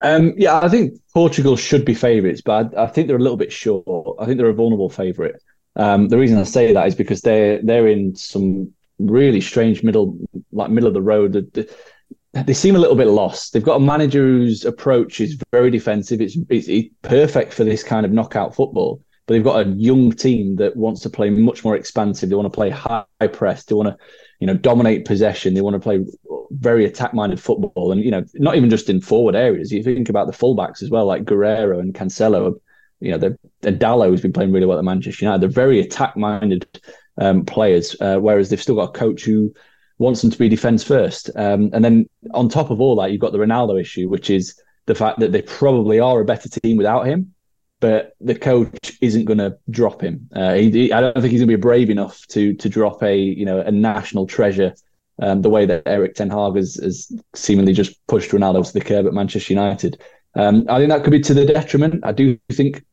Um, 0.00 0.34
yeah, 0.36 0.58
I 0.58 0.68
think 0.68 0.94
Portugal 1.14 1.56
should 1.56 1.84
be 1.84 1.94
favourites, 1.94 2.40
but 2.40 2.76
I, 2.76 2.84
I, 2.84 2.86
think 2.88 3.06
they're 3.06 3.16
a 3.16 3.20
little 3.20 3.36
bit 3.36 3.52
short. 3.52 3.84
I 4.18 4.26
think 4.26 4.38
they're 4.38 4.48
a 4.48 4.54
vulnerable 4.54 4.90
favourite. 4.90 5.36
Um, 5.76 6.08
the 6.08 6.18
reason 6.18 6.38
I 6.38 6.44
say 6.44 6.72
that 6.72 6.86
is 6.86 6.94
because 6.94 7.22
they're 7.22 7.60
they're 7.62 7.88
in 7.88 8.14
some 8.14 8.72
really 8.98 9.40
strange 9.40 9.82
middle, 9.82 10.18
like 10.52 10.70
middle 10.70 10.88
of 10.88 10.94
the 10.94 11.02
road. 11.02 11.32
The, 11.32 11.42
the, 11.52 12.44
they 12.44 12.54
seem 12.54 12.76
a 12.76 12.78
little 12.78 12.96
bit 12.96 13.08
lost. 13.08 13.52
They've 13.52 13.62
got 13.62 13.76
a 13.76 13.80
manager 13.80 14.22
whose 14.22 14.64
approach 14.64 15.20
is 15.20 15.38
very 15.50 15.70
defensive. 15.70 16.20
It's, 16.20 16.36
it's, 16.48 16.68
it's, 16.68 16.88
perfect 17.02 17.52
for 17.52 17.64
this 17.64 17.82
kind 17.82 18.06
of 18.06 18.12
knockout 18.12 18.54
football. 18.54 19.02
But 19.26 19.34
they've 19.34 19.44
got 19.44 19.66
a 19.66 19.70
young 19.70 20.12
team 20.12 20.56
that 20.56 20.76
wants 20.76 21.02
to 21.02 21.10
play 21.10 21.30
much 21.30 21.62
more 21.64 21.76
expansive. 21.76 22.28
They 22.28 22.34
want 22.34 22.46
to 22.46 22.56
play 22.56 22.70
high 22.70 23.04
press. 23.32 23.64
They 23.64 23.74
want 23.74 23.88
to, 23.88 23.96
you 24.40 24.46
know, 24.46 24.54
dominate 24.54 25.04
possession. 25.04 25.54
They 25.54 25.60
want 25.60 25.74
to 25.74 25.80
play 25.80 26.04
very 26.50 26.84
attack-minded 26.86 27.40
football. 27.40 27.92
And 27.92 28.02
you 28.02 28.10
know, 28.10 28.24
not 28.34 28.56
even 28.56 28.70
just 28.70 28.88
in 28.88 29.00
forward 29.00 29.36
areas. 29.36 29.70
You 29.70 29.82
think 29.82 30.08
about 30.08 30.26
the 30.26 30.32
fullbacks 30.32 30.82
as 30.82 30.90
well, 30.90 31.06
like 31.06 31.24
Guerreiro 31.24 31.78
and 31.78 31.94
Cancelo. 31.94 32.60
You 33.02 33.12
know, 33.12 33.18
the, 33.18 33.38
Dalot 33.72 34.10
has 34.10 34.20
been 34.20 34.32
playing 34.32 34.52
really 34.52 34.66
well 34.66 34.78
at 34.78 34.84
Manchester 34.84 35.24
United. 35.24 35.42
They're 35.42 35.48
very 35.64 35.80
attack-minded 35.80 36.80
um, 37.18 37.44
players, 37.44 37.96
uh, 38.00 38.18
whereas 38.18 38.48
they've 38.48 38.62
still 38.62 38.76
got 38.76 38.90
a 38.90 38.98
coach 38.98 39.24
who 39.24 39.52
wants 39.98 40.22
them 40.22 40.30
to 40.30 40.38
be 40.38 40.48
defence 40.48 40.82
first. 40.82 41.30
Um, 41.36 41.70
and 41.72 41.84
then 41.84 42.08
on 42.32 42.48
top 42.48 42.70
of 42.70 42.80
all 42.80 42.96
that, 42.96 43.12
you've 43.12 43.20
got 43.20 43.32
the 43.32 43.38
Ronaldo 43.38 43.80
issue, 43.80 44.08
which 44.08 44.30
is 44.30 44.60
the 44.86 44.94
fact 44.94 45.20
that 45.20 45.32
they 45.32 45.42
probably 45.42 46.00
are 46.00 46.20
a 46.20 46.24
better 46.24 46.48
team 46.48 46.76
without 46.76 47.06
him, 47.06 47.34
but 47.80 48.14
the 48.20 48.34
coach 48.34 48.96
isn't 49.00 49.24
going 49.24 49.38
to 49.38 49.58
drop 49.70 50.00
him. 50.00 50.28
Uh, 50.34 50.54
he, 50.54 50.70
he, 50.70 50.92
I 50.92 51.00
don't 51.00 51.14
think 51.14 51.30
he's 51.32 51.40
going 51.40 51.48
to 51.48 51.56
be 51.56 51.60
brave 51.60 51.90
enough 51.90 52.26
to 52.28 52.54
to 52.54 52.68
drop 52.68 53.02
a 53.02 53.16
you 53.16 53.44
know 53.44 53.60
a 53.60 53.70
national 53.70 54.26
treasure. 54.26 54.74
Um, 55.20 55.42
the 55.42 55.50
way 55.50 55.66
that 55.66 55.86
Erik 55.86 56.14
Ten 56.14 56.30
Hag 56.30 56.56
has, 56.56 56.76
has, 56.76 57.12
seemingly 57.34 57.74
just 57.74 58.04
pushed 58.06 58.30
Ronaldo 58.30 58.66
to 58.66 58.72
the 58.72 58.80
curb 58.80 59.06
at 59.06 59.12
Manchester 59.12 59.52
United, 59.52 60.00
um, 60.34 60.64
I 60.68 60.78
think 60.78 60.88
that 60.88 61.04
could 61.04 61.10
be 61.10 61.20
to 61.20 61.34
the 61.34 61.44
detriment. 61.44 62.00
I 62.04 62.12
do 62.12 62.38
think, 62.50 62.84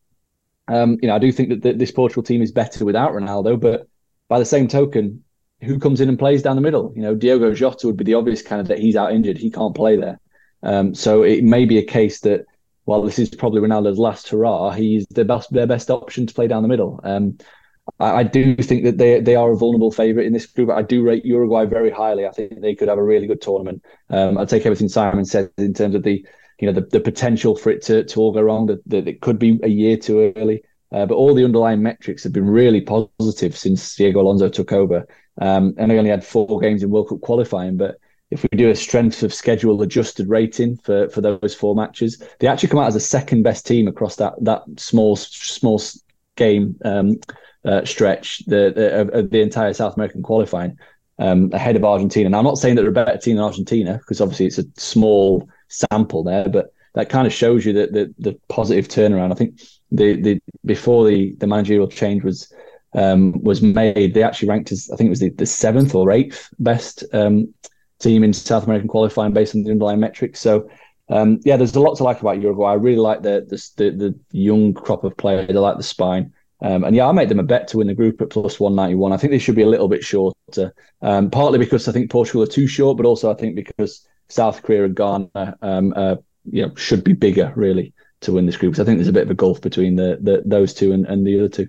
um, 0.70 0.98
you 1.02 1.08
know, 1.08 1.16
I 1.16 1.20
do 1.20 1.32
think 1.32 1.64
that 1.64 1.80
this 1.80 1.92
Portugal 1.92 2.24
team 2.24 2.42
is 2.42 2.52
better 2.52 2.86
without 2.86 3.12
Ronaldo, 3.12 3.60
but 3.60 3.88
by 4.28 4.40
the 4.40 4.46
same 4.46 4.68
token, 4.68 5.24
who 5.62 5.80
comes 5.80 6.00
in 6.00 6.08
and 6.08 6.18
plays 6.18 6.44
down 6.44 6.56
the 6.56 6.62
middle? 6.62 6.94
You 6.96 7.02
know, 7.02 7.16
Diogo 7.16 7.54
Jota 7.54 7.88
would 7.88 7.98
be 7.98 8.04
the 8.04 8.14
obvious 8.14 8.42
candidate. 8.42 8.80
He's 8.80 8.96
out 8.96 9.12
injured. 9.12 9.38
He 9.38 9.50
can't 9.50 9.76
play 9.76 9.98
there. 9.98 10.20
Um, 10.62 10.94
so 10.94 11.24
it 11.24 11.44
may 11.44 11.66
be 11.66 11.80
a 11.80 11.84
case 11.84 12.22
that 12.22 12.46
while 12.86 13.02
this 13.02 13.20
is 13.20 13.30
probably 13.30 13.62
Ronaldo's 13.62 13.98
last 13.98 14.30
hurrah, 14.30 14.72
he's 14.72 15.06
best 15.08 15.52
their 15.52 15.68
best 15.68 15.90
option 15.90 16.28
to 16.28 16.34
play 16.34 16.48
down 16.48 16.62
the 16.62 16.70
middle. 16.70 17.00
Um, 17.04 17.38
I, 18.00 18.12
I, 18.12 18.24
do 18.24 18.56
think 18.56 18.84
that 18.84 18.98
they 18.98 19.20
they 19.20 19.36
are 19.36 19.52
a 19.52 19.58
vulnerable 19.58 19.92
favourite 19.92 20.28
in 20.28 20.34
this 20.34 20.46
group. 20.46 20.70
I 20.70 20.82
do 20.82 21.04
rate 21.04 21.26
Uruguay 21.26 21.66
very 21.66 21.92
highly. 21.92 22.26
I 22.26 22.32
think 22.32 22.62
they 22.62 22.76
could 22.76 22.90
have 22.90 22.98
a 22.98 23.04
really 23.04 23.28
good 23.28 23.42
tournament. 23.42 23.84
Um, 24.10 24.38
I 24.38 24.46
take 24.46 24.66
everything 24.66 24.90
Simon 24.90 25.26
said 25.26 25.50
in 25.58 25.74
terms 25.74 25.96
of 25.96 26.04
the 26.04 26.26
you 26.60 26.68
know 26.68 26.74
the, 26.74 26.88
the 26.88 27.00
potential 27.00 27.56
for 27.56 27.70
it 27.70 27.82
to, 27.84 28.04
to 28.04 28.20
all 28.20 28.32
go 28.32 28.42
wrong. 28.42 28.68
That, 28.68 28.88
that 28.88 29.08
it 29.08 29.22
could 29.22 29.40
be 29.40 29.60
a 29.64 29.70
year 29.70 29.98
too 29.98 30.34
early. 30.36 30.64
Uh, 30.92 31.06
but 31.06 31.16
all 31.16 31.36
the 31.36 31.46
underlying 31.46 31.84
metrics 31.84 32.24
have 32.24 32.34
been 32.34 32.50
really 32.50 32.82
positive 32.82 33.56
since 33.56 33.96
Diego 33.96 34.22
Alonso 34.22 34.50
took 34.50 34.72
over. 34.72 35.08
Um, 35.40 35.74
and 35.78 35.92
they 35.92 35.98
only 35.98 36.10
had 36.10 36.26
four 36.26 36.60
games 36.60 36.82
in 36.84 36.90
World 36.90 37.10
Cup 37.10 37.22
qualifying. 37.22 37.78
But 37.78 38.00
if 38.32 38.44
we 38.44 38.58
do 38.58 38.70
a 38.70 38.76
strength 38.76 39.24
of 39.24 39.34
schedule 39.34 39.82
adjusted 39.82 40.28
rating 40.28 40.78
for, 40.78 41.10
for 41.10 41.22
those 41.22 41.56
four 41.56 41.76
matches, 41.76 42.22
they 42.40 42.48
actually 42.48 42.70
come 42.70 42.80
out 42.80 42.88
as 42.88 42.96
a 42.96 43.00
second 43.00 43.44
best 43.44 43.66
team 43.66 43.88
across 43.88 44.16
that 44.18 44.34
that 44.42 44.64
small 44.78 45.16
small 45.16 45.82
game 46.36 46.76
um, 46.86 47.20
uh, 47.66 47.84
stretch 47.86 48.46
the, 48.46 48.72
the, 49.14 49.28
the 49.30 49.42
entire 49.42 49.74
South 49.74 49.96
American 49.96 50.24
qualifying. 50.24 50.78
Um, 51.22 51.50
ahead 51.52 51.76
of 51.76 51.84
Argentina. 51.84 52.30
Now, 52.30 52.38
I'm 52.38 52.46
not 52.46 52.58
saying 52.58 52.76
that 52.76 52.84
they're 52.84 52.92
a 52.92 52.94
better 52.94 53.18
team 53.18 53.36
than 53.36 53.44
Argentina 53.44 53.98
because 53.98 54.22
obviously 54.22 54.46
it's 54.46 54.58
a 54.58 54.64
small 54.78 55.50
sample 55.70 56.24
there, 56.24 56.50
but 56.50 56.74
that 56.96 57.10
kind 57.10 57.28
of 57.28 57.34
shows 57.34 57.66
you 57.66 57.74
that 57.74 57.94
the, 57.94 58.14
the 58.20 58.40
positive 58.50 58.88
turnaround. 58.88 59.32
I 59.32 59.36
think 59.36 59.62
the, 59.92 60.22
the 60.22 60.42
before 60.66 61.08
the, 61.08 61.36
the 61.38 61.48
managerial 61.48 61.88
change 61.88 62.24
was 62.24 62.52
um, 62.94 63.42
was 63.44 63.62
made, 63.62 64.14
they 64.14 64.24
actually 64.24 64.50
ranked 64.50 64.72
as 64.72 64.90
I 64.92 64.96
think 64.96 65.08
it 65.08 65.12
was 65.12 65.20
the, 65.20 65.30
the 65.30 65.46
seventh 65.46 65.94
or 65.94 66.12
eighth 66.12 66.50
best 66.60 67.04
um, 67.14 67.54
team 68.00 68.24
in 68.24 68.34
South 68.34 68.64
American 68.64 68.88
qualifying 68.88 69.32
based 69.32 69.56
on 69.56 69.64
the 69.64 69.72
underlying 69.72 70.00
metrics. 70.00 70.40
So 70.40 70.68
um, 71.10 71.40
yeah, 71.44 71.58
there's 71.58 71.76
a 71.76 71.80
lot 71.80 71.96
to 71.98 72.04
like 72.04 72.22
about 72.22 72.42
Uruguay. 72.42 72.72
I 72.72 72.76
really 72.76 72.98
like 72.98 73.22
the 73.22 73.46
the, 73.78 73.92
the 73.92 74.20
young 74.32 74.74
crop 74.74 75.04
of 75.04 75.18
players. 75.18 75.50
I 75.50 75.54
like 75.54 75.78
the 75.78 75.84
spine. 75.84 76.34
Um, 76.62 76.84
and 76.84 76.96
yeah, 76.96 77.08
I 77.08 77.14
made 77.14 77.30
them 77.30 77.40
a 77.40 77.44
bet 77.44 77.70
to 77.70 77.78
win 77.78 77.88
the 77.88 77.94
group 77.94 78.22
at 78.22 78.32
plus 78.32 78.60
191. 78.60 79.14
I 79.14 79.18
think 79.18 79.32
they 79.32 79.40
should 79.40 79.56
be 79.56 79.62
a 79.62 79.68
little 79.68 79.88
bit 79.88 80.04
shorter, 80.04 80.74
um, 81.02 81.30
partly 81.30 81.58
because 81.58 81.88
I 81.88 81.94
think 81.94 82.12
Portugal 82.12 82.44
are 82.44 82.48
too 82.48 82.68
short, 82.68 82.98
but 82.98 83.06
also 83.06 83.32
I 83.32 83.36
think 83.36 83.56
because 83.56 84.06
South 84.30 84.64
Korea 84.64 84.86
and 84.86 84.96
Ghana, 84.96 85.58
um, 85.62 85.94
uh, 85.96 86.16
you 86.46 86.66
know, 86.66 86.74
should 86.76 87.04
be 87.04 87.14
bigger 87.14 87.52
really 87.56 87.94
to 88.22 88.32
win 88.32 88.46
this 88.46 88.58
group. 88.58 88.72
Because 88.72 88.82
I 88.82 88.86
think 88.86 88.98
there's 88.98 89.08
a 89.08 89.14
bit 89.14 89.24
of 89.24 89.32
a 89.32 89.36
gulf 89.36 89.62
between 89.62 89.96
the, 89.96 90.18
the 90.22 90.44
those 90.46 90.74
two 90.74 90.92
and, 90.92 91.06
and 91.06 91.26
the 91.26 91.38
other 91.38 91.50
two 91.50 91.68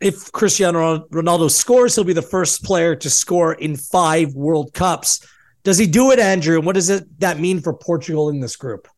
if 0.00 0.30
Cristiano 0.32 1.06
Ronaldo 1.08 1.50
scores, 1.50 1.94
he'll 1.94 2.04
be 2.04 2.12
the 2.12 2.22
first 2.22 2.62
player 2.62 2.94
to 2.96 3.10
score 3.10 3.54
in 3.54 3.76
five 3.76 4.34
World 4.34 4.72
Cups. 4.74 5.26
Does 5.64 5.78
he 5.78 5.86
do 5.86 6.10
it, 6.12 6.18
Andrew? 6.18 6.56
And 6.56 6.66
what 6.66 6.74
does 6.74 6.90
it, 6.90 7.04
that 7.20 7.40
mean 7.40 7.60
for 7.60 7.72
Portugal 7.72 8.28
in 8.28 8.40
this 8.40 8.56
group? 8.56 8.88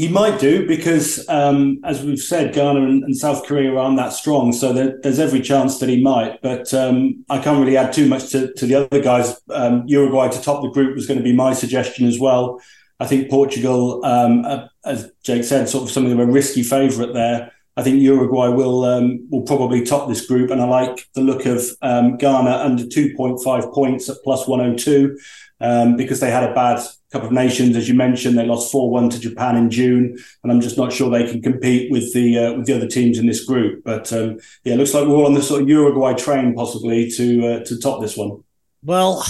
He 0.00 0.08
might 0.08 0.40
do 0.40 0.66
because, 0.66 1.28
um, 1.28 1.78
as 1.84 2.02
we've 2.02 2.18
said, 2.18 2.54
Ghana 2.54 2.80
and, 2.80 3.04
and, 3.04 3.14
South 3.14 3.44
Korea 3.44 3.76
aren't 3.76 3.98
that 3.98 4.14
strong. 4.14 4.50
So 4.50 4.72
there, 4.72 4.98
there's 5.02 5.18
every 5.18 5.42
chance 5.42 5.78
that 5.78 5.90
he 5.90 6.02
might. 6.02 6.40
But 6.40 6.72
um, 6.72 7.22
I 7.28 7.38
can't 7.38 7.60
really 7.60 7.76
add 7.76 7.92
too 7.92 8.08
much 8.08 8.30
to, 8.30 8.50
to 8.54 8.64
the 8.64 8.76
other 8.76 9.02
guys. 9.02 9.38
Um, 9.50 9.82
Uruguay 9.86 10.28
to 10.28 10.40
top 10.40 10.62
the 10.62 10.70
group 10.70 10.94
was 10.94 11.06
going 11.06 11.18
to 11.18 11.22
be 11.22 11.34
my 11.34 11.52
suggestion 11.52 12.08
as 12.08 12.18
well. 12.18 12.62
I 12.98 13.06
think 13.06 13.28
Portugal, 13.28 14.00
uh, 14.02 14.68
as 14.86 15.12
Jake 15.22 15.44
said, 15.44 15.68
sort 15.68 15.84
of 15.84 15.90
something 15.90 16.12
of 16.12 16.18
a 16.18 16.32
risky 16.32 16.62
favourite 16.62 17.12
there 17.12 17.52
I 17.76 17.82
think 17.82 18.02
Uruguay 18.02 18.48
will 18.48 18.84
um, 18.84 19.26
will 19.30 19.42
probably 19.42 19.82
top 19.82 20.06
this 20.08 20.26
group, 20.26 20.50
and 20.50 20.60
I 20.60 20.66
like 20.66 21.08
the 21.14 21.22
look 21.22 21.46
of 21.46 21.64
um, 21.80 22.18
Ghana 22.18 22.50
under 22.50 22.82
2.5 22.82 23.72
points 23.72 24.10
at 24.10 24.16
plus 24.22 24.46
102 24.46 25.16
um, 25.60 25.96
because 25.96 26.20
they 26.20 26.30
had 26.30 26.48
a 26.48 26.54
bad 26.54 26.82
Cup 27.12 27.24
of 27.24 27.32
Nations, 27.32 27.76
as 27.76 27.88
you 27.88 27.94
mentioned. 27.94 28.38
They 28.38 28.46
lost 28.46 28.70
4 28.70 28.88
1 28.88 29.10
to 29.10 29.20
Japan 29.20 29.56
in 29.56 29.70
June, 29.70 30.16
and 30.42 30.52
I'm 30.52 30.60
just 30.60 30.76
not 30.76 30.92
sure 30.92 31.10
they 31.10 31.28
can 31.28 31.42
compete 31.42 31.90
with 31.90 32.12
the 32.14 32.38
uh, 32.38 32.52
with 32.54 32.66
the 32.66 32.76
other 32.76 32.86
teams 32.86 33.18
in 33.18 33.26
this 33.26 33.44
group. 33.44 33.82
But 33.84 34.12
um, 34.12 34.38
yeah, 34.64 34.74
it 34.74 34.76
looks 34.76 34.94
like 34.94 35.06
we're 35.06 35.16
all 35.16 35.26
on 35.26 35.34
the 35.34 35.42
sort 35.42 35.62
of 35.62 35.68
Uruguay 35.68 36.14
train 36.14 36.54
possibly 36.54 37.10
to 37.12 37.46
uh, 37.46 37.64
to 37.64 37.78
top 37.78 38.00
this 38.00 38.16
one. 38.16 38.44
Well, 38.84 39.24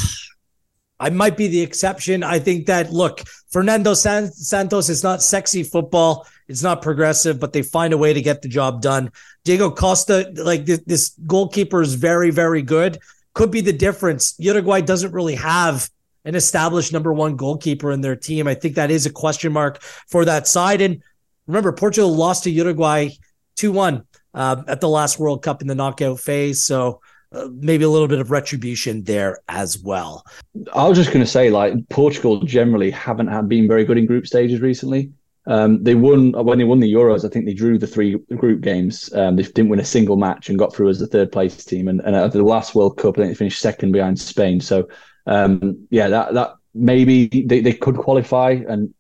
I 1.01 1.09
might 1.09 1.39
be 1.39 1.49
the 1.49 1.63
exception. 1.63 2.23
I 2.23 2.39
think 2.39 2.67
that 2.67 2.93
look, 2.93 3.23
Fernando 3.51 3.95
San- 3.95 4.31
Santos 4.31 4.91
is 4.91 5.03
not 5.03 5.23
sexy 5.23 5.63
football. 5.63 6.27
It's 6.49 6.63
not 6.63 6.83
progressive, 6.83 7.41
but 7.41 7.53
they 7.53 7.63
find 7.63 7.95
a 7.95 7.99
way 7.99 8.13
to 8.13 8.21
get 8.21 8.43
the 8.43 8.49
job 8.49 8.83
done. 8.83 9.11
Diogo 9.45 9.71
Costa, 9.71 10.31
like 10.37 10.67
this 10.67 11.17
goalkeeper, 11.27 11.81
is 11.81 11.95
very, 11.95 12.31
very 12.31 12.61
good. 12.61 12.99
Could 13.33 13.51
be 13.51 13.63
the 13.63 13.73
difference. 13.73 14.35
Uruguay 14.39 14.83
doesn't 14.83 15.13
really 15.13 15.37
have 15.37 15.89
an 16.25 16.35
established 16.35 16.93
number 16.93 17.13
one 17.13 17.37
goalkeeper 17.37 17.91
in 17.91 18.01
their 18.01 18.17
team. 18.17 18.47
I 18.47 18.55
think 18.55 18.75
that 18.75 18.91
is 18.91 19.07
a 19.07 19.13
question 19.13 19.53
mark 19.53 19.83
for 19.83 20.25
that 20.25 20.47
side. 20.47 20.81
And 20.81 21.03
remember, 21.47 21.73
Portugal 21.73 22.15
lost 22.15 22.45
to 22.45 22.51
Uruguay 22.51 23.11
2 23.57 23.73
1 23.73 24.05
uh, 24.35 24.63
at 24.69 24.81
the 24.81 24.89
last 24.89 25.19
World 25.19 25.43
Cup 25.43 25.63
in 25.63 25.69
the 25.69 25.75
knockout 25.75 26.21
phase. 26.21 26.63
So 26.63 27.01
uh, 27.33 27.49
maybe 27.53 27.85
a 27.85 27.89
little 27.89 28.09
bit 28.09 28.19
of 28.19 28.31
retribution 28.31 29.05
there 29.05 29.39
as 29.49 29.79
well. 29.79 30.25
I 30.73 30.89
was 30.89 30.99
just 30.99 31.11
going 31.11 31.25
to 31.25 31.31
say, 31.31 31.51
like, 31.51 31.89
Portugal 31.89 32.41
generally 32.41 32.91
haven't 32.91 33.29
had 33.29 33.49
been 33.49 33.69
very 33.69 33.85
good 33.85 33.99
in 33.99 34.07
group 34.07 34.27
stages 34.27 34.61
recently. 34.61 35.13
Um, 35.47 35.83
they 35.83 35.95
won 35.95 36.33
when 36.33 36.59
they 36.59 36.65
won 36.65 36.81
the 36.81 36.93
Euros. 36.93 37.25
I 37.25 37.29
think 37.29 37.47
they 37.47 37.55
drew 37.55 37.79
the 37.79 37.87
three 37.87 38.19
group 38.37 38.61
games. 38.61 39.13
Um, 39.15 39.37
they 39.37 39.43
didn't 39.43 39.71
win 39.71 39.81
a 39.81 39.85
single 39.85 40.17
match 40.17 40.49
and 40.49 40.59
got 40.59 40.75
through 40.75 40.91
as 40.91 40.99
the 40.99 41.07
third 41.07 41.33
place 41.33 41.65
team. 41.65 41.89
And, 41.89 42.01
and 42.01 42.15
at 42.15 42.33
the 42.33 42.43
last 42.43 42.75
World 42.75 42.99
Cup, 42.99 43.15
I 43.15 43.23
think 43.23 43.31
they 43.31 43.35
finished 43.35 43.63
second 43.63 43.93
behind 43.93 44.21
Spain. 44.21 44.61
So 44.61 44.89
um, 45.31 45.87
yeah, 45.91 46.09
that 46.09 46.35
that 46.35 46.55
maybe 46.75 47.29
they, 47.29 47.61
they 47.61 47.73
could 47.73 47.97
qualify. 47.97 48.59
And 48.69 48.93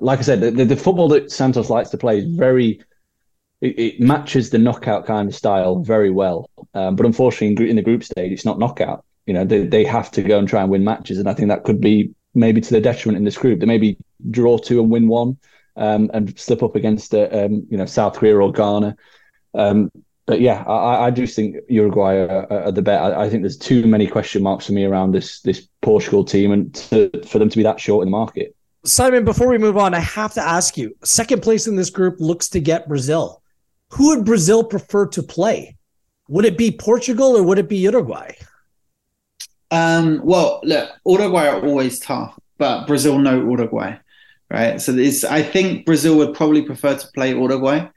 like 0.00 0.18
I 0.18 0.22
said, 0.22 0.40
the, 0.40 0.64
the 0.64 0.76
football 0.76 1.08
that 1.08 1.30
Santos 1.30 1.70
likes 1.70 1.90
to 1.90 1.98
play 1.98 2.18
is 2.18 2.24
very 2.24 2.80
it, 3.60 3.78
it 3.78 4.00
matches 4.00 4.50
the 4.50 4.58
knockout 4.58 5.06
kind 5.06 5.28
of 5.28 5.34
style 5.34 5.80
very 5.82 6.10
well. 6.10 6.48
Um, 6.74 6.96
but 6.96 7.06
unfortunately, 7.06 7.68
in, 7.68 7.76
the 7.76 7.82
group 7.82 8.02
stage, 8.02 8.32
it's 8.32 8.44
not 8.44 8.58
knockout. 8.58 9.04
You 9.26 9.34
know, 9.34 9.44
they 9.44 9.66
they 9.66 9.84
have 9.84 10.10
to 10.12 10.22
go 10.22 10.38
and 10.38 10.48
try 10.48 10.62
and 10.62 10.70
win 10.70 10.84
matches, 10.84 11.18
and 11.18 11.28
I 11.28 11.34
think 11.34 11.48
that 11.48 11.64
could 11.64 11.80
be 11.80 12.14
maybe 12.34 12.62
to 12.62 12.70
their 12.70 12.80
detriment 12.80 13.18
in 13.18 13.24
this 13.24 13.36
group. 13.36 13.60
They 13.60 13.66
maybe 13.66 13.98
draw 14.30 14.56
two 14.56 14.80
and 14.80 14.90
win 14.90 15.06
one, 15.06 15.36
um, 15.76 16.10
and 16.14 16.38
slip 16.38 16.62
up 16.62 16.76
against 16.76 17.14
uh, 17.14 17.28
um, 17.30 17.66
you 17.70 17.76
know 17.76 17.84
South 17.84 18.14
Korea 18.14 18.38
or 18.38 18.52
Ghana. 18.52 18.96
Um, 19.52 19.90
but 20.28 20.42
yeah, 20.42 20.62
I, 20.64 21.06
I 21.06 21.10
do 21.10 21.26
think 21.26 21.56
Uruguay 21.68 22.16
are, 22.16 22.52
are 22.52 22.70
the 22.70 22.82
bet. 22.82 23.00
I, 23.00 23.24
I, 23.24 23.30
think 23.30 23.42
there's 23.42 23.56
too 23.56 23.86
many 23.86 24.06
question 24.06 24.42
marks 24.42 24.66
for 24.66 24.72
me 24.72 24.84
around 24.84 25.12
this 25.12 25.40
this 25.40 25.66
Portugal 25.80 26.22
team, 26.22 26.52
and 26.52 26.72
to, 26.74 27.10
for 27.26 27.38
them 27.38 27.48
to 27.48 27.56
be 27.56 27.62
that 27.62 27.80
short 27.80 28.02
in 28.02 28.08
the 28.08 28.16
market. 28.16 28.54
Simon, 28.84 29.24
before 29.24 29.48
we 29.48 29.56
move 29.56 29.78
on, 29.78 29.94
I 29.94 30.00
have 30.00 30.34
to 30.34 30.42
ask 30.42 30.76
you: 30.76 30.94
second 31.02 31.42
place 31.42 31.66
in 31.66 31.76
this 31.76 31.88
group 31.88 32.20
looks 32.20 32.50
to 32.50 32.60
get 32.60 32.86
Brazil. 32.86 33.42
Who 33.92 34.08
would 34.08 34.26
Brazil 34.26 34.62
prefer 34.62 35.06
to 35.06 35.22
play? 35.22 35.78
Would 36.28 36.44
it 36.44 36.58
be 36.58 36.70
Portugal 36.70 37.34
or 37.34 37.42
would 37.42 37.58
it 37.58 37.70
be 37.70 37.78
Uruguay? 37.78 38.32
Um, 39.70 40.20
well, 40.22 40.60
look, 40.62 40.90
Uruguay 41.06 41.48
are 41.48 41.64
always 41.64 41.98
tough, 42.00 42.38
but 42.58 42.86
Brazil 42.86 43.18
know 43.18 43.40
Uruguay, 43.40 43.96
right? 44.50 44.78
So 44.78 44.92
it's, 44.92 45.24
I 45.24 45.40
think 45.40 45.86
Brazil 45.86 46.18
would 46.18 46.34
probably 46.34 46.60
prefer 46.60 46.98
to 46.98 47.08
play 47.14 47.30
Uruguay, 47.30 47.88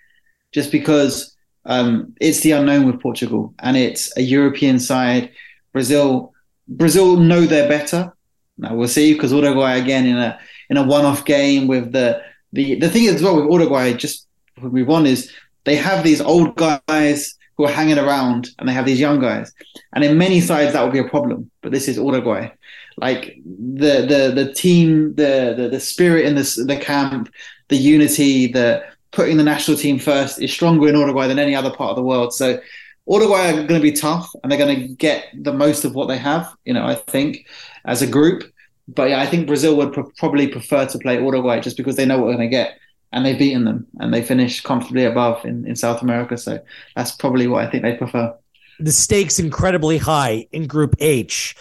just 0.53 0.71
because 0.71 1.35
um, 1.65 2.13
it's 2.19 2.41
the 2.41 2.51
unknown 2.51 2.85
with 2.85 3.01
Portugal, 3.01 3.53
and 3.59 3.77
it's 3.77 4.15
a 4.17 4.21
European 4.21 4.79
side. 4.79 5.31
Brazil, 5.73 6.33
Brazil 6.67 7.17
know 7.17 7.41
they're 7.41 7.69
better. 7.69 8.13
Now 8.57 8.75
we'll 8.75 8.87
see 8.87 9.13
because 9.13 9.31
Uruguay 9.31 9.75
again 9.77 10.05
in 10.05 10.17
a 10.17 10.39
in 10.69 10.77
a 10.77 10.83
one-off 10.83 11.25
game 11.25 11.67
with 11.67 11.91
the 11.91 12.21
the 12.53 12.75
the 12.75 12.89
thing 12.89 13.07
as 13.07 13.21
well 13.21 13.35
with 13.35 13.51
Uruguay. 13.51 13.93
Just 13.93 14.27
we 14.61 14.83
won 14.83 15.05
is 15.05 15.31
they 15.63 15.75
have 15.75 16.03
these 16.03 16.21
old 16.21 16.55
guys 16.55 17.35
who 17.57 17.65
are 17.65 17.71
hanging 17.71 17.99
around, 17.99 18.49
and 18.57 18.67
they 18.67 18.73
have 18.73 18.85
these 18.85 18.99
young 18.99 19.19
guys. 19.19 19.53
And 19.93 20.03
in 20.03 20.17
many 20.17 20.41
sides 20.41 20.73
that 20.73 20.83
would 20.83 20.93
be 20.93 20.99
a 20.99 21.07
problem, 21.07 21.51
but 21.61 21.71
this 21.71 21.87
is 21.87 21.97
Uruguay. 21.97 22.49
Like 22.97 23.37
the 23.45 24.05
the 24.11 24.43
the 24.43 24.53
team, 24.53 25.15
the 25.15 25.53
the, 25.57 25.69
the 25.69 25.79
spirit 25.79 26.25
in 26.25 26.35
this 26.35 26.55
the 26.55 26.77
camp, 26.77 27.31
the 27.69 27.77
unity, 27.77 28.47
the 28.47 28.83
putting 29.11 29.37
the 29.37 29.43
national 29.43 29.77
team 29.77 29.99
first 29.99 30.41
is 30.41 30.51
stronger 30.51 30.87
in 30.87 30.95
Uruguay 30.95 31.27
than 31.27 31.39
any 31.39 31.55
other 31.55 31.71
part 31.71 31.91
of 31.91 31.95
the 31.95 32.03
world. 32.03 32.33
So 32.33 32.59
Uruguay 33.07 33.49
are 33.49 33.53
going 33.53 33.67
to 33.67 33.79
be 33.79 33.91
tough 33.91 34.33
and 34.41 34.51
they're 34.51 34.59
going 34.59 34.79
to 34.79 34.87
get 34.95 35.25
the 35.33 35.53
most 35.53 35.83
of 35.83 35.95
what 35.95 36.07
they 36.07 36.17
have, 36.17 36.53
you 36.65 36.73
know, 36.73 36.85
I 36.85 36.95
think, 36.95 37.47
as 37.85 38.01
a 38.01 38.07
group. 38.07 38.43
But 38.87 39.09
yeah, 39.09 39.21
I 39.21 39.25
think 39.25 39.47
Brazil 39.47 39.75
would 39.77 39.93
pr- 39.93 40.01
probably 40.17 40.47
prefer 40.47 40.85
to 40.85 40.99
play 40.99 41.21
Uruguay 41.21 41.59
just 41.59 41.77
because 41.77 41.95
they 41.95 42.05
know 42.05 42.17
what 42.17 42.27
they're 42.27 42.37
going 42.37 42.49
to 42.49 42.55
get. 42.55 42.77
And 43.13 43.25
they've 43.25 43.37
beaten 43.37 43.65
them 43.65 43.87
and 43.99 44.13
they 44.13 44.21
finished 44.21 44.63
comfortably 44.63 45.03
above 45.03 45.43
in, 45.45 45.67
in 45.67 45.75
South 45.75 46.01
America. 46.01 46.37
So 46.37 46.59
that's 46.95 47.11
probably 47.11 47.47
what 47.47 47.65
I 47.65 47.69
think 47.69 47.83
they 47.83 47.97
prefer. 47.97 48.33
The 48.79 48.91
stakes 48.91 49.37
incredibly 49.37 49.97
high 49.97 50.47
in 50.53 50.65
Group 50.65 50.95
H. 50.99 51.55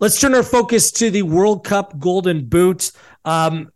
Let's 0.00 0.20
turn 0.20 0.34
our 0.34 0.42
focus 0.42 0.90
to 0.92 1.10
the 1.10 1.22
World 1.22 1.64
Cup 1.64 1.98
Golden 1.98 2.46
Boot. 2.46 2.90
Um, 3.24 3.70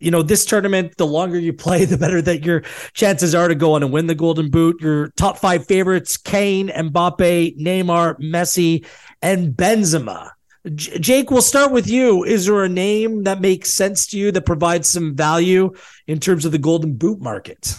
you 0.00 0.10
know, 0.10 0.22
this 0.22 0.44
tournament, 0.44 0.96
the 0.96 1.06
longer 1.06 1.38
you 1.38 1.52
play, 1.52 1.84
the 1.86 1.96
better 1.96 2.20
that 2.22 2.44
your 2.44 2.62
chances 2.94 3.34
are 3.34 3.48
to 3.48 3.54
go 3.54 3.74
on 3.74 3.82
and 3.82 3.92
win 3.92 4.06
the 4.06 4.14
Golden 4.14 4.50
Boot. 4.50 4.80
Your 4.80 5.08
top 5.10 5.38
five 5.38 5.66
favorites: 5.66 6.16
Kane, 6.16 6.68
Mbappe, 6.68 7.58
Neymar, 7.58 8.18
Messi, 8.20 8.84
and 9.22 9.54
Benzema. 9.54 10.30
J- 10.74 10.98
Jake, 10.98 11.30
we'll 11.30 11.42
start 11.42 11.72
with 11.72 11.88
you. 11.88 12.24
Is 12.24 12.46
there 12.46 12.64
a 12.64 12.68
name 12.68 13.22
that 13.24 13.40
makes 13.40 13.72
sense 13.72 14.06
to 14.08 14.18
you 14.18 14.32
that 14.32 14.46
provides 14.46 14.88
some 14.88 15.14
value 15.14 15.72
in 16.06 16.18
terms 16.18 16.44
of 16.44 16.52
the 16.52 16.58
Golden 16.58 16.94
Boot 16.94 17.20
market? 17.20 17.74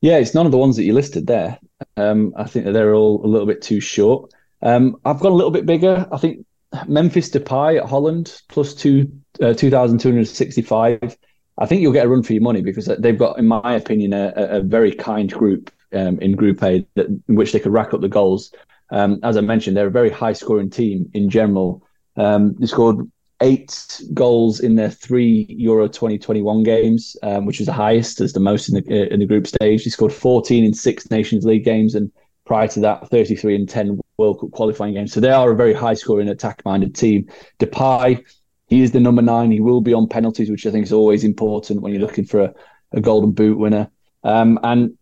Yeah, 0.00 0.18
it's 0.18 0.34
none 0.34 0.46
of 0.46 0.52
the 0.52 0.58
ones 0.58 0.76
that 0.76 0.84
you 0.84 0.92
listed 0.92 1.26
there. 1.26 1.58
Um, 1.96 2.32
I 2.36 2.44
think 2.44 2.66
that 2.66 2.72
they're 2.72 2.94
all 2.94 3.24
a 3.24 3.26
little 3.26 3.46
bit 3.46 3.62
too 3.62 3.80
short. 3.80 4.32
Um, 4.62 4.96
I've 5.04 5.20
gone 5.20 5.32
a 5.32 5.36
little 5.36 5.50
bit 5.50 5.66
bigger. 5.66 6.06
I 6.10 6.18
think 6.18 6.44
Memphis 6.86 7.30
Depay 7.30 7.78
at 7.78 7.88
Holland 7.88 8.40
plus 8.48 8.74
two 8.74 9.10
uh, 9.42 9.54
two 9.54 9.70
thousand 9.70 9.98
two 9.98 10.10
hundred 10.10 10.28
sixty 10.28 10.62
five. 10.62 11.16
I 11.58 11.66
think 11.66 11.82
you'll 11.82 11.92
get 11.92 12.06
a 12.06 12.08
run 12.08 12.22
for 12.22 12.32
your 12.32 12.42
money 12.42 12.60
because 12.60 12.86
they've 12.86 13.18
got, 13.18 13.38
in 13.38 13.46
my 13.46 13.74
opinion, 13.74 14.12
a, 14.12 14.32
a 14.36 14.60
very 14.60 14.92
kind 14.92 15.30
group 15.30 15.72
um, 15.92 16.18
in 16.20 16.36
Group 16.36 16.62
A 16.62 16.86
that, 16.94 17.06
in 17.06 17.34
which 17.34 17.52
they 17.52 17.58
could 17.58 17.72
rack 17.72 17.92
up 17.94 18.00
the 18.00 18.08
goals. 18.08 18.52
Um, 18.90 19.18
as 19.22 19.36
I 19.36 19.40
mentioned, 19.40 19.76
they're 19.76 19.88
a 19.88 19.90
very 19.90 20.10
high 20.10 20.32
scoring 20.32 20.70
team 20.70 21.10
in 21.14 21.28
general. 21.28 21.82
Um, 22.16 22.54
they 22.58 22.66
scored 22.66 23.10
eight 23.40 24.00
goals 24.14 24.60
in 24.60 24.74
their 24.74 24.90
three 24.90 25.46
Euro 25.48 25.88
2021 25.88 26.62
games, 26.62 27.16
um, 27.22 27.44
which 27.44 27.58
was 27.58 27.66
the 27.66 27.72
highest, 27.72 28.20
as 28.20 28.32
the 28.32 28.40
most 28.40 28.68
in 28.68 28.76
the 28.76 29.02
uh, 29.02 29.06
in 29.06 29.20
the 29.20 29.26
group 29.26 29.46
stage. 29.46 29.82
He 29.82 29.90
scored 29.90 30.12
14 30.12 30.64
in 30.64 30.74
six 30.74 31.10
Nations 31.10 31.44
League 31.44 31.64
games 31.64 31.94
and 31.94 32.10
prior 32.48 32.66
to 32.66 32.80
that 32.80 33.08
33 33.10 33.54
and 33.54 33.68
10 33.68 34.00
World 34.16 34.40
Cup 34.40 34.50
qualifying 34.50 34.94
games. 34.94 35.12
So 35.12 35.20
they 35.20 35.30
are 35.30 35.52
a 35.52 35.54
very 35.54 35.74
high 35.74 35.94
scoring 35.94 36.28
attack 36.28 36.62
minded 36.64 36.94
team. 36.94 37.28
Depay, 37.58 38.24
he 38.66 38.80
is 38.82 38.90
the 38.90 39.00
number 39.00 39.22
nine. 39.22 39.52
He 39.52 39.60
will 39.60 39.82
be 39.82 39.92
on 39.92 40.08
penalties, 40.08 40.50
which 40.50 40.66
I 40.66 40.70
think 40.70 40.86
is 40.86 40.92
always 40.92 41.24
important 41.24 41.82
when 41.82 41.92
you're 41.92 42.00
looking 42.00 42.24
for 42.24 42.40
a, 42.40 42.54
a 42.92 43.00
golden 43.02 43.32
boot 43.32 43.58
winner. 43.58 43.90
Um, 44.24 44.58
and, 44.62 44.96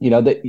you 0.00 0.08
know, 0.08 0.22
that 0.22 0.42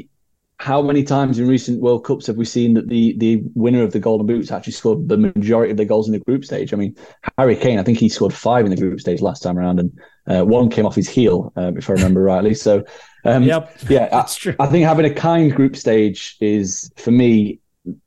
how 0.59 0.81
many 0.81 1.03
times 1.03 1.39
in 1.39 1.47
recent 1.47 1.81
World 1.81 2.05
Cups 2.05 2.27
have 2.27 2.37
we 2.37 2.45
seen 2.45 2.73
that 2.75 2.87
the 2.87 3.17
the 3.17 3.43
winner 3.53 3.83
of 3.83 3.91
the 3.91 3.99
Golden 3.99 4.25
Boots 4.25 4.49
actually 4.49 4.71
scored 4.71 5.09
the 5.09 5.17
majority 5.17 5.71
of 5.71 5.77
the 5.77 5.83
goals 5.83 6.07
in 6.07 6.13
the 6.13 6.19
group 6.19 6.45
stage? 6.45 6.73
I 6.73 6.77
mean, 6.77 6.95
Harry 7.37 7.57
Kane, 7.57 7.79
I 7.79 7.83
think 7.83 7.97
he 7.97 8.07
scored 8.07 8.33
five 8.33 8.63
in 8.63 8.71
the 8.71 8.77
group 8.77 9.01
stage 9.01 9.21
last 9.21 9.43
time 9.43 9.59
around, 9.59 9.79
and 9.79 9.99
uh, 10.25 10.45
one 10.45 10.69
came 10.69 10.85
off 10.85 10.95
his 10.95 11.09
heel, 11.09 11.51
uh, 11.57 11.73
if 11.75 11.89
I 11.89 11.93
remember 11.93 12.21
rightly. 12.21 12.53
So, 12.53 12.85
um, 13.25 13.43
yep, 13.43 13.75
yeah, 13.89 14.09
that's 14.09 14.35
I, 14.37 14.39
true. 14.39 14.55
I 14.59 14.67
think 14.67 14.85
having 14.85 15.05
a 15.05 15.13
kind 15.13 15.53
group 15.53 15.75
stage 15.75 16.37
is 16.39 16.91
for 16.97 17.11
me 17.11 17.59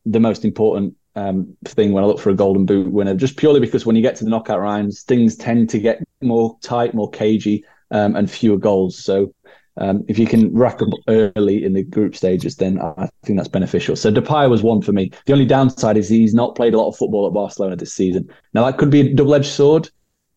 the 0.05 0.21
most 0.21 0.45
important 0.45 0.97
um, 1.15 1.57
thing 1.65 1.93
when 1.93 2.05
I 2.05 2.07
look 2.07 2.21
for 2.21 2.31
a 2.31 2.35
Golden 2.35 2.67
Boot 2.67 2.91
winner, 2.93 3.15
just 3.15 3.37
purely 3.37 3.61
because 3.61 3.87
when 3.87 3.97
you 3.97 4.03
get 4.03 4.17
to 4.17 4.25
the 4.25 4.31
knockout 4.31 4.61
rounds, 4.61 5.03
things 5.03 5.37
tend 5.37 5.71
to 5.71 5.79
get 5.79 6.03
more 6.23 6.57
tight, 6.63 6.95
more 6.95 7.11
cagey, 7.11 7.65
um, 7.91 8.17
and 8.17 8.31
fewer 8.31 8.59
goals. 8.59 9.03
So 9.03 9.33
um, 9.79 10.05
if 10.09 10.19
you 10.19 10.27
can 10.27 10.55
rack 10.55 10.81
up 10.81 10.89
early 11.09 11.65
in 11.65 11.73
the 11.73 11.83
group 11.83 12.17
stages, 12.17 12.57
then 12.57 12.81
I 12.81 13.09
think 13.25 13.39
that's 13.39 13.49
beneficial. 13.49 13.97
So 13.97 14.11
Depay 14.11 14.49
was 14.49 14.63
one 14.63 14.81
for 14.83 14.93
me. 14.93 15.11
The 15.27 15.33
only 15.33 15.47
downside 15.47 15.97
is 15.97 16.09
he's 16.09 16.35
not 16.35 16.55
played 16.55 16.75
a 16.75 16.79
lot 16.79 16.89
of 16.89 16.97
football 16.97 17.27
at 17.27 17.35
Barcelona 17.35 17.77
this 17.77 17.93
season. 17.93 18.31
Now 18.55 18.65
that 18.65 18.79
could 18.79 18.91
be 18.91 19.01
a 19.01 19.15
double-edged 19.15 19.47
sword. 19.47 19.91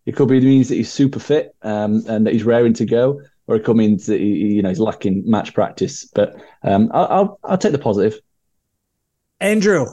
It 0.06 0.16
could 0.16 0.28
be 0.28 0.38
it 0.38 0.44
means 0.44 0.70
that 0.70 0.76
he's 0.76 0.92
super 0.92 1.20
fit 1.20 1.56
um, 1.62 2.04
and 2.08 2.26
that 2.26 2.34
he's 2.34 2.44
raring 2.44 2.74
to 2.74 2.86
go, 2.86 3.22
or 3.50 3.56
it 3.56 3.64
could 3.64 3.76
mean 3.76 3.98
that 3.98 4.20
he, 4.20 4.28
you 4.28 4.62
know 4.62 4.70
he's 4.70 4.80
lacking 4.80 5.24
match 5.26 5.56
practice. 5.56 6.06
But 6.06 6.36
um, 6.64 6.92
I'll, 6.94 7.08
I'll, 7.08 7.40
I'll 7.44 7.58
take 7.58 7.72
the 7.72 7.80
positive. 7.80 8.20
Andrew, 9.40 9.88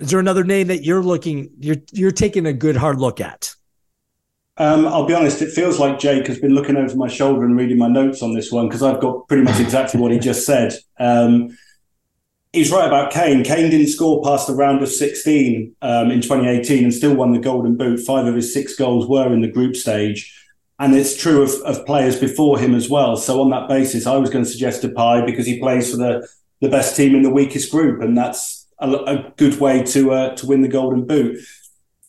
is 0.00 0.10
there 0.10 0.18
another 0.18 0.42
name 0.42 0.66
that 0.66 0.82
you're 0.82 1.02
looking 1.02 1.50
you're 1.60 1.76
you're 1.92 2.10
taking 2.10 2.46
a 2.46 2.52
good 2.52 2.76
hard 2.76 2.98
look 2.98 3.20
at? 3.20 3.54
Um, 4.56 4.86
I'll 4.86 5.06
be 5.06 5.14
honest, 5.14 5.40
it 5.40 5.52
feels 5.52 5.78
like 5.78 6.00
Jake 6.00 6.26
has 6.26 6.38
been 6.38 6.54
looking 6.54 6.76
over 6.76 6.96
my 6.96 7.08
shoulder 7.08 7.44
and 7.44 7.56
reading 7.56 7.78
my 7.78 7.88
notes 7.88 8.22
on 8.22 8.34
this 8.34 8.50
one 8.50 8.68
because 8.68 8.82
I've 8.82 9.00
got 9.00 9.26
pretty 9.28 9.44
much 9.44 9.60
exactly 9.60 10.00
what 10.00 10.10
he 10.10 10.18
just 10.18 10.44
said. 10.44 10.74
Um, 10.98 11.56
he's 12.52 12.72
right 12.72 12.86
about 12.86 13.12
Kane. 13.12 13.44
Kane 13.44 13.70
didn't 13.70 13.88
score 13.88 14.22
past 14.22 14.46
the 14.46 14.54
round 14.54 14.80
of 14.82 14.88
16 14.88 15.76
um, 15.82 16.10
in 16.10 16.20
2018 16.20 16.84
and 16.84 16.94
still 16.94 17.14
won 17.14 17.32
the 17.32 17.40
Golden 17.40 17.76
Boot. 17.76 17.98
Five 18.00 18.26
of 18.26 18.34
his 18.36 18.52
six 18.52 18.76
goals 18.76 19.08
were 19.08 19.32
in 19.32 19.42
the 19.42 19.50
group 19.50 19.74
stage. 19.74 20.43
And 20.84 20.94
it's 20.94 21.16
true 21.16 21.40
of, 21.42 21.50
of 21.62 21.86
players 21.86 22.20
before 22.20 22.58
him 22.58 22.74
as 22.74 22.90
well. 22.90 23.16
So 23.16 23.40
on 23.40 23.48
that 23.50 23.70
basis, 23.70 24.06
I 24.06 24.18
was 24.18 24.28
going 24.28 24.44
to 24.44 24.50
suggest 24.50 24.82
Depay 24.82 25.24
because 25.24 25.46
he 25.46 25.58
plays 25.58 25.90
for 25.90 25.96
the, 25.96 26.28
the 26.60 26.68
best 26.68 26.94
team 26.94 27.14
in 27.14 27.22
the 27.22 27.30
weakest 27.30 27.70
group. 27.70 28.02
And 28.02 28.14
that's 28.18 28.68
a, 28.78 28.90
a 28.90 29.32
good 29.38 29.58
way 29.58 29.82
to 29.82 30.12
uh, 30.12 30.36
to 30.36 30.46
win 30.46 30.60
the 30.60 30.68
Golden 30.68 31.06
Boot. 31.06 31.38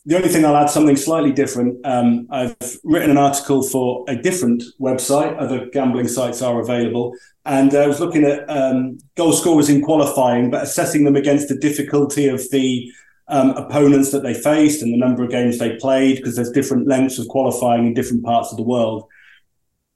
The 0.06 0.18
only 0.18 0.28
thing 0.28 0.44
I'll 0.44 0.58
add 0.58 0.70
something 0.70 0.98
slightly 0.98 1.32
different. 1.32 1.86
Um, 1.86 2.28
I've 2.30 2.58
written 2.84 3.12
an 3.12 3.18
article 3.18 3.64
for 3.64 4.04
a 4.10 4.16
different 4.18 4.62
website. 4.78 5.42
Other 5.42 5.68
gambling 5.68 6.10
sites 6.10 6.42
are 6.42 6.60
available, 6.60 7.14
and 7.46 7.74
I 7.74 7.88
was 7.88 8.02
looking 8.02 8.26
at 8.26 8.44
um, 8.50 8.98
goal 9.16 9.32
scorers 9.32 9.70
in 9.70 9.84
qualifying, 9.84 10.52
but 10.52 10.64
assessing 10.64 11.06
them 11.06 11.16
against 11.16 11.48
the 11.48 11.58
difficulty 11.58 12.28
of 12.28 12.44
the 12.52 12.92
um, 13.28 13.52
opponents 13.52 14.12
that 14.12 14.24
they 14.24 14.34
faced 14.34 14.82
and 14.82 14.94
the 14.94 14.98
number 14.98 15.24
of 15.24 15.32
games 15.32 15.58
they 15.58 15.76
played, 15.78 16.18
because 16.18 16.36
there's 16.36 16.52
different 16.52 16.88
lengths 16.88 17.20
of 17.20 17.28
qualifying 17.28 17.88
in 17.88 17.94
different 17.94 18.24
parts 18.24 18.52
of 18.52 18.58
the 18.58 18.64
world. 18.64 19.06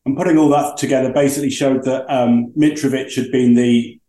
And 0.06 0.18
putting 0.18 0.38
all 0.38 0.50
that 0.50 0.78
together 0.78 1.12
basically 1.14 1.50
showed 1.52 1.84
that 1.84 2.10
um, 2.10 2.52
Mitrovic 2.58 3.16
had 3.16 3.32
been 3.32 3.54
the 3.54 4.00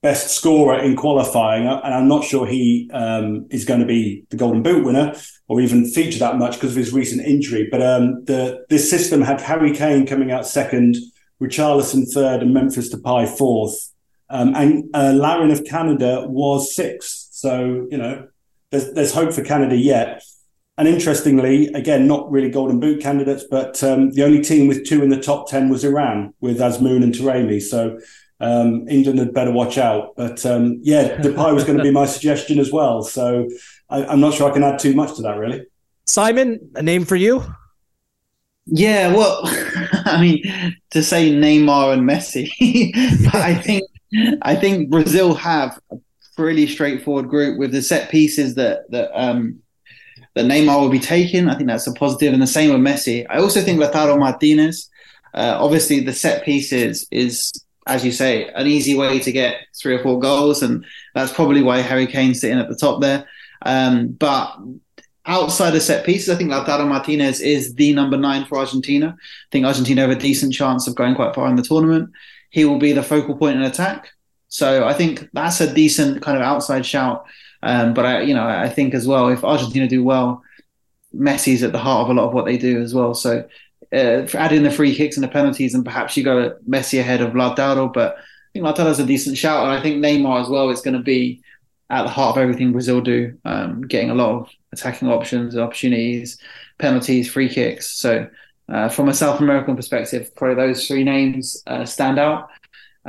best 0.00 0.30
scorer 0.30 0.78
in 0.78 0.94
qualifying, 0.94 1.66
and 1.66 1.94
I'm 1.94 2.06
not 2.06 2.22
sure 2.22 2.46
he 2.46 2.88
um, 2.92 3.46
is 3.50 3.64
going 3.64 3.80
to 3.80 3.86
be 3.86 4.24
the 4.30 4.36
Golden 4.36 4.62
Boot 4.62 4.84
winner 4.84 5.14
or 5.48 5.60
even 5.60 5.90
feature 5.90 6.20
that 6.20 6.36
much 6.36 6.54
because 6.54 6.70
of 6.70 6.76
his 6.76 6.92
recent 6.92 7.26
injury. 7.26 7.66
But 7.70 7.82
um, 7.82 8.24
the 8.24 8.64
this 8.68 8.88
system 8.88 9.22
had 9.22 9.40
Harry 9.40 9.74
Kane 9.74 10.06
coming 10.06 10.30
out 10.30 10.46
second, 10.46 10.96
Richarlison 11.42 12.06
third, 12.12 12.42
and 12.42 12.54
Memphis 12.54 12.94
Depay 12.94 13.36
fourth, 13.36 13.92
um, 14.30 14.54
and 14.54 14.84
uh, 14.94 15.12
Larin 15.14 15.50
of 15.50 15.64
Canada 15.64 16.26
was 16.28 16.74
sixth. 16.74 17.30
So 17.32 17.88
you 17.90 17.98
know, 17.98 18.28
there's 18.70 18.92
there's 18.92 19.12
hope 19.12 19.32
for 19.32 19.42
Canada 19.42 19.76
yet. 19.76 20.22
And 20.76 20.86
interestingly, 20.86 21.66
again, 21.72 22.06
not 22.06 22.30
really 22.30 22.50
Golden 22.50 22.78
Boot 22.78 23.02
candidates, 23.02 23.44
but 23.50 23.82
um, 23.82 24.12
the 24.12 24.22
only 24.22 24.40
team 24.40 24.68
with 24.68 24.86
two 24.86 25.02
in 25.02 25.08
the 25.08 25.20
top 25.20 25.48
ten 25.50 25.68
was 25.68 25.84
Iran 25.84 26.34
with 26.40 26.60
Azmoun 26.60 27.02
and 27.02 27.12
Taremi. 27.12 27.60
So 27.60 27.98
um, 28.40 28.86
England 28.88 29.18
had 29.18 29.34
better 29.34 29.50
watch 29.50 29.78
out. 29.78 30.14
But 30.16 30.44
um, 30.46 30.80
yeah, 30.82 31.16
Depay 31.20 31.54
was 31.54 31.64
going 31.64 31.78
to 31.78 31.84
be 31.84 31.90
my 31.90 32.06
suggestion 32.06 32.58
as 32.58 32.72
well. 32.72 33.02
So 33.02 33.48
I, 33.90 34.12
am 34.12 34.20
not 34.20 34.34
sure 34.34 34.50
I 34.50 34.52
can 34.52 34.62
add 34.62 34.78
too 34.78 34.94
much 34.94 35.16
to 35.16 35.22
that, 35.22 35.36
really. 35.36 35.66
Simon, 36.06 36.70
a 36.74 36.82
name 36.82 37.04
for 37.04 37.16
you? 37.16 37.44
Yeah, 38.66 39.14
well, 39.14 39.40
I 39.44 40.20
mean, 40.20 40.42
to 40.90 41.02
say 41.02 41.30
Neymar 41.30 41.94
and 41.94 42.08
Messi, 42.08 42.50
but 43.24 43.40
I 43.40 43.54
think 43.54 43.82
I 44.42 44.54
think 44.56 44.90
Brazil 44.90 45.34
have 45.34 45.78
pretty 46.38 46.68
straightforward 46.68 47.28
group 47.28 47.58
with 47.58 47.72
the 47.72 47.82
set 47.82 48.10
pieces 48.10 48.54
that 48.54 48.88
that 48.92 49.10
um, 49.12 49.58
that 50.34 50.46
Neymar 50.46 50.80
will 50.80 50.88
be 50.88 51.00
taking. 51.00 51.48
I 51.48 51.56
think 51.56 51.68
that's 51.68 51.88
a 51.88 51.92
positive, 51.92 52.32
and 52.32 52.40
the 52.40 52.46
same 52.46 52.70
with 52.70 52.80
Messi. 52.80 53.26
I 53.28 53.38
also 53.38 53.60
think 53.60 53.80
Lautaro 53.80 54.18
Martinez. 54.18 54.88
Uh, 55.34 55.58
obviously, 55.60 56.00
the 56.00 56.12
set 56.12 56.44
pieces 56.44 57.06
is 57.10 57.52
as 57.88 58.04
you 58.04 58.12
say, 58.12 58.48
an 58.50 58.66
easy 58.66 58.94
way 58.94 59.18
to 59.18 59.32
get 59.32 59.56
three 59.80 59.94
or 59.94 60.02
four 60.02 60.20
goals, 60.20 60.62
and 60.62 60.84
that's 61.14 61.32
probably 61.32 61.62
why 61.62 61.80
Harry 61.80 62.06
Kane's 62.06 62.40
sitting 62.40 62.58
at 62.58 62.68
the 62.68 62.76
top 62.76 63.00
there. 63.00 63.26
Um, 63.62 64.08
but 64.08 64.58
outside 65.24 65.74
of 65.74 65.82
set 65.82 66.04
pieces, 66.04 66.28
I 66.28 66.36
think 66.36 66.50
Lautaro 66.50 66.86
Martinez 66.86 67.40
is 67.40 67.74
the 67.74 67.94
number 67.94 68.18
nine 68.18 68.44
for 68.44 68.58
Argentina. 68.58 69.16
I 69.18 69.48
think 69.50 69.64
Argentina 69.64 70.02
have 70.02 70.10
a 70.10 70.16
decent 70.16 70.52
chance 70.52 70.86
of 70.86 70.94
going 70.94 71.14
quite 71.14 71.34
far 71.34 71.48
in 71.48 71.56
the 71.56 71.62
tournament. 71.62 72.10
He 72.50 72.66
will 72.66 72.78
be 72.78 72.92
the 72.92 73.02
focal 73.02 73.36
point 73.36 73.56
in 73.56 73.62
attack. 73.62 74.10
So 74.48 74.86
I 74.86 74.94
think 74.94 75.28
that's 75.32 75.60
a 75.60 75.72
decent 75.72 76.22
kind 76.22 76.36
of 76.36 76.42
outside 76.42 76.84
shout. 76.84 77.26
Um, 77.62 77.94
but 77.94 78.06
I, 78.06 78.20
you 78.22 78.34
know, 78.34 78.46
I 78.46 78.68
think 78.68 78.94
as 78.94 79.06
well, 79.06 79.28
if 79.28 79.44
Argentina 79.44 79.88
do 79.88 80.02
well, 80.04 80.42
Messi's 81.14 81.62
at 81.62 81.72
the 81.72 81.78
heart 81.78 82.04
of 82.04 82.10
a 82.10 82.20
lot 82.20 82.28
of 82.28 82.34
what 82.34 82.44
they 82.44 82.56
do 82.56 82.80
as 82.80 82.94
well. 82.94 83.14
So 83.14 83.46
uh, 83.92 84.22
the 84.22 84.74
free 84.74 84.94
kicks 84.94 85.16
and 85.16 85.24
the 85.24 85.28
penalties, 85.28 85.74
and 85.74 85.84
perhaps 85.84 86.16
you 86.16 86.24
go 86.24 86.56
Messi 86.68 87.00
ahead 87.00 87.20
of 87.20 87.32
Lautaro. 87.32 87.92
But 87.92 88.16
I 88.16 88.22
think 88.52 88.64
Lautaro's 88.64 88.98
a 88.98 89.06
decent 89.06 89.38
shout, 89.38 89.64
and 89.64 89.72
I 89.72 89.80
think 89.80 90.02
Neymar 90.02 90.42
as 90.42 90.48
well 90.48 90.70
is 90.70 90.80
going 90.80 90.96
to 90.96 91.02
be 91.02 91.42
at 91.90 92.02
the 92.02 92.10
heart 92.10 92.36
of 92.36 92.42
everything 92.42 92.72
Brazil 92.72 93.00
do, 93.00 93.38
um, 93.46 93.82
getting 93.82 94.10
a 94.10 94.14
lot 94.14 94.40
of 94.40 94.50
attacking 94.72 95.08
options, 95.08 95.56
opportunities, 95.56 96.38
penalties, 96.78 97.30
free 97.30 97.48
kicks. 97.48 97.90
So, 97.90 98.28
uh, 98.68 98.90
from 98.90 99.08
a 99.08 99.14
South 99.14 99.40
American 99.40 99.74
perspective, 99.74 100.34
probably 100.34 100.56
those 100.56 100.86
three 100.86 101.02
names 101.02 101.62
uh, 101.66 101.86
stand 101.86 102.18
out. 102.18 102.50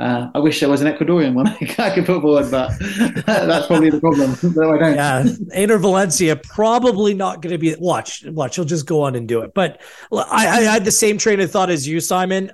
Uh, 0.00 0.30
I 0.34 0.38
wish 0.38 0.60
there 0.60 0.68
was 0.70 0.80
an 0.80 0.90
Ecuadorian 0.90 1.34
one 1.34 1.46
I 1.78 1.94
could 1.94 2.06
put 2.06 2.22
forward, 2.22 2.50
but 2.50 2.72
that's 3.26 3.66
probably 3.66 3.90
the 3.90 4.00
problem. 4.00 4.34
no, 4.56 4.72
I 4.72 4.78
don't. 4.78 4.94
Yeah, 4.94 5.22
Enner 5.54 5.78
Valencia 5.78 6.36
probably 6.36 7.12
not 7.12 7.42
going 7.42 7.52
to 7.52 7.58
be. 7.58 7.74
Watch, 7.78 8.24
watch. 8.24 8.56
He'll 8.56 8.64
just 8.64 8.86
go 8.86 9.02
on 9.02 9.14
and 9.14 9.28
do 9.28 9.42
it. 9.42 9.52
But 9.52 9.82
I, 10.10 10.48
I, 10.48 10.60
had 10.62 10.86
the 10.86 10.90
same 10.90 11.18
train 11.18 11.38
of 11.40 11.50
thought 11.50 11.68
as 11.68 11.86
you, 11.86 12.00
Simon. 12.00 12.50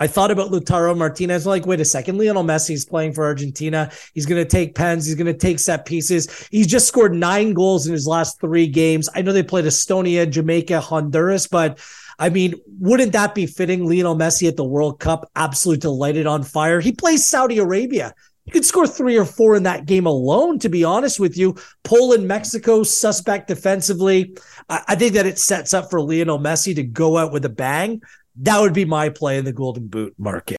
I 0.00 0.08
thought 0.08 0.32
about 0.32 0.50
Lautaro 0.50 0.96
Martinez. 0.96 1.46
Like, 1.46 1.64
wait 1.64 1.80
a 1.80 1.84
second, 1.84 2.18
Lionel 2.18 2.42
Messi's 2.42 2.84
playing 2.84 3.12
for 3.12 3.24
Argentina. 3.24 3.92
He's 4.12 4.26
going 4.26 4.42
to 4.42 4.48
take 4.48 4.74
pens. 4.74 5.06
He's 5.06 5.14
going 5.14 5.26
to 5.26 5.38
take 5.38 5.60
set 5.60 5.86
pieces. 5.86 6.48
He's 6.50 6.66
just 6.66 6.88
scored 6.88 7.14
nine 7.14 7.54
goals 7.54 7.86
in 7.86 7.92
his 7.92 8.08
last 8.08 8.40
three 8.40 8.66
games. 8.66 9.08
I 9.14 9.22
know 9.22 9.32
they 9.32 9.44
played 9.44 9.64
Estonia, 9.64 10.28
Jamaica, 10.28 10.80
Honduras, 10.80 11.46
but 11.46 11.78
I 12.20 12.28
mean, 12.28 12.54
wouldn't 12.78 13.14
that 13.14 13.34
be 13.34 13.46
fitting? 13.46 13.88
Lionel 13.88 14.14
Messi 14.14 14.46
at 14.46 14.56
the 14.56 14.64
World 14.64 15.00
Cup, 15.00 15.30
absolutely 15.36 15.80
delighted 15.80 16.26
on 16.26 16.42
fire. 16.42 16.78
He 16.78 16.92
plays 16.92 17.26
Saudi 17.26 17.58
Arabia. 17.58 18.14
You 18.44 18.52
could 18.52 18.66
score 18.66 18.86
three 18.86 19.16
or 19.16 19.24
four 19.24 19.56
in 19.56 19.62
that 19.62 19.86
game 19.86 20.04
alone, 20.04 20.58
to 20.58 20.68
be 20.68 20.84
honest 20.84 21.18
with 21.18 21.38
you. 21.38 21.56
Poland, 21.82 22.28
Mexico, 22.28 22.82
suspect 22.82 23.48
defensively. 23.48 24.36
I, 24.68 24.82
I 24.88 24.94
think 24.96 25.14
that 25.14 25.24
it 25.24 25.38
sets 25.38 25.72
up 25.72 25.88
for 25.88 26.00
Lionel 26.02 26.38
Messi 26.38 26.74
to 26.74 26.82
go 26.82 27.16
out 27.16 27.32
with 27.32 27.46
a 27.46 27.50
bang. 27.50 28.02
That 28.36 28.60
would 28.60 28.74
be 28.74 28.84
my 28.84 29.08
play 29.08 29.38
in 29.38 29.46
the 29.46 29.52
Golden 29.52 29.88
Boot 29.88 30.14
market. 30.18 30.58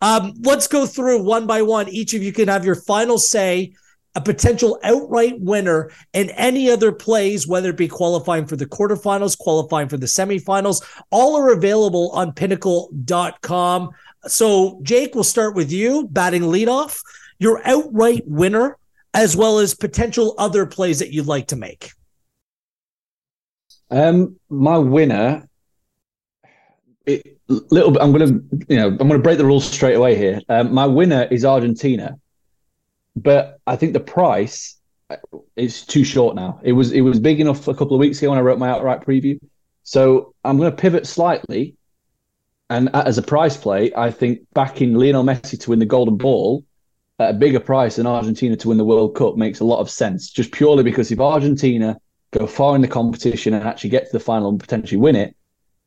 Um, 0.00 0.34
let's 0.42 0.68
go 0.68 0.86
through 0.86 1.24
one 1.24 1.46
by 1.46 1.62
one. 1.62 1.88
Each 1.88 2.14
of 2.14 2.22
you 2.22 2.32
can 2.32 2.48
have 2.48 2.64
your 2.64 2.76
final 2.76 3.18
say 3.18 3.74
a 4.14 4.20
potential 4.20 4.78
outright 4.84 5.40
winner 5.40 5.90
in 6.12 6.30
any 6.30 6.70
other 6.70 6.92
plays, 6.92 7.46
whether 7.46 7.70
it 7.70 7.76
be 7.76 7.88
qualifying 7.88 8.46
for 8.46 8.56
the 8.56 8.66
quarterfinals, 8.66 9.36
qualifying 9.36 9.88
for 9.88 9.96
the 9.96 10.06
semifinals, 10.06 10.84
all 11.10 11.36
are 11.36 11.52
available 11.52 12.10
on 12.10 12.32
pinnacle.com. 12.32 13.90
So, 14.26 14.80
Jake, 14.82 15.14
we'll 15.14 15.24
start 15.24 15.54
with 15.54 15.72
you, 15.72 16.08
batting 16.10 16.42
leadoff. 16.42 17.00
Your 17.38 17.60
outright 17.66 18.22
winner, 18.26 18.78
as 19.12 19.36
well 19.36 19.58
as 19.58 19.74
potential 19.74 20.34
other 20.38 20.64
plays 20.64 21.00
that 21.00 21.12
you'd 21.12 21.26
like 21.26 21.48
to 21.48 21.56
make. 21.56 21.90
Um, 23.90 24.36
my 24.48 24.78
winner, 24.78 25.46
it, 27.04 27.38
little 27.48 27.90
bit. 27.90 28.00
I'm 28.00 28.12
gonna, 28.12 28.40
you 28.68 28.76
know, 28.76 28.86
I'm 28.86 28.96
gonna 28.96 29.18
break 29.18 29.38
the 29.38 29.44
rules 29.44 29.64
straight 29.70 29.94
away 29.94 30.16
here. 30.16 30.40
Um, 30.48 30.72
my 30.72 30.86
winner 30.86 31.24
is 31.30 31.44
Argentina 31.44 32.16
but 33.16 33.60
I 33.66 33.76
think 33.76 33.92
the 33.92 34.00
price 34.00 34.78
uh, 35.10 35.16
is 35.56 35.84
too 35.86 36.04
short 36.04 36.34
now. 36.34 36.60
It 36.62 36.72
was 36.72 36.92
it 36.92 37.02
was 37.02 37.20
big 37.20 37.40
enough 37.40 37.68
a 37.68 37.74
couple 37.74 37.94
of 37.94 38.00
weeks 38.00 38.18
ago 38.18 38.30
when 38.30 38.38
I 38.38 38.42
wrote 38.42 38.58
my 38.58 38.68
outright 38.68 39.00
preview. 39.02 39.38
So 39.82 40.34
I'm 40.44 40.56
going 40.56 40.70
to 40.70 40.76
pivot 40.76 41.06
slightly, 41.06 41.76
and 42.70 42.88
as 42.94 43.18
a 43.18 43.22
price 43.22 43.56
play, 43.56 43.92
I 43.94 44.10
think 44.10 44.40
backing 44.54 44.94
Lionel 44.94 45.24
Messi 45.24 45.60
to 45.60 45.70
win 45.70 45.78
the 45.78 45.86
Golden 45.86 46.16
Ball 46.16 46.64
at 47.18 47.30
a 47.30 47.34
bigger 47.34 47.60
price 47.60 47.96
than 47.96 48.06
Argentina 48.06 48.56
to 48.56 48.68
win 48.68 48.78
the 48.78 48.84
World 48.84 49.14
Cup 49.14 49.36
makes 49.36 49.60
a 49.60 49.64
lot 49.64 49.80
of 49.80 49.90
sense. 49.90 50.30
Just 50.30 50.52
purely 50.52 50.82
because 50.82 51.12
if 51.12 51.20
Argentina 51.20 51.98
go 52.32 52.46
far 52.46 52.74
in 52.74 52.82
the 52.82 52.88
competition 52.88 53.54
and 53.54 53.64
actually 53.64 53.90
get 53.90 54.06
to 54.06 54.12
the 54.12 54.20
final 54.20 54.48
and 54.48 54.58
potentially 54.58 54.98
win 54.98 55.14
it, 55.14 55.36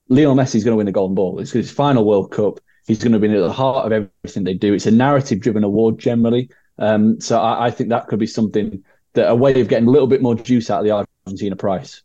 Lionel 0.09 0.35
Messi 0.35 0.55
is 0.55 0.63
going 0.63 0.73
to 0.73 0.77
win 0.77 0.85
the 0.85 0.91
Golden 0.91 1.15
Ball. 1.15 1.39
It's 1.39 1.51
his 1.51 1.71
final 1.71 2.05
World 2.05 2.31
Cup. 2.31 2.59
He's 2.85 2.99
going 2.99 3.11
to 3.11 3.19
be 3.19 3.27
at 3.27 3.39
the 3.39 3.51
heart 3.51 3.85
of 3.85 3.91
everything 3.91 4.45
they 4.45 4.53
do. 4.53 4.73
It's 4.73 4.85
a 4.85 4.91
narrative-driven 4.91 5.65
award 5.65 5.99
generally. 5.99 6.49
Um, 6.79 7.19
so 7.19 7.39
I, 7.39 7.67
I, 7.67 7.71
think 7.71 7.89
that 7.89 8.07
could 8.07 8.19
be 8.19 8.27
something 8.27 8.83
that 9.13 9.29
a 9.29 9.35
way 9.35 9.59
of 9.59 9.67
getting 9.67 9.87
a 9.87 9.91
little 9.91 10.07
bit 10.07 10.21
more 10.21 10.35
juice 10.35 10.69
out 10.69 10.79
of 10.79 10.85
the 10.85 11.07
Argentina 11.25 11.55
price. 11.55 12.03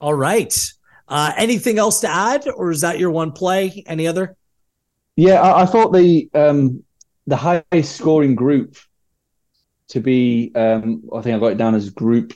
All 0.00 0.14
right. 0.14 0.54
Uh, 1.08 1.32
anything 1.36 1.78
else 1.78 2.00
to 2.00 2.08
add, 2.08 2.46
or 2.48 2.70
is 2.70 2.82
that 2.82 2.98
your 2.98 3.10
one 3.10 3.32
play? 3.32 3.82
Any 3.86 4.06
other? 4.06 4.36
Yeah, 5.16 5.40
I, 5.40 5.62
I 5.62 5.66
thought 5.66 5.92
the 5.92 6.28
um, 6.34 6.82
the 7.26 7.36
highest 7.36 7.96
scoring 7.96 8.34
group 8.34 8.76
to 9.88 10.00
be, 10.00 10.50
um, 10.54 11.02
I 11.14 11.20
think 11.20 11.36
I 11.36 11.38
got 11.38 11.52
it 11.52 11.58
down 11.58 11.74
as 11.74 11.90
Group 11.90 12.32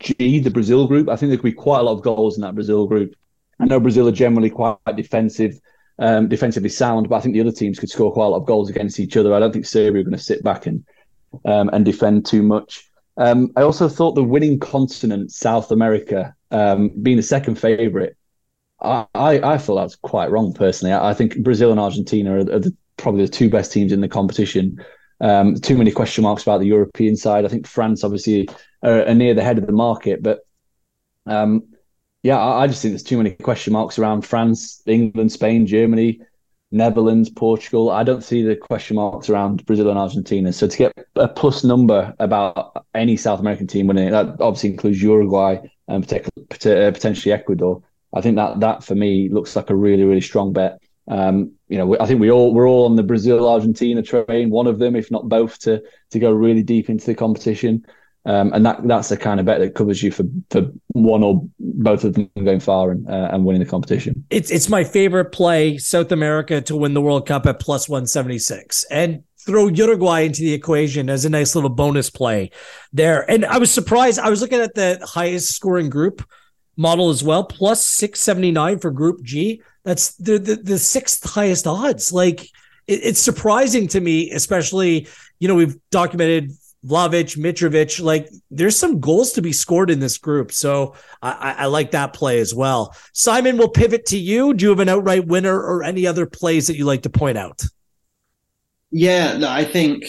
G, 0.00 0.38
the 0.38 0.50
Brazil 0.50 0.86
group. 0.86 1.08
I 1.08 1.16
think 1.16 1.30
there 1.30 1.36
could 1.36 1.44
be 1.44 1.52
quite 1.52 1.80
a 1.80 1.82
lot 1.82 1.92
of 1.92 2.02
goals 2.02 2.36
in 2.36 2.42
that 2.42 2.54
Brazil 2.54 2.86
group. 2.86 3.14
I 3.60 3.66
know 3.66 3.80
Brazil 3.80 4.08
are 4.08 4.12
generally 4.12 4.50
quite 4.50 4.78
defensive, 4.96 5.60
um, 5.98 6.28
defensively 6.28 6.68
sound, 6.68 7.08
but 7.08 7.16
I 7.16 7.20
think 7.20 7.34
the 7.34 7.40
other 7.40 7.52
teams 7.52 7.78
could 7.78 7.90
score 7.90 8.12
quite 8.12 8.26
a 8.26 8.28
lot 8.28 8.38
of 8.38 8.46
goals 8.46 8.70
against 8.70 8.98
each 8.98 9.16
other. 9.16 9.34
I 9.34 9.40
don't 9.40 9.52
think 9.52 9.66
Serbia 9.66 10.00
are 10.00 10.04
going 10.04 10.16
to 10.16 10.22
sit 10.22 10.42
back 10.42 10.66
and 10.66 10.84
um, 11.44 11.70
and 11.72 11.84
defend 11.84 12.26
too 12.26 12.42
much. 12.42 12.88
Um, 13.16 13.52
I 13.56 13.62
also 13.62 13.88
thought 13.88 14.14
the 14.14 14.24
winning 14.24 14.58
continent, 14.58 15.32
South 15.32 15.70
America, 15.70 16.34
um, 16.50 16.90
being 17.02 17.16
the 17.16 17.22
second 17.22 17.56
favourite, 17.56 18.14
I, 18.80 19.06
I, 19.14 19.54
I 19.54 19.58
thought 19.58 19.76
that's 19.76 19.96
quite 19.96 20.30
wrong 20.30 20.52
personally. 20.52 20.92
I, 20.92 21.10
I 21.10 21.14
think 21.14 21.38
Brazil 21.42 21.70
and 21.70 21.80
Argentina 21.80 22.34
are, 22.34 22.38
are 22.38 22.58
the, 22.58 22.74
probably 22.96 23.24
the 23.24 23.32
two 23.32 23.50
best 23.50 23.72
teams 23.72 23.92
in 23.92 24.00
the 24.00 24.08
competition. 24.08 24.82
Um, 25.20 25.54
too 25.54 25.76
many 25.76 25.92
question 25.92 26.24
marks 26.24 26.42
about 26.42 26.60
the 26.60 26.66
European 26.66 27.16
side. 27.16 27.44
I 27.44 27.48
think 27.48 27.66
France 27.66 28.02
obviously 28.02 28.48
are, 28.82 29.06
are 29.06 29.14
near 29.14 29.34
the 29.34 29.44
head 29.44 29.58
of 29.58 29.66
the 29.66 29.72
market, 29.72 30.22
but 30.22 30.40
um, 31.26 31.62
yeah, 32.22 32.38
I, 32.38 32.64
I, 32.64 32.66
just 32.66 32.82
think 32.82 32.92
there's 32.92 33.02
too 33.02 33.18
many 33.18 33.30
question 33.30 33.72
marks 33.72 33.98
around 33.98 34.22
France, 34.22 34.82
England, 34.86 35.30
Spain, 35.30 35.66
Germany, 35.66 36.20
Netherlands, 36.72 37.28
Portugal. 37.30 37.90
I 37.90 38.02
don't 38.02 38.24
see 38.24 38.42
the 38.42 38.56
question 38.56 38.96
marks 38.96 39.28
around 39.28 39.64
Brazil 39.66 39.90
and 39.90 39.98
Argentina. 39.98 40.52
So 40.52 40.66
to 40.66 40.76
get 40.76 40.92
a 41.16 41.28
plus 41.28 41.62
number 41.62 42.14
about 42.18 42.86
any 42.94 43.16
South 43.16 43.40
American 43.40 43.66
team 43.66 43.86
winning 43.86 44.10
that 44.10 44.40
obviously 44.40 44.70
includes 44.70 45.02
Uruguay 45.02 45.58
and 45.86 46.08
potentially 46.48 47.32
Ecuador. 47.32 47.82
I 48.14 48.20
think 48.22 48.36
that 48.36 48.60
that 48.60 48.82
for 48.82 48.94
me 48.94 49.28
looks 49.28 49.54
like 49.54 49.70
a 49.70 49.76
really 49.76 50.04
really 50.04 50.20
strong 50.20 50.52
bet. 50.52 50.80
Um, 51.08 51.52
you 51.68 51.78
know, 51.78 51.98
I 51.98 52.06
think 52.06 52.20
we 52.20 52.30
all 52.30 52.54
we're 52.54 52.68
all 52.68 52.86
on 52.86 52.96
the 52.96 53.02
Brazil 53.02 53.48
Argentina 53.48 54.02
train, 54.02 54.50
one 54.50 54.66
of 54.66 54.78
them, 54.78 54.96
if 54.96 55.10
not 55.10 55.28
both, 55.28 55.58
to 55.60 55.82
to 56.10 56.18
go 56.18 56.30
really 56.30 56.62
deep 56.62 56.88
into 56.88 57.06
the 57.06 57.14
competition. 57.14 57.84
Um, 58.24 58.52
and 58.52 58.64
that 58.64 58.86
that's 58.86 59.08
the 59.08 59.16
kind 59.16 59.40
of 59.40 59.46
bet 59.46 59.58
that 59.58 59.74
covers 59.74 60.00
you 60.00 60.12
for, 60.12 60.24
for 60.50 60.70
one 60.88 61.24
or 61.24 61.42
both 61.58 62.04
of 62.04 62.14
them 62.14 62.30
going 62.44 62.60
far 62.60 62.92
and 62.92 63.08
uh, 63.08 63.30
and 63.32 63.44
winning 63.44 63.62
the 63.62 63.68
competition. 63.68 64.24
It's 64.30 64.50
it's 64.50 64.68
my 64.68 64.84
favorite 64.84 65.32
play, 65.32 65.76
South 65.78 66.12
America 66.12 66.60
to 66.60 66.76
win 66.76 66.94
the 66.94 67.00
World 67.00 67.26
Cup 67.26 67.46
at 67.46 67.58
plus 67.58 67.88
one 67.88 68.06
seventy 68.06 68.38
six, 68.38 68.84
and 68.90 69.24
throw 69.44 69.66
Uruguay 69.66 70.20
into 70.20 70.42
the 70.42 70.52
equation 70.52 71.10
as 71.10 71.24
a 71.24 71.30
nice 71.30 71.54
little 71.54 71.70
bonus 71.70 72.10
play 72.10 72.50
there. 72.92 73.28
And 73.28 73.44
I 73.44 73.58
was 73.58 73.72
surprised. 73.72 74.18
I 74.20 74.30
was 74.30 74.40
looking 74.40 74.60
at 74.60 74.74
the 74.74 75.00
highest 75.04 75.52
scoring 75.54 75.90
group 75.90 76.22
model 76.76 77.10
as 77.10 77.22
well, 77.22 77.44
plus 77.44 77.84
679 77.84 78.78
for 78.78 78.90
Group 78.90 79.22
G. 79.22 79.62
That's 79.84 80.14
the, 80.16 80.38
the, 80.38 80.56
the 80.56 80.78
sixth 80.78 81.28
highest 81.28 81.66
odds. 81.66 82.12
Like, 82.12 82.42
it, 82.86 83.00
it's 83.02 83.20
surprising 83.20 83.88
to 83.88 84.00
me, 84.00 84.30
especially, 84.30 85.08
you 85.40 85.48
know, 85.48 85.54
we've 85.54 85.76
documented 85.90 86.52
Vlahovic, 86.86 87.36
Mitrovic. 87.38 88.02
Like, 88.02 88.28
there's 88.50 88.76
some 88.76 89.00
goals 89.00 89.32
to 89.32 89.42
be 89.42 89.52
scored 89.52 89.90
in 89.90 90.00
this 90.00 90.18
group. 90.18 90.52
So 90.52 90.94
I, 91.22 91.54
I 91.58 91.66
like 91.66 91.92
that 91.92 92.12
play 92.12 92.40
as 92.40 92.54
well. 92.54 92.94
Simon, 93.12 93.56
we'll 93.56 93.68
pivot 93.68 94.06
to 94.06 94.18
you. 94.18 94.52
Do 94.54 94.64
you 94.64 94.70
have 94.70 94.80
an 94.80 94.88
outright 94.88 95.26
winner 95.26 95.58
or 95.58 95.84
any 95.84 96.06
other 96.06 96.26
plays 96.26 96.66
that 96.66 96.76
you 96.76 96.84
like 96.84 97.02
to 97.02 97.10
point 97.10 97.38
out? 97.38 97.62
Yeah, 98.90 99.40
I 99.46 99.64
think 99.64 100.04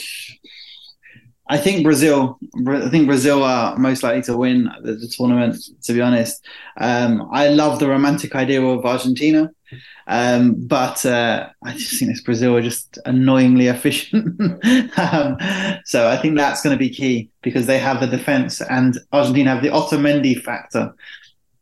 I 1.48 1.58
think 1.58 1.84
Brazil. 1.84 2.40
I 2.68 2.90
think 2.90 3.06
Brazil 3.06 3.44
are 3.44 3.78
most 3.78 4.02
likely 4.02 4.22
to 4.24 4.38
win 4.38 4.70
the 4.82 5.14
tournament. 5.16 5.58
To 5.84 5.94
be 5.94 6.02
honest, 6.02 6.45
um, 6.78 7.30
I 7.32 7.50
love 7.50 7.80
the 7.80 7.90
romantic 7.90 8.34
idea 8.36 8.62
of 8.62 8.86
Argentina, 8.86 9.52
um, 10.08 10.56
but 10.68 11.06
uh, 11.06 11.50
I 11.64 11.74
just 11.74 11.98
think 11.98 12.12
this 12.12 12.22
Brazil 12.22 12.56
are 12.56 12.62
just 12.62 13.00
annoyingly 13.06 13.68
efficient. 13.68 14.40
um, 14.98 15.38
so 15.86 16.10
I 16.10 16.18
think 16.18 16.38
that's 16.38 16.62
going 16.62 16.76
to 16.76 16.80
be 16.80 16.90
key 16.90 17.30
because 17.42 17.68
they 17.68 17.80
have 17.80 18.00
the 18.00 18.08
defense, 18.08 18.62
and 18.62 18.98
Argentina 19.12 19.52
have 19.52 19.64
the 19.64 19.70
Otamendi 19.70 20.42
factor, 20.42 20.94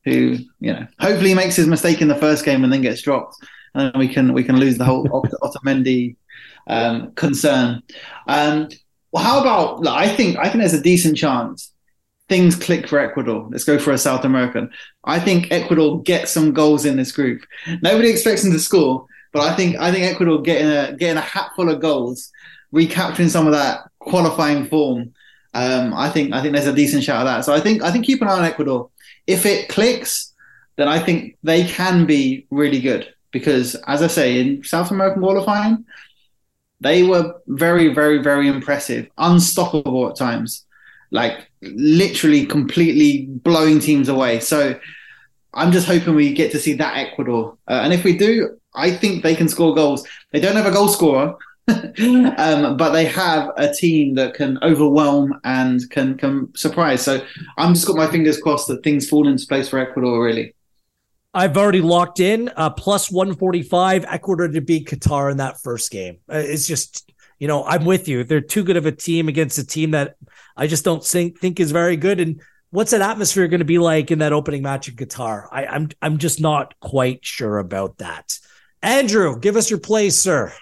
who 0.05 0.37
you 0.59 0.73
know 0.73 0.87
hopefully 0.99 1.33
makes 1.33 1.55
his 1.55 1.67
mistake 1.67 2.01
in 2.01 2.07
the 2.07 2.15
first 2.15 2.43
game 2.43 2.63
and 2.63 2.73
then 2.73 2.81
gets 2.81 3.01
dropped, 3.01 3.35
and 3.75 3.95
we 3.95 4.07
can 4.07 4.33
we 4.33 4.43
can 4.43 4.57
lose 4.57 4.77
the 4.77 4.85
whole 4.85 5.05
Otamendi 5.43 6.15
um, 6.67 7.11
concern. 7.13 7.83
Um, 8.27 8.69
well, 9.11 9.23
how 9.23 9.41
about? 9.41 9.81
Look, 9.81 9.93
I 9.93 10.07
think 10.07 10.37
I 10.39 10.43
think 10.43 10.59
there's 10.59 10.73
a 10.73 10.81
decent 10.81 11.17
chance 11.17 11.71
things 12.31 12.55
click 12.55 12.87
for 12.87 12.97
Ecuador. 12.97 13.45
Let's 13.51 13.65
go 13.65 13.77
for 13.77 13.91
a 13.91 13.97
South 13.97 14.23
American. 14.23 14.71
I 15.03 15.19
think 15.19 15.51
Ecuador 15.51 16.01
gets 16.01 16.31
some 16.31 16.53
goals 16.53 16.85
in 16.85 16.95
this 16.95 17.11
group. 17.11 17.45
Nobody 17.81 18.09
expects 18.09 18.43
them 18.43 18.53
to 18.53 18.59
score, 18.59 19.05
but 19.33 19.41
I 19.41 19.53
think 19.53 19.75
I 19.75 19.91
think 19.91 20.05
Ecuador 20.05 20.41
getting 20.41 20.69
a 20.69 20.95
getting 20.95 21.17
a 21.17 21.27
hat 21.33 21.51
full 21.57 21.69
of 21.69 21.81
goals, 21.81 22.31
recapturing 22.71 23.27
some 23.27 23.47
of 23.47 23.51
that 23.51 23.81
qualifying 23.99 24.65
form. 24.67 25.13
Um, 25.53 25.93
I 25.93 26.09
think 26.09 26.33
I 26.33 26.41
think 26.41 26.53
there's 26.53 26.67
a 26.67 26.73
decent 26.73 27.03
shot 27.03 27.19
of 27.19 27.25
that. 27.25 27.43
So 27.43 27.53
I 27.53 27.59
think 27.59 27.83
I 27.83 27.91
think 27.91 28.05
keep 28.05 28.21
an 28.21 28.29
eye 28.29 28.37
on 28.37 28.45
Ecuador. 28.45 28.89
If 29.27 29.45
it 29.45 29.67
clicks, 29.67 30.33
then 30.77 30.87
I 30.87 30.99
think 30.99 31.35
they 31.43 31.65
can 31.65 32.05
be 32.05 32.47
really 32.49 32.79
good 32.79 33.13
because, 33.31 33.75
as 33.87 34.01
I 34.01 34.07
say, 34.07 34.39
in 34.39 34.63
South 34.63 34.89
American 34.89 35.21
qualifying, 35.21 35.83
they 36.79 37.03
were 37.03 37.35
very, 37.47 37.93
very, 37.93 38.19
very 38.23 38.47
impressive, 38.47 39.09
unstoppable 39.17 40.09
at 40.09 40.15
times, 40.15 40.65
like 41.11 41.49
literally 41.61 42.45
completely 42.45 43.27
blowing 43.27 43.79
teams 43.79 44.09
away. 44.09 44.39
So 44.39 44.79
I'm 45.53 45.71
just 45.71 45.87
hoping 45.87 46.15
we 46.15 46.33
get 46.33 46.51
to 46.53 46.59
see 46.59 46.73
that 46.73 46.97
Ecuador. 46.97 47.57
Uh, 47.67 47.81
and 47.83 47.93
if 47.93 48.03
we 48.03 48.17
do, 48.17 48.57
I 48.73 48.91
think 48.91 49.21
they 49.21 49.35
can 49.35 49.49
score 49.49 49.75
goals. 49.75 50.07
They 50.31 50.39
don't 50.39 50.55
have 50.55 50.65
a 50.65 50.71
goal 50.71 50.87
scorer, 50.87 51.35
um, 51.67 52.77
but 52.77 52.91
they 52.91 53.05
have 53.05 53.51
a 53.57 53.73
team 53.73 54.15
that 54.15 54.33
can 54.33 54.57
overwhelm 54.63 55.39
and 55.43 55.87
can 55.89 56.17
can 56.17 56.55
surprise. 56.55 57.01
So 57.01 57.25
I'm 57.57 57.73
just 57.73 57.85
got 57.85 57.97
my 57.97 58.09
fingers 58.09 58.41
crossed 58.41 58.69
that 58.69 58.83
things 58.83 59.09
fall 59.09 59.27
into 59.27 59.45
place 59.45 59.67
for 59.67 59.79
Ecuador. 59.79 60.23
Really. 60.23 60.55
I've 61.33 61.55
already 61.57 61.81
locked 61.81 62.19
in 62.19 62.49
uh, 62.57 62.71
plus 62.71 63.09
145 63.09 64.05
Ecuador 64.05 64.47
to 64.49 64.61
beat 64.61 64.87
Qatar 64.87 65.31
in 65.31 65.37
that 65.37 65.61
first 65.61 65.89
game. 65.89 66.17
Uh, 66.29 66.43
it's 66.43 66.67
just, 66.67 67.09
you 67.39 67.47
know, 67.47 67.63
I'm 67.63 67.85
with 67.85 68.09
you. 68.09 68.25
They're 68.25 68.41
too 68.41 68.65
good 68.65 68.75
of 68.75 68.85
a 68.85 68.91
team 68.91 69.29
against 69.29 69.57
a 69.57 69.65
team 69.65 69.91
that 69.91 70.17
I 70.55 70.67
just 70.67 70.85
don't 70.85 71.03
think, 71.03 71.39
think 71.39 71.59
is 71.59 71.71
very 71.71 71.97
good. 71.97 72.19
And 72.19 72.41
what's 72.69 72.91
that 72.91 73.01
atmosphere 73.01 73.47
going 73.47 73.59
to 73.59 73.65
be 73.65 73.79
like 73.79 74.11
in 74.11 74.19
that 74.19 74.33
opening 74.33 74.61
match 74.61 74.87
in 74.87 74.95
Qatar? 74.95 75.47
I, 75.51 75.65
I'm 75.65 75.89
I'm 76.01 76.17
just 76.17 76.39
not 76.39 76.79
quite 76.79 77.25
sure 77.25 77.59
about 77.59 77.97
that. 77.97 78.37
Andrew, 78.81 79.39
give 79.39 79.55
us 79.55 79.69
your 79.69 79.79
plays, 79.79 80.19
sir. 80.19 80.53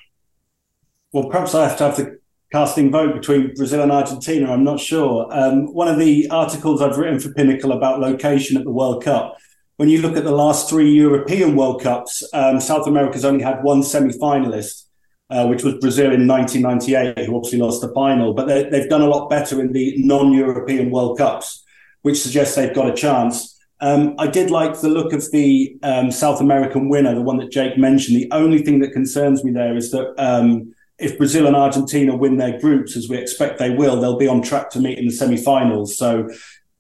Well, 1.12 1.30
perhaps 1.30 1.56
I 1.56 1.68
have 1.68 1.78
to 1.78 1.84
have 1.86 1.98
the 1.98 2.20
casting 2.52 2.92
vote 2.92 3.14
between 3.14 3.54
Brazil 3.56 3.82
and 3.82 3.92
Argentina. 3.92 4.52
I'm 4.52 4.64
not 4.64 4.80
sure. 4.80 5.28
Um, 5.32 5.74
one 5.74 5.88
of 5.88 5.98
the 5.98 6.30
articles 6.30 6.82
I've 6.82 6.98
written 6.98 7.20
for 7.20 7.34
Pinnacle 7.34 7.72
about 7.72 8.00
location 8.00 8.58
at 8.58 8.64
the 8.64 8.72
World 8.72 9.04
Cup 9.04 9.38
when 9.80 9.88
you 9.88 10.02
look 10.02 10.18
at 10.18 10.26
the 10.26 10.32
last 10.32 10.70
three 10.70 10.92
European 10.92 11.56
World 11.56 11.82
Cups, 11.82 12.22
um, 12.34 12.60
South 12.60 12.86
America's 12.86 13.24
only 13.24 13.42
had 13.42 13.64
one 13.64 13.82
semi-finalist, 13.82 14.84
uh, 15.30 15.46
which 15.48 15.64
was 15.64 15.76
Brazil 15.76 16.12
in 16.12 16.28
1998, 16.28 17.26
who 17.26 17.36
obviously 17.36 17.60
lost 17.60 17.82
the 17.82 17.94
final. 17.94 18.34
But 18.34 18.48
they, 18.48 18.80
have 18.80 18.90
done 18.90 19.02
a 19.02 19.08
lot 19.08 19.30
better 19.30 19.62
in 19.62 19.72
the 19.72 19.96
non-European 19.98 20.90
World 20.90 21.18
Cups, 21.18 21.64
which 22.02 22.22
suggests 22.22 22.56
they've 22.56 22.74
got 22.74 22.90
a 22.90 22.94
chance. 22.94 23.58
Um, 23.82 24.16
I 24.18 24.28
did 24.28 24.52
like 24.52 24.80
the 24.82 24.90
look 24.90 25.14
of 25.14 25.30
the 25.32 25.78
um, 25.84 26.12
South 26.12 26.42
American 26.42 26.90
winner, 26.90 27.14
the 27.16 27.22
one 27.22 27.38
that 27.38 27.52
Jake 27.52 27.78
mentioned. 27.78 28.18
The 28.18 28.32
only 28.32 28.62
thing 28.62 28.80
that 28.80 28.92
concerns 28.92 29.44
me 29.44 29.52
there 29.52 29.78
is 29.78 29.92
that 29.92 30.14
um, 30.18 30.74
if 30.98 31.18
Brazil 31.18 31.48
and 31.48 31.56
Argentina 31.56 32.16
win 32.16 32.38
their 32.38 32.60
groups, 32.60 32.98
as 32.98 33.08
we 33.08 33.18
expect 33.18 33.58
they 33.58 33.70
will, 33.70 34.02
they'll 34.02 34.18
be 34.18 34.28
on 34.28 34.42
track 34.42 34.70
to 34.72 34.80
meet 34.80 34.98
in 34.98 35.06
the 35.06 35.14
semi-finals. 35.14 35.98
So 35.98 36.30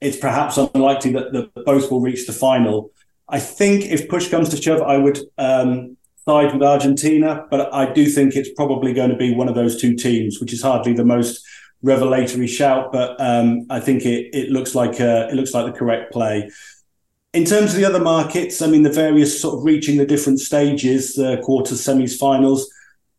it's 0.01 0.17
perhaps 0.17 0.57
unlikely 0.57 1.13
that, 1.13 1.31
that 1.33 1.65
both 1.65 1.89
will 1.89 2.01
reach 2.01 2.27
the 2.27 2.33
final. 2.33 2.91
I 3.29 3.39
think 3.39 3.85
if 3.85 4.09
push 4.09 4.29
comes 4.29 4.49
to 4.49 4.61
shove, 4.61 4.81
I 4.81 4.97
would 4.97 5.19
um, 5.37 5.97
side 6.29 6.53
with 6.53 6.61
Argentina, 6.61 7.47
but 7.49 7.73
I 7.73 7.91
do 7.91 8.05
think 8.05 8.35
it's 8.35 8.53
probably 8.55 8.93
going 8.93 9.09
to 9.09 9.15
be 9.15 9.33
one 9.33 9.49
of 9.49 9.55
those 9.55 9.81
two 9.81 9.95
teams, 9.95 10.39
which 10.39 10.53
is 10.53 10.61
hardly 10.61 10.93
the 10.93 11.03
most 11.03 11.43
revelatory 11.81 12.45
shout, 12.45 12.91
but 12.91 13.19
um, 13.19 13.65
I 13.71 13.79
think 13.79 14.05
it, 14.05 14.29
it 14.31 14.51
looks 14.51 14.75
like 14.75 14.99
a, 14.99 15.27
it 15.29 15.33
looks 15.33 15.55
like 15.55 15.65
the 15.65 15.79
correct 15.79 16.13
play. 16.13 16.51
In 17.33 17.45
terms 17.45 17.71
of 17.71 17.77
the 17.77 17.85
other 17.85 17.99
markets, 17.99 18.61
I 18.61 18.67
mean, 18.67 18.83
the 18.83 18.91
various 18.91 19.41
sort 19.41 19.57
of 19.57 19.63
reaching 19.63 19.97
the 19.97 20.05
different 20.05 20.39
stages, 20.39 21.15
the 21.15 21.41
quarters, 21.43 21.81
semis, 21.81 22.15
finals. 22.15 22.69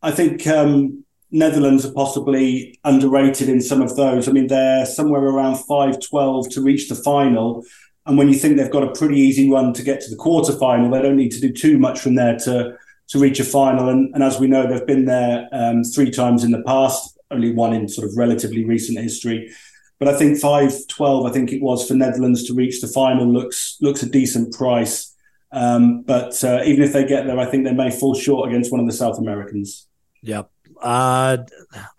I 0.01 0.11
think 0.11 0.47
um, 0.47 1.03
Netherlands 1.31 1.85
are 1.85 1.93
possibly 1.93 2.79
underrated 2.85 3.49
in 3.49 3.61
some 3.61 3.81
of 3.81 3.97
those. 3.97 4.29
I 4.29 4.31
mean, 4.31 4.47
they're 4.47 4.85
somewhere 4.85 5.21
around 5.21 5.55
5-12 5.55 6.49
to 6.51 6.61
reach 6.61 6.87
the 6.87 6.95
final. 6.95 7.65
And 8.05 8.17
when 8.17 8.29
you 8.29 8.35
think 8.35 8.55
they've 8.55 8.77
got 8.77 8.89
a 8.89 8.93
pretty 8.93 9.19
easy 9.19 9.51
run 9.51 9.73
to 9.73 9.83
get 9.83 9.99
to 10.01 10.09
the 10.09 10.15
quarter 10.15 10.53
final, 10.53 10.89
they 10.89 11.01
don't 11.01 11.17
need 11.17 11.31
to 11.31 11.41
do 11.41 11.51
too 11.51 11.77
much 11.77 11.99
from 11.99 12.15
there 12.15 12.37
to, 12.45 12.77
to 13.11 13.19
reach 13.19 13.39
a 13.39 13.43
final. 13.43 13.89
And, 13.89 14.13
and 14.13 14.23
as 14.23 14.39
we 14.39 14.47
know, 14.47 14.67
they've 14.67 14.87
been 14.87 15.05
there 15.05 15.47
um, 15.51 15.83
three 15.83 16.11
times 16.11 16.43
in 16.43 16.51
the 16.51 16.63
past, 16.63 17.19
only 17.29 17.51
one 17.51 17.73
in 17.73 17.87
sort 17.87 18.07
of 18.07 18.17
relatively 18.17 18.65
recent 18.65 18.97
history. 18.99 19.51
But 19.99 20.07
I 20.07 20.17
think 20.17 20.39
5-12, 20.39 21.29
I 21.29 21.31
think 21.31 21.51
it 21.51 21.61
was 21.61 21.87
for 21.87 21.93
Netherlands 21.93 22.47
to 22.47 22.53
reach 22.53 22.81
the 22.81 22.87
final 22.87 23.27
looks 23.27 23.77
looks 23.81 24.01
a 24.01 24.09
decent 24.09 24.53
price. 24.53 25.15
Um, 25.51 26.01
but 26.03 26.41
uh, 26.43 26.61
even 26.63 26.83
if 26.83 26.93
they 26.93 27.05
get 27.05 27.27
there, 27.27 27.37
I 27.37 27.45
think 27.45 27.65
they 27.65 27.73
may 27.73 27.91
fall 27.91 28.15
short 28.15 28.49
against 28.49 28.71
one 28.71 28.79
of 28.79 28.87
the 28.87 28.93
South 28.93 29.19
Americans. 29.19 29.87
Yep. 30.21 30.49
Uh, 30.81 31.37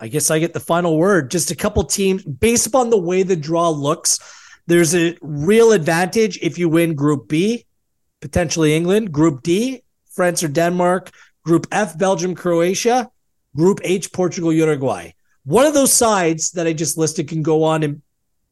I 0.01 0.09
guess 0.09 0.31
I 0.31 0.39
get 0.39 0.55
the 0.55 0.61
final 0.61 0.99
word. 0.99 1.31
Just 1.31 1.51
a 1.51 1.57
couple 1.57 1.85
teams 1.85 2.25
based 2.25 2.67
upon 2.67 2.91
the 2.91 2.99
way 2.99 3.23
the 3.23 3.37
draw 3.37 3.69
looks. 3.69 4.19
There's 4.67 4.95
a 4.95 5.17
real 5.21 5.73
advantage 5.73 6.39
if 6.41 6.59
you 6.59 6.69
win 6.69 6.95
Group 6.95 7.29
B, 7.29 7.67
potentially 8.21 8.75
England. 8.75 9.13
Group 9.13 9.43
D, 9.43 9.82
France 10.15 10.43
or 10.43 10.49
Denmark. 10.49 11.11
Group 11.45 11.67
F, 11.73 11.99
Belgium, 11.99 12.35
Croatia. 12.35 13.11
Group 13.57 13.81
H, 13.85 14.13
Portugal, 14.13 14.53
Uruguay. 14.53 15.11
One 15.45 15.67
of 15.67 15.75
those 15.75 15.93
sides 15.93 16.53
that 16.53 16.67
I 16.67 16.73
just 16.73 16.97
listed 16.97 17.29
can 17.29 17.43
go 17.43 17.65
on 17.65 17.83
and 17.83 18.03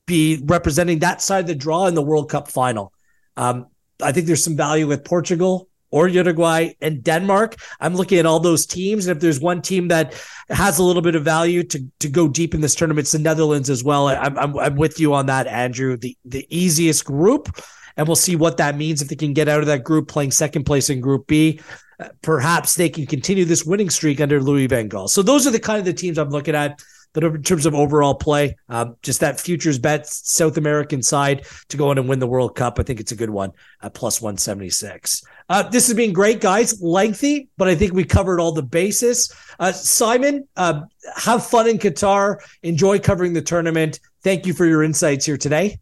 be 0.06 0.42
representing 0.44 0.98
that 0.98 1.22
side 1.22 1.40
of 1.40 1.46
the 1.46 1.54
draw 1.54 1.86
in 1.86 1.94
the 1.94 2.02
World 2.02 2.28
Cup 2.28 2.50
final. 2.50 2.92
Um, 3.36 3.66
I 4.02 4.12
think 4.12 4.26
there's 4.26 4.42
some 4.42 4.56
value 4.56 4.86
with 4.86 5.04
Portugal 5.04 5.68
or 5.90 6.08
Uruguay 6.08 6.70
and 6.80 7.02
Denmark. 7.02 7.56
I'm 7.80 7.94
looking 7.94 8.18
at 8.18 8.26
all 8.26 8.40
those 8.40 8.66
teams, 8.66 9.06
and 9.06 9.16
if 9.16 9.20
there's 9.20 9.40
one 9.40 9.62
team 9.62 9.88
that 9.88 10.14
has 10.48 10.78
a 10.78 10.82
little 10.82 11.02
bit 11.02 11.14
of 11.14 11.24
value 11.24 11.62
to 11.64 11.84
to 12.00 12.08
go 12.08 12.28
deep 12.28 12.54
in 12.54 12.60
this 12.60 12.74
tournament, 12.74 13.04
it's 13.04 13.12
the 13.12 13.18
Netherlands 13.18 13.70
as 13.70 13.84
well. 13.84 14.08
I'm 14.08 14.38
I'm, 14.38 14.58
I'm 14.58 14.76
with 14.76 15.00
you 15.00 15.14
on 15.14 15.26
that, 15.26 15.46
Andrew. 15.46 15.96
The 15.96 16.16
the 16.24 16.46
easiest 16.50 17.04
group, 17.04 17.48
and 17.96 18.06
we'll 18.06 18.16
see 18.16 18.36
what 18.36 18.56
that 18.58 18.76
means 18.76 19.02
if 19.02 19.08
they 19.08 19.16
can 19.16 19.32
get 19.32 19.48
out 19.48 19.60
of 19.60 19.66
that 19.66 19.84
group, 19.84 20.08
playing 20.08 20.30
second 20.30 20.64
place 20.64 20.90
in 20.90 21.00
Group 21.00 21.26
B. 21.26 21.60
Uh, 21.98 22.08
perhaps 22.22 22.74
they 22.74 22.88
can 22.88 23.06
continue 23.06 23.44
this 23.44 23.64
winning 23.64 23.90
streak 23.90 24.20
under 24.20 24.40
Louis 24.40 24.66
Van 24.66 24.88
Gaal. 24.88 25.08
So 25.08 25.22
those 25.22 25.46
are 25.46 25.50
the 25.50 25.60
kind 25.60 25.78
of 25.78 25.84
the 25.84 25.92
teams 25.92 26.18
I'm 26.18 26.30
looking 26.30 26.54
at. 26.54 26.80
But 27.12 27.24
in 27.24 27.42
terms 27.42 27.66
of 27.66 27.74
overall 27.74 28.14
play, 28.14 28.56
um, 28.68 28.96
just 29.02 29.20
that 29.20 29.40
futures 29.40 29.78
bet 29.78 30.06
South 30.06 30.56
American 30.56 31.02
side 31.02 31.44
to 31.68 31.76
go 31.76 31.90
in 31.90 31.98
and 31.98 32.08
win 32.08 32.20
the 32.20 32.26
World 32.26 32.54
Cup, 32.54 32.78
I 32.78 32.84
think 32.84 33.00
it's 33.00 33.10
a 33.10 33.16
good 33.16 33.30
one 33.30 33.52
at 33.82 33.94
plus 33.94 34.20
176. 34.20 35.24
Uh, 35.48 35.64
this 35.64 35.88
has 35.88 35.96
been 35.96 36.12
great, 36.12 36.40
guys. 36.40 36.80
Lengthy, 36.80 37.48
but 37.56 37.66
I 37.66 37.74
think 37.74 37.92
we 37.92 38.04
covered 38.04 38.38
all 38.38 38.52
the 38.52 38.62
bases. 38.62 39.34
Uh, 39.58 39.72
Simon, 39.72 40.46
uh, 40.56 40.82
have 41.16 41.44
fun 41.44 41.68
in 41.68 41.78
Qatar. 41.78 42.38
Enjoy 42.62 43.00
covering 43.00 43.32
the 43.32 43.42
tournament. 43.42 43.98
Thank 44.22 44.46
you 44.46 44.54
for 44.54 44.64
your 44.64 44.84
insights 44.84 45.26
here 45.26 45.36
today. 45.36 45.80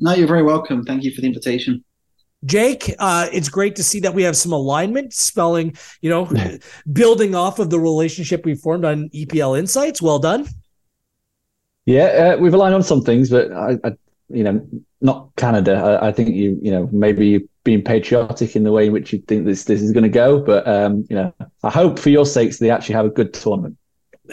No, 0.00 0.14
you're 0.14 0.28
very 0.28 0.42
welcome. 0.42 0.82
Thank 0.84 1.04
you 1.04 1.12
for 1.12 1.20
the 1.20 1.26
invitation. 1.26 1.84
Jake, 2.46 2.94
uh, 2.98 3.28
it's 3.32 3.50
great 3.50 3.76
to 3.76 3.84
see 3.84 4.00
that 4.00 4.14
we 4.14 4.22
have 4.22 4.36
some 4.36 4.52
alignment, 4.52 5.12
spelling, 5.12 5.76
you 6.00 6.08
know, 6.08 6.30
building 6.92 7.34
off 7.34 7.58
of 7.58 7.68
the 7.68 7.78
relationship 7.78 8.46
we 8.46 8.54
formed 8.54 8.84
on 8.84 9.10
EPL 9.10 9.58
Insights. 9.58 10.00
Well 10.00 10.18
done. 10.18 10.48
Yeah, 11.84 12.34
uh, 12.34 12.36
we've 12.38 12.54
aligned 12.54 12.74
on 12.74 12.82
some 12.82 13.02
things, 13.02 13.28
but 13.30 13.52
I, 13.52 13.78
I 13.84 13.92
you 14.30 14.44
know, 14.44 14.66
not 15.00 15.30
Canada. 15.36 15.74
I, 15.74 16.08
I, 16.08 16.12
think 16.12 16.34
you, 16.34 16.58
you 16.62 16.70
know, 16.70 16.88
maybe 16.92 17.26
you 17.26 17.48
being 17.64 17.82
patriotic 17.82 18.56
in 18.56 18.62
the 18.62 18.72
way 18.72 18.86
in 18.86 18.92
which 18.92 19.12
you 19.12 19.18
think 19.26 19.44
this 19.44 19.64
this 19.64 19.82
is 19.82 19.92
going 19.92 20.04
to 20.04 20.08
go. 20.08 20.40
But 20.40 20.66
um, 20.66 21.04
you 21.10 21.16
know, 21.16 21.34
I 21.62 21.70
hope 21.70 21.98
for 21.98 22.10
your 22.10 22.24
sakes 22.24 22.58
they 22.58 22.70
actually 22.70 22.94
have 22.94 23.06
a 23.06 23.10
good 23.10 23.34
tournament. 23.34 23.76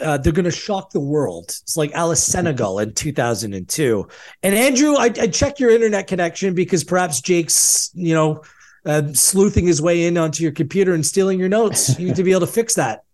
Uh, 0.00 0.18
they're 0.18 0.32
going 0.32 0.44
to 0.44 0.50
shock 0.50 0.90
the 0.90 1.00
world. 1.00 1.46
It's 1.48 1.76
like 1.76 1.92
Alice 1.92 2.22
Senegal 2.22 2.78
in 2.78 2.94
2002. 2.94 4.08
And 4.42 4.54
Andrew, 4.54 4.96
I, 4.96 5.04
I 5.04 5.26
checked 5.28 5.60
your 5.60 5.70
internet 5.70 6.06
connection 6.06 6.54
because 6.54 6.84
perhaps 6.84 7.20
Jake's, 7.20 7.90
you 7.94 8.14
know, 8.14 8.42
uh, 8.84 9.12
sleuthing 9.12 9.66
his 9.66 9.82
way 9.82 10.06
in 10.06 10.16
onto 10.16 10.42
your 10.42 10.52
computer 10.52 10.94
and 10.94 11.04
stealing 11.04 11.38
your 11.38 11.48
notes. 11.48 11.98
You 11.98 12.06
need 12.06 12.16
to 12.16 12.24
be 12.24 12.30
able 12.30 12.40
to 12.40 12.46
fix 12.46 12.74
that. 12.74 13.04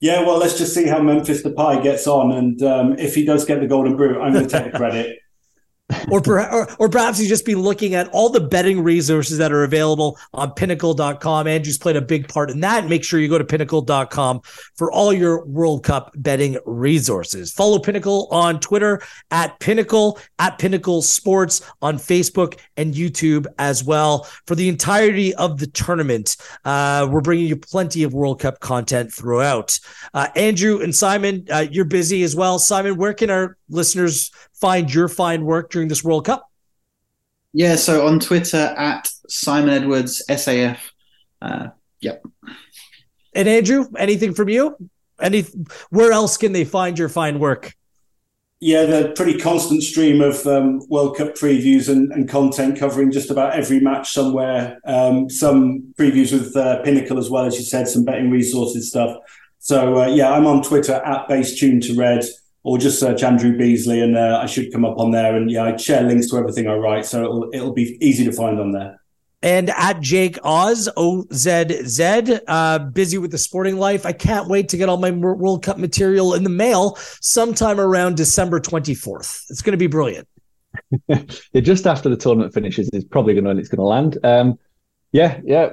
Yeah, 0.00 0.22
well, 0.22 0.38
let's 0.38 0.56
just 0.56 0.72
see 0.72 0.86
how 0.86 1.02
Memphis 1.02 1.42
Depay 1.42 1.82
gets 1.82 2.06
on, 2.06 2.32
and 2.32 2.62
um, 2.62 2.98
if 2.98 3.14
he 3.14 3.22
does 3.22 3.44
get 3.44 3.60
the 3.60 3.66
golden 3.66 3.98
boot, 3.98 4.16
I'm 4.16 4.32
going 4.32 4.46
to 4.46 4.50
take 4.50 4.72
the 4.72 4.78
credit 4.78 5.19
or, 6.10 6.20
per, 6.20 6.40
or, 6.50 6.68
or 6.78 6.88
perhaps 6.88 7.20
you 7.20 7.28
just 7.28 7.44
be 7.44 7.54
looking 7.54 7.94
at 7.94 8.08
all 8.08 8.28
the 8.28 8.40
betting 8.40 8.82
resources 8.82 9.38
that 9.38 9.52
are 9.52 9.64
available 9.64 10.18
on 10.34 10.52
pinnacle.com. 10.52 11.46
Andrew's 11.46 11.78
played 11.78 11.96
a 11.96 12.02
big 12.02 12.28
part 12.28 12.50
in 12.50 12.60
that. 12.60 12.88
Make 12.88 13.04
sure 13.04 13.20
you 13.20 13.28
go 13.28 13.38
to 13.38 13.44
pinnacle.com 13.44 14.40
for 14.76 14.90
all 14.92 15.12
your 15.12 15.44
World 15.46 15.84
Cup 15.84 16.12
betting 16.16 16.58
resources. 16.66 17.52
Follow 17.52 17.78
Pinnacle 17.78 18.28
on 18.30 18.60
Twitter 18.60 19.02
at 19.30 19.58
Pinnacle, 19.60 20.18
at 20.38 20.58
Pinnacle 20.58 21.02
Sports 21.02 21.62
on 21.82 21.96
Facebook 21.96 22.58
and 22.76 22.94
YouTube 22.94 23.46
as 23.58 23.84
well. 23.84 24.26
For 24.46 24.54
the 24.54 24.68
entirety 24.68 25.34
of 25.34 25.58
the 25.58 25.66
tournament, 25.66 26.36
uh, 26.64 27.08
we're 27.10 27.20
bringing 27.20 27.46
you 27.46 27.56
plenty 27.56 28.02
of 28.02 28.14
World 28.14 28.40
Cup 28.40 28.60
content 28.60 29.12
throughout. 29.12 29.78
Uh, 30.14 30.28
Andrew 30.36 30.80
and 30.80 30.94
Simon, 30.94 31.46
uh, 31.52 31.66
you're 31.70 31.84
busy 31.84 32.22
as 32.22 32.36
well. 32.36 32.58
Simon, 32.58 32.96
where 32.96 33.14
can 33.14 33.30
our 33.30 33.56
listeners 33.70 34.30
find 34.54 34.92
your 34.92 35.08
fine 35.08 35.44
work 35.44 35.70
during 35.70 35.88
this 35.88 36.04
World 36.04 36.26
Cup? 36.26 36.50
Yeah, 37.52 37.76
so 37.76 38.06
on 38.06 38.20
Twitter 38.20 38.74
at 38.76 39.10
Simon 39.28 39.70
Edwards 39.70 40.22
SAF. 40.28 40.78
Uh, 41.42 41.68
yep. 42.00 42.22
And 43.34 43.48
Andrew, 43.48 43.86
anything 43.96 44.34
from 44.34 44.48
you? 44.48 44.76
Any 45.20 45.42
where 45.90 46.12
else 46.12 46.36
can 46.36 46.52
they 46.52 46.64
find 46.64 46.98
your 46.98 47.08
fine 47.08 47.38
work? 47.38 47.74
Yeah, 48.62 48.84
the 48.84 49.12
pretty 49.16 49.38
constant 49.38 49.82
stream 49.82 50.20
of 50.20 50.46
um, 50.46 50.86
World 50.88 51.16
Cup 51.16 51.34
previews 51.34 51.88
and, 51.88 52.12
and, 52.12 52.28
content 52.28 52.78
covering 52.78 53.10
just 53.10 53.30
about 53.30 53.54
every 53.54 53.80
match 53.80 54.12
somewhere. 54.12 54.78
Um, 54.84 55.30
some 55.30 55.94
previews 55.98 56.30
with 56.30 56.54
uh, 56.54 56.82
Pinnacle 56.82 57.18
as 57.18 57.30
well, 57.30 57.46
as 57.46 57.56
you 57.56 57.64
said, 57.64 57.88
some 57.88 58.04
betting 58.04 58.30
resources 58.30 58.90
stuff. 58.90 59.16
So 59.60 60.02
uh, 60.02 60.06
yeah, 60.08 60.30
I'm 60.30 60.46
on 60.46 60.62
Twitter 60.62 60.92
at 60.92 61.26
base 61.26 61.58
tune 61.58 61.80
to 61.82 61.96
red 61.96 62.22
or 62.62 62.78
just 62.78 63.00
search 63.00 63.22
Andrew 63.22 63.56
Beasley 63.56 64.00
and 64.00 64.16
uh, 64.16 64.40
I 64.42 64.46
should 64.46 64.72
come 64.72 64.84
up 64.84 64.98
on 64.98 65.10
there. 65.10 65.36
And 65.36 65.50
yeah, 65.50 65.64
I 65.64 65.76
share 65.76 66.02
links 66.02 66.28
to 66.30 66.36
everything 66.36 66.66
I 66.66 66.74
write, 66.74 67.06
so 67.06 67.22
it'll 67.22 67.50
it'll 67.52 67.72
be 67.72 67.96
easy 68.00 68.24
to 68.24 68.32
find 68.32 68.60
on 68.60 68.72
there. 68.72 69.00
And 69.42 69.70
at 69.70 70.00
Jake 70.00 70.38
Oz 70.44 70.88
O 70.96 71.24
Z 71.32 71.86
Z, 71.86 72.40
uh, 72.46 72.78
busy 72.78 73.16
with 73.16 73.30
the 73.30 73.38
sporting 73.38 73.78
life. 73.78 74.04
I 74.04 74.12
can't 74.12 74.48
wait 74.48 74.68
to 74.70 74.76
get 74.76 74.90
all 74.90 74.98
my 74.98 75.10
World 75.10 75.62
Cup 75.62 75.78
material 75.78 76.34
in 76.34 76.44
the 76.44 76.50
mail 76.50 76.96
sometime 77.20 77.80
around 77.80 78.16
December 78.16 78.60
twenty 78.60 78.94
fourth. 78.94 79.46
It's 79.48 79.62
going 79.62 79.72
to 79.72 79.78
be 79.78 79.86
brilliant. 79.86 80.28
yeah, 81.08 81.60
just 81.60 81.86
after 81.86 82.10
the 82.10 82.16
tournament 82.16 82.52
finishes, 82.52 82.90
it's 82.92 83.04
probably 83.04 83.32
going 83.32 83.44
to 83.44 83.58
it's 83.58 83.70
going 83.70 83.78
to 83.78 83.84
land. 83.84 84.18
Um, 84.22 84.58
yeah, 85.12 85.40
yeah, 85.42 85.70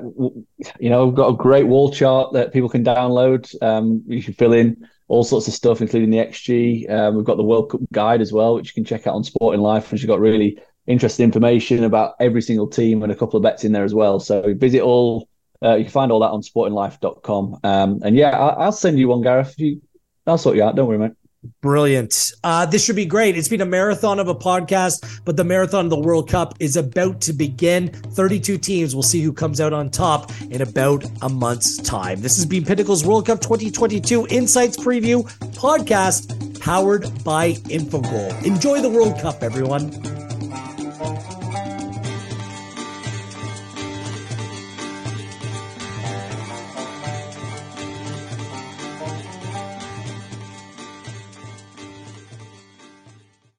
you 0.80 0.90
know, 0.90 1.06
we've 1.06 1.16
got 1.16 1.28
a 1.28 1.36
great 1.36 1.68
wall 1.68 1.92
chart 1.92 2.34
that 2.34 2.54
people 2.54 2.70
can 2.70 2.84
download. 2.84 3.54
Um, 3.62 4.02
you 4.08 4.24
can 4.24 4.34
fill 4.34 4.54
in 4.54 4.88
all 5.08 5.24
sorts 5.24 5.48
of 5.48 5.54
stuff, 5.54 5.82
including 5.82 6.10
the 6.10 6.18
XG. 6.18 6.90
Um, 6.90 7.16
we've 7.16 7.26
got 7.26 7.38
the 7.38 7.44
World 7.44 7.72
Cup 7.72 7.82
guide 7.92 8.22
as 8.22 8.34
well, 8.34 8.56
which 8.56 8.68
you 8.68 8.74
can 8.74 8.86
check 8.86 9.08
out 9.08 9.16
on 9.16 9.24
Sporting 9.24 9.62
Life, 9.62 9.92
which 9.92 10.02
has 10.02 10.08
got 10.08 10.20
really 10.20 10.60
interesting 10.86 11.24
information 11.24 11.84
about 11.84 12.16
every 12.20 12.42
single 12.42 12.68
team 12.68 13.04
and 13.04 13.12
a 13.12 13.16
couple 13.16 13.38
of 13.38 13.44
bets 13.44 13.64
in 13.64 13.72
there 13.72 13.84
as 13.84 13.94
well. 13.94 14.20
So 14.20 14.54
visit 14.56 14.82
all. 14.82 15.28
Uh, 15.64 15.76
you 15.76 15.86
can 15.86 15.92
find 15.92 16.12
all 16.12 16.20
that 16.20 16.30
on 16.30 16.42
sportinglife.com. 16.42 17.60
Um, 17.64 18.00
and 18.04 18.16
yeah, 18.16 18.38
I- 18.38 18.66
will 18.66 18.72
send 18.72 19.00
you 19.00 19.08
one, 19.08 19.22
Gareth. 19.22 19.56
You, 19.58 19.82
I'll 20.26 20.38
sort 20.38 20.56
you 20.56 20.64
out. 20.64 20.76
Don't 20.76 20.88
worry, 20.88 21.00
mate. 21.00 21.27
Brilliant. 21.62 22.32
Uh, 22.44 22.66
this 22.66 22.84
should 22.84 22.96
be 22.96 23.06
great. 23.06 23.38
It's 23.38 23.48
been 23.48 23.62
a 23.62 23.66
marathon 23.66 24.20
of 24.20 24.28
a 24.28 24.36
podcast, 24.36 25.22
but 25.26 25.38
the 25.38 25.44
marathon 25.44 25.86
of 25.86 25.90
the 25.90 26.00
World 26.00 26.30
Cup 26.30 26.56
is 26.60 26.76
about 26.76 27.22
to 27.22 27.34
begin. 27.34 27.90
32 27.90 28.58
teams. 28.58 28.96
We'll 28.96 29.04
see 29.04 29.22
who 29.22 29.34
comes 29.34 29.60
out 29.60 29.74
on 29.74 29.90
top 29.90 30.32
in 30.50 30.62
about 30.62 31.04
a 31.22 31.30
month's 31.30 31.78
time. 31.78 32.22
This 32.22 32.36
has 32.38 32.46
been 32.46 32.66
Pinnacle's 32.66 33.06
World 33.06 33.26
Cup 33.26 33.42
2022 33.42 34.28
Insights 34.28 34.78
Preview 34.78 35.24
podcast 35.56 36.60
powered 36.60 37.04
by 37.24 37.54
Infogol. 37.54 38.44
Enjoy 38.44 38.82
the 38.82 38.90
World 38.90 39.20
Cup, 39.20 39.44
everyone. 39.44 40.27